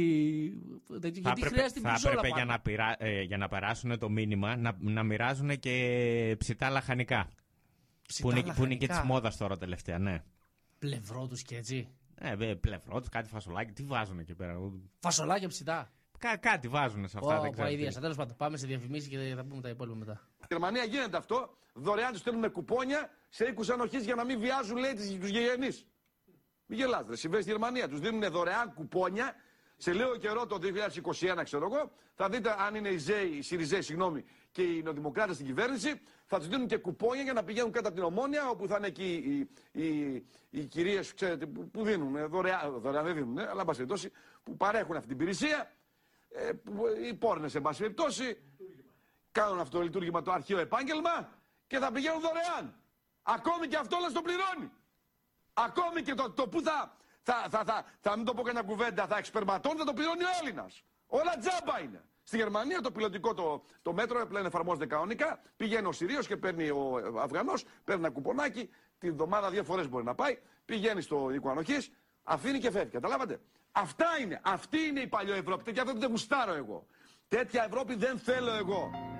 τέτοιο, 1.01 1.23
Θα 1.23 1.29
γιατί 1.29 1.41
έπρεπε, 1.41 1.49
χρειάζεται 1.49 1.81
θα 1.81 1.91
μπριζόλα 1.91 2.13
έπρεπε 2.15 2.27
για, 2.27 2.37
πάνω. 2.37 2.51
να 2.51 2.61
πειρά, 2.61 2.97
ε, 2.99 3.23
για 3.23 3.37
να 3.37 3.49
περάσουν 3.49 3.99
το 3.99 4.09
μήνυμα 4.11 4.57
να, 4.57 4.77
να 4.81 5.03
μοιράζουν 5.03 5.59
και 5.59 6.37
ψητά 6.39 6.71
λαχανικά. 6.71 7.29
Ψητά 8.09 8.29
που, 8.29 8.37
είναι, 8.37 8.55
που 8.55 8.65
είναι 8.65 8.75
και 8.75 8.87
της 8.87 8.89
λαχανικά. 8.89 9.15
μόδας 9.15 9.37
τώρα 9.37 9.59
τελευταία, 9.59 9.99
ναι. 9.99 10.23
Πλευρό 10.79 11.27
τους 11.27 11.43
και 11.43 11.57
έτσι. 11.57 11.89
Ε, 12.15 12.37
βε, 12.37 12.55
πλευρό 12.55 13.01
τους, 13.01 13.09
κάτι 13.09 13.29
φασολάκι, 13.29 13.73
τι 13.73 13.83
βάζουν 13.83 14.19
εκεί 14.19 14.35
πέρα; 14.35 14.59
Φασολάκια 14.99 15.49
ψητά. 15.49 15.93
Κά, 16.23 16.37
κάτι 16.37 16.69
βάζουν 16.69 17.09
σε 17.09 17.19
αυτά. 17.19 17.39
Ω, 17.39 17.41
δεν 17.41 17.53
ξέρω. 17.53 17.67
τι. 17.69 17.73
αηδίασα. 17.73 18.01
Τέλος 18.01 18.17
πάντων, 18.17 18.37
πάμε 18.37 18.57
σε 18.57 18.67
διαφημίσεις 18.67 19.09
και 19.09 19.33
θα 19.37 19.45
πούμε 19.45 19.61
τα 19.63 19.69
υπόλοιπα 19.69 19.97
μετά. 19.97 20.29
Στη 20.37 20.47
Γερμανία 20.51 20.85
γίνεται 20.85 21.17
αυτό. 21.17 21.57
Δωρεάν 21.75 22.11
τους 22.13 22.21
στέλνουν 22.21 22.53
κουπόνια 22.53 23.11
σε 23.29 23.45
οίκους 23.45 23.71
ανοχής 23.71 24.05
για 24.05 24.15
να 24.15 24.25
μην 24.25 24.39
βιάζουν, 24.41 24.77
λέει, 24.77 24.93
τους 24.95 25.29
γηγενείς. 25.29 25.87
Μην 26.67 26.79
γελάτε, 26.79 27.11
ρε. 27.11 27.17
Συμβαίνει 27.17 27.43
στη 27.43 27.51
Γερμανία. 27.51 27.89
Τους 27.89 28.01
δίνουν 28.01 28.31
δωρεάν 28.31 28.73
κουπόνια 28.75 29.35
σε 29.77 29.93
λίγο 29.93 30.17
καιρό 30.17 30.47
το 30.47 30.59
2021, 30.59 31.43
ξέρω 31.45 31.69
εγώ. 31.73 31.93
Θα 32.15 32.29
δείτε 32.29 32.55
αν 32.59 32.75
είναι 32.75 32.89
οι 32.89 32.97
ΖΕΙ, 32.97 33.37
οι 33.37 33.43
ΣΥΡΙΖΕΙ, 33.43 33.83
συγγνώμη, 33.83 34.25
και 34.51 34.63
οι 34.63 34.83
Νοδημοκράτε 34.83 35.33
στην 35.35 35.47
κυβέρνηση. 35.47 36.01
Θα 36.27 36.39
τους 36.39 36.49
δίνουν 36.49 36.67
και 36.67 36.77
κουπόνια 36.77 37.23
για 37.23 37.33
να 37.33 37.43
πηγαίνουν 37.45 37.73
κάτω 37.73 37.89
από 37.89 37.97
την 37.97 38.05
ομόνια, 38.07 38.49
όπου 38.49 38.67
θα 38.67 38.77
είναι 38.77 38.87
εκεί 38.87 39.13
οι, 39.73 39.83
οι, 39.83 40.25
οι 40.51 40.65
κυρίες 40.67 41.15
που, 41.55 41.71
που 41.71 41.85
δίνουν. 41.85 42.17
ε, 42.17 42.25
Δωρεάν, 42.27 42.81
δωρεάν 42.81 43.05
δεν 43.05 43.15
δίνουν, 43.15 43.39
ε, 43.39 43.43
αλλά 43.43 43.61
εν 43.61 43.67
πάση 43.67 43.79
περιπτώσει, 43.79 44.11
που 44.43 44.57
παρέχουν 44.57 44.97
αυτή 44.97 45.09
την 45.09 45.17
υπηρεσία. 45.17 45.71
Ε, 46.35 46.53
που, 46.53 46.85
οι 47.07 47.15
πόρνες, 47.15 47.55
εν 47.55 47.63
πάση 47.63 47.81
περιπτώσει, 47.81 48.43
κάνουν 49.33 49.61
αυτό 49.61 49.77
το 49.77 49.83
λειτουργήμα 49.85 50.23
το 50.23 50.33
αρχαίο 50.33 50.59
επάγγελμα 50.59 51.31
και 51.67 51.79
θα 51.79 51.93
πηγαίνουν 51.93 52.21
δωρεάν. 52.21 52.81
Ακόμη 53.23 53.67
και 53.67 53.77
αυτό 53.77 53.97
όλα 53.97 54.11
το 54.11 54.23
πληρώνει. 54.23 54.71
Ακόμη 55.53 56.03
και 56.03 56.15
το, 56.15 56.31
το 56.31 56.49
που 56.49 56.61
θα, 56.61 56.97
θα, 57.23 57.47
θα, 57.51 57.65
θα, 57.65 57.85
θα 58.01 58.17
μην 58.17 58.25
το 58.25 58.35
πω 58.35 58.43
κανένα 58.43 58.67
κουβέντα, 58.67 59.07
θα 59.07 59.17
εξπερματώνει, 59.17 59.79
θα 59.79 59.85
το 59.85 59.93
πληρώνει 59.93 60.25
ο 60.25 60.29
Έλληνας. 60.41 60.85
Όλα 61.07 61.37
τζάμπα 61.39 61.81
είναι. 61.81 62.05
Στη 62.23 62.37
Γερμανία 62.37 62.81
το 62.81 62.91
πιλωτικό 62.91 63.35
το, 63.35 63.65
το 63.83 63.93
μέτρο 63.93 64.27
πλέον 64.27 64.47
εφαρμόζεται 64.47 64.87
κανονικά. 64.87 65.41
Πηγαίνει 65.57 65.87
ο 65.87 65.93
Συρίο 65.93 66.21
και 66.21 66.37
παίρνει 66.37 66.71
ο 66.71 67.21
Αφγανός, 67.21 67.65
παίρνει 67.85 68.05
ένα 68.05 68.13
κουπονάκι, 68.13 68.71
τη 68.99 69.11
βδομάδα 69.11 69.51
δύο 69.51 69.65
φορές 69.65 69.89
μπορεί 69.89 70.05
να 70.05 70.15
πάει, 70.15 70.39
πηγαίνει 70.65 71.01
στο 71.01 71.31
οίκο 71.31 71.51
ανοχή, 71.51 71.77
αφήνει 72.23 72.59
και 72.59 72.71
φεύγει. 72.71 72.91
Καταλάβατε; 72.91 73.41
Αυτά 73.73 74.07
είναι. 74.21 74.41
Αυτή 74.43 74.79
είναι 74.79 75.01
η 75.01 75.07
παλιό 75.07 75.35
Ευρώπη. 75.35 75.65
Τέτοια 75.65 75.83
Ευρώπη 75.83 76.01
δεν 76.01 76.11
γουστάρω 76.11 76.55
εγώ. 76.55 76.87
Τέτοια 77.29 77.65
Ευρώπη 77.65 77.95
δεν 77.95 78.19
θέλω 78.19 78.53
εγώ. 78.53 79.12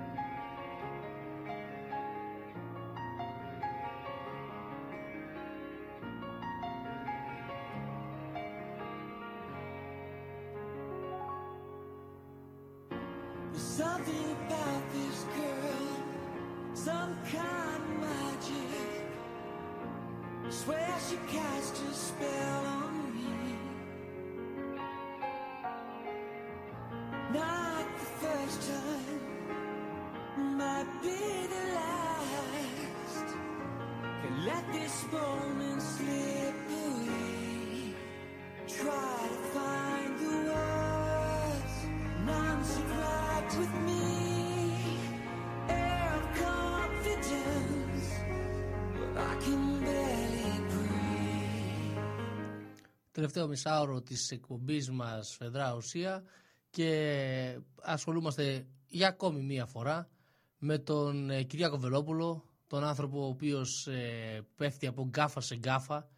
Τελευταίο 53.33 53.47
μισάωρο 53.47 54.01
της 54.01 54.31
εκπομπής 54.31 54.89
μας 54.91 55.35
Φαιδρά 55.35 55.75
Ουσία 55.75 56.23
και 56.69 57.59
ασχολούμαστε 57.81 58.67
για 58.87 59.07
ακόμη 59.07 59.41
μία 59.41 59.65
φορά 59.65 60.09
με 60.57 60.77
τον 60.77 61.29
ε, 61.29 61.43
Κυριάκο 61.43 61.77
Βελόπουλο, 61.77 62.43
τον 62.67 62.83
άνθρωπο 62.83 63.21
ο 63.21 63.27
οποίος 63.27 63.87
ε, 63.87 64.45
πέφτει 64.55 64.87
από 64.87 65.05
γκάφα 65.05 65.41
σε 65.41 65.55
γκάφα. 65.55 66.09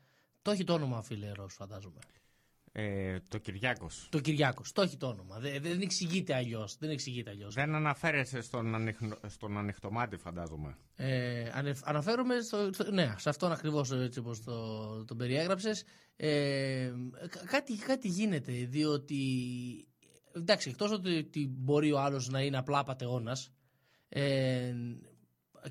Το 0.42 0.52
έχει 0.52 0.64
το 0.64 0.74
όνομα 0.74 1.02
φίλε 1.02 1.32
Ρος 1.32 1.54
φαντάζομαι. 1.54 2.00
Ε, 2.78 3.18
το 3.28 3.38
Κυριάκος. 3.38 4.08
Το 4.12 4.20
Κυριάκος, 4.20 4.72
το 4.72 4.82
έχει 4.82 4.98
το 4.98 5.08
όνομα. 5.08 5.40
Δεν, 5.40 5.62
δεν 5.62 5.82
εξηγείται 5.82 6.36
αλλιώς. 6.36 6.78
Δεν 6.78 6.90
εξηγείται 6.90 7.30
αλλιώς. 7.30 7.54
Δεν 7.54 7.76
αναφέρεσαι 7.76 8.42
στον, 8.42 8.76
ανοιχνο, 8.76 9.18
στον 9.28 9.58
ανοιχτομάτι, 9.58 10.18
φαντάζομαι. 10.18 10.78
Ε, 10.96 11.50
ανε- 11.54 11.78
αναφέρομαι 11.84 12.40
στο, 12.42 12.70
στο- 12.74 12.92
ναι, 12.92 13.14
σε 13.18 13.30
αυτόν 13.30 13.52
ακριβώς 13.52 13.92
έτσι 13.92 14.20
όπως 14.20 14.44
το, 14.44 15.06
τον 15.06 15.18
περιέγραψες. 15.18 15.84
Ε, 16.16 16.92
κα- 17.30 17.46
κάτι, 17.46 17.76
κάτι 17.76 18.08
γίνεται, 18.08 18.52
διότι 18.52 19.20
εντάξει, 20.36 20.70
εκτός 20.70 20.92
ότι, 20.92 21.18
ότι 21.18 21.48
μπορεί 21.58 21.92
ο 21.92 22.00
άλλος 22.00 22.30
να 22.30 22.42
είναι 22.42 22.58
απλά 22.58 22.84
πατεώνας 22.84 23.52
ε, 24.10 24.74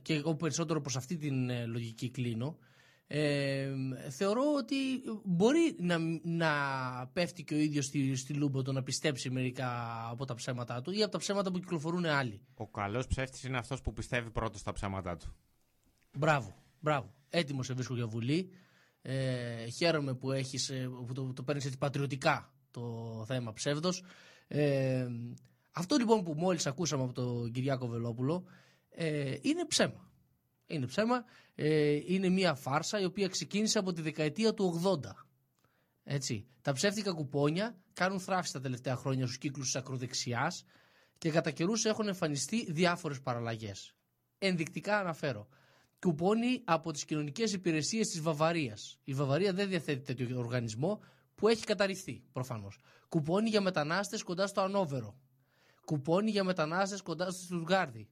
και 0.03 0.15
εγώ 0.15 0.35
περισσότερο 0.35 0.81
προς 0.81 0.97
αυτή 0.97 1.17
την 1.17 1.51
ε, 1.51 1.65
λογική 1.67 2.11
κλείνω, 2.11 2.59
ε, 3.07 3.71
θεωρώ 4.11 4.43
ότι 4.57 4.77
μπορεί 5.25 5.77
να, 5.79 5.99
να 6.23 6.51
πέφτει 7.13 7.45
και 7.45 7.55
ο 7.55 7.59
ίδιος 7.59 7.85
στη, 7.85 8.15
στη 8.17 8.35
λούμπο 8.35 8.63
το 8.63 8.73
να 8.73 8.83
πιστέψει 8.83 9.31
μερικά 9.31 9.69
από 10.11 10.25
τα 10.25 10.35
ψέματά 10.35 10.81
του 10.83 10.91
ή 10.91 11.03
από 11.03 11.13
τα 11.13 11.19
ψέματα 11.19 11.51
που 11.51 11.59
κυκλοφορούν 11.59 12.05
άλλοι. 12.05 12.41
Ο 12.55 12.69
καλός 12.69 13.07
ψεύτης 13.07 13.45
είναι 13.45 13.59
αυτός 13.59 13.81
που 13.81 13.93
πιστεύει 13.93 14.31
πρώτος 14.31 14.61
στα 14.61 14.73
ψέματά 14.73 15.17
του. 15.17 15.35
Μπράβο, 16.19 16.55
μπράβο. 16.81 17.15
Έτοιμος 17.29 17.67
σε 17.67 17.75
βρίσκω 17.75 17.95
για 17.95 18.07
βουλή. 18.07 18.51
Ε, 19.03 19.67
χαίρομαι 19.67 20.15
που, 20.15 20.33
έχεις, 20.33 20.71
ε, 20.71 20.89
που 21.07 21.13
το, 21.13 21.33
το 21.33 21.43
παίρνεις 21.43 21.65
έτσι 21.65 21.79
πατριωτικά 21.79 22.53
το 22.71 23.25
θέμα 23.27 23.53
ψεύδος. 23.53 24.05
Ε, 24.47 25.07
αυτό 25.71 25.97
λοιπόν 25.97 26.23
που 26.23 26.35
μόλις 26.35 26.67
ακούσαμε 26.67 27.03
από 27.03 27.13
τον 27.13 27.51
Κυριάκο 27.51 27.87
Βελόπουλο 27.87 28.45
ε, 28.91 29.35
είναι 29.41 29.67
ψέμα. 29.67 30.11
Είναι 30.67 30.87
ψέμα. 30.87 31.25
Ε, 31.55 31.99
είναι 32.07 32.29
μια 32.29 32.55
φάρσα 32.55 33.01
η 33.01 33.05
οποία 33.05 33.29
ξεκίνησε 33.29 33.79
από 33.79 33.93
τη 33.93 34.03
δεκαετία 34.03 34.55
του 34.55 34.83
80. 34.85 34.99
Έτσι. 36.05 36.47
Τα 36.63 36.73
ψεύτικα 36.73 37.13
κουπόνια 37.13 37.77
κάνουν 37.93 38.21
θράψη 38.21 38.53
τα 38.53 38.61
τελευταία 38.61 38.97
χρόνια 38.97 39.25
στους 39.25 39.39
κύκλους 39.39 39.65
της 39.67 39.77
ακροδεξιάς 39.77 40.65
και 41.19 41.31
κατά 41.31 41.51
καιρούς 41.51 41.85
έχουν 41.85 42.09
εμφανιστεί 42.09 42.73
διάφορες 42.73 43.21
παραλλαγές. 43.21 43.95
Ενδεικτικά 44.39 44.99
αναφέρω. 44.99 45.49
Κουπόνι 45.99 46.63
από 46.65 46.93
τις 46.93 47.05
κοινωνικές 47.05 47.53
υπηρεσίες 47.53 48.09
της 48.09 48.21
Βαβαρίας. 48.21 48.99
Η 49.05 49.15
Βαβαρία 49.15 49.53
δεν 49.53 49.69
διαθέτει 49.69 50.15
τέτοιο 50.15 50.39
οργανισμό 50.39 51.01
που 51.35 51.49
έχει 51.49 51.65
καταρριφθεί 51.65 52.23
προφανώς. 52.33 52.79
Κουπόνι 53.09 53.49
για 53.49 53.61
μετανάστες 53.61 54.23
κοντά 54.23 54.47
στο 54.47 54.61
Ανόβερο. 54.61 55.19
Κουπόνι 55.85 56.31
για 56.31 56.45
μετανάστες 56.45 57.03
κοντά 57.03 57.31
στο 57.31 57.43
Στουτγκάρδι. 57.43 58.09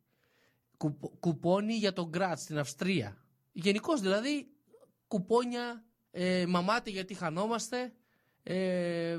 Κουπ- 0.83 1.19
κουπόνι 1.21 1.75
για 1.75 1.93
τον 1.93 2.09
Γκράτ 2.09 2.39
στην 2.39 2.59
Αυστρία. 2.59 3.17
Γενικώς 3.53 4.01
δηλαδή 4.01 4.47
κουπόνια 5.07 5.85
ε, 6.11 6.47
μαμάτε 6.47 6.91
γιατί 6.91 7.15
χανόμαστε 7.15 7.93
ε, 8.43 9.19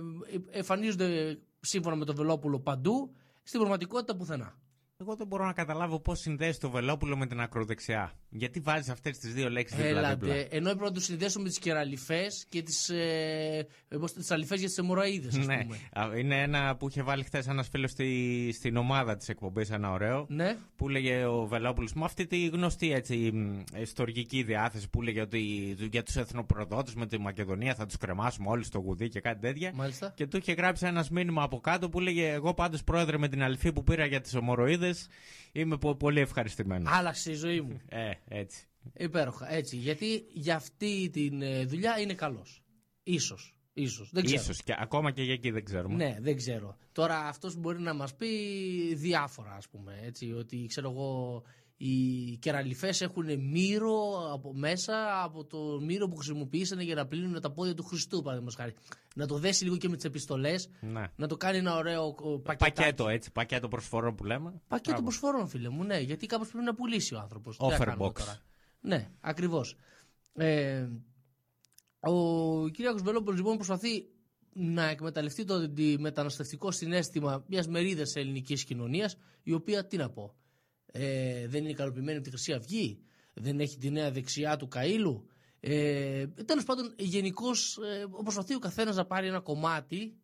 εμφανίζονται 0.52 1.40
σύμφωνα 1.60 1.96
με 1.96 2.06
τον 2.06 2.16
Βελόπουλο 2.16 2.60
παντού 2.60 3.16
στην 3.44 3.60
πραγματικότητα 3.60 4.16
πουθενά. 4.16 4.58
Εγώ 4.98 5.16
δεν 5.16 5.28
μπορώ 5.28 5.46
να 5.46 5.54
καταλάβω 5.54 6.00
πώς 6.00 6.20
συνδέσει 6.20 6.60
το 6.60 6.70
Βελόπουλο 6.70 7.18
με 7.18 7.26
την 7.28 7.40
ακροδεξιά. 7.42 8.14
Γιατί 8.36 8.60
βάζεις 8.60 8.90
αυτές 8.90 9.18
τις 9.18 9.34
δύο 9.34 9.50
λέξεις 9.50 9.78
δίπλα-δίπλα. 9.78 10.34
Έλατε, 10.34 10.56
ενώ 10.56 10.70
έπρεπε 10.70 10.86
να 10.90 10.92
τους 10.96 11.04
συνδέσουμε 11.04 11.44
με 11.44 11.50
τις 11.50 11.60
κεραλιφές 11.60 12.46
και 12.50 12.62
τις 12.62 12.90
ε, 12.90 13.68
τις 14.16 14.32
αλυφές 14.32 14.60
για 14.60 14.68
τις 14.68 14.78
αιμορροίδε, 14.78 15.28
ας 15.28 15.38
Ναι, 15.46 15.58
πούμε. 15.64 15.78
Α, 15.94 16.18
είναι 16.18 16.42
ένα 16.42 16.76
που 16.76 16.88
είχε 16.90 17.02
βάλει 17.02 17.24
χθες 17.24 17.48
ένας 17.48 17.68
φίλος 17.68 17.92
στη, 17.92 18.52
στην 18.54 18.78
ομάδα 18.78 19.16
της 19.18 19.30
εκπομπής, 19.30 19.70
ένα 19.70 19.92
ωραίο. 19.92 20.26
Ναι. 20.30 20.58
Που 20.76 20.90
λέγε 20.90 21.26
ο 21.26 21.46
Βελόπουλος 21.46 21.94
με 21.94 22.04
αυτή 22.06 22.28
τη 22.28 22.46
γνωστή 22.46 22.92
έτσι, 22.94 23.16
μ, 23.34 23.64
ιστορική 23.82 24.44
διάθεση 24.44 24.90
που 24.90 25.02
λέγε 25.02 25.22
ότι 25.22 25.40
για 25.92 26.04
τους 26.04 26.16
εθνοπροδότες 26.16 26.94
με 26.96 27.06
τη 27.08 27.18
Μακεδονία 27.20 27.76
θα 27.76 27.86
τους 27.86 27.98
κρεμάσουμε 27.98 28.50
όλοι 28.50 28.64
στο 28.64 28.80
γουδί 28.80 29.10
και 29.10 29.20
κάτι 29.20 29.40
τέτοια. 29.40 29.72
Μάλιστα. 29.76 30.14
Και 30.16 30.28
του 30.28 30.38
είχε 30.38 30.54
γράψει 30.54 30.86
ένας 30.86 31.10
μήνυμα 31.10 31.44
από 31.44 31.60
κάτω 31.60 31.90
που 31.90 32.00
λέγε 32.00 32.32
Εγώ 32.32 32.54
πάντως 32.54 32.84
πρόεδρε 32.84 33.18
με 33.18 33.28
την 33.28 33.44
αλφή 33.44 33.72
που 33.74 33.84
πήρα 33.84 34.06
για 34.06 34.22
τις 34.22 34.36
ομοροίδες 34.36 35.08
είμαι 35.54 35.78
πο- 35.78 35.96
πολύ 35.96 36.20
ευχαριστημένος. 36.20 36.92
Άλλαξε 36.94 37.32
η 37.32 37.36
ζωή 37.36 37.62
μου. 37.62 37.82
Ε, 37.90 38.12
έτσι. 38.28 38.68
Υπέροχα. 38.98 39.54
Έτσι. 39.54 39.76
Γιατί 39.78 40.26
για 40.34 40.56
αυτή 40.56 41.10
τη 41.10 41.30
δουλειά 41.66 42.00
είναι 42.00 42.14
καλός. 42.14 42.64
Ίσως. 43.04 43.56
Ίσως. 43.74 44.10
Δεν 44.12 44.24
ξέρω. 44.24 44.42
Ίσως 44.42 44.64
και 44.64 44.76
ακόμα 44.80 45.12
και 45.12 45.24
για 45.24 45.34
εκεί 45.34 45.52
δεν 45.52 45.64
ξέρουμε. 45.66 45.96
Ναι, 45.96 46.18
δεν 46.22 46.36
ξέρω. 46.36 46.78
Τώρα 46.92 47.18
αυτός 47.28 47.56
μπορεί 47.56 47.80
να 47.80 47.94
μας 47.94 48.16
πει 48.16 48.28
διάφορα, 48.96 49.52
ας 49.56 49.70
πούμε. 49.70 50.00
Έτσι, 50.04 50.32
ότι 50.32 50.66
ξέρω 50.68 50.90
εγώ, 50.90 51.44
οι 51.86 52.38
κεραλιφές 52.38 53.02
έχουν 53.02 53.40
μύρο 53.40 54.30
από 54.34 54.54
μέσα 54.54 55.22
από 55.24 55.46
το 55.46 55.80
μύρο 55.82 56.08
που 56.08 56.16
χρησιμοποιήσανε 56.16 56.84
για 56.84 56.96
να 56.96 57.06
πλύνουν 57.08 57.42
τα 57.42 57.52
πόδια 57.52 57.74
του 57.74 57.84
Χριστού, 57.84 58.22
παραδείγματος 58.22 58.56
χάρη. 58.56 58.74
Να 59.16 59.28
το 59.28 59.38
δέσει 59.38 59.64
λίγο 59.64 59.78
και 59.78 59.90
με 59.90 59.96
τις 59.96 60.06
επιστολές, 60.06 60.70
Ναι. 60.82 61.04
να 61.16 61.28
το 61.28 61.38
κάνει 61.38 61.58
ένα 61.58 61.76
ωραίο 61.76 62.06
ο, 62.06 62.40
πακετάκι. 62.40 62.74
Πακέτο 62.74 63.08
έτσι, 63.08 63.32
πακέτο 63.32 63.68
προσφορών 63.68 64.16
που 64.16 64.24
λέμε. 64.24 64.62
Πακέτο 64.68 64.90
Μπράβο. 64.90 65.04
προσφορών, 65.04 65.48
φίλε 65.48 65.70
μου, 65.70 65.84
ναι. 65.84 66.00
Γιατί 66.00 66.26
κάπως 66.26 66.50
πρέπει 66.50 66.66
να 66.66 66.76
πουλήσει 66.76 67.16
ο 67.16 67.20
άνθρωπος. 67.20 67.58
Offer 67.60 67.98
box. 67.98 68.12
Ναι, 68.82 69.10
ακριβώς. 69.22 69.76
Ε, 70.34 70.88
ο 72.00 72.70
κ. 72.70 72.76
Βελόπουλος 73.04 73.38
λοιπόν 73.38 73.56
προσπαθεί 73.56 74.06
να 74.54 74.90
εκμεταλλευτεί 74.90 75.46
το 75.46 75.70
μεταναστευτικό 76.00 76.72
συνέστημα 76.72 77.44
μιας 77.48 77.68
μερίδας 77.68 78.16
ελληνικής 78.16 78.64
κοινωνίας 78.64 79.18
η 79.44 79.54
οποία, 79.54 79.88
τι 79.88 79.98
να 79.98 80.10
πω, 80.10 80.36
ε, 80.96 81.48
δεν 81.48 81.62
είναι 81.62 81.70
ικανοποιημένη 81.70 82.16
από 82.18 82.24
τη 82.24 82.30
Χρυσή 82.30 82.54
Αυγή, 82.54 83.00
δεν 83.34 83.60
έχει 83.60 83.78
τη 83.78 83.90
νέα 83.90 84.12
δεξιά 84.12 84.58
του 84.58 84.68
Καΐλου. 84.76 85.22
Ε, 85.60 86.28
Τέλος 86.28 86.64
πάντων, 86.64 86.94
γενικώς 86.98 87.78
ε, 87.78 88.06
προσπαθεί 88.24 88.56
ο 88.56 88.60
καθένας 88.60 88.96
να 88.96 89.06
πάρει 89.06 89.28
ένα 89.28 89.40
κομμάτι 89.40 90.18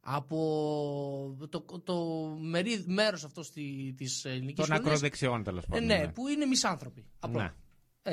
από 0.00 1.36
το, 1.50 1.60
το 1.84 1.96
μερί, 2.40 2.84
μέρος 2.86 3.24
αυτό 3.24 3.42
στη, 3.42 3.94
της 3.96 4.24
ελληνικής 4.24 4.54
Των 4.54 4.64
κοινωνίας. 4.64 4.86
ακροδεξιών 4.88 5.42
τέλος 5.42 5.64
Ε, 5.64 5.66
πάντων. 5.68 5.84
ναι, 5.86 6.08
που 6.08 6.28
είναι 6.28 6.46
μισάνθρωποι. 6.46 7.06
Απλά. 7.18 7.42
Ναι. 7.42 7.52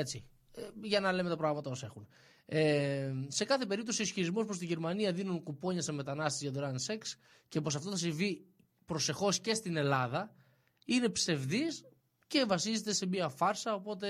Έτσι. 0.00 0.24
Ε, 0.52 0.62
για 0.82 1.00
να 1.00 1.12
λέμε 1.12 1.28
τα 1.28 1.36
πράγματα 1.36 1.70
όσο 1.70 1.86
έχουν. 1.86 2.06
Ε, 2.46 3.12
σε 3.28 3.44
κάθε 3.44 3.66
περίπτωση, 3.66 4.00
οι 4.00 4.04
ισχυρισμού 4.04 4.44
προς 4.44 4.58
τη 4.58 4.66
Γερμανία 4.66 5.12
δίνουν 5.12 5.42
κουπόνια 5.42 5.82
σε 5.82 5.92
μετανάστες 5.92 6.42
για 6.42 6.50
δωρεάν 6.50 6.78
σεξ 6.78 7.16
και 7.48 7.60
πως 7.60 7.74
αυτό 7.74 7.90
θα 7.90 7.96
συμβεί 7.96 8.46
προσεχώς 8.84 9.40
και 9.40 9.54
στην 9.54 9.76
Ελλάδα 9.76 10.34
είναι 10.86 11.08
ψευδής 11.08 11.84
και 12.34 12.44
βασίζεται 12.44 12.92
σε 12.92 13.06
μια 13.06 13.28
φάρσα. 13.28 13.74
Οπότε 13.74 14.08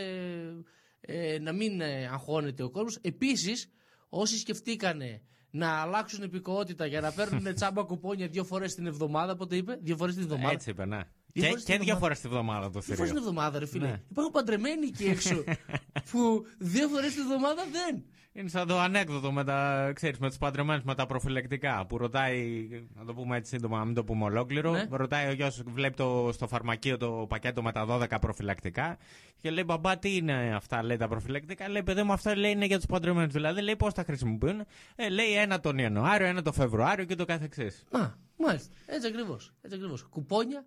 ε, 1.00 1.38
να 1.38 1.52
μην 1.52 1.80
ε, 1.80 2.06
αγχώνεται 2.06 2.62
ο 2.62 2.70
κόσμος. 2.70 2.96
Επίσης, 2.96 3.70
όσοι 4.08 4.38
σκεφτήκανε 4.38 5.22
να 5.50 5.68
αλλάξουν 5.80 6.22
υπηκότητα 6.22 6.86
για 6.86 7.00
να 7.00 7.12
παίρνουν 7.12 7.54
τσάμπα 7.54 7.82
κουπόνια 7.82 8.28
δύο 8.28 8.44
φορές 8.44 8.74
την 8.74 8.86
εβδομάδα, 8.86 9.36
πότε 9.36 9.56
είπε, 9.56 9.78
δύο 9.82 9.96
φορές 9.96 10.14
την 10.14 10.22
εβδομάδα. 10.22 10.50
Έτσι 10.52 10.70
είπε, 10.70 10.84
ναι. 10.84 11.00
Δύο 11.36 11.42
Και, 11.42 11.48
φορές 11.48 11.64
και 11.64 11.72
την 11.72 11.84
δύο 11.84 11.94
εβδομάδα. 11.94 11.98
φορέ 12.00 12.14
τη 12.14 12.28
βδομάδα 12.28 12.70
το 12.70 12.80
Δύο 12.80 12.94
φορέ 12.94 12.96
θηρίο. 12.96 13.06
την 13.08 13.16
εβδομάδα, 13.16 13.58
ρε 13.58 13.66
φίλε. 13.66 13.86
Ναι. 13.86 14.00
Υπάρχουν 14.10 14.32
παντρεμένοι 14.32 14.86
εκεί 14.86 15.04
έξω 15.04 15.44
που 16.10 16.44
δύο 16.58 16.88
φορές 16.88 17.12
την 17.12 17.22
εβδομάδα 17.22 17.62
δεν. 17.72 18.04
Είναι 18.36 18.48
σαν 18.48 18.66
το 18.66 18.78
ανέκδοτο 18.78 19.32
με, 19.32 19.44
τα, 19.44 19.90
ξέρεις, 19.94 20.18
με 20.18 20.28
τους 20.28 20.38
παντρεμένους 20.38 20.82
με 20.84 20.94
τα 20.94 21.06
προφυλακτικά 21.06 21.86
που 21.86 21.98
ρωτάει, 21.98 22.68
να 22.94 23.04
το 23.04 23.14
πούμε 23.14 23.36
έτσι 23.36 23.50
σύντομα, 23.54 23.78
να 23.78 23.84
μην 23.84 23.94
το 23.94 24.04
πούμε 24.04 24.24
ολόκληρο, 24.24 24.72
Ναι. 24.72 24.86
ρωτάει 24.90 25.28
ο 25.28 25.32
γιος, 25.32 25.62
βλέπει 25.66 25.96
το, 25.96 26.30
στο 26.32 26.46
φαρμακείο 26.48 26.96
το 26.96 27.26
πακέτο 27.28 27.62
με 27.62 27.72
τα 27.72 27.86
12 27.88 28.06
προφυλακτικά 28.20 28.96
και 29.40 29.50
λέει 29.50 29.62
μπαμπά 29.66 29.98
τι 29.98 30.16
είναι 30.16 30.52
αυτά 30.54 30.82
λέει 30.82 30.96
τα 30.96 31.08
προφυλακτικά, 31.08 31.68
λέει 31.68 31.82
παιδί 31.82 32.02
μου 32.02 32.12
αυτά 32.12 32.36
λέει 32.36 32.50
είναι 32.50 32.64
για 32.64 32.76
τους 32.76 32.86
παντρεμένους, 32.86 33.32
δηλαδή 33.32 33.60
λέει 33.62 33.76
πώς 33.76 33.94
τα 33.94 34.02
χρησιμοποιούν, 34.04 34.64
ε, 34.96 35.08
λέει 35.08 35.32
ένα 35.32 35.60
τον 35.60 35.78
Ιανουάριο, 35.78 36.26
ένα 36.26 36.42
τον 36.42 36.52
Φεβρουάριο 36.52 37.04
και 37.04 37.14
το 37.14 37.24
καθεξής. 37.24 37.84
Μα, 37.92 38.18
μάλιστα. 38.38 38.74
Έτσι 38.86 39.06
ακριβώς. 39.06 39.52
Έτσι 39.62 39.76
ακριβώς. 39.76 40.02
Κουπόνια 40.02 40.64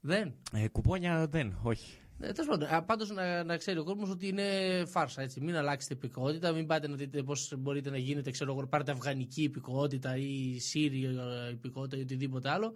δεν. 0.00 0.34
Ε, 0.52 0.68
κουπόνια 0.68 1.26
δεν, 1.28 1.58
όχι. 1.62 1.98
Ε, 2.22 2.32
Τέλος 2.32 2.50
πάντων, 2.58 2.84
πάντως 2.86 3.10
να, 3.10 3.44
να 3.44 3.56
ξέρει 3.56 3.78
ο 3.78 3.84
κόσμος 3.84 4.10
ότι 4.10 4.28
είναι 4.28 4.44
φάρσα. 4.86 5.22
Έτσι. 5.22 5.40
Μην 5.40 5.56
αλλάξετε 5.56 5.94
υπηκότητα, 5.94 6.52
μην 6.52 6.66
πάτε 6.66 6.88
να 6.88 6.94
δείτε 6.96 7.22
πώς 7.22 7.54
μπορείτε 7.58 7.90
να 7.90 7.96
γίνετε, 7.96 8.30
ξέρω 8.30 8.52
εγώ, 8.52 8.66
πάρετε 8.66 8.92
αφγανική 8.92 9.42
υπηκότητα 9.42 10.16
ή 10.16 10.58
σύριο 10.58 11.10
υπηκότητα 11.50 11.96
ή 11.96 12.00
οτιδήποτε 12.00 12.50
άλλο. 12.50 12.72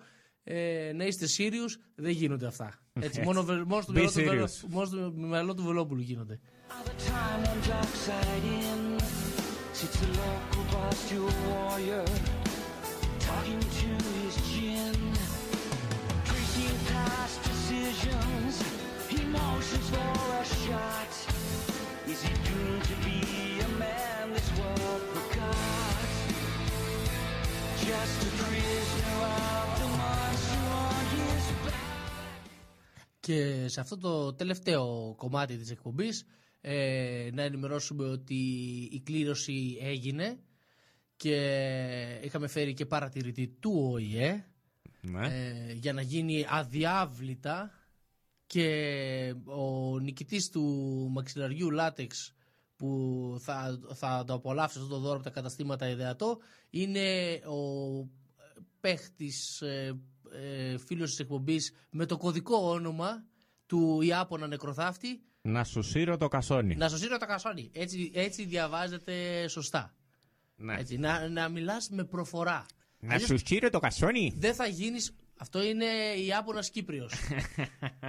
Ε, 0.47 0.93
να 0.95 1.05
είστε 1.05 1.27
Σύριους, 1.27 1.79
δεν 1.95 2.11
γίνονται 2.11 2.47
αυτά. 2.47 2.81
Έτσι, 3.01 3.21
μόνο, 3.21 3.43
βε- 3.45 3.65
μόνο, 3.65 3.83
στο 3.83 3.93
Be 3.93 3.95
μυαλό 3.97 4.11
του, 4.13 4.21
Βελο- 4.25 4.45
serious. 4.47 4.69
μόνο 4.69 4.87
στο 4.87 5.13
μυαλό 5.17 5.55
του 5.55 5.63
Βελόπουλου 5.63 6.01
γίνονται. 6.01 6.41
time 7.07 7.45
on 7.53 7.69
dark 7.71 7.93
side 8.07 8.45
in 8.61 9.01
sits 9.79 9.99
a 10.03 10.09
local 10.23 10.65
bastille 10.73 11.33
warrior 11.49 12.05
talking 13.27 13.63
to 13.81 13.89
his 14.19 14.35
gin 14.49 14.53
drinking 14.53 14.54
past 17.05 17.39
decisions. 17.51 18.55
Emotions 19.23 19.87
for 19.95 20.15
a 20.43 20.45
shot. 20.63 21.13
Is 22.13 22.19
he 22.27 22.35
doomed 22.47 22.85
to 22.91 22.97
be 23.07 23.19
a 23.69 23.71
man 23.83 24.23
this 24.37 24.49
world 24.59 25.03
forgot; 25.13 25.99
Just 27.89 28.19
a 28.29 28.31
prisoner 28.43 29.17
of 29.61 29.69
the 29.81 29.89
monster 30.01 30.65
on 30.87 31.03
his 31.15 31.47
back. 31.65 31.83
Και 33.21 33.69
σε 33.69 33.81
αυτό 33.81 33.97
το 33.99 34.35
τελευταίο 34.35 35.15
κομμάτι 35.17 35.57
της 35.57 35.71
εκπομπής 35.71 36.25
ε, 36.61 37.29
να 37.33 37.43
ενημερώσουμε 37.43 38.05
ότι 38.05 38.35
η 38.93 39.01
κλήρωση 39.05 39.79
έγινε 39.81 40.39
και 41.17 41.37
είχαμε 42.25 42.47
φέρει 42.49 42.75
και 42.75 42.87
παρατηρητή 42.87 43.49
του 43.61 43.91
ΟΗΕ 43.93 44.45
Ναι. 45.05 45.27
ε, 45.27 45.73
για 45.73 45.93
να 45.93 46.01
γίνει 46.03 46.47
αδιάβλητα 46.51 47.71
και 48.47 49.35
ο 49.45 49.99
νικητής 49.99 50.51
του 50.51 50.63
μαξιλαριού 51.13 51.71
λάτεξ 51.71 52.35
που 52.77 53.37
θα, 53.41 53.79
θα 53.95 54.25
το 54.27 54.33
απολαύσει 54.33 54.79
αυτό 54.79 54.91
το 54.91 54.99
δώρο 54.99 55.15
από 55.15 55.25
τα 55.25 55.31
καταστήματα 55.31 55.89
ιδεατό 55.89 56.39
είναι 56.71 57.33
ο 57.47 58.09
παίχτης 58.81 59.61
ε, 59.63 59.99
ε, 60.33 60.79
φίλος 60.79 61.11
της 61.11 61.19
εκπομπής 61.19 61.73
με 61.91 62.07
το 62.07 62.17
κωδικό 62.17 62.57
όνομα 62.57 63.25
του 63.67 64.01
Ιάπωνα 64.03 64.47
νεκροθάφτη 64.47 65.23
Να 65.43 65.65
σου 65.65 65.83
σύρω 65.83 66.17
το 66.17 66.29
κασόνι. 66.29 66.77
να 66.77 66.89
σωσήρω 66.89 67.19
το 67.19 67.27
κασόνι. 67.27 67.71
Έτσι, 67.73 68.11
έτσι 68.15 68.45
διαβάζεται 68.45 69.49
σωστά. 69.49 69.95
Ναι. 70.57 70.75
Έτσι, 70.79 70.97
να, 70.99 71.29
να 71.29 71.49
μιλάς 71.49 71.89
με 71.91 72.05
προφορά. 72.05 72.67
Να 73.05 73.15
Αλλιώς 73.15 73.29
σου 73.29 73.39
σύρω 73.47 73.71
το 73.71 73.79
κασόνι. 73.79 74.35
δεν 74.37 74.55
θα 74.55 74.67
γίνεις... 74.67 75.15
Αυτό 75.37 75.63
είναι 75.63 75.85
Ιάπωνας 76.27 76.71
Κύπριος. 76.71 77.13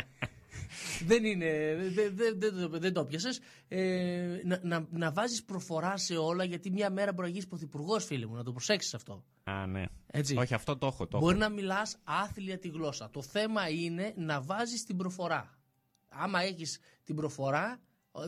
δεν 1.10 1.26
είναι... 1.26 1.76
Δεν, 1.94 2.16
δεν, 2.16 2.40
δεν, 2.40 2.70
δεν 2.72 2.94
το 2.94 3.06
πιάσες. 3.06 3.40
Ε, 3.68 4.40
να, 4.44 4.60
να, 4.64 4.88
να 4.92 5.12
βάζεις 5.12 5.44
προφορά 5.44 5.98
σε 5.98 6.16
όλα 6.18 6.44
γιατί 6.44 6.72
μια 6.72 6.90
μέρα 6.90 7.12
μπορεί 7.14 7.28
να 7.28 7.34
γίνεις 7.34 7.48
πρωθυπουργός 7.48 8.06
φίλε 8.06 8.26
μου. 8.26 8.36
Να 8.36 8.44
το 8.44 8.52
προσέξεις 8.52 8.94
αυτό. 8.94 9.24
Α, 9.44 9.66
ναι. 9.68 9.84
Έτσι. 10.08 10.36
Όχι, 10.38 10.54
αυτό 10.54 10.78
το 10.78 10.88
έχω. 10.88 11.08
Το 11.08 11.20
Μπορεί 11.20 11.38
έχω. 11.40 11.50
να 11.50 11.56
μιλάς 11.56 11.98
άθλια 12.04 12.60
τη 12.60 12.68
γλώσσα. 12.68 13.10
Το 13.10 13.22
θέμα 13.22 13.70
είναι 13.70 14.14
να 14.18 14.42
βάζεις 14.42 14.84
την 14.84 14.98
προφορά. 14.98 15.58
Άμα 16.10 16.42
έχεις 16.42 16.80
την 17.04 17.16
προφορά, 17.16 17.82
ε, 18.24 18.28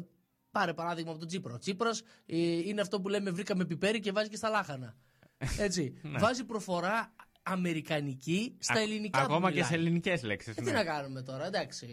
πάρε 0.52 0.73
παράδειγμα 0.73 1.10
από 1.11 1.19
τον 1.19 1.27
Τσίπρα. 1.27 1.53
Ο 1.53 1.57
Τσίπρας 1.57 2.02
ε, 2.26 2.38
είναι 2.38 2.81
αυτό 2.81 3.02
που 3.02 3.10
λέμε 3.10 3.31
βρήκαμε 3.31 3.65
πιπέρι 3.65 3.99
και 3.99 4.11
βάζει 4.11 4.30
και 4.30 4.35
στα 4.35 4.49
λάχανα. 4.49 4.95
Έτσι. 5.65 5.93
Ναι. 6.01 6.19
Βάζει 6.19 6.43
προφορά 6.45 7.14
αμερικανική 7.43 8.55
στα 8.59 8.73
Α- 8.73 8.81
ελληνικά 8.81 9.18
που 9.19 9.23
Ακόμα 9.34 9.47
και 9.49 9.53
μιλάει. 9.55 9.69
σε 9.69 9.76
ελληνικές 9.76 10.23
λέξεις. 10.23 10.57
Ε, 10.57 10.61
τι 10.61 10.72
να 10.72 10.84
κάνουμε 10.84 11.22
τώρα, 11.22 11.45
εντάξει. 11.45 11.85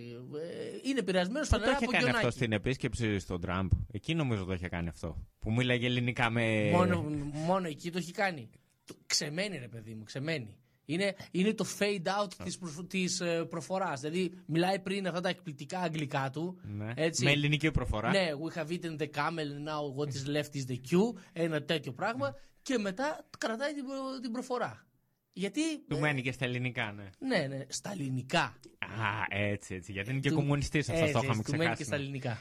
Ε, 0.83 0.89
είναι 0.89 0.99
επηρεασμένο 0.99 1.41
Το 1.41 1.47
φανερά 1.47 1.71
είχε 1.71 1.85
από 1.85 1.91
κάνει 1.93 2.05
αυτό 2.05 2.17
Γκιονάκη. 2.19 2.37
στην 2.37 2.53
επίσκεψη 2.53 3.19
στον 3.19 3.41
Τραμπ. 3.41 3.71
Εκεί 3.93 4.15
νομίζω 4.15 4.45
το 4.45 4.53
είχε 4.53 4.69
κάνει 4.69 4.89
αυτό. 4.89 5.27
Που 5.39 5.53
μίλαγε 5.53 5.87
ελληνικά 5.87 6.31
με. 6.31 6.71
Μόνο, 6.71 7.03
μόνο 7.33 7.69
εκεί 7.69 7.91
το 7.91 7.99
έχει 7.99 8.13
κάνει. 8.13 8.51
Το- 8.85 8.95
Ξεμένει 9.07 9.59
ρε 9.59 9.69
παιδί 9.69 9.95
μου, 9.95 10.03
ξεμένει. 10.05 10.57
Είναι, 10.87 11.15
είναι 11.31 11.53
το 11.55 11.67
fade 11.79 12.23
out 12.23 12.33
της, 12.45 12.59
προ, 12.59 12.71
της 12.89 13.21
ε, 13.21 13.45
προφοράς. 13.45 14.01
Δηλαδή 14.01 14.33
μιλάει 14.47 14.79
πριν 14.79 15.07
αυτά 15.07 15.21
τα 15.21 15.29
εκπληκτικά 15.29 15.79
αγγλικά 15.81 16.31
του. 16.33 16.61
Ναι. 16.63 16.93
Έτσι. 16.97 17.25
Με 17.25 17.31
ελληνική 17.31 17.71
προφορά. 17.71 18.11
Ναι, 18.11 18.29
we 18.45 18.59
have 18.59 18.69
eaten 18.69 18.97
the 19.03 19.09
camel, 19.15 19.49
now 19.69 19.97
what 19.99 20.09
is 20.09 20.37
left 20.37 20.57
is 20.57 20.71
the 20.71 20.77
queue. 20.91 21.21
Ένα 21.33 21.63
τέτοιο 21.63 21.93
πράγμα. 21.93 22.35
Και 22.65 22.79
μετά 22.79 23.27
κρατάει 23.39 23.73
την, 23.75 23.85
προ- 23.85 24.21
την 24.23 24.33
προφορά. 24.33 24.87
Γιατί. 25.33 25.79
Του 25.89 25.99
μένει 25.99 26.23
και 26.23 26.33
στα 26.33 26.45
ελληνικά, 26.45 26.93
ναι. 26.93 27.11
Ναι, 27.19 27.47
ναι, 27.47 27.65
στα 27.69 27.91
ελληνικά. 27.91 28.43
Α, 28.79 29.25
έτσι, 29.29 29.75
έτσι. 29.75 29.93
Γιατί 29.93 30.11
είναι 30.11 30.21
και 30.21 30.29
Του- 30.29 30.35
κομμουνιστής 30.35 30.89
αυτός, 30.89 31.01
έτσι, 31.09 31.13
το 31.13 31.21
είχαμε 31.25 31.43
του 31.43 31.51
μένει 31.51 31.59
ξεχάσει. 31.63 31.79
και 31.79 31.85
στα 31.85 31.97
ναι. 31.97 32.03
ελληνικά. 32.03 32.39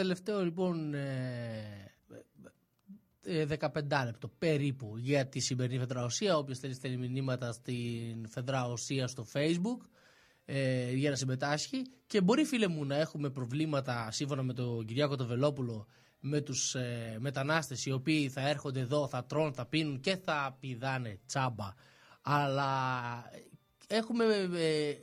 Τελευταίο 0.00 0.44
λοιπόν 0.44 0.94
ε, 0.94 1.94
ε, 3.22 3.46
15 3.60 3.68
λεπτό 4.04 4.28
περίπου 4.38 4.96
για 4.96 5.26
τη 5.26 5.40
σημερινή 5.40 5.78
Φεδραουσία. 5.78 6.36
Όποιος 6.36 6.58
θέλει 6.58 6.74
στέλνει 6.74 7.08
μηνύματα 7.08 7.52
στην 7.52 8.28
Φεδραουσία 8.28 9.06
στο 9.06 9.26
facebook 9.32 9.86
ε, 10.44 10.92
για 10.92 11.10
να 11.10 11.16
συμμετάσχει. 11.16 11.82
Και 12.06 12.20
μπορεί 12.20 12.44
φίλε 12.44 12.68
μου 12.68 12.84
να 12.84 12.96
έχουμε 12.96 13.30
προβλήματα 13.30 14.10
σύμφωνα 14.10 14.42
με 14.42 14.52
τον 14.52 14.84
Κυριάκο 14.84 15.16
το 15.16 15.26
Βελόπουλο 15.26 15.86
με 16.20 16.40
τους 16.40 16.74
ε, 16.74 17.16
μετανάστες 17.18 17.86
οι 17.86 17.92
οποίοι 17.92 18.28
θα 18.28 18.48
έρχονται 18.48 18.80
εδώ, 18.80 19.08
θα 19.08 19.24
τρώνε, 19.24 19.52
θα 19.52 19.66
πίνουν 19.66 20.00
και 20.00 20.16
θα 20.16 20.56
πηδάνε 20.60 21.20
τσάμπα. 21.26 21.74
Αλλά 22.22 22.82
έχουμε 23.86 24.24
ε, 24.54 24.94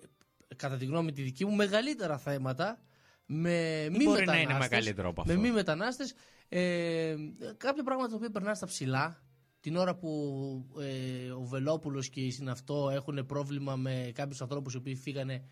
κατά 0.55 0.77
τη 0.77 0.85
γνώμη 0.85 1.11
τη 1.11 1.21
δική 1.21 1.45
μου 1.45 1.55
μεγαλύτερα 1.55 2.17
θέματα 2.17 2.81
με 3.27 3.87
μη 3.91 4.03
μπορεί 4.03 4.25
να 4.25 4.33
είναι 4.33 4.41
μετανάστες, 4.41 4.69
μεγαλύτερο 4.69 5.09
από 5.09 5.23
με 5.25 5.33
αυτό. 5.33 5.45
μη 5.45 5.51
μετανάστες 5.53 6.13
ε, 6.49 7.15
κάποια 7.57 7.83
πράγματα 7.83 8.09
τα 8.09 8.15
οποία 8.15 8.29
περνάνε 8.29 8.55
στα 8.55 8.65
ψηλά 8.65 9.21
την 9.59 9.75
ώρα 9.75 9.95
που 9.95 10.09
ε, 10.79 11.31
ο 11.31 11.41
Βελόπουλος 11.41 12.09
και 12.09 12.21
η 12.21 12.31
Συναυτό 12.31 12.89
έχουν 12.93 13.25
πρόβλημα 13.25 13.75
με 13.75 14.11
κάποιους 14.13 14.41
ανθρώπους 14.41 14.73
οι 14.73 14.77
οποίοι 14.77 14.95
φύγανε 14.95 15.43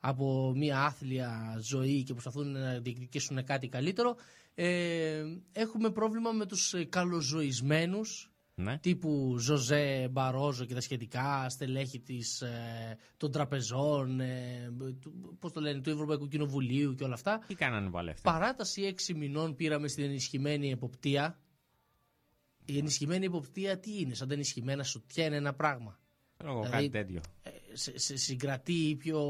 από 0.00 0.52
μια 0.56 0.84
άθλια 0.84 1.56
ζωή 1.60 2.02
και 2.02 2.12
προσπαθούν 2.12 2.50
να 2.50 2.78
διεκδικήσουν 2.78 3.44
κάτι 3.44 3.68
καλύτερο. 3.68 4.16
Ε, 4.54 5.24
έχουμε 5.52 5.90
πρόβλημα 5.90 6.30
με 6.32 6.46
τους 6.46 6.74
ε, 6.74 6.84
καλοζωισμένους 6.84 8.31
Ναι. 8.54 8.78
τύπου 8.78 9.36
Ζωζέ 9.38 10.08
Μπαρόζο 10.10 10.64
και 10.64 10.74
τα 10.74 10.80
σχετικά, 10.80 11.48
στελέχη 11.48 12.00
της, 12.00 12.40
ε, 12.42 12.96
των 13.16 13.30
τραπεζών, 13.32 14.20
ε, 14.20 14.70
του, 15.00 15.36
πώς 15.38 15.52
το 15.52 15.60
λένε, 15.60 15.80
του 15.80 15.90
Ευρωπαϊκού 15.90 16.28
Κοινοβουλίου 16.28 16.94
και 16.94 17.04
όλα 17.04 17.14
αυτά. 17.14 17.44
Τι 17.46 17.54
κάνανε 17.54 17.90
πάλι 17.90 18.10
αυτοί. 18.10 18.22
Παράταση 18.22 18.82
έξι 18.82 19.14
μηνών 19.14 19.56
πήραμε 19.56 19.88
στην 19.88 20.04
ενισχυμένη 20.04 20.70
εποπτεία. 20.70 21.38
Η 22.64 22.78
ενισχυμένη 22.78 23.24
εποπτεία 23.26 23.78
τι 23.78 23.98
είναι, 24.00 24.14
σαν 24.14 24.28
τα 24.28 24.34
ενισχυμένα 24.34 24.82
σουτιά 24.82 25.26
είναι 25.26 25.36
ένα 25.36 25.54
πράγμα; 25.54 25.98
Ξέρω 26.36 26.52
εγώ, 26.52 26.62
Δηλαδή, 26.62 26.88
κάτι 26.88 27.04
τέτοιο. 27.04 27.20
ε, 27.42 27.50
σε, 27.72 27.98
σε 27.98 28.16
συγκρατεί 28.16 28.96
πιο, 28.98 29.20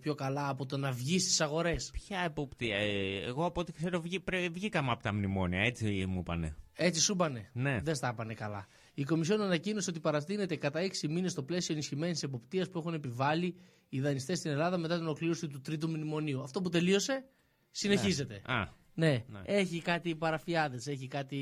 πιο 0.00 0.14
καλά 0.14 0.48
από 0.48 0.66
το 0.66 0.76
να 0.76 0.92
βγει 0.92 1.18
στις 1.18 1.40
αγορές; 1.40 1.90
Ποια 1.92 2.20
εποπτεία. 2.20 2.76
ε, 2.76 3.22
εγώ 3.24 3.44
από 3.44 3.60
ό,τι 3.60 3.72
ξέρω 3.72 4.00
βγή, 4.00 4.20
πρέ- 4.20 4.52
βγήκαμε 4.52 4.90
από 4.90 5.02
τα 5.02 5.12
μνημόνια, 5.12 5.60
έτσι 5.60 6.06
μου 6.06 6.18
είπανε. 6.18 6.56
Έτσι 6.74 7.00
σου 7.00 7.12
είπανε. 7.12 7.50
Ναι. 7.52 7.80
Δεν 7.82 7.94
στα 7.94 8.08
είπανε 8.12 8.34
καλά. 8.34 8.66
Η 8.94 9.04
Κομισιόν 9.04 9.40
ανακοίνωσε 9.40 9.90
ότι 9.90 10.00
παρατείνεται 10.00 10.56
κατά 10.56 10.78
έξι 10.78 11.08
μήνες 11.08 11.34
το 11.34 11.42
πλαίσιο 11.42 11.74
ενισχυμένης 11.74 12.22
εποπτείας 12.22 12.68
που 12.70 12.78
έχουν 12.78 12.94
επιβάλει 12.94 13.56
οι 13.88 14.00
δανειστές 14.00 14.38
στην 14.38 14.50
Ελλάδα 14.50 14.78
μετά 14.78 14.94
την 14.96 15.04
ολοκλήρωση 15.04 15.46
του 15.48 15.60
τρίτου 15.60 15.88
μνημονίου. 15.88 16.42
Αυτό 16.42 16.60
που 16.60 16.68
τελείωσε 16.68 17.24
συνεχίζεται. 17.70 18.42
Α, 18.44 18.64
Ναι, 18.94 19.24
Ναι. 19.28 19.40
έχει 19.44 19.80
κάτι 19.82 20.14
παραφιάδες, 20.14 20.86
έχει 20.86 21.06
κάτι 21.06 21.38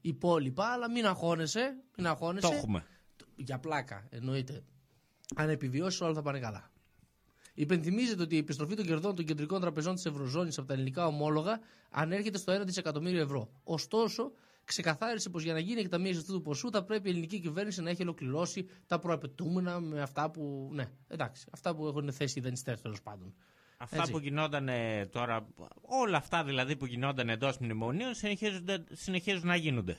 υπόλοιπα, 0.00 0.64
αλλά 0.72 0.90
μην 0.90 1.06
αγχώνεσαι. 1.06 1.76
Μην 1.96 2.06
αγχώνεσαι. 2.06 2.48
το 2.48 2.54
έχουμε. 2.54 2.84
Για 3.36 3.58
πλάκα, 3.58 4.06
εννοείται. 4.10 4.62
Αν 5.36 5.48
επιβιώσει, 5.48 6.04
όλα 6.04 6.14
θα 6.14 6.22
πάνε 6.22 6.38
καλά. 6.38 6.70
Υπενθυμίζεται 7.60 8.22
ότι 8.22 8.34
η 8.34 8.38
επιστροφή 8.38 8.74
των 8.74 8.84
κερδών 8.86 9.14
των 9.14 9.24
κεντρικών 9.24 9.60
τραπεζών 9.60 9.94
της 9.94 10.06
Ευρωζώνης 10.06 10.58
από 10.58 10.66
τα 10.66 10.72
ελληνικά 10.74 11.06
ομόλογα 11.06 11.60
ανέρχεται 11.90 12.38
στο 12.38 12.52
1 12.60 12.64
δισεκατομμύριο 12.64 13.20
ευρώ. 13.20 13.48
Ωστόσο, 13.64 14.32
ξεκαθάρισε 14.64 15.30
πως 15.30 15.42
για 15.42 15.52
να 15.52 15.58
γίνει 15.58 15.80
εκταμείευση 15.80 16.20
αυτού 16.20 16.32
του 16.32 16.42
ποσού 16.42 16.70
θα 16.70 16.84
πρέπει 16.84 17.08
η 17.08 17.10
ελληνική 17.10 17.40
κυβέρνηση 17.40 17.82
να 17.82 17.90
έχει 17.90 18.02
ολοκληρώσει 18.02 18.68
τα 18.86 18.98
προαπαιτούμενα 18.98 19.80
με 19.80 20.00
αυτά 20.00 20.30
που. 20.30 20.70
Ναι, 20.72 20.88
εντάξει, 21.08 21.46
αυτά 21.50 21.74
που 21.74 21.86
έχουν 21.86 22.12
θέσει 22.12 22.38
οι 22.38 22.42
δανειστές 22.42 22.80
τέλος 22.80 23.02
πάντων. 23.02 23.34
Αυτά 23.76 23.96
Έτσι. 23.96 24.10
που 24.12 24.18
γινόταν 24.18 24.68
τώρα, 25.10 25.46
όλα 25.82 26.16
αυτά 26.16 26.44
δηλαδή 26.44 26.76
που 26.76 26.86
γινόταν 26.86 27.28
εντός 27.28 27.58
μνημονίων 27.58 28.14
συνεχίζονται- 28.14 28.86
συνεχίζουν 28.92 29.46
να 29.46 29.56
γίνονται. 29.56 29.98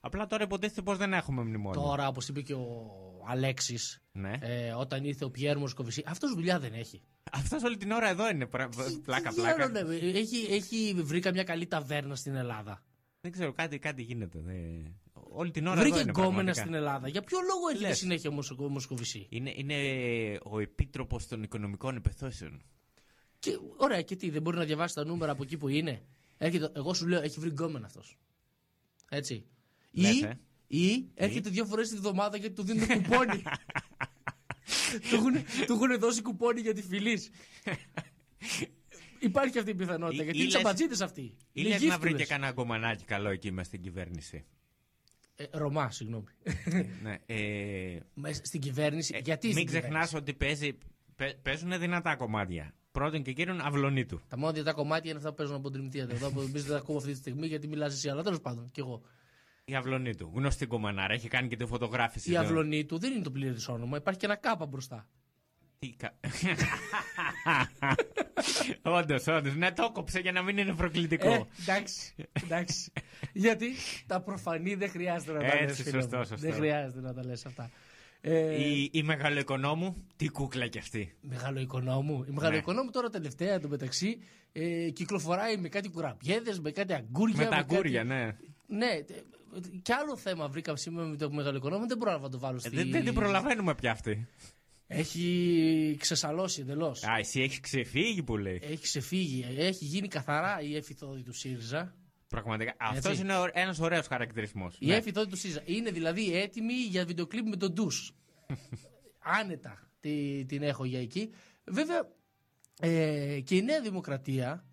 Απλά 0.00 0.26
τώρα 0.26 0.44
υποτίθεται 0.44 0.82
πως 0.82 0.98
δεν 0.98 1.12
έχουμε 1.12 1.42
μνημόνιο. 1.42 1.80
Τώρα, 1.82 2.08
όπως 2.08 2.28
είπε 2.28 2.40
και 2.40 2.54
ο 2.54 2.90
Αλέξης, 3.28 4.02
Ναι. 4.12 4.32
ε, 4.40 4.72
όταν 4.72 5.04
ήρθε 5.04 5.24
ο 5.24 5.30
Πιέρ 5.30 5.58
Μοσκοβισή, 5.58 6.02
αυτός 6.06 6.34
δουλειά 6.34 6.58
δεν 6.58 6.72
έχει. 6.72 7.02
Αυτός 7.32 7.62
όλη 7.62 7.76
την 7.76 7.90
ώρα 7.90 8.08
εδώ 8.08 8.28
είναι. 8.28 8.46
πρα- 8.46 8.68
Πλάκα, 8.68 9.30
Δεν 9.30 9.44
ξέρω, 9.44 9.54
πλάκα. 9.56 9.68
ναι, 9.84 9.94
έχει, 9.96 10.46
έχει 10.50 10.94
βρει 11.02 11.20
καμιά 11.20 11.44
καλή 11.44 11.66
ταβέρνα 11.66 12.14
στην 12.14 12.34
Ελλάδα. 12.34 12.84
Δεν 13.20 13.32
ξέρω, 13.32 13.52
κάτι, 13.52 13.78
κάτι 13.78 14.02
γίνεται. 14.02 14.40
δεν- 14.40 14.94
Όλη 15.32 15.50
την 15.50 15.66
ώρα 15.66 15.80
Βρήκε 15.80 15.88
εδώ 15.94 16.00
είναι 16.02 16.10
γκόμενα 16.10 16.30
πραγματικά. 16.32 16.60
στην 16.60 16.74
Ελλάδα. 16.74 17.08
Για 17.08 17.22
ποιο 17.22 17.38
λόγο 17.40 17.68
έρχεται 17.68 17.88
Λες. 17.88 17.98
συνέχεια 17.98 18.30
ο 18.30 18.32
Μοσο- 18.32 18.58
ο 18.60 18.68
Μοσκοβισή; 18.68 19.26
Είναι, 19.30 19.52
είναι 19.56 19.74
ο 20.42 20.58
επίτροπος 20.60 21.26
των 21.26 21.42
οικονομικών 21.42 21.96
επιθέσεων. 21.96 22.62
Και, 23.38 23.58
ωραία, 23.76 24.02
και 24.02 24.16
τι, 24.16 24.30
δεν 24.30 24.42
μπορεί 24.42 24.56
να 24.56 24.64
διαβάσει 24.64 24.94
τα 24.94 25.04
νούμερα 25.04 25.32
από 25.32 25.42
εκεί 25.42 25.56
που 25.56 25.68
είναι; 25.68 26.02
Έρχεται, 26.36 26.70
εγώ 26.74 26.94
σου 26.94 27.06
λέω, 27.06 27.20
έχει 27.22 27.40
βρει 27.40 27.48
γκόμενα 27.48 27.86
αυτός. 27.86 28.18
Έτσι. 29.08 29.46
Λες, 29.92 30.14
ή, 30.20 30.24
ε. 30.24 30.38
ή 30.66 31.08
έρχεται 31.14 31.50
δύο 31.50 31.64
φορές 31.64 31.88
τη 31.88 31.96
βδομάδα 31.96 32.36
γιατί 32.36 32.54
του 32.54 32.62
δίνουν 32.62 32.86
κουπόνι. 32.88 33.42
του, 35.10 35.14
έχουν, 35.14 35.32
του 35.66 35.72
έχουν 35.72 35.98
δώσει 35.98 36.22
κουπόνι 36.22 36.60
για 36.60 36.74
τη 36.74 36.82
φιλή. 36.82 37.20
Υπάρχει 39.20 39.58
αυτή 39.58 39.70
η 39.70 39.74
πιθανότητα. 39.74 40.22
Ή- 40.22 40.24
γιατί 40.24 40.38
ή 40.38 40.40
είναι 40.42 40.50
λες- 40.52 40.60
τσαμπατζίδε 40.62 41.04
αυτοί. 41.04 41.20
Ή 41.22 41.34
Είναι 41.52 41.68
λες 41.68 41.80
να 41.82 41.86
βρει 41.86 41.92
γύφτουλες. 41.96 42.20
και 42.20 42.26
κανένα 42.26 42.52
κομμανάκι 42.52 43.04
καλό 43.04 43.28
εκεί 43.28 43.52
μες 43.52 43.66
στην 43.66 43.82
κυβέρνηση. 43.82 44.44
Ε, 45.36 45.44
Ρωμά, 45.50 45.90
συγγνώμη. 45.90 46.24
ναι, 47.02 47.16
ε, 47.26 47.98
Μέσα 48.14 48.44
στην 48.44 48.60
κυβέρνηση. 48.60 49.20
γιατί 49.24 49.46
μην 49.46 49.56
στην 49.56 49.66
ξεχνάς 49.66 49.90
κυβέρνηση; 50.08 50.16
ότι 50.16 50.34
παίζει, 50.34 50.78
παί- 51.16 51.36
παίζουν 51.36 51.78
δυνατά 51.78 52.16
κομμάτια. 52.16 52.74
Πρώτον 52.92 53.22
και 53.22 53.32
κύριον 53.32 53.60
αυλονίτου. 53.60 54.20
Τα 54.28 54.38
μόνο 54.38 54.52
δυνατά 54.52 54.72
κομμάτια 54.72 55.08
είναι 55.10 55.18
αυτά 55.18 55.30
που 55.30 55.36
παίζουν 55.36 55.56
από 55.56 55.70
την 55.70 55.90
Dream 55.92 55.96
Theater. 55.96 56.10
Εδώ 56.10 56.30
που 56.30 56.40
εμείς 56.40 56.62
δεν 56.62 56.72
τα 56.72 56.76
ακούμε 56.76 56.98
αυτή 56.98 57.10
τη 57.12 57.16
στιγμή 57.18 57.46
γιατί 57.46 57.68
μιλάς 57.68 57.92
εσύ, 57.94 58.08
αλλά 58.08 58.22
τέλος 58.22 58.40
πάντων 58.40 58.70
κι 58.70 58.80
εγώ. 58.80 59.02
Η 59.70 59.74
αυλονίτου. 59.74 60.30
Γνωστή 60.34 60.66
κομμανάρα. 60.66 61.12
Έχει 61.14 61.28
κάνει 61.28 61.48
και 61.48 61.56
τη 61.56 61.66
φωτογράφηση. 61.66 62.32
Η 62.32 62.36
αυλωνή 62.36 62.84
του 62.84 62.98
δεν 62.98 63.12
είναι 63.12 63.22
το 63.22 63.30
πλήρες 63.30 63.68
όνομα, 63.68 63.96
υπάρχει 63.96 64.18
και 64.20 64.26
ένα 64.26 64.36
κάπα 64.36 64.66
μπροστά. 64.66 65.06
Τι 65.78 65.94
κα... 65.96 66.12
όντως, 68.82 69.26
όντως. 69.26 69.54
Ναι, 69.56 69.72
το 69.72 69.90
κόψε 69.92 70.18
για 70.20 70.32
να 70.32 70.42
μην 70.42 70.58
είναι 70.58 70.74
προκλητικό. 70.74 71.30
Ε, 71.32 71.46
εντάξει, 71.62 72.14
εντάξει. 72.44 72.92
Γιατί 73.32 73.66
τα 74.06 74.20
προφανή 74.20 74.74
δεν 74.74 74.90
χρειάζεται 74.90 75.32
να 75.32 75.38
τα 75.38 75.46
Έτσι, 75.46 75.64
λες, 75.64 75.76
φίλε 75.82 75.90
σωστό, 76.00 76.16
μου. 76.16 76.24
σωστό. 76.24 76.46
Δεν 76.46 76.52
χρειάζεται 76.52 77.00
να 77.00 77.14
τα 77.14 77.24
λες 77.24 77.46
αυτά. 77.46 77.70
Ε, 78.20 78.62
Η, 78.64 78.90
η 78.92 79.02
μεγαλοοικονόμου, 79.02 80.06
τι 80.16 80.28
κούκλα 80.28 80.66
κι 80.66 80.78
αυτή. 80.78 81.14
Μεγαλοοικονόμου. 81.20 82.24
Η 82.28 82.30
μεγαλοοικονόμου 82.32 82.90
τώρα 82.90 83.08
τελευταία 83.10 83.52
εντωμεταξύ 83.54 84.18
ε, 84.52 84.90
κυκλοφοράει 84.90 85.56
με 85.56 85.68
κάτι 85.68 85.88
κουραμπιέδες, 85.88 86.60
με 86.60 86.70
κάτι 86.70 86.92
αγκούρια. 86.92 87.36
Με 87.36 87.44
τα 87.44 87.50
κάτι- 87.56 87.74
αγκούρια, 87.74 88.04
ναι. 88.04 88.36
Ναι, 88.70 88.86
ε, 88.86 89.04
κι 89.82 89.92
άλλο 89.92 90.16
θέμα 90.16 90.48
βρήκα 90.48 90.76
σήμερα 90.76 91.06
με 91.06 91.16
το 91.16 91.30
μεγαλοοικονόμου, 91.30 91.86
δεν 91.86 91.98
πρόλαβα 91.98 92.22
να 92.22 92.28
το 92.28 92.38
βάλω 92.38 92.56
Ε, 92.56 92.60
στη... 92.60 92.76
Δεν, 92.76 92.90
δεν 92.90 93.04
την 93.04 93.14
προλαβαίνουμε 93.14 93.74
πια 93.74 93.90
αυτή. 93.90 94.28
Έχει 94.86 95.96
ξεσαλώσει 95.98 96.60
εντελώς. 96.60 97.04
Α, 97.04 97.16
εσύ 97.18 97.40
έχεις 97.40 97.60
ξεφύγει 97.60 98.22
που 98.22 98.36
λέει. 98.36 98.60
Έχει 98.62 98.82
ξεφύγει. 98.82 99.46
Έχει 99.56 99.84
γίνει 99.84 100.08
καθαρά 100.08 100.60
η 100.60 100.76
εφηθόδη 100.76 101.22
του 101.22 101.32
ΣΥΡΙΖΑ. 101.32 101.94
Πραγματικά. 102.28 102.70
Έτσι. 102.70 102.96
Αυτός 102.96 103.18
είναι 103.18 103.34
ένας 103.52 103.78
ωραίος 103.78 104.06
χαρακτηρισμός. 104.06 104.76
Η 104.78 104.92
εφηθόδη 104.92 105.30
του 105.30 105.36
ΣΥΡΙΖΑ. 105.36 105.62
Είναι 105.64 105.90
δηλαδή 105.90 106.36
έτοιμη 106.38 106.72
για 106.72 107.04
βιντεοκλίπ 107.04 107.46
με 107.48 107.56
τον 107.56 107.72
ντους. 107.72 108.12
Άνετα 109.40 109.90
τι- 110.00 110.44
την 110.48 110.62
έχω 110.62 110.84
για 110.84 111.00
εκεί. 111.00 111.30
Βέβαια 111.64 112.08
ε, 112.80 113.40
και 113.44 113.56
η 113.56 113.62
Νέα 113.62 113.80
Δημοκρατία 113.80 114.64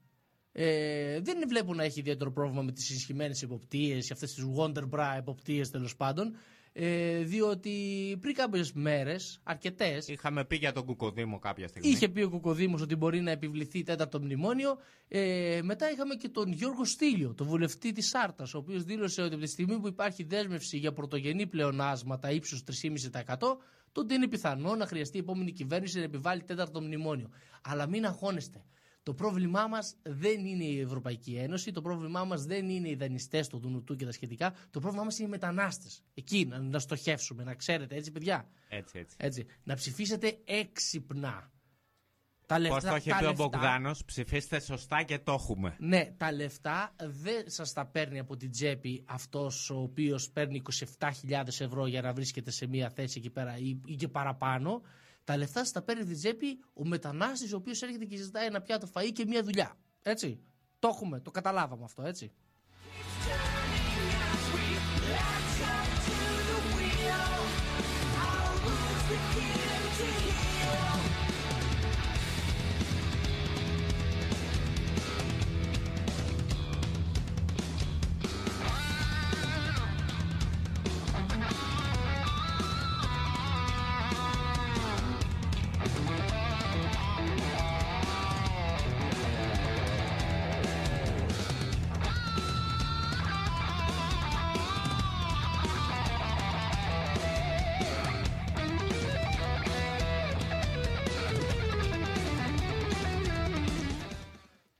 ε, 0.60 1.20
δεν 1.22 1.38
βλέπω 1.48 1.74
να 1.74 1.84
έχει 1.84 2.00
ιδιαίτερο 2.00 2.32
πρόβλημα 2.32 2.62
με 2.62 2.72
τις 2.72 2.90
ενισχυμένες 2.90 3.42
εποπτείες, 3.44 4.12
αυτές 4.12 4.34
τις 4.34 4.44
Wonder 4.58 4.90
Bra 4.90 5.14
εποπτείες 5.18 5.70
τέλος 5.70 5.96
πάντων. 5.96 6.36
Ε, 6.74 7.20
διότι 7.24 7.72
πριν 8.22 8.34
κάποιες 8.34 8.72
μέρες, 8.74 9.40
αρκετές, 9.44 10.08
Είχαμε 10.08 10.46
πει 10.46 10.56
για 10.56 10.72
τον 10.72 10.86
Κουκοδήμο 10.86 11.40
κάποια 11.40 11.68
στιγμή. 11.68 11.90
Είχε 11.90 12.10
πει 12.10 12.22
ο 12.22 12.30
Κουκοδήμος 12.30 12.82
ότι 12.82 12.96
μπορεί 12.96 13.22
να 13.22 13.32
επιβληθεί 13.32 13.84
τέταρτο 13.84 14.20
μνημόνιο. 14.22 14.78
Ε, 15.08 15.60
μετά 15.64 15.92
είχαμε 15.92 16.16
και 16.16 16.30
τον 16.30 16.52
Γιώργο 16.52 16.86
Στήλιο, 16.86 17.34
τον 17.34 17.48
βουλευτή 17.48 17.92
της 17.92 18.16
Άρτας, 18.16 18.54
ο 18.54 18.58
οποίος 18.58 18.84
δήλωσε 18.84 19.22
ότι 19.22 19.34
από 19.34 19.44
τη 19.44 19.50
στιγμή 19.50 19.80
που 19.80 19.88
υπάρχει 19.88 20.24
δέσμευση 20.24 20.78
για 20.78 20.92
πρωτογενή 20.94 21.48
πλεονάσματα 21.48 22.32
ύψους 22.32 22.64
3,5% 22.64 23.58
τότε 23.92 24.14
είναι 24.14 24.28
πιθανό 24.28 24.76
να 24.76 24.86
χρειαστεί 24.88 25.18
η 25.18 25.20
επόμενη 25.20 25.52
κυβέρνηση 25.52 25.98
να 25.98 26.04
επιβάλλει 26.04 26.44
τέταρτο 26.44 26.82
μνημόνιο. 26.82 27.30
Αλλά 27.62 27.88
μην 27.88 28.06
αγχώνεστε. 28.06 28.64
Το 29.08 29.14
πρόβλημά 29.14 29.68
μας 29.68 29.96
δεν 30.04 30.46
είναι 30.46 30.64
η 30.64 30.80
Ευρωπαϊκή 30.80 31.36
Ένωση, 31.36 31.72
το 31.72 31.82
πρόβλημά 31.82 32.24
μας 32.24 32.46
δεν 32.46 32.70
είναι 32.70 32.90
οι 32.90 32.96
δανειστές 32.96 33.48
του 33.48 33.58
Δουνουτού 33.60 33.96
και 33.96 34.06
τα 34.06 34.12
σχετικά. 34.12 34.54
Το 34.72 34.80
πρόβλημά 34.80 35.04
μας 35.04 35.18
είναι 35.18 35.28
οι 35.28 35.32
μετανάστες. 35.32 36.04
Εκεί 36.14 36.46
να, 36.46 36.60
να 36.60 36.80
στοχεύσουμε, 36.80 37.44
να 37.44 37.54
ξέρετε, 37.56 37.96
έτσι, 37.96 38.12
παιδιά; 38.12 38.48
Έτσι, 38.68 39.00
έτσι. 39.00 39.16
Έτσι. 39.20 39.46
Να 39.64 39.76
ψηφίσετε 39.76 40.38
έξυπνα. 40.46 41.52
Τα 42.46 42.56
Πώς 42.56 42.64
λεφτά, 42.64 42.90
το 42.90 42.96
είχε 42.96 43.10
τα 43.10 43.18
πει 43.18 43.24
ο 43.24 43.28
λεφτά- 43.28 43.48
Μπογδάνος, 43.50 44.06
ψηφίστε 44.06 44.60
σωστά 44.60 45.04
και 45.04 45.20
το 45.20 45.32
έχουμε. 45.32 45.76
Ναι, 45.80 46.14
τα 46.18 46.32
λεφτά 46.32 46.94
δεν 46.98 47.44
σας 47.50 47.74
τα 47.74 47.86
παίρνει 47.86 48.20
από 48.20 48.38
την 48.38 48.52
τσέπη 48.52 49.04
αυτός 49.08 49.70
ο 49.70 49.82
οποίος 49.82 50.30
παίρνει 50.30 50.62
27.000 51.00 51.60
ευρώ 51.60 51.88
για 51.88 52.02
να 52.02 52.14
βρίσκεται 52.14 52.52
σε 52.52 52.68
μία 52.68 52.90
θέση 52.90 53.20
εκεί 53.20 53.30
πέρα 53.30 53.58
ή, 53.58 53.80
ή 53.86 53.96
και 53.96 54.08
παραπάνω. 54.08 54.82
Τα 55.28 55.38
λεφτά 55.38 55.60
σας 55.60 55.72
τα 55.72 55.82
παίρνει 55.82 56.04
την 56.04 56.16
τσέπη 56.16 56.60
ο 56.74 56.86
μετανάστης 56.86 57.54
ο 57.54 57.58
οποίος 57.58 57.82
έρχεται 57.82 58.06
και 58.06 58.16
ζητάει 58.16 58.46
ένα 58.46 58.62
πιάτο 58.62 58.88
φαΐ 58.94 59.12
και 59.14 59.26
μία 59.26 59.44
δουλειά. 59.44 59.78
Έτσι. 60.02 60.42
Το 60.80 60.88
έχουμε, 60.88 61.20
το 61.20 61.32
καταλάβαμε 61.32 61.84
αυτό, 61.84 62.04
έτσι. 62.04 62.32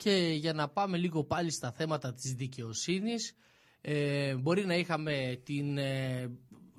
Και 0.08 0.34
για 0.40 0.54
να 0.54 0.68
πάμε 0.68 0.98
λίγο 0.98 1.24
πάλι 1.24 1.52
στα 1.52 1.72
θέματα 1.72 2.14
της 2.14 2.34
δικαιοσύνης, 2.34 3.34
ε, 3.82 4.36
μπορεί 4.36 4.66
να 4.66 4.76
είχαμε 4.76 5.42
την 5.44 5.78
ε, 5.78 6.32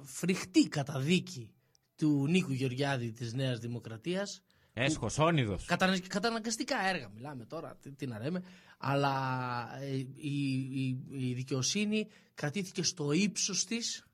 φρικτή 0.03 0.69
καταδίκη 0.69 1.51
του 1.97 2.27
Νίκου 2.29 2.53
Γεωργιάδη 2.53 3.13
της 3.13 3.33
Νέας 3.35 3.59
Δημοκρατίας. 3.59 4.43
Έσχος, 4.73 5.19
όνειδος. 5.19 5.65
Κατανα, 5.65 5.99
καταναγκαστικά 6.01 6.89
έργα 6.89 7.09
μιλάμε 7.15 7.45
τώρα, 7.45 7.77
τι, 7.83 7.93
τι 7.93 8.07
να 8.07 8.19
λέμε. 8.19 8.43
Αλλά 8.79 9.69
ε, 9.81 9.97
η, 10.15 10.55
η, 10.73 10.99
η 11.11 11.33
δικαιοσύνη 11.35 12.07
κρατήθηκε 12.35 12.83
στο 12.83 13.13
ύψος 13.13 13.65
της, 13.65 14.07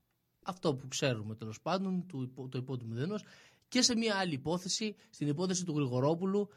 αυτό 0.43 0.75
που 0.75 0.89
ξέρουμε 0.89 1.35
τέλος 1.35 1.61
πάντων, 1.61 2.07
του, 2.07 2.23
υπό- 2.23 2.49
το 2.49 2.59
υπό 2.59 2.77
του 2.77 2.87
μηδενός, 2.87 3.25
και 3.69 3.83
σε 3.83 3.97
μια 3.97 4.15
άλλη 4.15 4.35
υπόθεση, 4.35 4.95
στην 5.11 5.29
υπόθεση 5.29 5.65
του 5.65 5.73
Γρηγορόπουλου, 5.77 6.49
ε, 6.51 6.55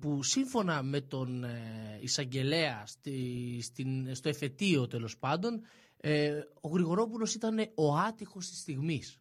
που 0.00 0.22
σύμφωνα 0.22 0.82
με 0.82 1.00
τον 1.00 1.44
ε, 1.44 1.98
εισαγγελέα 2.00 2.82
στη, 2.86 3.58
στην, 3.62 4.14
στο 4.14 4.28
εφετείο 4.28 4.86
τέλος 4.86 5.18
πάντων, 5.18 5.62
ε, 5.96 6.40
ο 6.60 6.68
Γρηγορόπουλος 6.68 7.34
ήταν 7.34 7.58
ο 7.74 7.96
άτυχος 7.96 8.48
της 8.48 8.58
στιγμής. 8.58 9.20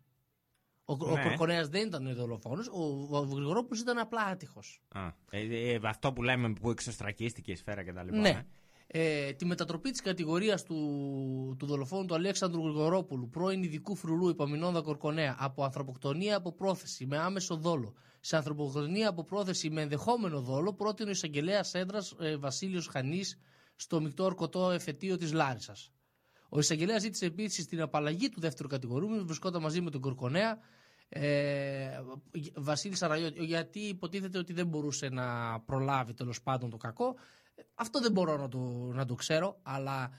Ο, 0.85 0.93
ο 0.93 1.15
Ναι. 1.15 1.23
Κορκονέας 1.23 1.67
δεν 1.67 1.87
ήταν 1.87 2.07
ο 2.07 2.13
δολοφόνος, 2.13 2.67
ο, 2.67 3.07
ο 3.09 3.19
Γρηγορόπουλος 3.19 3.81
ήταν 3.81 3.97
απλά 3.97 4.21
άτυχος. 4.21 4.81
Α, 4.87 5.07
ε, 5.29 5.71
ε, 5.71 5.79
αυτό 5.83 6.13
που 6.13 6.23
λέμε 6.23 6.53
που 6.53 6.69
εξωστρακίστηκε 6.69 7.51
η 7.51 7.55
σφαίρα 7.55 7.83
κτλ. 7.83 8.19
Ναι. 8.19 8.29
Ε, 8.29 8.45
τη 9.37 9.45
μετατροπή 9.45 9.91
της 9.91 10.01
κατηγορίας 10.01 10.63
του, 10.63 11.55
του 11.59 11.65
δολοφόνου 11.65 12.05
του 12.05 12.13
Αλέξανδρου 12.13 12.61
Γρηγορόπουλου, 12.61 13.29
πρώην 13.29 13.63
ειδικού 13.63 13.95
φρουρού 13.95 14.29
Υπαμινόντα 14.29 14.81
Κορκονέα, 14.81 15.35
από 15.39 15.63
ανθρωποκτονία 15.63 16.35
από 16.35 16.51
πρόθεση 16.51 17.05
με 17.05 17.17
άμεσο 17.17 17.55
δόλο 17.55 17.93
σε 18.25 18.35
ανθρωποκτονία 18.35 19.09
από 19.09 19.23
πρόθεση 19.23 19.69
με 19.69 19.81
ενδεχόμενο 19.81 20.41
δόλο, 20.41 20.73
πρότεινε 20.73 21.09
ο 21.09 21.11
εισαγγελέας 21.11 21.73
έδρας 21.73 22.15
ε, 22.19 22.35
Βασίλειος 22.37 22.87
Χανής 22.87 23.39
στο 23.75 24.01
μεικτό 24.01 24.23
ορκωτό 24.23 24.71
εφετείο 24.71 25.17
της 25.17 25.33
Λάρισας. 25.33 25.91
Ο 26.49 26.59
εισαγγελέας 26.59 27.01
ζήτησε 27.01 27.25
επίσης 27.25 27.65
την 27.65 27.81
απαλλαγή 27.81 28.29
του 28.29 28.39
δεύτερου 28.39 28.67
κατηγορούμενου, 28.67 29.19
που 29.19 29.25
βρισκόταν 29.25 29.61
μαζί 29.61 29.81
με 29.81 29.89
τον 29.89 30.01
Κορκονέα, 30.01 30.57
ε, 31.09 31.89
Βασίλη 32.55 32.95
Σαραγιώτη, 32.95 33.43
γιατί 33.45 33.79
υποτίθεται 33.79 34.37
ότι 34.37 34.53
δεν 34.53 34.67
μπορούσε 34.67 35.09
να 35.09 35.59
προλάβει 35.59 36.13
τέλος 36.13 36.41
πάντων 36.41 36.69
το 36.69 36.77
κακό. 36.77 37.15
Αυτό 37.75 37.99
δεν 38.01 38.11
μπορώ 38.11 38.37
να 38.37 38.47
το, 38.47 38.59
να 38.93 39.05
το 39.05 39.15
ξέρω, 39.15 39.59
αλλά 39.61 40.11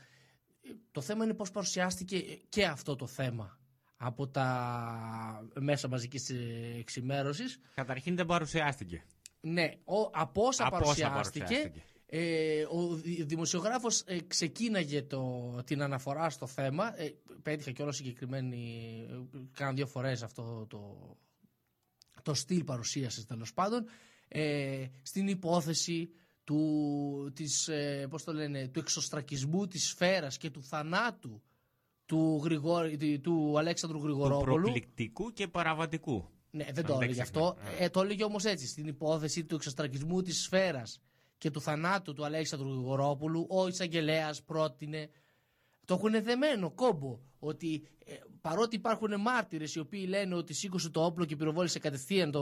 ε, 0.62 0.68
το 0.92 1.00
θέμα 1.00 1.24
είναι 1.24 1.34
πώς 1.34 1.50
παρουσιάστηκε 1.50 2.18
και 2.48 2.64
αυτό 2.64 2.96
το 2.96 3.06
θέμα 3.06 3.58
από 3.96 4.28
τα 4.28 5.48
μέσα 5.60 5.88
μαζικής 5.88 6.30
ε, 6.30 6.74
εξημέρωσης. 6.78 7.58
Καταρχήν 7.74 8.16
δεν 8.16 8.26
παρουσιάστηκε. 8.26 9.04
Ναι, 9.40 9.72
ο, 9.84 10.00
από 10.12 10.42
όσα 10.46 10.66
Από 10.66 10.76
όσα 10.76 10.84
παρουσιάστηκε, 10.84 11.44
παρουσιάστηκε. 11.44 11.82
ε, 12.06 12.62
ο 12.70 12.94
δη- 12.94 13.24
δημοσιογράφος 13.28 14.00
ε, 14.06 14.20
ξεκίναγε 14.20 15.02
το, 15.02 15.52
την 15.64 15.82
αναφορά 15.82 16.30
στο 16.30 16.46
θέμα, 16.46 17.00
ε, 17.00 17.14
πέτυχε 17.42 17.72
και 17.72 17.82
όλο 17.82 17.92
συγκεκριμένη, 17.92 19.06
ε, 19.10 19.38
κάνα 19.52 19.72
δύο 19.72 19.86
φορές 19.86 20.22
αυτό 20.22 20.66
το, 20.68 20.96
το 22.22 22.34
στυλ 22.34 22.64
παρουσίασης 22.64 23.26
τέλος 23.26 23.52
πάντων, 23.52 23.84
ε, 24.28 24.86
στην 25.02 25.28
υπόθεση 25.28 26.10
του, 26.46 27.32
της, 27.34 27.68
ε, 27.68 28.06
πώς 28.10 28.24
το 28.24 28.32
λένε, 28.32 28.68
του 28.68 28.78
εξωστρακισμού 28.78 29.66
της 29.66 29.88
σφαίρας 29.88 30.36
και 30.36 30.50
του 30.50 30.62
θανάτου 30.62 31.42
του, 32.06 32.40
Γρηγόρη, 32.44 33.18
του 33.22 33.58
Αλέξανδρου 33.58 33.98
Του 33.98 34.04
Γρηγορόπουλου. 34.04 34.62
προκλητικού 34.62 35.32
και 35.32 35.48
παραβατικού. 35.48 36.28
Ναι, 36.50 36.64
δεν 36.64 36.78
Αν 36.78 36.84
το 36.84 36.94
έλεγε 36.94 37.12
δεν 37.12 37.22
αυτό. 37.22 37.54
ξεχνάμε. 37.60 37.84
Ε, 37.84 37.88
το 37.88 38.00
έλεγε 38.00 38.24
όμως 38.24 38.44
έτσι. 38.44 38.66
Στην 38.66 38.86
υπόθεση 38.86 39.44
του 39.44 39.54
εξωστρακισμού 39.54 40.22
της 40.22 40.42
σφαίρας 40.42 41.00
και 41.38 41.50
του 41.50 41.60
θανάτου 41.60 42.12
του 42.14 42.24
Αλέξανδρου 42.24 42.68
Γρηγορόπουλου, 42.68 43.46
ο 43.50 43.66
εισαγγελέας 43.68 44.42
πρότεινε. 44.42 45.10
Το 45.86 45.94
έχουν 45.94 46.22
δεμένο 46.24 46.70
κόμπο. 46.70 47.18
Ότι 47.38 47.82
ε, 48.04 48.14
παρότι 48.40 48.76
υπάρχουν 48.76 49.20
μάρτυρες 49.20 49.74
οι 49.74 49.78
οποίοι 49.78 50.04
λένε 50.08 50.34
ότι 50.34 50.52
σήκωσε 50.54 50.90
το 50.90 51.04
όπλο 51.04 51.24
και 51.24 51.36
πυροβόλησε 51.36 51.78
κατευθείαν 51.78 52.30
το, 52.30 52.40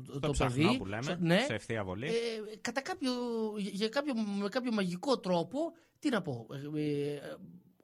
το, 0.00 0.12
Το 0.12 0.18
παιδί. 0.20 0.32
ψαχνό 0.32 0.76
που 0.76 0.86
λέμε, 0.86 1.02
σε- 1.02 1.18
ναι, 1.20 1.38
σε 1.46 1.54
ευθεία 1.54 1.84
βολή. 1.84 2.06
ε, 2.06 2.12
κατά 2.60 2.80
κάποιο, 2.82 3.10
για 3.58 3.88
κάποιο, 3.88 4.14
με 4.14 4.48
κάποιο 4.48 4.72
μαγικό 4.72 5.18
τρόπο, 5.18 5.58
τι 5.98 6.08
να 6.08 6.22
πω, 6.22 6.46
ε, 6.74 6.80
ε, 6.80 7.20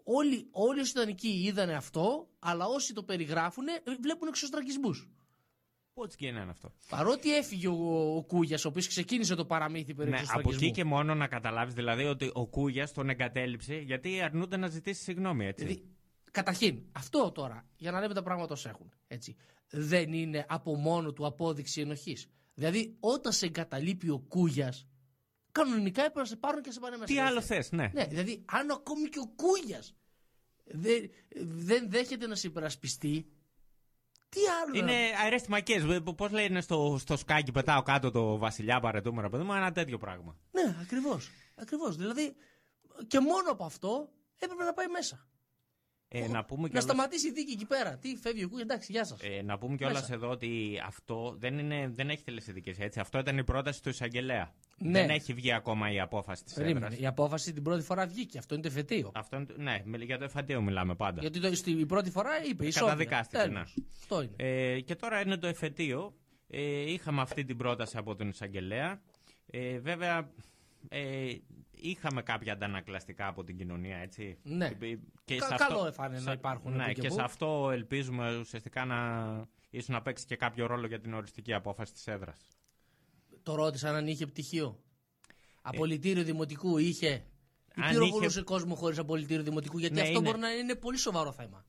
όλοι, 0.04 0.48
όλοι 0.50 0.80
όσοι 0.80 0.90
ήταν 0.90 1.08
εκεί 1.08 1.28
είδανε 1.44 1.74
αυτό, 1.74 2.28
αλλά 2.38 2.66
όσοι 2.66 2.92
το 2.94 3.02
περιγράφουν 3.02 3.64
βλέπουν 4.00 4.28
εξωστρακισμούς. 4.28 5.08
Πώ 6.00 6.06
γίνεται 6.18 6.50
αυτό. 6.50 6.72
Παρότι 6.88 7.36
έφυγε 7.36 7.68
ο, 7.68 8.16
ο 8.16 8.22
Κούγιας, 8.22 8.64
ο 8.64 8.68
οποίος 8.68 8.86
ξεκίνησε 8.88 9.34
το 9.34 9.44
παραμύθι 9.44 9.94
περί 9.94 10.10
Ναι, 10.10 10.16
από 10.16 10.24
εξωστρακισμού. 10.24 10.66
εκεί 10.66 10.70
και 10.70 10.84
μόνο 10.84 11.14
να 11.14 11.26
καταλάβεις 11.26 11.74
δηλαδή 11.74 12.04
ότι 12.04 12.30
ο 12.32 12.46
Κούγιας 12.46 12.92
τον 12.92 13.08
εγκατέλειψε 13.08 13.74
γιατί 13.74 14.20
αρνούνται 14.20 14.56
να 14.56 14.66
ζητήσει 14.68 15.02
συγγνώμη, 15.02 15.46
έτσι. 15.46 15.64
Δηλαδή, 15.64 15.84
Καταρχήν, 16.30 16.82
αυτό 16.92 17.30
τώρα, 17.32 17.68
για 17.76 17.90
να 17.90 18.00
λέμε 18.00 18.14
τα 18.14 18.22
πράγματα 18.22 18.52
όσο 18.52 18.68
έχουν, 18.68 18.92
έτσι, 19.06 19.36
δεν 19.70 20.12
είναι 20.12 20.46
από 20.48 20.76
μόνο 20.76 21.12
του 21.12 21.26
απόδειξη 21.26 21.80
ενοχής. 21.80 22.28
Δηλαδή, 22.54 22.96
όταν 23.00 23.32
σε 23.32 23.46
εγκαταλείπει 23.46 24.08
ο 24.08 24.18
Κούγιας, 24.28 24.86
κανονικά 25.52 26.00
έπρεπε 26.00 26.20
να 26.20 26.26
σε 26.26 26.36
πάρουν 26.36 26.60
και 26.62 26.68
να 26.68 26.74
σε 26.74 26.80
πάνε 26.80 26.96
μέσα. 26.96 27.12
Τι 27.12 27.18
άλλο 27.18 27.40
θες, 27.40 27.72
ναι. 27.72 27.90
Ναι, 27.94 28.04
δηλαδή, 28.04 28.42
αν 28.46 28.70
ακόμη 28.70 29.08
και 29.08 29.18
ο 29.18 29.32
Κούγιας 29.36 29.94
δεν, 30.64 31.10
δεν 31.34 31.90
δέχεται 31.90 32.26
να 32.26 32.34
σε 32.34 32.46
υπερασπιστεί, 32.46 33.26
τι 34.30 34.40
άλλο. 34.62 34.76
Είναι 34.78 34.92
να- 35.12 35.20
αερέστημακέ. 35.20 36.00
Πώς 36.16 36.30
λένε 36.30 36.60
στο, 36.60 36.96
στο 37.00 37.16
σκάκι, 37.16 37.52
πετάω 37.52 37.82
κάτω 37.82 38.10
το 38.10 38.38
βασιλιά 38.38 38.80
παρετούμενο 38.80 39.28
παιδί 39.28 39.42
μου, 39.44 39.52
ένα 39.52 39.72
τέτοιο 39.72 39.98
πράγμα. 39.98 40.36
Ναι, 40.50 40.76
ακριβώς. 40.80 41.30
Ακριβώς. 41.54 41.96
Δηλαδή, 41.96 42.36
και 43.06 43.20
μόνο 43.20 43.50
από 43.50 43.64
αυτό 43.64 44.08
έπρεπε 44.38 44.64
να 44.64 44.72
πάει 44.72 44.86
μέσα. 44.88 45.26
Ε, 46.12 46.28
να 46.28 46.44
πούμε 46.44 46.60
Να 46.62 46.66
κιόλας- 46.68 46.82
σταματήσει 46.82 47.28
η 47.28 47.32
δίκη 47.32 47.52
εκεί 47.52 47.66
πέρα. 47.66 47.96
Τι 47.96 48.16
φεύγει 48.16 48.44
ο 48.44 48.48
Κούγια, 48.48 48.62
εντάξει, 48.68 48.92
γεια 48.92 49.04
σας. 49.04 49.18
Ε, 49.22 49.42
να 49.42 49.58
πούμε 49.58 49.76
κιόλας 49.76 50.00
Μέσα. 50.00 50.14
εδώ 50.14 50.28
ότι 50.30 50.80
αυτό 50.86 51.34
δεν, 51.38 51.58
είναι, 51.58 51.90
δεν 51.94 52.10
έχει 52.10 52.22
τελεσίδικες 52.24 52.78
έτσι. 52.78 53.00
Αυτό 53.00 53.18
ήταν 53.18 53.38
η 53.38 53.44
πρόταση 53.44 53.82
του 53.82 53.88
εισαγγελέα. 53.88 54.52
Ναι. 54.78 54.90
Δεν 55.00 55.10
έχει 55.10 55.32
βγει 55.34 55.52
ακόμα 55.52 55.92
η 55.92 56.00
απόφαση 56.00 56.44
της 56.44 56.52
Περίμενε. 56.54 56.86
έδρας. 56.86 57.00
Η 57.00 57.06
απόφαση 57.06 57.52
την 57.52 57.62
πρώτη 57.62 57.82
φορά 57.82 58.06
βγήκε. 58.06 58.38
Αυτό 58.38 58.54
είναι 58.54 58.62
το 58.62 58.68
εφετείο. 58.68 59.12
Αυτό 59.14 59.36
είναι, 59.36 59.44
το- 59.44 59.54
ναι, 59.58 59.82
μιλ- 59.84 60.02
για 60.02 60.18
το 60.18 60.24
εφατείο 60.24 60.60
μιλάμε 60.62 60.94
πάντα. 60.94 61.20
Γιατί 61.20 61.40
το, 61.40 61.54
στη, 61.54 61.70
η 61.70 61.86
πρώτη 61.86 62.10
φορά 62.10 62.30
είπε 62.50 62.66
η 62.66 62.72
Καταδικάστηκε, 62.72 63.46
ναι. 63.46 63.60
Αυτό 64.00 64.22
είναι. 64.22 64.32
Ε, 64.36 64.80
και 64.80 64.94
τώρα 64.94 65.20
είναι 65.20 65.36
το 65.36 65.46
εφετείο. 65.46 66.14
Ε, 66.48 66.90
είχαμε 66.92 67.20
αυτή 67.20 67.44
την 67.44 67.56
πρόταση 67.56 67.96
από 67.96 68.14
τον 68.16 68.28
εισαγγελέα. 68.28 69.00
Ε, 69.50 69.78
βέβαια, 69.78 70.30
ε, 70.88 71.34
είχαμε 71.70 72.22
κάποια 72.22 72.52
αντανακλαστικά 72.52 73.26
από 73.26 73.44
την 73.44 73.56
κοινωνία, 73.56 73.96
έτσι. 73.96 74.38
Ναι. 74.42 74.66
Ε, 74.80 74.96
Και 75.24 75.36
Κα- 75.36 75.46
σε 75.46 75.54
καλό 75.54 75.86
έφανε 75.86 76.20
να 76.20 76.32
υπάρχουν 76.32 76.72
Ναι, 76.76 76.84
που 76.86 76.92
και 76.92 77.00
και 77.00 77.08
που. 77.08 77.14
σε 77.14 77.22
αυτό 77.22 77.70
ελπίζουμε 77.72 78.36
ουσιαστικά 78.36 78.84
να 78.84 78.98
ίσως 79.70 79.88
να 79.88 80.02
παίξει 80.02 80.26
και 80.26 80.36
κάποιο 80.36 80.66
ρόλο 80.66 80.86
για 80.86 81.00
την 81.00 81.14
οριστική 81.14 81.52
απόφαση 81.52 81.92
της 81.92 82.06
έδρας. 82.06 82.38
Το 83.42 83.54
ρώτησαν 83.54 83.94
αν 83.94 84.06
είχε 84.06 84.26
πτυχίο. 84.26 84.82
Απολυτήριο 85.62 86.24
δημοτικού 86.24 86.78
είχε. 86.78 87.06
Ή 87.08 87.10
Ε. 87.10 87.82
αν 87.82 87.90
πυροβολούσε 87.90 88.26
είχε- 88.38 88.42
κόσμο 88.42 88.74
χωρίς 88.74 88.98
απολυτήριο 88.98 89.42
δημοτικού. 89.42 89.78
Γιατί 89.78 89.94
Ναι, 89.94 90.00
αυτό 90.00 90.12
είναι. 90.12 90.20
μπορεί 90.28 90.38
να 90.38 90.50
είναι 90.52 90.74
πολύ 90.74 90.96
σοβαρό 90.96 91.32
θέμα. 91.32 91.64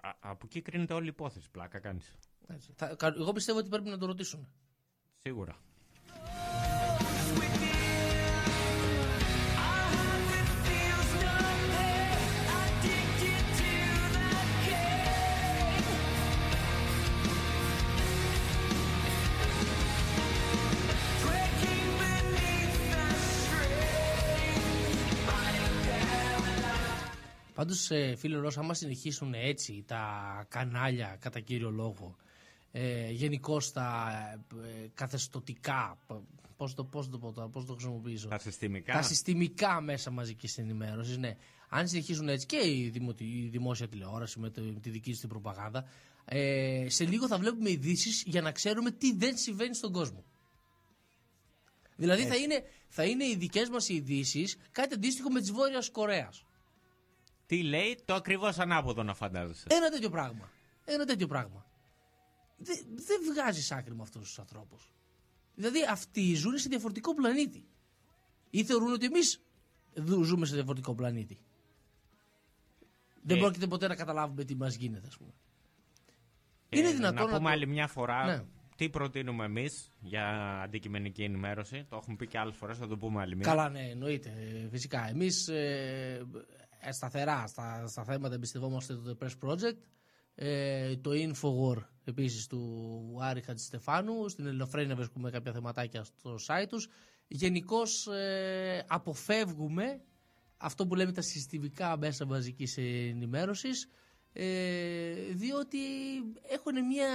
Α- 0.00 0.16
από 0.20 0.40
εκεί 0.44 0.60
κρίνεται 0.62 0.94
όλη 0.94 1.04
η 1.04 1.08
υπόθεση, 1.08 1.50
πλάκα 1.50 1.78
κάνεις. 1.78 2.14
Έτσι. 2.48 2.72
Θα- 2.76 2.94
κα- 2.94 3.14
εγώ 3.18 3.32
πιστεύω 3.32 3.58
ότι 3.58 3.68
πρέπει 3.68 3.88
να 3.88 3.98
το 3.98 4.06
ρωτήσουν. 4.06 4.48
Σίγουρα. 5.22 5.56
Πάντως, 27.56 27.90
φίλε 28.16 28.36
Ρώσα, 28.36 28.60
άμα 28.60 28.74
συνεχίσουν 28.74 29.34
έτσι 29.34 29.84
τα 29.86 30.02
κανάλια 30.48 31.16
κατά 31.20 31.40
κύριο 31.40 31.70
λόγο, 31.70 32.16
ε, 32.72 33.10
γενικώς 33.10 33.72
τα 33.72 34.08
ε, 34.64 34.86
καθεστωτικά, 34.94 35.98
πώς 36.56 36.74
το, 36.74 36.84
πώς 36.84 37.08
το 37.10 37.18
πω 37.18 37.32
τώρα, 37.32 37.48
πώς 37.48 37.64
το 37.66 37.72
χρησιμοποιήσω. 37.72 38.28
Τα 38.28 38.38
συστημικά. 38.38 38.92
Τα 38.92 39.02
συστημικά 39.02 39.80
μέσα 39.80 40.10
μαζικής 40.10 40.58
ενημέρωσης, 40.58 41.16
ναι. 41.16 41.36
Αν 41.68 41.88
συνεχίσουν 41.88 42.28
έτσι 42.28 42.46
και 42.46 42.56
η, 42.68 42.88
δημο, 42.88 43.14
η 43.18 43.48
δημόσια 43.48 43.88
τηλεόραση 43.88 44.38
με, 44.38 44.50
το, 44.50 44.60
με 44.62 44.80
τη 44.80 44.90
δική 44.90 45.10
της 45.10 45.20
την 45.20 45.28
προπαγάνδα, 45.28 45.84
ε, 46.24 46.84
σε 46.88 47.04
λίγο 47.04 47.26
θα 47.26 47.38
βλέπουμε 47.38 47.70
ειδήσεις 47.70 48.22
για 48.26 48.40
να 48.42 48.52
ξέρουμε 48.52 48.90
τι 48.90 49.14
δεν 49.16 49.36
συμβαίνει 49.36 49.74
στον 49.74 49.92
κόσμο. 49.92 50.24
Δηλαδή 51.96 52.22
θα 52.26 52.36
είναι, 52.36 52.62
θα 52.88 53.04
είναι 53.04 53.24
οι 53.24 53.36
δικές 53.36 53.68
μας 53.68 53.88
ειδήσεις 53.88 54.56
κάτι 54.72 54.94
αντίστοιχο 54.94 55.30
με 55.30 55.40
τη 55.40 55.52
Βόρειας 55.52 55.90
Κορέας. 55.90 56.45
Τι 57.46 57.62
λέει, 57.62 58.02
το 58.04 58.14
ακριβώς 58.14 58.58
ανάποδο 58.58 59.02
να 59.02 59.14
φαντάζεσαι. 59.14 59.66
Ένα 59.70 59.88
τέτοιο 59.90 60.10
πράγμα. 60.10 60.50
Ένα 60.84 61.04
τέτοιο 61.04 61.26
πράγμα. 61.26 61.66
Δεν 62.56 62.76
δεν 62.94 63.20
βγάζεις 63.32 63.72
άκρη 63.72 63.94
με 63.94 64.02
αυτούς 64.02 64.22
τους 64.22 64.38
ανθρώπους. 64.38 64.92
Δηλαδή 65.54 65.78
αυτοί 65.90 66.34
ζουν 66.34 66.58
σε 66.58 66.68
διαφορετικό 66.68 67.14
πλανήτη. 67.14 67.64
ή 68.50 68.64
θεωρούν 68.64 68.92
ότι 68.92 69.06
εμείς 69.06 69.40
ζούμε 70.22 70.46
σε 70.46 70.54
διαφορετικό 70.54 70.94
πλανήτη. 70.94 71.38
Δεν 73.22 73.36
Ε. 73.36 73.40
πρόκειται 73.40 73.66
ποτέ 73.66 73.86
να 73.88 73.94
καταλάβουμε 73.96 74.44
τι 74.44 74.54
μας 74.54 74.74
γίνεται, 74.74 75.06
ας 75.06 75.16
πούμε. 75.16 75.30
Είναι 76.68 76.88
Ε, 76.88 76.92
δυνατόν 76.92 77.14
να 77.30 77.36
πούμε 77.36 77.38
το- 77.38 77.48
άλλη 77.48 77.66
μια 77.66 77.86
φορά 77.86 78.24
Ναι. 78.26 78.44
τι 78.76 78.88
προτείνουμε 78.90 79.44
εμείς 79.44 79.90
για 80.00 80.26
αντικειμενική 80.62 81.22
ενημέρωση. 81.22 81.86
Το 81.88 81.96
έχουμε 81.96 82.16
πει 82.16 82.26
και 82.26 82.38
άλλες 82.38 82.56
φορές, 82.56 82.78
θα 82.78 82.86
το 82.86 82.96
πούμε 82.96 83.20
άλλη 83.20 83.36
μια. 83.36 83.44
Καλά, 83.46 83.68
ναι, 83.68 83.80
εννοείται. 83.88 84.34
ε, 84.64 84.68
Φυσικά. 84.68 85.08
Εμείς 85.08 85.48
ε, 85.48 86.26
ε, 86.28 86.55
σταθερά 86.92 87.46
στα, 87.46 87.86
στα 87.86 88.04
θέματα 88.04 88.34
εμπιστευόμαστε 88.34 88.94
το 88.94 89.16
The 89.20 89.24
Press 89.24 89.48
Project. 89.48 89.78
Ε, 90.34 90.96
το 90.96 91.10
Infowar 91.12 91.82
επίσης 92.04 92.46
του 92.46 93.16
Άρη 93.20 93.40
Χατζηστεφάνου. 93.40 94.28
Στην 94.28 94.46
Ελληνοφρένεια 94.46 94.94
βρίσκουμε 94.94 95.30
κάποια 95.30 95.52
θεματάκια 95.52 96.04
στο 96.04 96.34
site 96.46 96.66
τους. 96.68 96.88
Γενικώς 97.28 98.06
ε, 98.06 98.84
αποφεύγουμε 98.88 100.00
αυτό 100.56 100.86
που 100.86 100.94
λέμε 100.94 101.12
τα 101.12 101.22
συστημικά 101.22 101.96
μέσα 101.96 102.26
μαζικής 102.26 102.76
ενημέρωσης 102.76 103.88
ε, 104.38 105.14
διότι 105.32 105.78
έχουν 106.48 106.86
μια, 106.86 107.08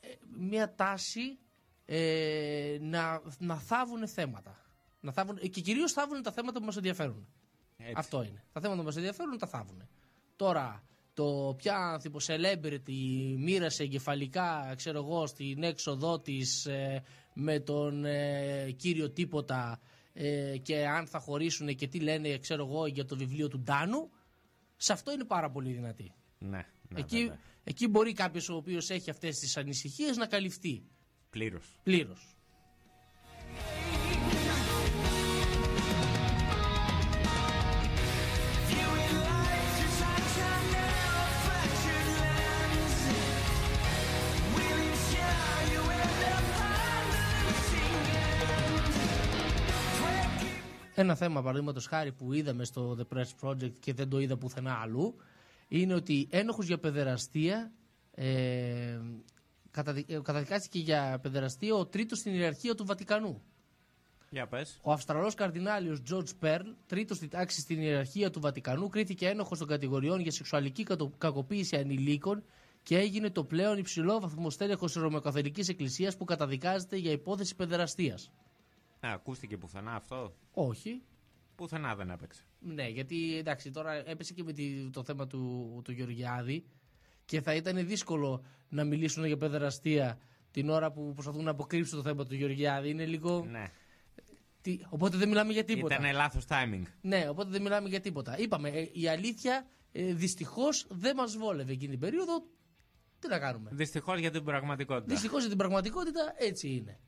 ε, 0.00 0.08
μια 0.38 0.74
τάση 0.74 1.38
ε, 1.84 2.78
να, 2.80 3.22
να 3.38 3.58
θάβουν 3.58 4.08
θέματα. 4.08 4.62
Να 5.00 5.12
θάβουν, 5.12 5.38
και 5.38 5.60
κυρίως 5.60 5.92
θάβουν 5.92 6.22
τα 6.22 6.32
θέματα 6.32 6.58
που 6.58 6.64
μας 6.64 6.76
ενδιαφέρουν. 6.76 7.28
Αυτό 7.94 8.22
είναι. 8.22 8.42
Τα 8.52 8.60
θέματα 8.60 8.80
που 8.80 8.86
μας 8.86 8.96
ενδιαφέρουν 8.96 9.38
τα 9.38 9.46
θάβουν. 9.46 9.88
Τώρα, 10.36 10.82
το 11.14 11.54
ποια 11.56 11.76
άνθρωπο 11.76 12.18
celebrity 12.26 13.34
μοίρασε 13.38 13.82
εγκεφαλικά, 13.82 14.72
ξέρω 14.76 14.98
εγώ, 14.98 15.26
στην 15.26 15.62
έξοδό 15.62 16.20
της 16.20 16.66
ε, 16.66 17.02
με 17.34 17.60
τον 17.60 18.04
ε, 18.04 18.70
κύριο 18.76 19.10
τίποτα 19.10 19.80
ε, 20.12 20.56
και 20.62 20.86
αν 20.86 21.06
θα 21.06 21.18
χωρίσουν 21.18 21.74
και 21.74 21.86
τι 21.86 22.00
λένε, 22.00 22.38
ξέρω 22.38 22.66
εγώ, 22.66 22.86
για 22.86 23.04
το 23.04 23.16
βιβλίο 23.16 23.48
του 23.48 23.58
Ντάνου, 23.60 24.10
σε 24.76 24.92
αυτό 24.92 25.12
είναι 25.12 25.24
πάρα 25.24 25.50
πολύ 25.50 25.72
δυνατή. 25.72 26.12
Ναι, 26.38 26.48
ναι 26.88 27.00
εκεί, 27.00 27.18
βέβαια. 27.18 27.38
εκεί 27.64 27.88
μπορεί 27.88 28.12
κάποιος 28.12 28.48
ο 28.48 28.54
οποίος 28.54 28.90
έχει 28.90 29.10
αυτές 29.10 29.38
τις 29.38 29.56
ανησυχίες 29.56 30.16
να 30.16 30.26
καλυφθεί 30.26 30.82
Πλήρως. 31.30 31.78
πλήρως. 31.82 32.37
Ένα 51.00 51.14
θέμα, 51.14 51.42
παραδείγματος 51.42 51.86
χάρη, 51.86 52.12
που 52.12 52.32
είδαμε 52.32 52.64
στο 52.64 52.96
The 52.98 53.16
Press 53.16 53.48
Project 53.48 53.72
και 53.80 53.94
δεν 53.94 54.08
το 54.08 54.18
είδα 54.20 54.36
πουθενά 54.36 54.72
αλλού, 54.82 55.14
είναι 55.68 55.94
ότι 55.94 56.26
ένοχος 56.30 56.66
για 56.66 56.78
παιδεραστία 56.78 57.72
ε, 58.14 58.98
καταδι- 59.70 60.10
ε, 60.10 60.20
καταδικάστηκε 60.22 60.78
για 60.78 61.18
παιδεραστία 61.22 61.74
ο 61.74 61.86
τρίτος 61.86 62.18
στην 62.18 62.32
ιεραρχία 62.34 62.74
του 62.74 62.84
Βατικανού. 62.84 63.42
Για 64.30 64.46
πες. 64.46 64.78
Ο 64.82 64.92
Αυστραλός 64.92 65.34
καρδινάλιος 65.34 66.02
George 66.10 66.30
Pearl, 66.44 66.64
τρίτος 66.86 67.16
στην 67.16 67.28
τάξη 67.28 67.60
στην 67.60 67.80
ιεραρχία 67.80 68.30
του 68.30 68.40
Βατικανού, 68.40 68.88
κρίθηκε 68.88 69.28
ένοχος 69.28 69.58
των 69.58 69.68
κατηγοριών 69.68 70.20
για 70.20 70.30
σεξουαλική 70.30 70.82
κατο- 70.82 71.12
κακοποίηση 71.18 71.76
ανηλίκων 71.76 72.42
και 72.82 72.98
έγινε 72.98 73.30
το 73.30 73.44
πλέον 73.44 73.78
υψηλό 73.78 74.20
βαθμοστέλεχος 74.20 74.92
της 74.92 75.02
Ρωμαιοκαθολικής 75.02 75.68
Εκκλησίας 75.68 76.16
που 76.16 76.24
καταδικάζεται 76.24 76.96
για 76.96 77.10
υπόθεση 77.12 77.54
παιδεραστίας. 77.56 78.30
Α, 79.00 79.12
ακούστηκε 79.12 79.56
πουθενά 79.56 79.94
αυτό; 79.94 80.34
Όχι. 80.52 81.02
Πουθενά 81.54 81.94
δεν 81.96 82.10
έπαιξε. 82.10 82.42
Ναι, 82.60 82.88
γιατί 82.88 83.36
εντάξει, 83.38 83.70
τώρα 83.70 83.92
έπεσε 84.08 84.32
και 84.34 84.42
με 84.42 84.52
τη- 84.52 84.90
το 84.90 85.02
θέμα 85.04 85.26
του, 85.26 85.80
του 85.84 85.92
Γεωργιάδη 85.92 86.64
και 87.24 87.40
θα 87.40 87.54
ήταν 87.54 87.86
δύσκολο 87.86 88.44
να 88.68 88.84
μιλήσουν 88.84 89.24
για 89.24 89.36
παιδεραστία 89.36 90.18
την 90.50 90.68
ώρα 90.68 90.92
που 90.92 91.12
προσπαθούν 91.12 91.44
να 91.44 91.50
αποκρύψουν 91.50 91.96
το 91.98 92.04
θέμα 92.08 92.26
του 92.26 92.34
Γεωργιάδη. 92.34 92.88
Είναι 92.90 93.06
λίγο. 93.06 93.44
Ναι. 93.50 93.70
Τι, 94.60 94.78
οπότε 94.88 95.16
δεν 95.16 95.28
μιλάμε 95.28 95.52
για 95.52 95.64
τίποτα. 95.64 95.94
Ήταν 95.98 96.12
λάθος 96.14 96.44
timing. 96.48 96.82
Ναι, 97.00 97.28
οπότε 97.28 97.50
δεν 97.50 97.62
μιλάμε 97.62 97.88
για 97.88 98.00
τίποτα. 98.00 98.38
Είπαμε, 98.38 98.68
ε, 98.68 98.88
η 98.92 99.08
αλήθεια 99.08 99.66
ε, 99.92 100.12
δυστυχώς 100.14 100.86
δεν 100.90 101.16
μας 101.16 101.36
βόλευε 101.36 101.72
εκείνη 101.72 101.90
την 101.90 102.00
περίοδο. 102.00 102.42
Τι 103.18 103.28
να 103.28 103.38
κάνουμε; 103.38 103.70
Δυστυχώς 103.72 104.18
για 104.18 104.30
την 104.30 104.44
πραγματικότητα. 104.44 105.06
Δυστυχώς 105.12 105.40
για 105.40 105.48
την 105.48 105.58
πραγματικότητα 105.58 106.34
έτσι 106.38 106.68
είναι. 106.68 106.98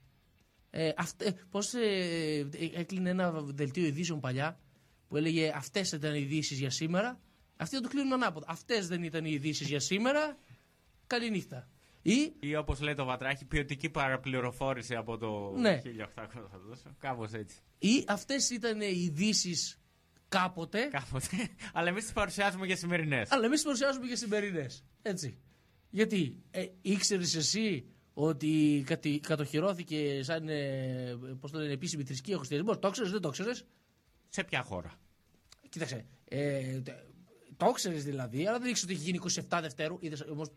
Ε, 0.71 0.93
αυτε- 0.97 1.29
ε, 1.29 1.35
πώς 1.51 1.75
ε, 1.75 1.79
ε, 1.81 2.49
έκλεινε 2.81 3.11
ένα 3.11 3.31
δελτίο 3.43 3.87
ειδήσεων 3.87 4.21
παλιά 4.21 4.61
που 5.09 5.17
έλεγε 5.17 5.53
αυτές 5.55 5.93
ήταν 5.93 6.15
οι 6.15 6.21
ειδήσεις 6.21 6.59
για 6.59 6.71
σήμερα. 6.71 7.21
Αυτοί 7.57 7.75
θα 7.77 7.81
το 7.83 7.89
κλείνουν 7.89 8.13
ανάποδα. 8.13 8.47
Αυτές 8.49 8.89
δεν 8.89 9.03
ήταν 9.03 9.25
οι 9.25 9.31
ειδήσεις 9.33 9.69
για 9.69 9.81
σήμερα. 9.81 10.39
Καληνύχτα. 11.07 11.69
Ή 12.03 12.33
Ή 12.41 12.57
όπως 12.57 12.81
λέει 12.81 12.95
το 12.95 13.05
Βατράχη, 13.05 13.45
ποιοτική 13.45 13.91
παραπληροφόρηση 13.91 14.95
από 14.95 15.19
το 15.19 15.53
Ναι. 15.59 15.81
1800 15.85 16.49
θα 16.51 16.59
δώσω. 16.59 16.95
Κάπως 16.99 17.33
έτσι. 17.33 17.57
ή 17.79 18.05
αυτές 18.09 18.51
ήταν 18.51 18.81
οι 18.81 19.03
ειδήσεις 19.05 19.81
κάποτε. 20.29 20.85
Κάποτε. 20.85 21.37
Αλλά 21.75 21.89
εμείς 21.89 22.03
τις 22.05 22.13
παρουσιάζουμε 22.13 22.67
για 22.67 22.77
σημερινές. 22.77 23.31
Αλλά 23.33 23.45
εμείς 23.45 23.63
παρουσιάζουμε 23.63 24.07
και 24.07 24.17
σημερινές. 24.17 24.85
Έτσι. 25.03 25.39
Γιατί 25.91 26.43
ε, 26.51 26.67
ήξερες 26.83 27.35
εσύ 27.35 27.85
ότι 28.27 28.83
κατη, 28.87 29.21
κατοχυρώθηκε 29.21 30.23
σαν 30.23 30.49
ε, 30.49 31.19
πώς 31.41 31.51
το 31.51 31.59
λένε, 31.59 31.73
επίσημη 31.73 32.05
θρησκεία 32.05 32.35
ο 32.35 32.39
χριστιανισμός. 32.39 32.79
Το 32.79 32.89
ήξερε, 32.89 33.09
δεν 33.09 33.21
το 33.21 33.29
ήξερε. 33.29 33.51
Σε 34.29 34.45
ποια 34.45 34.63
χώρα; 34.63 34.93
Κοίταξε. 35.69 36.05
Ε, 36.29 36.81
τε- 36.81 36.97
το 37.57 37.67
ήξερε 37.71 37.95
δηλαδή, 37.97 38.47
αλλά 38.47 38.59
δεν 38.59 38.69
ήξερες 38.71 38.83
ότι 38.83 38.93
έχει 38.93 39.11
γίνει 39.11 39.45
27 39.51 39.59
Δευτέρου. 39.63 39.97
Είδες, 40.01 40.21
όμως, 40.21 40.49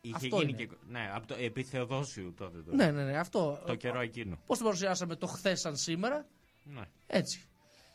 Είχε 0.00 0.14
αυτό 0.16 0.26
γίνει 0.40 0.50
είναι. 0.50 0.64
και. 0.64 0.68
Ναι, 0.88 1.10
από 1.14 1.26
το 1.26 1.34
επί 1.38 1.62
Θεοδόσιου 1.62 2.34
τότε. 2.36 2.58
Το, 2.62 2.74
Ναι, 2.74 2.90
ναι, 2.90 3.04
ναι, 3.04 3.18
αυτό. 3.18 3.62
το 3.66 3.74
καιρό 3.74 4.00
εκείνο. 4.00 4.38
Πώς 4.46 4.58
το 4.58 4.64
παρουσιάσαμε 4.64 5.16
το 5.16 5.26
χθες 5.26 5.60
σαν 5.60 5.76
σήμερα; 5.76 6.26
Ναι. 6.64 6.82
Έτσι. 7.06 7.40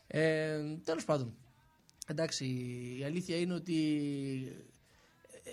Ε, 0.08 0.60
Τέλος 0.84 1.06
πάντων. 1.06 1.34
Εντάξει, 2.08 2.46
η 3.00 3.04
αλήθεια 3.04 3.38
είναι 3.38 3.54
ότι 3.54 3.78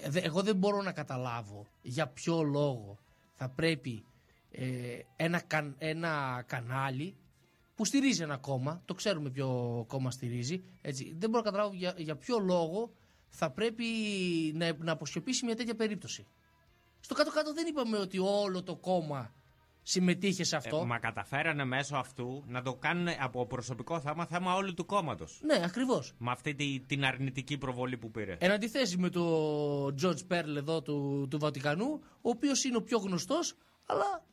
ε, 0.03 0.11
δε- 0.11 0.21
εγώ 0.21 0.43
δεν 0.43 0.57
μπορώ 0.57 0.83
να 0.83 0.93
καταλάβω 0.93 1.67
για 1.83 2.07
ποιο 2.09 2.43
λόγο 2.43 2.99
θα 3.37 3.49
πρέπει 3.49 4.05
ε, 4.51 4.99
ένα, 5.17 5.41
καν- 5.41 5.75
ένα 5.79 6.45
κανάλι 6.47 7.15
που 7.75 7.85
στηρίζει 7.85 8.23
ένα 8.23 8.37
κόμμα, 8.37 8.83
το 8.85 8.95
ξέρουμε 8.95 9.31
ποιο 9.31 9.85
κόμμα 9.89 10.11
στηρίζει, 10.11 10.63
έτσι, 10.81 11.15
δεν 11.19 11.31
μπορώ 11.31 11.43
να 11.45 11.51
καταλάβω 11.51 11.75
για, 11.75 11.95
για 11.97 12.17
ποιο 12.17 12.39
λόγο 12.39 12.93
θα 13.29 13.51
πρέπει 13.51 13.85
να, 14.55 14.73
να 14.79 14.93
αποσιωπήσει 14.93 15.45
μια 15.45 15.57
τέτοια 15.57 15.75
περίπτωση. 15.75 16.27
Στο 17.01 17.15
κάτω-κάτω 17.15 17.53
δεν 17.53 17.67
είπαμε 17.67 17.97
ότι 17.99 18.19
όλο 18.19 18.63
το 18.63 18.77
κόμμα 18.77 19.35
συμμετείχε 19.89 20.45
σε 20.45 20.57
αυτό. 20.57 20.77
Ε, 20.77 20.85
μα 20.85 20.99
καταφέρανε 20.99 21.65
μέσω 21.65 21.97
αυτού 21.97 22.45
να 22.47 22.63
το 22.63 22.75
κάνουν 22.75 23.09
από 23.21 23.47
προσωπικό 23.47 24.01
θέμα 24.01 24.27
θέμα 24.27 24.55
όλου 24.55 24.75
του 24.75 24.85
κόμματος. 24.87 25.41
Ναι, 25.43 25.61
ακριβώς. 25.65 26.13
Με 26.19 26.31
αυτή 26.31 26.55
τη- 26.55 26.81
την 26.87 27.05
αρνητική 27.05 27.59
προβολή 27.59 27.97
που 27.97 28.11
πήρε. 28.11 28.37
Εν 28.41 28.51
αντιθέσει 28.51 28.97
με 28.99 29.11
τον 29.11 29.95
George 30.03 30.33
Pearl 30.33 30.57
εδώ 30.57 30.83
του, 30.83 31.27
του 31.31 31.39
Βατικανού, 31.39 32.01
ο 32.23 32.29
οποίος 32.31 32.65
είναι 32.65 32.77
ο 32.77 32.83
πιο 32.83 32.99
γνωστός, 32.99 33.55
αλλά 33.87 34.25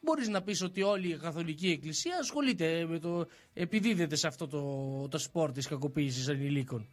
μπορείς 0.00 0.28
να 0.28 0.42
πεις 0.42 0.62
ότι 0.62 0.82
όλη 0.82 1.08
η 1.08 1.16
Καθολική 1.16 1.68
Εκκλησία 1.70 2.16
ασχολείται 2.20 2.86
με 2.86 2.98
το. 2.98 3.26
επιδίδεται 3.52 4.16
σε 4.16 4.26
αυτό 4.26 4.46
το, 4.46 5.08
το 5.08 5.18
σπορ 5.18 5.52
της 5.52 5.66
κακοποίησης 5.66 6.28
ανηλίκων. 6.28 6.88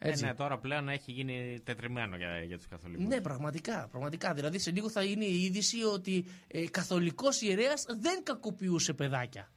Ε, 0.00 0.08
Έτσι. 0.08 0.24
ναι, 0.24 0.34
τώρα 0.34 0.58
πλέον 0.58 0.88
έχει 0.88 1.12
γίνει 1.12 1.60
τετριμένο 1.64 2.16
για, 2.16 2.42
για 2.42 2.56
τους 2.56 2.66
καθολικούς. 2.66 3.06
Ναι, 3.06 3.20
πραγματικά, 3.20 3.88
πραγματικά. 3.90 4.34
Δηλαδή 4.34 4.58
σε 4.58 4.70
λίγο 4.70 4.90
θα 4.90 5.04
είναι 5.04 5.24
η 5.24 5.42
είδηση 5.44 5.82
ότι 5.82 6.24
ε, 6.48 6.68
καθολικός 6.68 7.40
ιερέας 7.42 7.84
δεν 8.00 8.22
κακοποιούσε 8.22 8.92
παιδάκια. 8.92 9.50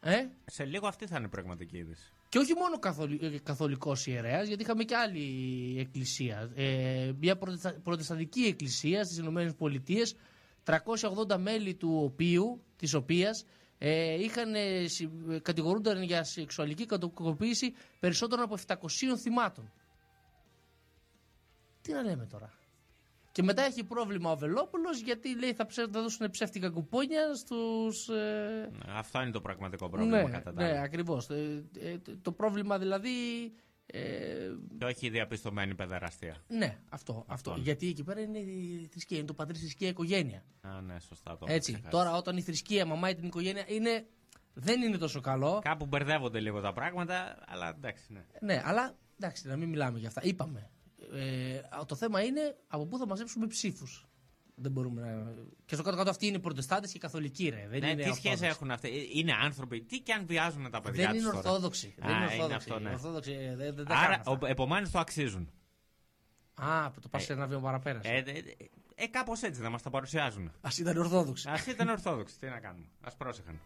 Ε; 0.00 0.26
Σε 0.44 0.64
λίγο 0.64 0.86
αυτή 0.86 1.06
θα 1.06 1.16
είναι 1.16 1.26
η 1.26 1.28
πραγματική 1.28 1.76
είδηση. 1.76 2.12
Και 2.28 2.38
όχι 2.38 2.54
μόνο 2.54 2.78
καθολι... 2.78 3.18
ε, 3.22 3.38
καθολικός 3.38 4.06
ιερέας, 4.06 4.46
γιατί 4.48 4.62
είχαμε 4.62 4.84
και 4.84 4.96
άλλη 4.96 5.76
εκκλησία. 5.78 6.50
Ε, 6.54 7.12
μια 7.20 7.36
προτεστα... 7.36 7.72
προτεσταντική 7.82 8.40
εκκλησία 8.42 9.04
στις 9.04 9.18
Ηνωμένες 9.18 9.54
Πολιτείες, 9.54 10.16
380 10.64 11.36
μέλη 11.38 11.74
του 11.74 12.00
οποίου, 12.04 12.62
της 12.76 12.94
οποίας 12.94 13.44
ε, 13.82 14.14
είχαν, 14.22 14.54
ε, 14.54 14.86
συ- 14.86 15.10
ε, 15.30 15.38
κατηγορούνταν 15.38 16.02
για 16.02 16.24
σεξουαλική 16.24 16.86
κακοποίηση 16.86 17.74
περισσότερων 18.00 18.44
από 18.44 18.56
700 18.66 19.16
θυμάτων. 19.16 19.72
Τι 21.80 21.92
να 21.92 22.02
λέμε 22.02 22.26
τώρα; 22.26 22.52
Και 23.32 23.42
μετά 23.42 23.62
έχει 23.62 23.84
πρόβλημα 23.84 24.30
ο 24.30 24.36
Βελόπουλος 24.36 25.00
γιατί 25.00 25.38
λέει 25.38 25.52
θα, 25.52 25.66
ψε... 25.66 25.82
θα 25.82 26.00
δώσουν 26.02 26.30
ψεύτικα 26.30 26.70
κουπόνια 26.70 27.34
στους... 27.34 28.08
ε, 28.08 28.70
Ναι, 28.72 28.92
Αυτό 28.92 29.20
είναι 29.22 29.30
το 29.30 29.40
πραγματικό 29.40 29.88
πρόβλημα 29.88 30.22
ναι, 30.22 30.30
κατά 30.30 30.52
τα 30.52 30.62
ναι, 30.62 30.68
άλλα. 30.68 30.80
ακριβώς. 30.80 31.28
Ε, 31.30 31.64
ε, 31.80 31.96
το 32.22 32.32
πρόβλημα 32.32 32.78
δηλαδή... 32.78 33.10
Ε, 33.92 34.48
Και 34.78 34.84
όχι 34.84 35.06
η 35.06 35.10
διαπιστωμένη 35.10 35.74
παιδεραστία. 35.74 36.36
ναι, 36.48 36.78
αυτό, 36.88 37.24
αυτό. 37.28 37.56
Γιατί 37.58 37.88
εκεί 37.88 38.02
πέρα 38.04 38.20
είναι 38.20 38.38
η 38.38 38.88
θρησκεία, 38.90 39.16
είναι 39.18 39.26
το 39.26 39.34
πατρί 39.34 39.58
θρησκεία 39.58 39.88
οικογένεια. 39.88 40.44
Α, 40.60 40.80
ναι, 40.80 41.00
σωστά 41.00 41.36
το 41.38 41.46
Έτσι. 41.48 41.72
ξεχάσεις. 41.72 41.98
Τώρα 41.98 42.16
όταν 42.16 42.36
η 42.36 42.40
θρησκεία 42.42 42.86
μαμάει 42.86 43.14
την 43.14 43.26
οικογένεια 43.26 43.64
είναι 43.68 44.06
Δεν 44.54 44.82
είναι 44.82 44.96
τόσο 44.98 45.20
καλό. 45.20 45.60
Κάπου 45.64 45.86
μπερδεύονται 45.86 46.40
λίγο 46.40 46.60
τα 46.60 46.72
πράγματα, 46.72 47.38
αλλά 47.46 47.68
εντάξει, 47.68 48.12
ναι. 48.12 48.24
Ναι, 48.40 48.62
αλλά 48.64 48.96
εντάξει, 49.18 49.48
να 49.48 49.56
μην 49.56 49.68
μιλάμε 49.68 49.98
για 49.98 50.08
αυτά. 50.08 50.22
Είπαμε. 50.24 50.70
Ε, 51.12 51.60
το 51.86 51.94
θέμα 51.94 52.22
είναι 52.22 52.56
από 52.66 52.86
πού 52.86 52.98
θα 52.98 53.06
μαζέψουμε 53.06 53.46
ψήφους. 53.46 54.08
Δεν 54.62 54.72
μπορούμε 54.72 55.00
να. 55.00 55.32
Και 55.64 55.74
στο 55.74 55.82
κάτω-κάτω 55.84 56.10
αυτοί 56.10 56.26
είναι 56.26 56.38
προτεστάτε 56.38 56.86
και 56.88 56.98
καθολικοί, 56.98 57.48
ρε. 57.48 57.66
Δεν 57.70 57.80
ναι, 57.80 57.90
είναι 57.90 58.02
τι 58.02 58.08
σχέση 58.08 58.28
Ορθόδοξοι. 58.28 58.46
έχουν 58.46 58.70
αυτοί; 58.70 58.88
Ε, 58.88 59.18
Είναι 59.18 59.32
άνθρωποι. 59.42 59.80
Τι 59.80 59.98
και 60.00 60.12
αν 60.12 60.26
βιάζουν 60.26 60.70
τα 60.70 60.80
παιδιά 60.80 61.04
Δεν 61.06 61.12
τους 61.14 61.22
είναι 61.22 61.30
τώρα; 61.30 61.48
Ορθόδοξοι. 61.50 61.94
Δεν 61.98 62.10
Α, 62.10 62.16
είναι 62.16 62.24
Ορθόδοξοι. 62.24 62.54
αυτό, 62.54 62.78
ναι. 62.78 62.90
Ορθόδοξοι, 62.90 63.32
ε, 63.32 63.56
δεν, 63.56 63.74
δεν 63.74 63.84
τα 63.84 63.94
κάνουν 63.94 64.04
Άρα, 64.04 64.22
αυτά. 64.26 64.48
επομένως 64.48 64.90
το 64.90 64.98
αξίζουν. 64.98 65.50
Α, 66.54 66.90
που 66.90 67.00
το 67.00 67.08
πας 67.08 67.30
ένα 67.30 67.46
βήμα 67.46 67.60
παραπέρα. 67.60 68.00
Ε, 68.02 68.16
ε, 68.18 68.30
ε, 68.30 68.42
ε, 68.94 69.06
κάπως 69.06 69.42
έτσι 69.42 69.60
να 69.60 69.70
μας 69.70 69.82
τα 69.82 69.90
παρουσιάζουν. 69.90 70.46
Α 70.60 70.68
ήταν 70.78 70.96
Ορθόδοξοι. 70.96 71.48
Α 71.48 71.58
ήταν 71.68 71.88
Ορθόδοξοι. 71.88 72.38
Τι 72.38 72.46
να 72.46 72.58
κάνουμε. 72.60 72.86
Α 73.00 73.10
πρόσεχαν. 73.16 73.60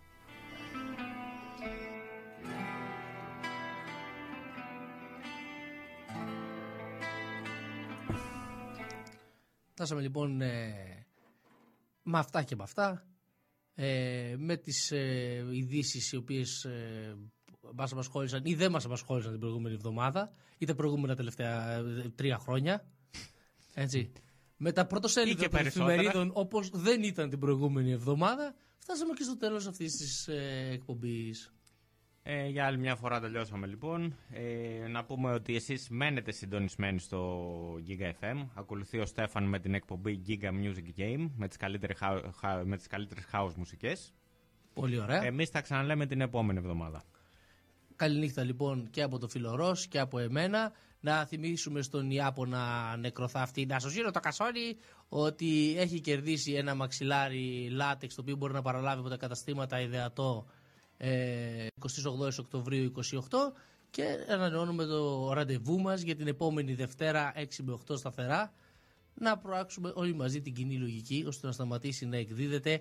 Φτάσαμε 9.74 10.00
λοιπόν 10.00 10.40
ε, 10.40 11.06
με 12.02 12.18
αυτά 12.18 12.42
και 12.42 12.56
με 12.56 12.62
αυτά. 12.62 13.06
Ε, 13.74 14.34
με 14.38 14.56
τις 14.56 14.90
ε, 14.90 15.44
ειδήσεις 15.52 16.12
οι 16.12 16.16
οποίες 16.16 16.64
ε, 16.64 17.16
μας 17.74 17.92
απασχόλησαν 17.92 18.44
ή 18.44 18.54
δεν 18.54 18.70
μας 18.70 18.84
απασχόλησαν 18.84 19.30
την 19.30 19.40
προηγούμενη 19.40 19.74
εβδομάδα 19.74 20.32
ή 20.58 20.66
τα 20.66 20.74
προηγούμενα 20.74 21.14
τελευταία 21.16 21.72
ε, 21.72 22.08
τρία 22.14 22.38
χρόνια. 22.38 22.84
Έτσι. 23.74 24.12
Με 24.56 24.72
τα 24.72 24.80
Ή 24.80 24.86
πρωτοσέλιδα 24.86 25.42
και 25.42 25.48
των 25.48 25.58
περισσότερα. 25.60 25.92
εφημερίδων 25.92 26.30
όπως 26.34 26.70
δεν 26.70 27.02
ήταν 27.02 27.30
την 27.30 27.38
προηγούμενη 27.38 27.90
εβδομάδα 27.92 28.54
φτάσαμε 28.78 29.12
και 29.14 29.22
στο 29.22 29.36
τέλος 29.36 29.66
αυτής 29.66 29.96
της 29.96 30.28
ε, 30.28 30.68
εκπομπής. 30.72 31.52
Ε, 32.26 32.46
για 32.48 32.66
άλλη 32.66 32.78
μια 32.78 32.96
φορά 32.96 33.20
τελειώσαμε 33.20 33.66
λοιπόν. 33.66 34.16
Ε, 34.30 34.88
να 34.88 35.04
πούμε 35.04 35.32
ότι 35.32 35.54
εσείς 35.56 35.88
μένετε 35.88 36.32
συντονισμένοι 36.32 36.98
στο 36.98 37.48
Giga 37.88 38.12
FM. 38.24 38.46
Ακολουθεί 38.54 38.98
ο 38.98 39.06
Στέφαν 39.06 39.44
με 39.44 39.58
την 39.58 39.74
εκπομπή 39.74 40.22
Giga 40.28 40.48
Music 40.48 41.00
Game 41.00 41.30
με 41.36 41.48
τις 41.48 41.56
καλύτερες, 41.56 41.96
χα- 41.98 42.32
χα- 42.32 42.64
με 42.64 42.76
τις 42.76 42.86
καλύτερες 42.86 43.24
house 43.32 43.54
μουσικές. 43.56 44.12
Πολύ 44.74 44.98
ωραία. 45.00 45.22
Εμείς 45.24 45.50
τα 45.50 45.60
ξαναλέμε 45.60 46.06
την 46.06 46.20
επόμενη 46.20 46.58
εβδομάδα. 46.58 47.02
Καληνύχτα 47.96 48.42
λοιπόν 48.44 48.90
και 48.90 49.02
από 49.02 49.18
το 49.18 49.28
φίλο 49.28 49.54
Ρος 49.54 49.86
και 49.86 49.98
από 49.98 50.18
εμένα. 50.18 50.72
Να 51.00 51.26
θυμίσουμε 51.26 51.82
στον 51.82 52.10
Ιάπωνα 52.10 52.96
νεκροθάφτη 52.96 53.66
να 53.66 53.78
σωσύρω 53.78 54.10
το 54.10 54.20
κασόνι 54.20 54.76
ότι 55.08 55.74
έχει 55.78 56.00
κερδίσει 56.00 56.52
ένα 56.52 56.74
μαξιλάρι 56.74 57.68
λάτεξ 57.70 58.14
το 58.14 58.20
οποίο 58.20 58.36
μπορεί 58.36 58.52
να 58.52 58.62
παραλάβει 58.62 59.00
από 59.00 59.08
τα 59.08 59.16
καταστήματα 59.16 59.80
ιδεατό 59.80 60.46
ε, 60.96 61.66
28 61.80 62.28
Οκτωβρίου 62.38 62.92
28 62.96 63.18
και 63.90 64.04
ανανεώνουμε 64.28 64.84
το 64.84 65.32
ραντεβού 65.32 65.80
μας 65.80 66.00
για 66.00 66.16
την 66.16 66.26
επόμενη 66.26 66.74
Δευτέρα 66.74 67.32
6 67.36 67.44
με 67.62 67.78
8 67.88 67.98
σταθερά 67.98 68.52
να 69.14 69.38
προάξουμε 69.38 69.92
όλοι 69.94 70.14
μαζί 70.14 70.40
την 70.40 70.54
κοινή 70.54 70.76
λογική 70.76 71.24
ώστε 71.26 71.46
να 71.46 71.52
σταματήσει 71.52 72.06
να 72.06 72.16
εκδίδεται 72.16 72.80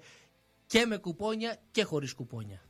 και 0.67 0.85
με 0.85 0.97
κουπόνια 0.97 1.57
και 1.71 1.83
χωρίς 1.83 2.13
κουπόνια. 2.13 2.61